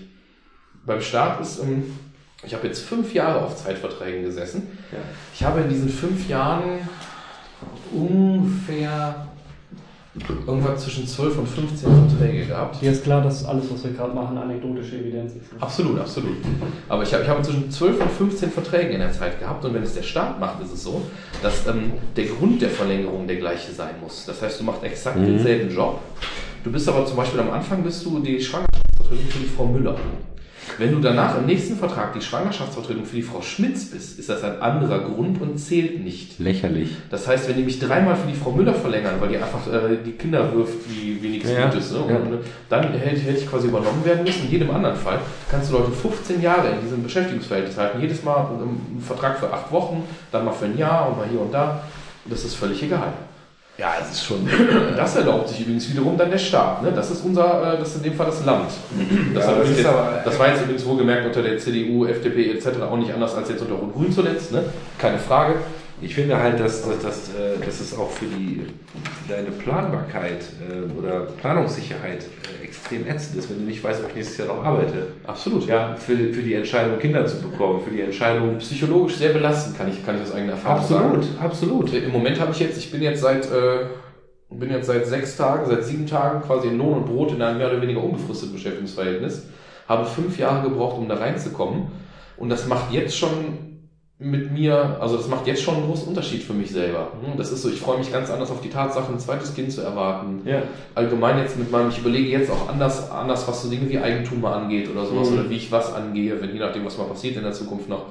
[0.85, 1.97] Beim Staat ist, ähm,
[2.43, 4.77] ich habe jetzt fünf Jahre auf Zeitverträgen gesessen.
[4.91, 4.99] Ja.
[5.33, 6.81] Ich habe in diesen fünf Jahren
[7.93, 9.26] ungefähr
[10.45, 12.77] irgendwas zwischen 12 und 15 Verträge gehabt.
[12.79, 15.53] Hier ist klar, dass alles, was wir gerade machen, anekdotische Evidenz ist.
[15.53, 15.61] ne?
[15.61, 16.37] Absolut, absolut.
[16.89, 19.73] Aber ich habe, ich habe zwischen 12 und 15 Verträge in der Zeit gehabt und
[19.73, 21.01] wenn es der Staat macht, ist es so,
[21.41, 24.25] dass ähm, der Grund der Verlängerung der gleiche sein muss.
[24.25, 25.99] Das heißt, du machst exakt denselben Job.
[26.63, 29.95] Du bist aber zum Beispiel am Anfang bist du die Schwangerschaftsvertretung für die Frau Müller.
[30.77, 34.43] Wenn du danach im nächsten Vertrag die Schwangerschaftsvertretung für die Frau Schmitz bist, ist das
[34.43, 36.37] ein anderer Grund und zählt nicht.
[36.39, 36.89] Lächerlich.
[37.09, 39.97] Das heißt, wenn die mich dreimal für die Frau Müller verlängern, weil die einfach äh,
[40.05, 41.99] die Kinder wirft wie, nichts Ja, Gutes, ne?
[41.99, 42.15] und, ja.
[42.15, 42.39] äh,
[42.69, 44.45] dann hätte, ich- hätte ich quasi übernommen werden müssen.
[44.45, 45.19] In jedem anderen Fall
[45.49, 47.99] kannst du Leute 15 Jahre in diesem Beschäftigungsverhältnis halten.
[48.01, 51.41] Jedes Mal einen Vertrag für acht Wochen, dann mal für ein Jahr und mal hier
[51.41, 51.81] und da.
[52.25, 53.13] Das ist völlig egal.
[53.77, 54.47] Ja, es ist schon.
[54.95, 56.81] Das erlaubt sich übrigens wiederum dann der Staat.
[56.81, 56.91] Ne?
[56.91, 58.71] Das ist unser, äh, das ist in dem Fall das Land.
[59.35, 62.81] Das, Ja, das jetzt, aber- das war jetzt übrigens wohlgemerkt unter der CDU, FDP etc.
[62.81, 64.51] auch nicht anders als jetzt unter Rot-Grün zuletzt.
[64.51, 64.63] Ne?
[64.97, 65.55] Keine Frage.
[66.01, 68.65] Ich finde halt, dass, dass, dass, äh, dass es auch für die,
[69.27, 74.15] deine Planbarkeit äh, oder Planungssicherheit äh, extrem ätzend ist, wenn du nicht weißt, ob ich
[74.15, 75.07] nächstes Jahr noch arbeite.
[75.25, 75.67] Absolut.
[75.67, 78.57] Ja, für, für die Entscheidung, Kinder zu bekommen, für die Entscheidung.
[78.59, 81.27] Psychologisch sehr belastend, kann ich, kann ich aus eigener Erfahrung sagen.
[81.41, 81.93] absolut.
[81.93, 83.87] Im Moment habe ich jetzt, ich bin jetzt seit, äh,
[84.49, 87.57] bin jetzt seit sechs Tagen, seit sieben Tagen quasi in Lohn und Brot in einem
[87.57, 89.47] mehr oder weniger unbefristeten Beschäftigungsverhältnis.
[89.87, 91.87] Habe fünf Jahre gebraucht, um da reinzukommen.
[92.37, 93.66] Und das macht jetzt schon
[94.19, 97.11] mit mir, also das macht jetzt schon einen großen Unterschied für mich selber.
[97.23, 99.71] Hm, Das ist so, ich freue mich ganz anders auf die Tatsache, ein zweites Kind
[99.71, 100.41] zu erwarten.
[100.43, 100.63] Ja.
[100.95, 104.43] Allgemein jetzt mit meinem, ich überlege jetzt auch anders, anders was so Dinge wie Eigentum
[104.45, 105.39] angeht oder sowas, Mhm.
[105.39, 108.07] oder wie ich was angehe, wenn je nachdem, was mal passiert in der Zukunft noch.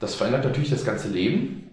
[0.00, 1.67] Das verändert natürlich das ganze Leben.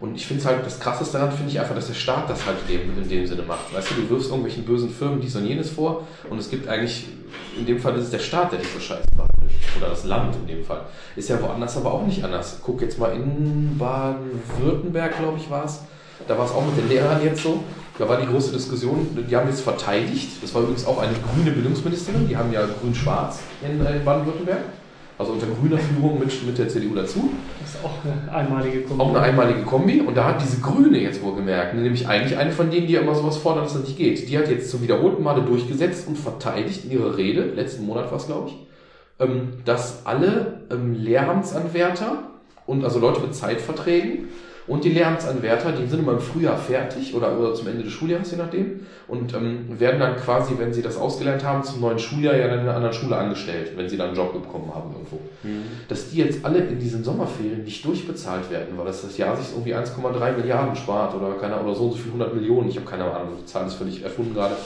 [0.00, 2.44] Und ich finde es halt, das Krasseste daran finde ich einfach, dass der Staat das
[2.44, 3.72] halt in dem, in dem Sinne macht.
[3.72, 7.06] Weißt du, du wirfst irgendwelchen bösen Firmen dies und jenes vor und es gibt eigentlich,
[7.56, 9.52] in dem Fall ist es der Staat, der dich so scheiße behandelt.
[9.78, 10.82] Oder das Land in dem Fall.
[11.16, 12.58] Ist ja woanders aber auch nicht anders.
[12.62, 15.80] Guck jetzt mal in Baden-Württemberg, glaube ich, war es.
[16.28, 17.62] Da war es auch mit den Lehrern jetzt so.
[17.98, 20.42] Da war die große Diskussion, die haben jetzt verteidigt.
[20.42, 24.62] Das war übrigens auch eine grüne Bildungsministerin, die haben ja grün-schwarz in äh, Baden-Württemberg.
[25.16, 27.30] Also unter grüner Führung mit, mit der CDU dazu.
[27.60, 30.00] Das ist auch eine einmalige Auch eine einmalige Kombi.
[30.00, 33.00] Und da hat diese Grüne jetzt wohl gemerkt, nämlich eigentlich eine von denen, die ja
[33.00, 34.28] immer sowas fordern, dass das nicht geht.
[34.28, 38.18] Die hat jetzt zum wiederholten Male durchgesetzt und verteidigt in ihrer Rede, letzten Monat war
[38.18, 38.56] es, glaube ich,
[39.20, 42.24] ähm, dass alle ähm, Lehramtsanwärter
[42.66, 44.28] und also Leute mit Zeitverträgen
[44.66, 48.30] und die Lehramtsanwärter, die sind immer im Frühjahr fertig oder, oder zum Ende des Schuljahres,
[48.30, 52.34] je nachdem, und ähm, werden dann quasi, wenn sie das ausgelernt haben, zum neuen Schuljahr
[52.34, 55.20] ja dann in einer anderen Schule angestellt, wenn sie dann einen Job bekommen haben irgendwo.
[55.88, 59.52] Dass die jetzt alle in diesen Sommerferien nicht durchbezahlt werden, weil das das Jahr sich
[59.52, 62.86] irgendwie 1,3 Milliarden spart oder keine oder so und so viel 100 Millionen, ich habe
[62.86, 64.56] keine Ahnung, die Zahl ist völlig erfunden gerade.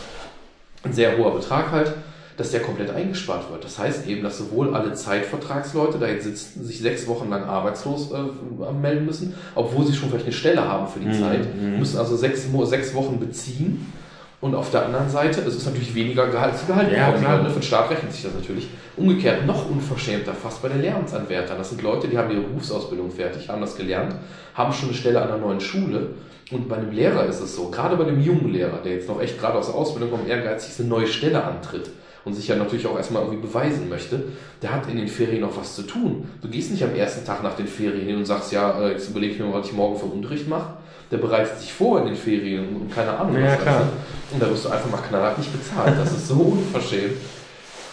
[0.84, 1.92] Ein sehr hoher Betrag halt,
[2.38, 3.64] dass der komplett eingespart wird.
[3.64, 8.12] Das heißt eben, dass sowohl alle Zeitvertragsleute da jetzt sitzen, sich sechs Wochen lang arbeitslos
[8.12, 12.16] äh, melden müssen, obwohl sie schon vielleicht eine Stelle haben für die Zeit, müssen also
[12.16, 13.92] sechs, sechs Wochen beziehen.
[14.40, 17.42] Und auf der anderen Seite, es ist natürlich weniger Gehalt zu Gehalt Ja, klar.
[17.42, 17.48] ne?
[17.50, 18.68] für den Staat rechnet sich das natürlich.
[18.96, 21.58] Umgekehrt noch unverschämter fast bei den Lehramtsanwärtern.
[21.58, 24.14] Das sind Leute, die haben ihre Berufsausbildung fertig, haben das gelernt,
[24.54, 26.10] haben schon eine Stelle an einer neuen Schule.
[26.52, 29.20] Und bei einem Lehrer ist es so, gerade bei dem jungen Lehrer, der jetzt noch
[29.20, 31.90] echt gerade aus der Ausbildung kommt, ehrgeizig eine neue Stelle antritt
[32.24, 34.24] und sich ja natürlich auch erstmal irgendwie beweisen möchte,
[34.62, 36.28] der hat in den Ferien noch was zu tun.
[36.42, 39.08] Du gehst nicht am ersten Tag nach den Ferien hin und sagst, ja, äh, jetzt
[39.10, 40.74] überlege ich mir mal, was ich morgen für Unterricht mache.
[41.10, 43.34] der bereitet sich vor in den Ferien und keine Ahnung.
[43.38, 43.88] Ja, was, klar.
[44.30, 45.98] Und da wirst du einfach mal knallhart nicht bezahlt.
[45.98, 47.16] Das ist so unverschämt.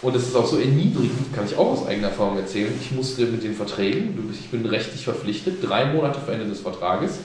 [0.02, 2.72] Und es ist auch so erniedrigend, kann ich auch aus eigener Erfahrung erzählen.
[2.78, 7.20] Ich musste mit den Verträgen, ich bin rechtlich verpflichtet, drei Monate vor Ende des Vertrages,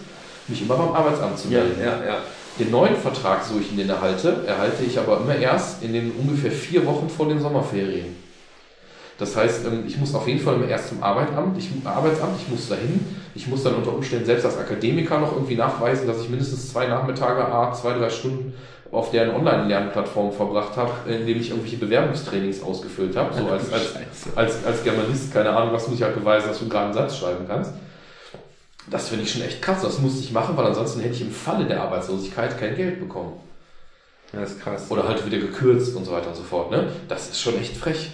[0.48, 1.76] mich immer beim Arbeitsamt zu melden.
[2.06, 2.18] ja.
[2.62, 6.52] Den neuen Vertrag, so ich ihn erhalte, erhalte ich aber immer erst in den ungefähr
[6.52, 8.16] vier Wochen vor den Sommerferien.
[9.18, 12.48] Das heißt, ähm, ich muss auf jeden Fall immer erst zum Arbeitsamt, ich, Arbeitsamt, ich
[12.50, 16.30] muss dahin, ich muss dann unter Umständen selbst als Akademiker noch irgendwie nachweisen, dass ich
[16.30, 18.54] mindestens zwei Nachmittage, a zwei, drei Stunden
[18.92, 23.96] auf deren Online-Lernplattform verbracht habe, indem ich irgendwelche Bewerbungstrainings ausgefüllt habe, so als, als,
[24.36, 27.18] als, als Germanist, keine Ahnung, was muss ich halt beweisen, dass du gerade einen Satz
[27.18, 27.74] schreiben kannst.
[28.92, 31.32] Das finde ich schon echt krass, das musste ich machen, weil ansonsten hätte ich im
[31.32, 33.40] Falle der Arbeitslosigkeit kein Geld bekommen.
[34.34, 34.86] Das ist krass.
[34.90, 36.72] Oder halt wieder gekürzt und so weiter und so fort.
[36.72, 36.92] Ne?
[37.08, 38.12] Das ist schon echt frech.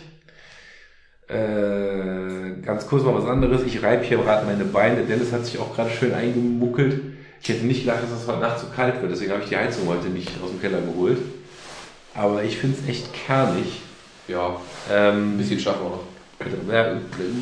[1.28, 3.64] Äh, ganz kurz mal was anderes.
[3.64, 5.04] Ich reibe hier gerade meine Beine.
[5.04, 7.02] Dennis hat sich auch gerade schön eingemuckelt.
[7.42, 9.12] Ich hätte nicht gedacht, dass es heute Nacht so kalt wird.
[9.12, 11.18] Deswegen habe ich die Heizung heute nicht aus dem Keller geholt.
[12.14, 13.82] Aber ich finde es echt kernig.
[14.28, 14.60] Ja,
[14.92, 16.17] Ähm, ein bisschen schaffen wir noch.
[16.72, 16.86] Ja,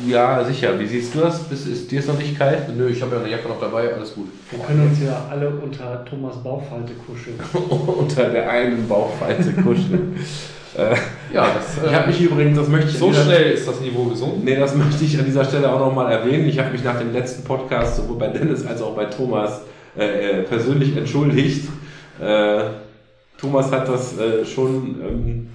[0.06, 0.78] ja, sicher.
[0.78, 1.50] Wie siehst du das?
[1.50, 2.74] Ist, ist dir es noch nicht kalt?
[2.76, 4.28] Nö, ich habe ja eine Jacke noch dabei, alles gut.
[4.50, 7.38] Wir können uns ja alle unter Thomas Bauchfalte kuscheln.
[7.86, 10.16] Unter der einen Bauchfalte kuscheln.
[10.76, 10.96] äh,
[11.32, 14.42] Ja, das, ich habe mich übrigens, das möchte ich so schnell ist das Niveau gesunken.
[14.44, 16.48] Nee, das möchte ich an dieser Stelle auch nochmal erwähnen.
[16.48, 19.60] Ich habe mich nach dem letzten Podcast sowohl bei Dennis als auch bei Thomas
[19.98, 21.68] äh, äh, persönlich entschuldigt.
[22.20, 22.60] Äh,
[23.38, 25.48] Thomas hat das äh, schon, ähm,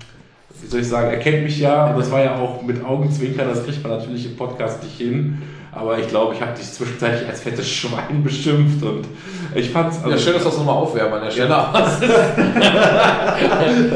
[0.62, 3.48] wie soll ich sagen, er kennt mich ja, aber das war ja auch mit Augenzwinkern,
[3.50, 5.42] das kriegt man natürlich im Podcast nicht hin.
[5.74, 9.08] Aber ich glaube, ich habe dich zwischenzeitlich als fettes Schwein beschimpft und
[9.56, 10.02] ich fand's.
[10.06, 11.56] Ja, schön, dass wir das nochmal aufwärmen an der Stelle.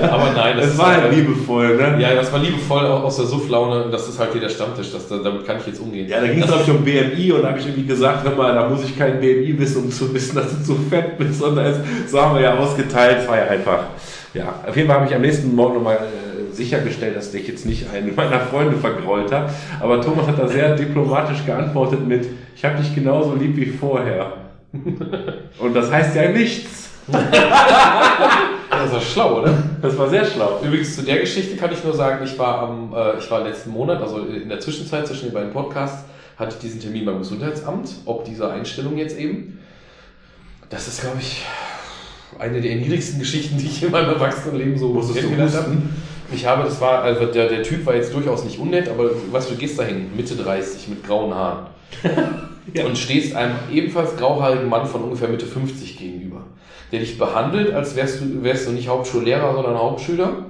[0.01, 1.97] aber nein, das Es ist war halt halt- liebevoll, ne?
[2.01, 3.87] Ja, das war liebevoll auch aus der Sufflaune.
[3.91, 4.91] Das ist halt hier der Stammtisch.
[4.93, 6.07] Das, damit kann ich jetzt umgehen.
[6.07, 8.35] Ja, da ging es glaube ich um BMI und da habe ich irgendwie gesagt, hör
[8.35, 11.41] mal, da muss ich kein BMI wissen, um zu wissen, dass du zu fett bist.
[11.41, 11.77] Und das,
[12.09, 13.79] so haben wir ja ausgeteilt, es war ja einfach.
[14.33, 16.24] Ja, auf jeden Fall habe ich am nächsten Morgen nochmal äh,
[16.55, 19.49] sichergestellt, dass ich jetzt nicht einen meiner Freunde vergrault habe.
[19.79, 24.33] Aber Thomas hat da sehr diplomatisch geantwortet mit, ich habe dich genauso lieb wie vorher.
[25.59, 26.89] Und das heißt ja nichts.
[28.77, 29.57] Das war schlau, oder?
[29.81, 30.59] Das war sehr schlau.
[30.63, 33.71] Übrigens zu der Geschichte kann ich nur sagen, ich war am, äh, ich war letzten
[33.71, 36.03] Monat, also in der Zwischenzeit zwischen den beiden Podcasts,
[36.37, 39.59] hatte ich diesen Termin beim Gesundheitsamt, ob dieser Einstellung jetzt eben.
[40.69, 41.45] Das ist, glaube ich,
[42.37, 45.77] eine der niedrigsten Geschichten, die ich in meinem Erwachsenenleben so Musstest kennengelernt habe.
[46.33, 49.51] Ich habe, das war, also der, der Typ war jetzt durchaus nicht unnett, aber weißt
[49.51, 51.67] du, gehst dahin, Mitte 30 mit grauen Haaren.
[52.73, 52.85] Ja.
[52.85, 56.41] Und stehst einem ebenfalls grauhaarigen Mann von ungefähr Mitte 50 gegenüber,
[56.91, 60.45] der dich behandelt, als wärst du, wärst du nicht Hauptschullehrer, sondern Hauptschüler.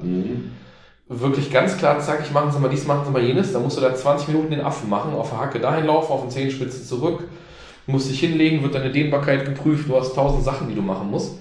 [1.10, 3.52] Wirklich ganz klar, zack, ich machen Sie mal dies, machen Sie mal jenes.
[3.52, 6.22] Da musst du da 20 Minuten den Affen machen, auf der Hacke dahin laufen, auf
[6.22, 7.26] den Zehenspitzen zurück,
[7.85, 11.38] musst dich hinlegen, wird deine Dehnbarkeit geprüft, du hast tausend Sachen, die du machen musst.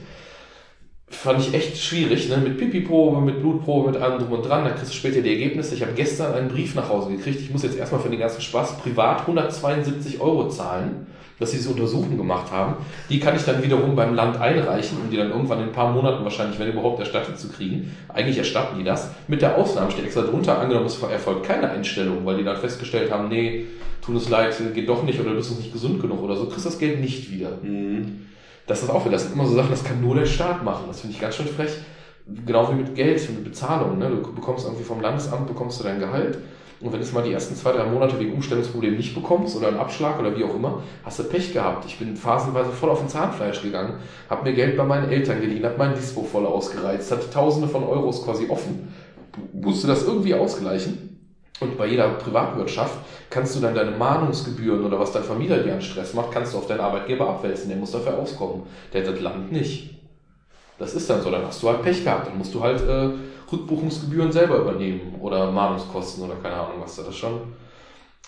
[1.15, 2.37] Fand ich echt schwierig, ne?
[2.37, 4.65] mit Pipi-Probe, mit Blutprobe, mit allem drum und dran.
[4.65, 5.75] Da kriegst du später die Ergebnisse.
[5.75, 7.41] Ich habe gestern einen Brief nach Hause gekriegt.
[7.41, 11.07] Ich muss jetzt erstmal für den ganzen Spaß privat 172 Euro zahlen,
[11.39, 12.75] dass sie diese Untersuchung gemacht haben.
[13.09, 15.93] Die kann ich dann wiederum beim Land einreichen, um die dann irgendwann in ein paar
[15.93, 17.97] Monaten wahrscheinlich, wenn überhaupt, erstattet zu kriegen.
[18.09, 19.11] Eigentlich erstatten die das.
[19.29, 23.11] Mit der Ausnahme steht extra drunter, angenommen es erfolgt keine Einstellung, weil die dann festgestellt
[23.11, 23.67] haben, nee,
[24.05, 26.47] tut uns leid, geht doch nicht oder du bist uns nicht gesund genug oder so,
[26.47, 27.59] kriegst das Geld nicht wieder.
[27.63, 28.27] Mhm.
[28.67, 30.85] Das ist auch das sind immer so Sachen, das kann nur der Staat machen.
[30.89, 31.73] Das finde ich ganz schön frech.
[32.47, 33.99] Genau wie mit Geld, mit Bezahlung.
[33.99, 34.09] Ne?
[34.11, 36.39] Du bekommst irgendwie vom Landesamt bekommst du dein Gehalt.
[36.81, 39.69] Und wenn du es mal die ersten zwei, drei Monate wegen Umstellungsproblemen nicht bekommst oder
[39.69, 41.85] einen Abschlag oder wie auch immer, hast du Pech gehabt.
[41.87, 45.65] Ich bin phasenweise voll auf den Zahnfleisch gegangen, habe mir Geld bei meinen Eltern geliehen,
[45.65, 48.93] habe mein Dispo voll ausgereizt, hatte tausende von Euros quasi offen,
[49.53, 51.14] musste das irgendwie ausgleichen.
[51.65, 52.95] Und bei jeder Privatwirtschaft
[53.31, 56.59] kannst du dann deine Mahnungsgebühren oder was dein Vermieter dir an Stress macht, kannst du
[56.59, 57.69] auf deinen Arbeitgeber abwälzen.
[57.71, 58.65] Der muss dafür auskommen.
[58.93, 59.95] Der das Land nicht.
[60.79, 61.31] Das ist dann so.
[61.31, 62.27] Dann hast du halt Pech gehabt.
[62.27, 63.09] Dann musst du halt äh,
[63.51, 66.97] Rückbuchungsgebühren selber übernehmen oder Mahnungskosten oder keine Ahnung was.
[66.97, 67.41] Das ist schon.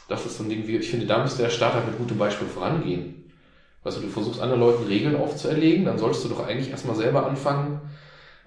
[0.08, 2.16] Das ist so ein Ding, wie ich finde, da müsste der Staat halt mit gutem
[2.16, 3.30] Beispiel vorangehen.
[3.82, 7.26] Weißt du, du versuchst anderen Leuten Regeln aufzuerlegen, dann solltest du doch eigentlich erstmal selber
[7.26, 7.80] anfangen,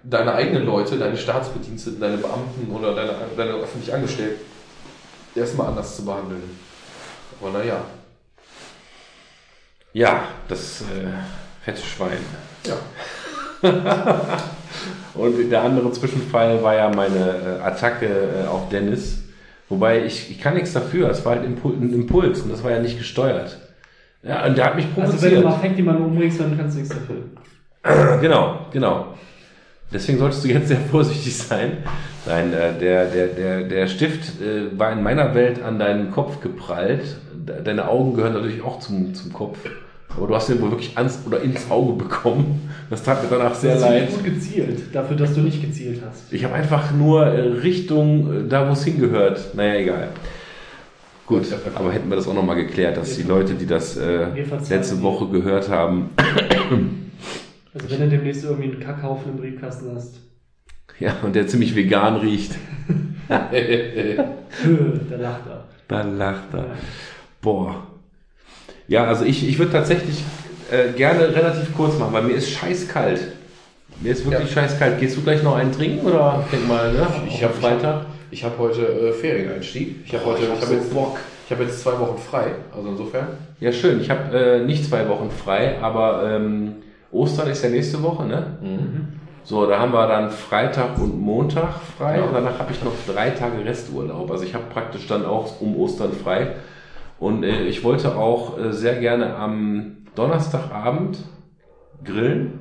[0.03, 4.39] deine eigenen Leute, deine Staatsbediensteten, deine Beamten oder deine, deine öffentlich Angestellten
[5.35, 6.43] erstmal anders zu behandeln.
[7.41, 7.81] Aber naja.
[9.93, 11.07] Ja, das äh,
[11.63, 12.19] fette Schwein.
[12.65, 12.75] Ja.
[15.15, 18.05] Und der andere Zwischenfall war ja meine äh, Attacke
[18.45, 19.23] äh, auf Dennis.
[19.67, 21.09] Wobei ich, ich kann nichts dafür.
[21.09, 23.57] Es war halt Impul ein Impuls und das war ja nicht gesteuert.
[24.23, 25.43] Ja, und der hat mich Also wenn du provoziert.
[25.45, 28.19] mal fängt jemanden umbringst, dann kannst du nichts dafür.
[28.19, 29.13] genau, genau.
[29.91, 31.77] Deswegen solltest du jetzt sehr vorsichtig sein.
[32.25, 36.41] Nein, äh, der, der, der, der Stift äh, war in meiner Welt an deinen Kopf
[36.41, 37.01] geprallt.
[37.33, 39.57] De- Deine Augen gehören natürlich auch zum, zum Kopf.
[40.15, 42.69] Aber du hast den wohl wirklich ans oder ins Auge bekommen.
[42.89, 44.09] Das tat mir danach sehr Das leid.
[44.11, 46.31] gut gezielt, dafür, dass du nicht gezielt hast.
[46.33, 49.55] Ich habe einfach nur äh, Richtung da, wo es hingehört.
[49.55, 50.07] Naja, egal.
[51.25, 51.43] Gut,
[51.75, 54.25] aber hätten wir das auch nochmal geklärt, dass die Leute, die das äh,
[54.69, 55.01] letzte.
[55.03, 56.09] Woche gehört haben,
[57.73, 60.15] Also wenn du demnächst irgendwie einen Kackhaufen im Briefkasten hast,
[60.99, 62.55] ja, und der ziemlich vegan riecht,
[63.29, 65.63] da lacht er.
[65.87, 66.65] dann lacht er.
[67.41, 67.83] Boah.
[68.87, 70.23] Ja, also ich, ich würde tatsächlich
[70.71, 73.19] äh, gerne relativ kurz machen, weil mir ist scheißkalt.
[74.01, 74.61] Mir ist wirklich Ja.
[74.63, 74.99] scheißkalt.
[74.99, 77.07] Gehst du gleich noch einen trinken oder denk mal, ne?
[77.27, 78.05] Ich habe Freitag.
[78.31, 79.97] Ich habe heute äh, Ferieneinstieg.
[80.05, 81.17] Ich habe heute, ich hab ich habe so jetzt Bock.
[81.45, 83.27] Ich habe jetzt zwei Wochen frei, also insofern.
[83.59, 84.01] Ja, schön.
[84.01, 86.73] Ich habe äh, nicht zwei Wochen frei, aber ähm,
[87.11, 88.57] Ostern ist ja nächste Woche, ne?
[89.43, 92.27] So, da haben wir dann Freitag und Montag frei Genau.
[92.27, 94.29] und danach habe ich noch drei Tage Resturlaub.
[94.29, 96.55] Also ich habe praktisch dann auch um Ostern frei.
[97.19, 101.17] Und äh, ich wollte auch äh, sehr gerne am Donnerstagabend
[102.03, 102.59] grillen,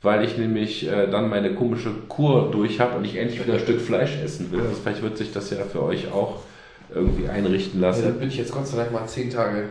[0.00, 3.60] weil ich nämlich äh, dann meine komische Kur durch habe und ich endlich wieder ein
[3.60, 4.60] Stück Fleisch essen will.
[4.60, 6.40] Also vielleicht wird sich das ja für euch auch
[6.92, 8.04] irgendwie einrichten lassen.
[8.04, 9.64] dann bin ich jetzt Gott sei Dank mal zehn Tage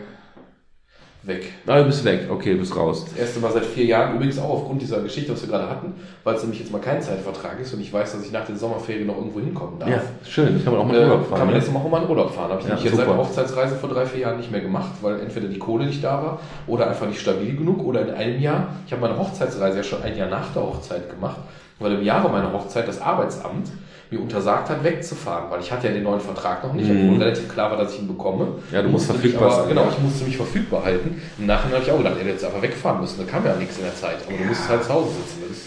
[1.24, 1.52] weg.
[1.68, 2.28] Ah, du bist weg.
[2.30, 3.06] Okay, du bist raus.
[3.06, 5.94] Das erste Mal seit vier Jahren, übrigens auch aufgrund dieser Geschichte, was wir gerade hatten,
[6.24, 8.58] weil es nämlich jetzt mal kein Zeitvertrag ist und ich weiß, dass ich nach den
[8.58, 9.90] Sommerferien noch irgendwo hinkommen darf.
[9.90, 10.54] Ja, schön.
[10.54, 11.38] Das kann man auch mal Äh, Urlaub fahren.
[11.40, 11.62] kann man ne?
[11.62, 12.50] jetzt auch mal in Urlaub fahren.
[12.52, 14.91] Habe ich Ja, nämlich jetzt seit der Hochzeitsreise vor drei, vier Jahren nicht mehr gemacht,
[15.02, 18.40] weil entweder die Kohle nicht da war oder einfach nicht stabil genug oder in einem
[18.41, 18.70] Jahr.
[18.86, 21.38] Ich habe meine Hochzeitsreise ja schon ein Jahr nach der Hochzeit gemacht,
[21.80, 23.70] weil im Jahre meiner Hochzeit das Arbeitsamt
[24.11, 27.10] mir untersagt hat, wegzufahren, weil ich hatte ja den neuen Vertrag noch nicht, Mhm.
[27.10, 28.56] obwohl relativ klar war, dass ich ihn bekomme.
[28.72, 29.90] Ja, du musst verfügbar sein, Genau, ja.
[29.91, 31.22] ich musste mich verfügbar halten.
[31.38, 33.23] Im Nachhinein habe ich auch gedacht, er hätte jetzt einfach wegfahren müssen.
[33.26, 34.18] Da kam ja nichts in der Zeit.
[34.27, 35.44] Aber du musst halt zu Hause sitzen.
[35.48, 35.65] Das ist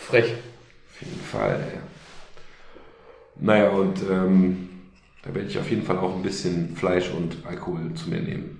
[0.00, 0.34] frech.
[0.34, 1.60] Auf jeden Fall.
[1.72, 1.78] ey.
[3.40, 4.68] Naja, und ähm,
[5.22, 8.57] da werde ich auf jeden Fall auch ein bisschen Fleisch und Alkohol zu mir nehmen.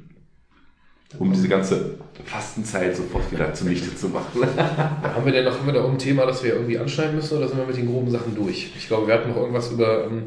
[1.19, 1.95] Um diese ganze
[2.25, 4.43] Fastenzeit sofort wieder zunichte zu machen.
[5.03, 7.49] Haben wir denn noch, haben wir da irgendein Thema, das wir irgendwie anschneiden müssen oder
[7.49, 8.73] sind wir mit den groben Sachen durch?
[8.77, 10.25] Ich glaube, wir hatten noch irgendwas über, ähm,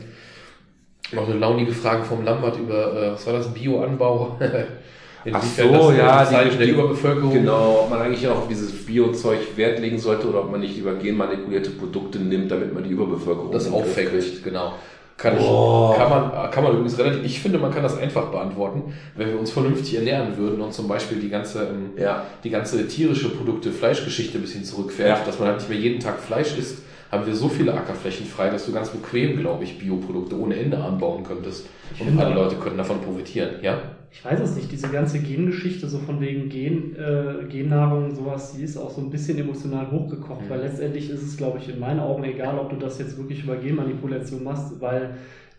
[1.12, 4.38] noch eine launige Frage vom Lambert über, äh, was war das, Bioanbau?
[4.40, 7.32] Ach Inwiefern so, das ja, die- der die- Überbevölkerung.
[7.34, 10.96] Genau, ob man eigentlich auch dieses Biozeug Wert legen sollte oder ob man nicht lieber
[10.96, 14.10] genmanipulierte Produkte nimmt, damit man die Überbevölkerung Das auffängt,
[14.44, 14.74] genau.
[15.22, 15.90] Kann, Oh.
[15.92, 19.28] ich, kann, man, kann man übrigens relativ, ich finde, man kann das einfach beantworten, wenn
[19.30, 22.24] wir uns vernünftig ernähren würden und zum Beispiel die ganze, ähm, Ja.
[22.44, 25.24] die ganze tierische Produkte, Fleischgeschichte ein bisschen zurückfährt, Ja.
[25.26, 26.80] dass man halt nicht mehr jeden Tag Fleisch isst,
[27.12, 30.78] haben wir so viele Ackerflächen frei, dass du ganz bequem, glaube ich, Bioprodukte ohne Ende
[30.78, 31.68] anbauen könntest.
[31.94, 33.78] Ich und alle Leute können davon profitieren, ja?
[34.14, 38.64] Ich weiß es nicht, diese ganze Gengeschichte, so von wegen Gen, äh, Gennahrung, sowas, die
[38.64, 40.50] ist auch so ein bisschen emotional hochgekocht, Mhm.
[40.50, 43.44] weil letztendlich ist es, glaube ich, in meinen Augen egal, ob du das jetzt wirklich
[43.44, 45.12] über Genmanipulation machst, weil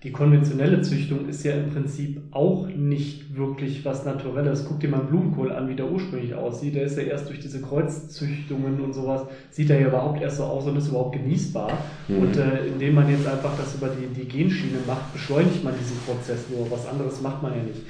[0.03, 4.65] die konventionelle Züchtung ist ja im Prinzip auch nicht wirklich was Naturelles.
[4.69, 6.75] Guck dir mal Blumenkohl an, wie der ursprünglich aussieht.
[6.75, 10.45] Der ist ja erst durch diese Kreuzzüchtungen und sowas, sieht er ja überhaupt erst so
[10.45, 11.79] aus und ist überhaupt genießbar.
[12.09, 12.19] Mhm.
[12.19, 15.97] Und äh, indem man jetzt einfach das über die, die Genschiene macht, beschleunigt man diesen
[15.99, 16.69] Prozess nur.
[16.71, 17.83] Was anderes macht man ja nicht.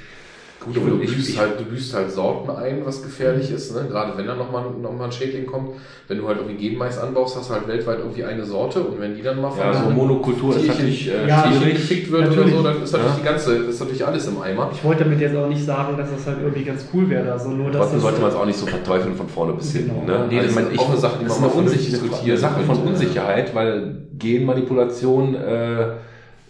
[0.64, 3.74] Gut, aber du Ich- büßt, ich- halt, du büßt halt Sorten ein, was gefährlich ist,
[3.74, 3.86] ne?
[3.90, 5.70] gerade wenn da nochmal noch mal ein Schädling kommt.
[6.08, 9.14] Wenn du halt irgendwie Genmais anbaust, hast du halt weltweit irgendwie eine Sorte und wenn
[9.14, 12.54] die dann mal Ja, so Monokultur ist natürlich äh, Ja, gefickt wird Natürlich.
[12.54, 13.18] oder so, dann ist natürlich Ja.
[13.20, 14.70] die ganze, ist natürlich alles im Eimer.
[14.72, 17.38] Ich wollte damit jetzt auch nicht sagen, dass das halt irgendwie ganz cool wäre, oder
[17.38, 19.72] so nur dass Trotzdem das, sollte man es auch nicht so verteufeln von vorne bis
[19.72, 19.94] Genau.
[19.94, 20.06] hinten.
[20.06, 20.26] Ne?
[20.28, 21.94] Nee, das ich ist auch eine Sache, die das man mal vernünftig
[22.24, 22.78] eine Sache von.
[22.82, 25.86] Unsicherheit, weil Genmanipulation, äh,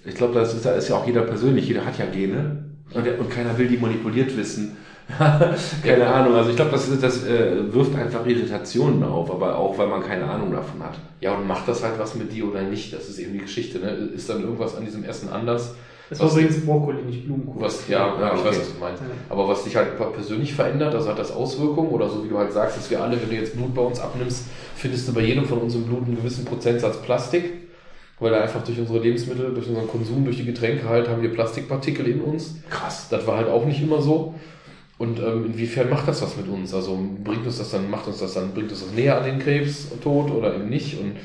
[0.04, 3.18] ich glaube, das ist, da ist ja auch jeder persönlich, jeder hat ja Gene und,
[3.20, 4.76] und keiner will die manipuliert wissen.
[5.18, 6.12] keine Ja.
[6.14, 9.88] Ahnung, also ich glaube, das, ist- das äh, wirft einfach Irritationen auf, aber auch, weil
[9.88, 10.94] man keine Ahnung davon hat.
[11.20, 12.92] Ja, und macht das halt was mit dir oder nicht?
[12.94, 13.78] Das ist eben die Geschichte.
[13.80, 13.88] Ne?
[14.14, 15.74] Ist dann irgendwas an diesem Essen anders?
[16.08, 17.62] es war was- übrigens Brokkoli, nicht Blumenkohl.
[17.62, 18.48] Was, ja, Ja, ich okay.
[18.50, 19.02] weiß, was du meinst.
[19.28, 22.52] Aber was dich halt persönlich verändert, also hat das Auswirkungen oder so wie du halt
[22.52, 24.44] sagst, dass wir alle, wenn du jetzt Blut bei uns abnimmst,
[24.76, 27.61] findest du bei jedem von uns im Blut einen gewissen Prozentsatz Plastik,
[28.22, 32.06] weil einfach durch unsere Lebensmittel, durch unseren Konsum, durch die Getränke halt haben wir Plastikpartikel
[32.06, 32.56] in uns.
[32.70, 33.08] Krass.
[33.10, 34.34] Das war halt auch nicht immer so.
[34.98, 36.72] Und ähm, inwiefern macht das was mit uns?
[36.72, 39.38] Also bringt uns das dann, macht uns das dann, bringt uns das näher an den
[39.40, 41.00] Krebstod oder eben nicht?
[41.00, 41.16] Und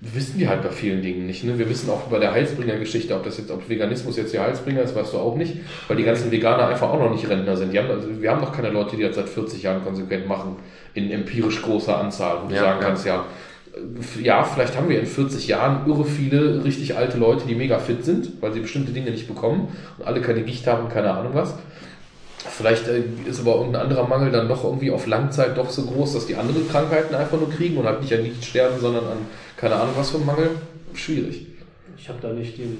[0.00, 1.44] wissen wir halt bei vielen Dingen nicht.
[1.44, 1.56] Ne?
[1.58, 4.96] Wir wissen auch bei der Heilsbringer-Geschichte, ob das jetzt, ob Veganismus jetzt der Heilsbringer ist,
[4.96, 7.72] weißt du auch nicht, weil die ganzen Veganer einfach auch noch nicht Rentner sind.
[7.72, 10.56] Die haben, also, wir haben noch keine Leute, die das seit 40 Jahren konsequent machen,
[10.94, 12.86] in empirisch großer Anzahl, wo du Ja, sagen ja.
[12.88, 13.24] kannst, ja,
[14.22, 18.04] ja, vielleicht haben wir in 40 Jahren irre viele richtig alte Leute, die mega fit
[18.04, 19.68] sind, weil sie bestimmte Dinge nicht bekommen
[19.98, 21.54] und alle keine Gicht haben, keine Ahnung was.
[22.38, 26.14] Vielleicht äh, ist aber irgendein anderer Mangel dann doch irgendwie auf Langzeit doch so groß,
[26.14, 29.18] dass die andere Krankheiten einfach nur kriegen und halt nicht an nicht sterben, sondern an
[29.56, 30.50] keine Ahnung was für einen Mangel.
[30.92, 31.46] Schwierig.
[31.96, 32.76] Ich habe da nicht den,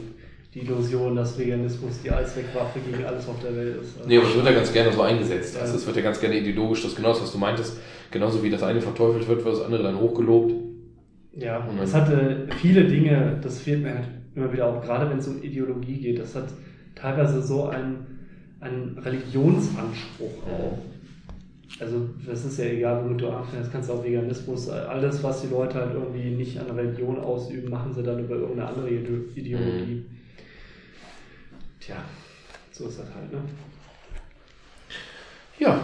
[0.53, 4.07] die Illusion, dass Veganismus die Allzweckwaffe gegen alles auf der Welt ist.
[4.07, 5.57] Nee, aber es wird ja ganz gerne so eingesetzt.
[5.59, 7.79] Also es wird ja ganz gerne ideologisch, das genau das, was du meintest,
[8.11, 10.53] genauso wie das eine verteufelt wird, wird das andere dann hochgelobt.
[11.35, 15.19] Ja, Und es hatte viele Dinge, das fehlt mir halt immer wieder auch, gerade wenn
[15.19, 16.49] es um Ideologie geht, das hat
[16.95, 18.07] teilweise so einen,
[18.61, 20.79] einen Religionsanspruch auch.
[21.81, 25.49] Also das ist ja egal, womit du anfängst, kannst du auch Veganismus, alles, was die
[25.49, 30.05] Leute halt irgendwie nicht an Religion ausüben, machen sie dann über irgendeine andere Ide- Ideologie.
[31.81, 31.97] Tja,
[32.71, 33.39] so ist das halt, ne?
[35.59, 35.83] Ja,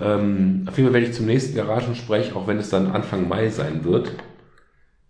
[0.00, 3.48] Ähm, auf jeden Fall werde ich zum nächsten Garagensprech, auch wenn es dann Anfang Mai
[3.48, 4.12] sein wird,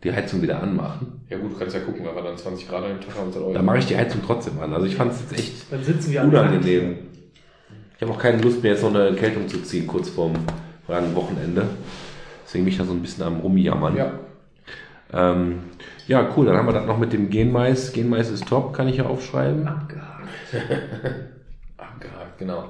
[0.03, 1.21] die Heizung wieder anmachen.
[1.29, 3.33] ja gut, du kannst ja gucken, wenn wir dann 20 Grad an dem Tag haben,
[3.33, 4.73] dann Da mache ich die Heizung trotzdem an.
[4.73, 6.99] Also ich fand es jetzt echt Dann sitzen wir unangenehm.
[7.97, 10.35] Ich habe auch keine Lust mehr, jetzt noch eine Erkältung zu ziehen, kurz vorm
[10.87, 11.67] langen Wochenende.
[12.45, 13.97] Deswegen bin ich da so ein bisschen am Rumjammern.
[13.97, 14.13] Ja,
[15.13, 15.61] Ähm,
[16.07, 16.47] ja, cool.
[16.47, 17.93] Dann haben wir das noch mit dem Genmais.
[17.93, 19.67] Genmais ist top, kann ich ja aufschreiben.
[19.67, 20.29] Abgehakt.
[21.77, 22.65] abgehakt, genau.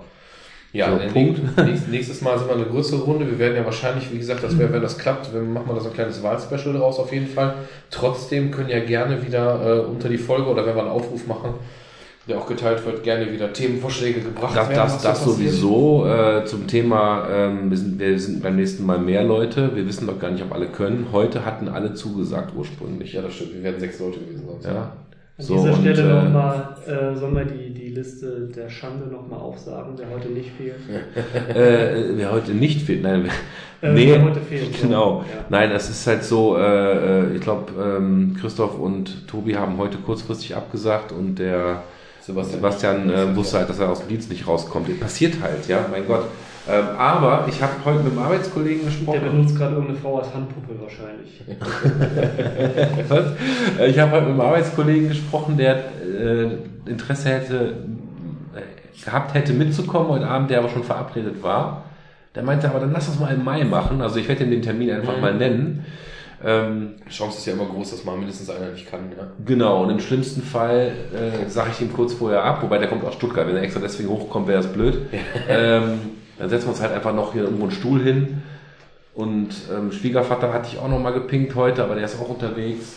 [0.72, 1.40] Ja, So, dann Punkt.
[1.64, 3.26] nächstes, nächstes Mal sind wir eine größere Runde.
[3.26, 5.80] Wir werden ja wahrscheinlich, wie gesagt, das wäre, wenn das klappt, wir machen wir da
[5.80, 7.54] so ein kleines Wahlspecial draus auf jeden Fall.
[7.90, 11.54] Trotzdem können ja gerne wieder äh, unter die Folge oder wenn wir einen Aufruf machen,
[12.28, 14.78] der auch geteilt wird, gerne wieder Themenvorschläge gebracht Das, werden.
[14.78, 19.24] das, das sowieso äh, zum Thema, ähm, wir, sind, wir sind beim nächsten Mal mehr
[19.24, 19.74] Leute.
[19.74, 21.06] Wir wissen doch gar nicht, ob alle können.
[21.12, 23.14] Heute hatten alle zugesagt ursprünglich.
[23.14, 23.54] Ja, das stimmt.
[23.54, 24.74] Wir werden sechs Leute gewesen sein.
[24.74, 24.82] Ja.
[24.82, 27.67] An So, dieser Stelle äh, nochmal, äh, sollen wir die
[27.98, 30.76] Liste der Schande nochmal aufsagen, der heute nicht fehlt?
[31.54, 33.28] Äh, wer heute nicht fehlt, nein,
[33.80, 35.20] Äh, nee, wer heute fehlt, genau.
[35.20, 35.44] Ja.
[35.48, 39.98] Nein, es ist halt so, äh, äh, ich glaube, ähm, Christoph und Tobi haben heute
[39.98, 41.82] kurzfristig abgesagt und der
[42.20, 44.88] Sebastian, Sebastian äh, wusste halt, dass er aus dem Dienst nicht rauskommt.
[44.88, 46.24] Das passiert halt, ja, mein Gott.
[46.70, 49.20] Ähm, aber ich habe heute mit einem Arbeitskollegen Der gesprochen.
[49.22, 51.40] benutzt gerade irgendeine Frau als Handpuppe wahrscheinlich.
[53.08, 53.24] Was?
[53.80, 56.48] Äh, Ich habe heute mit einem Arbeitskollegen gesprochen, der äh,
[56.86, 57.74] Interesse hätte,
[58.54, 61.84] äh, gehabt hätte mitzukommen heute Abend, der aber schon verabredet war.
[62.34, 64.02] Der meinte aber, dann lass uns mal im Mai machen.
[64.02, 65.20] Also ich werde ihm den Termin einfach Mhm.
[65.22, 65.86] mal nennen.
[66.44, 69.00] Ähm, Die Chance ist ja immer groß, dass mal mindestens einer nicht kann.
[69.16, 69.24] Ja.
[69.44, 73.04] genau, und im schlimmsten Fall äh, sage ich ihm kurz vorher ab, wobei der kommt
[73.04, 73.48] aus Stuttgart.
[73.48, 74.98] Wenn er extra deswegen hochkommt, wäre das blöd.
[75.48, 75.98] ähm,
[76.38, 78.42] dann setzen wir uns halt einfach noch hier irgendwo einen Stuhl hin.
[79.14, 82.96] Und ähm, Schwiegervater hatte ich auch noch mal gepinkt heute, aber der ist auch unterwegs.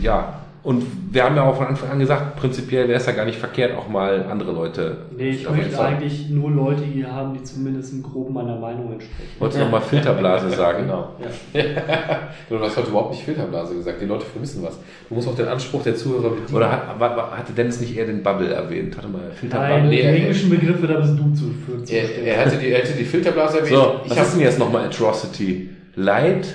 [0.00, 3.26] Ja, und wir haben ja auch von Anfang an gesagt, prinzipiell wäre es ja gar
[3.26, 4.96] nicht verkehrt, auch mal andere Leute.
[5.14, 8.90] Nee, ich möchte zu eigentlich nur Leute hier haben, die zumindest im Groben meiner Meinung
[8.90, 9.28] entsprechen.
[9.38, 10.84] Wolltest du noch mal Filterblase sagen?
[10.84, 11.10] Genau.
[11.52, 11.62] Ja.
[12.48, 14.00] Du hast heute überhaupt nicht Filterblase gesagt.
[14.00, 14.78] Die Leute vermissen was.
[15.08, 16.54] Du musst auch den Anspruch der Zuhörer bedienen.
[16.54, 18.96] Oder hat, hatte Dennis nicht eher den Bubble erwähnt?
[18.96, 19.78] Warte mal, Filterbubble?
[19.78, 22.78] Nein, nee, die englischen Begriffe, da bist du zu für er, er, hatte die, er
[22.78, 23.76] hätte die Filterblase erwähnt.
[23.76, 25.70] So, ich was ist denn jetzt nochmal Atrocity?
[25.94, 26.46] Light?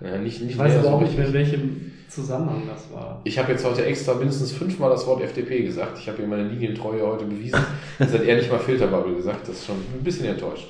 [0.00, 3.20] Ja, nicht, nicht Ich weiß aber so auch nicht mehr, welchem Zusammenhang das war.
[3.24, 5.98] Ich habe jetzt heute extra mindestens fünfmal das Wort FDP gesagt.
[5.98, 7.60] Ich habe ihm meine Linientreue heute bewiesen.
[7.98, 9.48] Jetzt hat er nicht mal Filterbubble gesagt.
[9.48, 10.68] Das ist schon ein bisschen enttäuscht.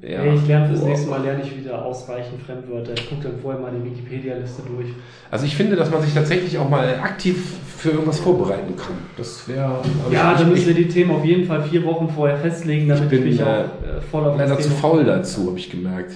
[0.00, 0.22] Ja.
[0.22, 0.88] Nee, ich lerne fürs Wow.
[0.88, 2.94] nächste Mal lerne ich wieder ausreichend Fremdwörter.
[2.94, 4.88] Ich gucke dann vorher mal die Wikipedia-Liste durch.
[5.30, 8.96] Also ich finde, dass man sich tatsächlich auch mal aktiv für irgendwas vorbereiten kann.
[9.18, 9.82] Das wäre...
[10.10, 12.88] Ja, ich, dann müssen ich, wir die Themen auf jeden Fall vier Wochen vorher festlegen,
[12.88, 15.58] damit Ich ich, bin, mich äh, auch äh, voll auf leider zu faul dazu, habe
[15.58, 16.12] ich gemerkt.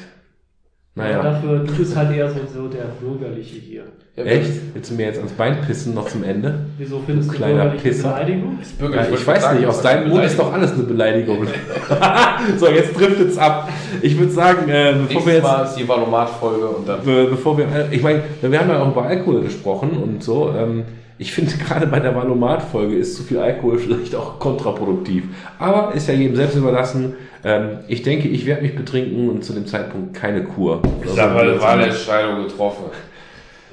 [0.96, 1.22] Naja.
[1.22, 3.82] Dafür, du bist halt eher so, der Bürgerliche hier.
[4.16, 4.50] Ja, Echt?
[4.72, 6.60] Willst du mir jetzt ans Bein pissen noch zum Ende?
[6.78, 8.08] Wieso findest du kleiner bürgerliche Pisser.
[8.08, 8.58] Beleidigung?
[8.62, 11.46] Ist Ja, ich weiß nicht, aus deinem Mund ist doch alles eine Beleidigung.
[12.56, 13.68] so, jetzt driftet's ab.
[14.00, 15.42] Ich würde sagen, äh, bevor wir Nächstes jetzt...
[15.42, 17.02] Mal ist die Valomat-Folge und dann.
[17.04, 20.54] Be- bevor wir, ich meine, wir haben ja auch über Alkohol gesprochen und so.
[20.56, 20.84] Ähm,
[21.18, 25.24] ich finde gerade bei der Valomat-Folge ist zu viel Alkohol vielleicht auch kontraproduktiv.
[25.58, 27.14] Aber ist ja jedem selbst überlassen.
[27.44, 30.82] Ähm, ich denke, ich werde mich betrinken und zu dem Zeitpunkt keine Kur.
[31.04, 32.84] Ich sag mal, eine Wahlentscheidung getroffen.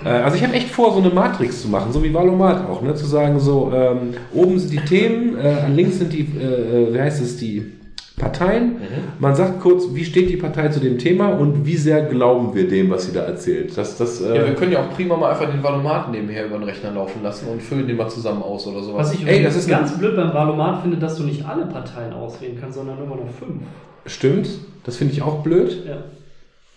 [0.03, 2.81] Äh, Also ich habe echt vor, so eine Matrix zu machen, so wie Valomat auch,
[2.81, 2.93] ne?
[2.95, 6.99] Zu sagen, so ähm, oben sind die Themen, äh, links sind die, äh, äh, wie
[6.99, 7.72] heißt es, die
[8.17, 8.77] Parteien.
[9.19, 12.67] Man sagt kurz, wie steht die Partei zu dem Thema und wie sehr glauben wir
[12.67, 13.75] dem, was sie da erzählt.
[13.75, 16.58] Das, das, äh, Ja, wir können ja auch prima mal einfach den Valomat nebenher über
[16.58, 19.08] den Rechner laufen lassen und füllen den mal zusammen aus oder sowas.
[19.08, 22.14] Was ich Ey, das ist ganz blöd beim Valomat finde, dass du nicht alle Parteien
[22.14, 23.64] auswählen kannst, sondern immer nur fünf.
[24.06, 24.48] Stimmt,
[24.83, 25.83] das finde ich auch blöd.
[25.88, 25.98] Ja.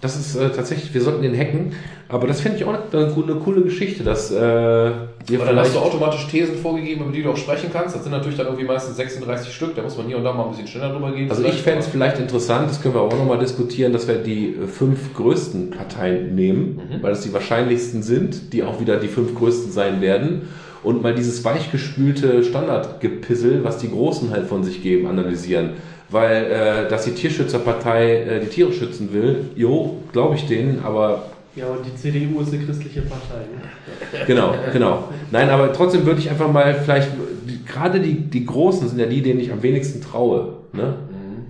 [0.00, 1.72] Das ist äh, tatsächlich, wir sollten den hacken,
[2.10, 5.78] aber das finde ich auch eine, eine coole Geschichte, dass äh, wir dann hast du
[5.78, 7.96] automatisch Thesen vorgegeben, über die du auch sprechen kannst.
[7.96, 9.74] Das sind natürlich dann irgendwie meistens 36 Stück.
[9.74, 11.30] Da muss man hier und da mal ein bisschen schneller drüber gehen.
[11.30, 14.50] Also ich fände es vielleicht interessant, das können wir auch nochmal diskutieren, dass wir die
[14.50, 19.34] äh, fünf größten Parteien nehmen, weil das die wahrscheinlichsten sind, die auch wieder die fünf
[19.34, 20.42] größten sein werden.
[20.82, 25.70] Und mal dieses weichgespülte Standardgepissel, was die Großen halt von sich geben, analysieren.
[26.08, 31.30] Weil, äh, dass die Tierschützerpartei äh, die Tiere schützen will, jo, glaube ich denen, aber
[31.56, 33.40] Ja, und die CDU ist eine christliche Partei.
[33.40, 34.24] Ne?
[34.26, 35.08] Genau, genau.
[35.32, 37.08] Nein, aber trotzdem würde ich einfach mal vielleicht,
[37.48, 40.58] die, gerade die, die Großen sind ja die, denen ich am wenigsten traue.
[40.72, 40.94] Ne?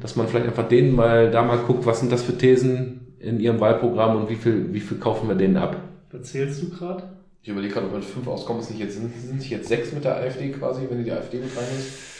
[0.00, 3.40] Dass man vielleicht einfach denen mal da mal guckt, was sind das für Thesen in
[3.40, 5.76] ihrem Wahlprogramm und wie viel, wie viel kaufen wir denen ab.
[6.12, 7.02] Was zählst du gerade?
[7.42, 8.62] Ich überlege gerade, ob mit fünf auskommen.
[8.62, 11.38] Ist nicht jetzt, sind, sind nicht jetzt sechs mit der AfD quasi, wenn die AfD
[11.38, 11.88] mit reinnimmst?
[11.88, 12.15] Ist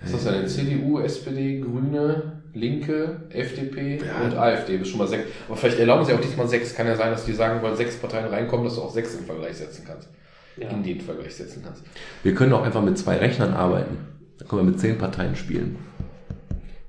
[0.00, 0.46] das ja denn?
[0.46, 4.78] CDU, SPD, Grüne, Linke, FDP und AfD.
[4.78, 5.24] Das ist schon mal sechs.
[5.48, 6.74] Aber vielleicht erlauben sie auch diesmal sechs.
[6.74, 9.24] Kann ja sein, dass die sagen, weil sechs Parteien reinkommen, dass du auch sechs im
[9.24, 10.08] Vergleich setzen kannst.
[10.56, 10.70] Ja.
[10.70, 11.84] In den Vergleich setzen kannst.
[12.22, 13.96] Wir können auch einfach mit zwei Rechnern arbeiten.
[14.38, 15.76] Dann können wir mit zehn Parteien spielen.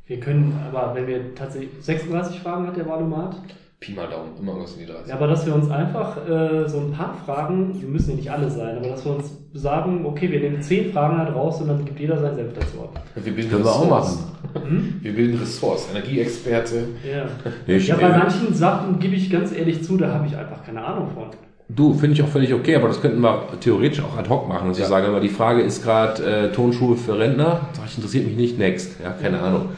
[0.07, 3.35] Wir können, aber wenn wir tatsächlich 36 Fragen hat der Wahlomat,
[3.79, 5.07] Pi mal Daumen, immer irgendwas in die 30.
[5.07, 8.29] ja, aber dass wir uns einfach äh, so ein paar Fragen, die müssen ja nicht
[8.31, 11.69] alle sein, aber dass wir uns sagen, okay, wir nehmen 10 Fragen halt raus und
[11.69, 13.01] dann gibt jeder sein Senf dazu ab.
[13.15, 14.23] Wir bilden Können wir auch Ressorts.
[14.53, 14.95] Hm?
[15.01, 15.87] Wir bilden Ressorts.
[15.91, 16.75] Energieexperte.
[17.09, 17.25] Ja.
[17.73, 20.83] Ich- ja, bei manchen Sachen gebe ich ganz ehrlich zu, da habe ich einfach keine
[20.83, 21.27] Ahnung von.
[21.69, 24.67] Du, finde ich auch völlig okay, aber das könnten wir theoretisch auch ad hoc machen.
[24.69, 24.83] Dass Ja.
[24.85, 27.61] ich sage, aber die Frage ist gerade äh, Tonschuhe für Rentner.
[27.73, 28.99] Sag ich, interessiert mich nicht, next.
[29.01, 29.69] Ja, keine Ahnung.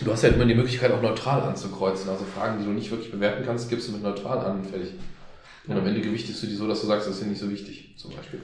[0.00, 2.10] Du hast ja immer die Möglichkeit, auch neutral anzukreuzen.
[2.10, 4.90] Also Fragen, die du nicht wirklich bewerten kannst, gibst du mit neutral an und fertig.
[5.66, 7.50] Und am Ende gewichtest du die so, dass du sagst, das ist ja nicht so
[7.50, 8.40] wichtig, zum Beispiel.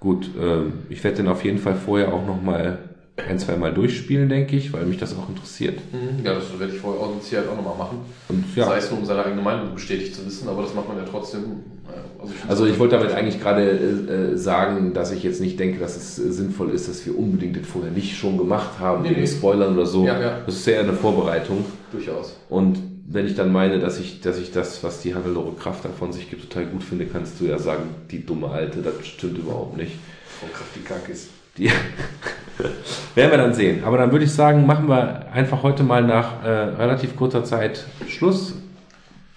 [0.00, 4.28] Gut, ähm, ich werde den auf jeden Fall vorher auch nochmal ein, zwei Mal durchspielen,
[4.28, 5.78] denke ich, weil mich das auch interessiert.
[6.22, 7.98] Ja, das werde ich vorher auch Sicherheit auch nochmal machen.
[8.28, 10.86] Und Sei ja, es nur, um seine eigene Meinung bestätigt zu wissen, aber das macht
[10.88, 11.40] man ja trotzdem.
[11.86, 15.40] naja, Also ich, also ich wollte damit eigentlich gerade äh, äh, sagen, dass ich jetzt
[15.40, 18.78] nicht denke, dass es äh, sinnvoll ist, dass wir unbedingt das vorher nicht schon gemacht
[18.78, 19.26] haben, Nee, wegen nee.
[19.26, 20.04] Spoilern oder so.
[20.06, 20.40] Ja, ja.
[20.44, 21.64] Das ist eher eine Vorbereitung.
[21.92, 22.36] durchaus.
[22.50, 22.78] Und
[23.08, 26.28] wenn ich dann meine, dass ich, dass ich das, was die Hannelore Kraft davon sich
[26.28, 29.92] gibt, total gut finde, kannst du ja sagen, die dumme Alte, das stimmt überhaupt nicht.
[30.40, 31.28] Frau Kraft, die Kack ist.
[31.56, 31.70] Die
[33.14, 33.84] werden wir dann sehen.
[33.84, 37.84] Aber dann würde ich sagen, machen wir einfach heute mal nach äh, relativ kurzer Zeit
[38.08, 38.54] Schluss.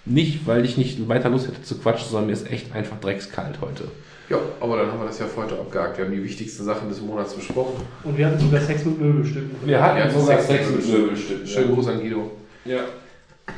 [0.06, 3.58] Nicht, weil ich nicht weiter Lust hätte zu quatschen, sondern mir ist echt einfach dreckskalt
[3.60, 3.84] heute.
[4.30, 5.98] Ja, aber dann haben wir das ja für heute abgehakt.
[5.98, 7.84] Wir haben die wichtigsten Sachen des Monats besprochen.
[8.04, 9.50] Und wir hatten sogar Sex mit Möbelstücken.
[9.66, 11.00] Ja, Möbelstücken.
[11.02, 11.48] Möbelstück.
[11.48, 12.30] Schönen Gruß an Guido.
[12.64, 12.80] Ja.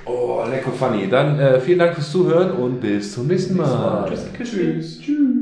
[0.07, 1.09] Oh, lecker funny.
[1.09, 4.09] Dann äh, vielen Dank fürs Zuhören und bis zum nächsten Mal.
[4.09, 4.51] Tschüss.
[4.51, 5.01] Tschüss.
[5.01, 5.42] Tschüss.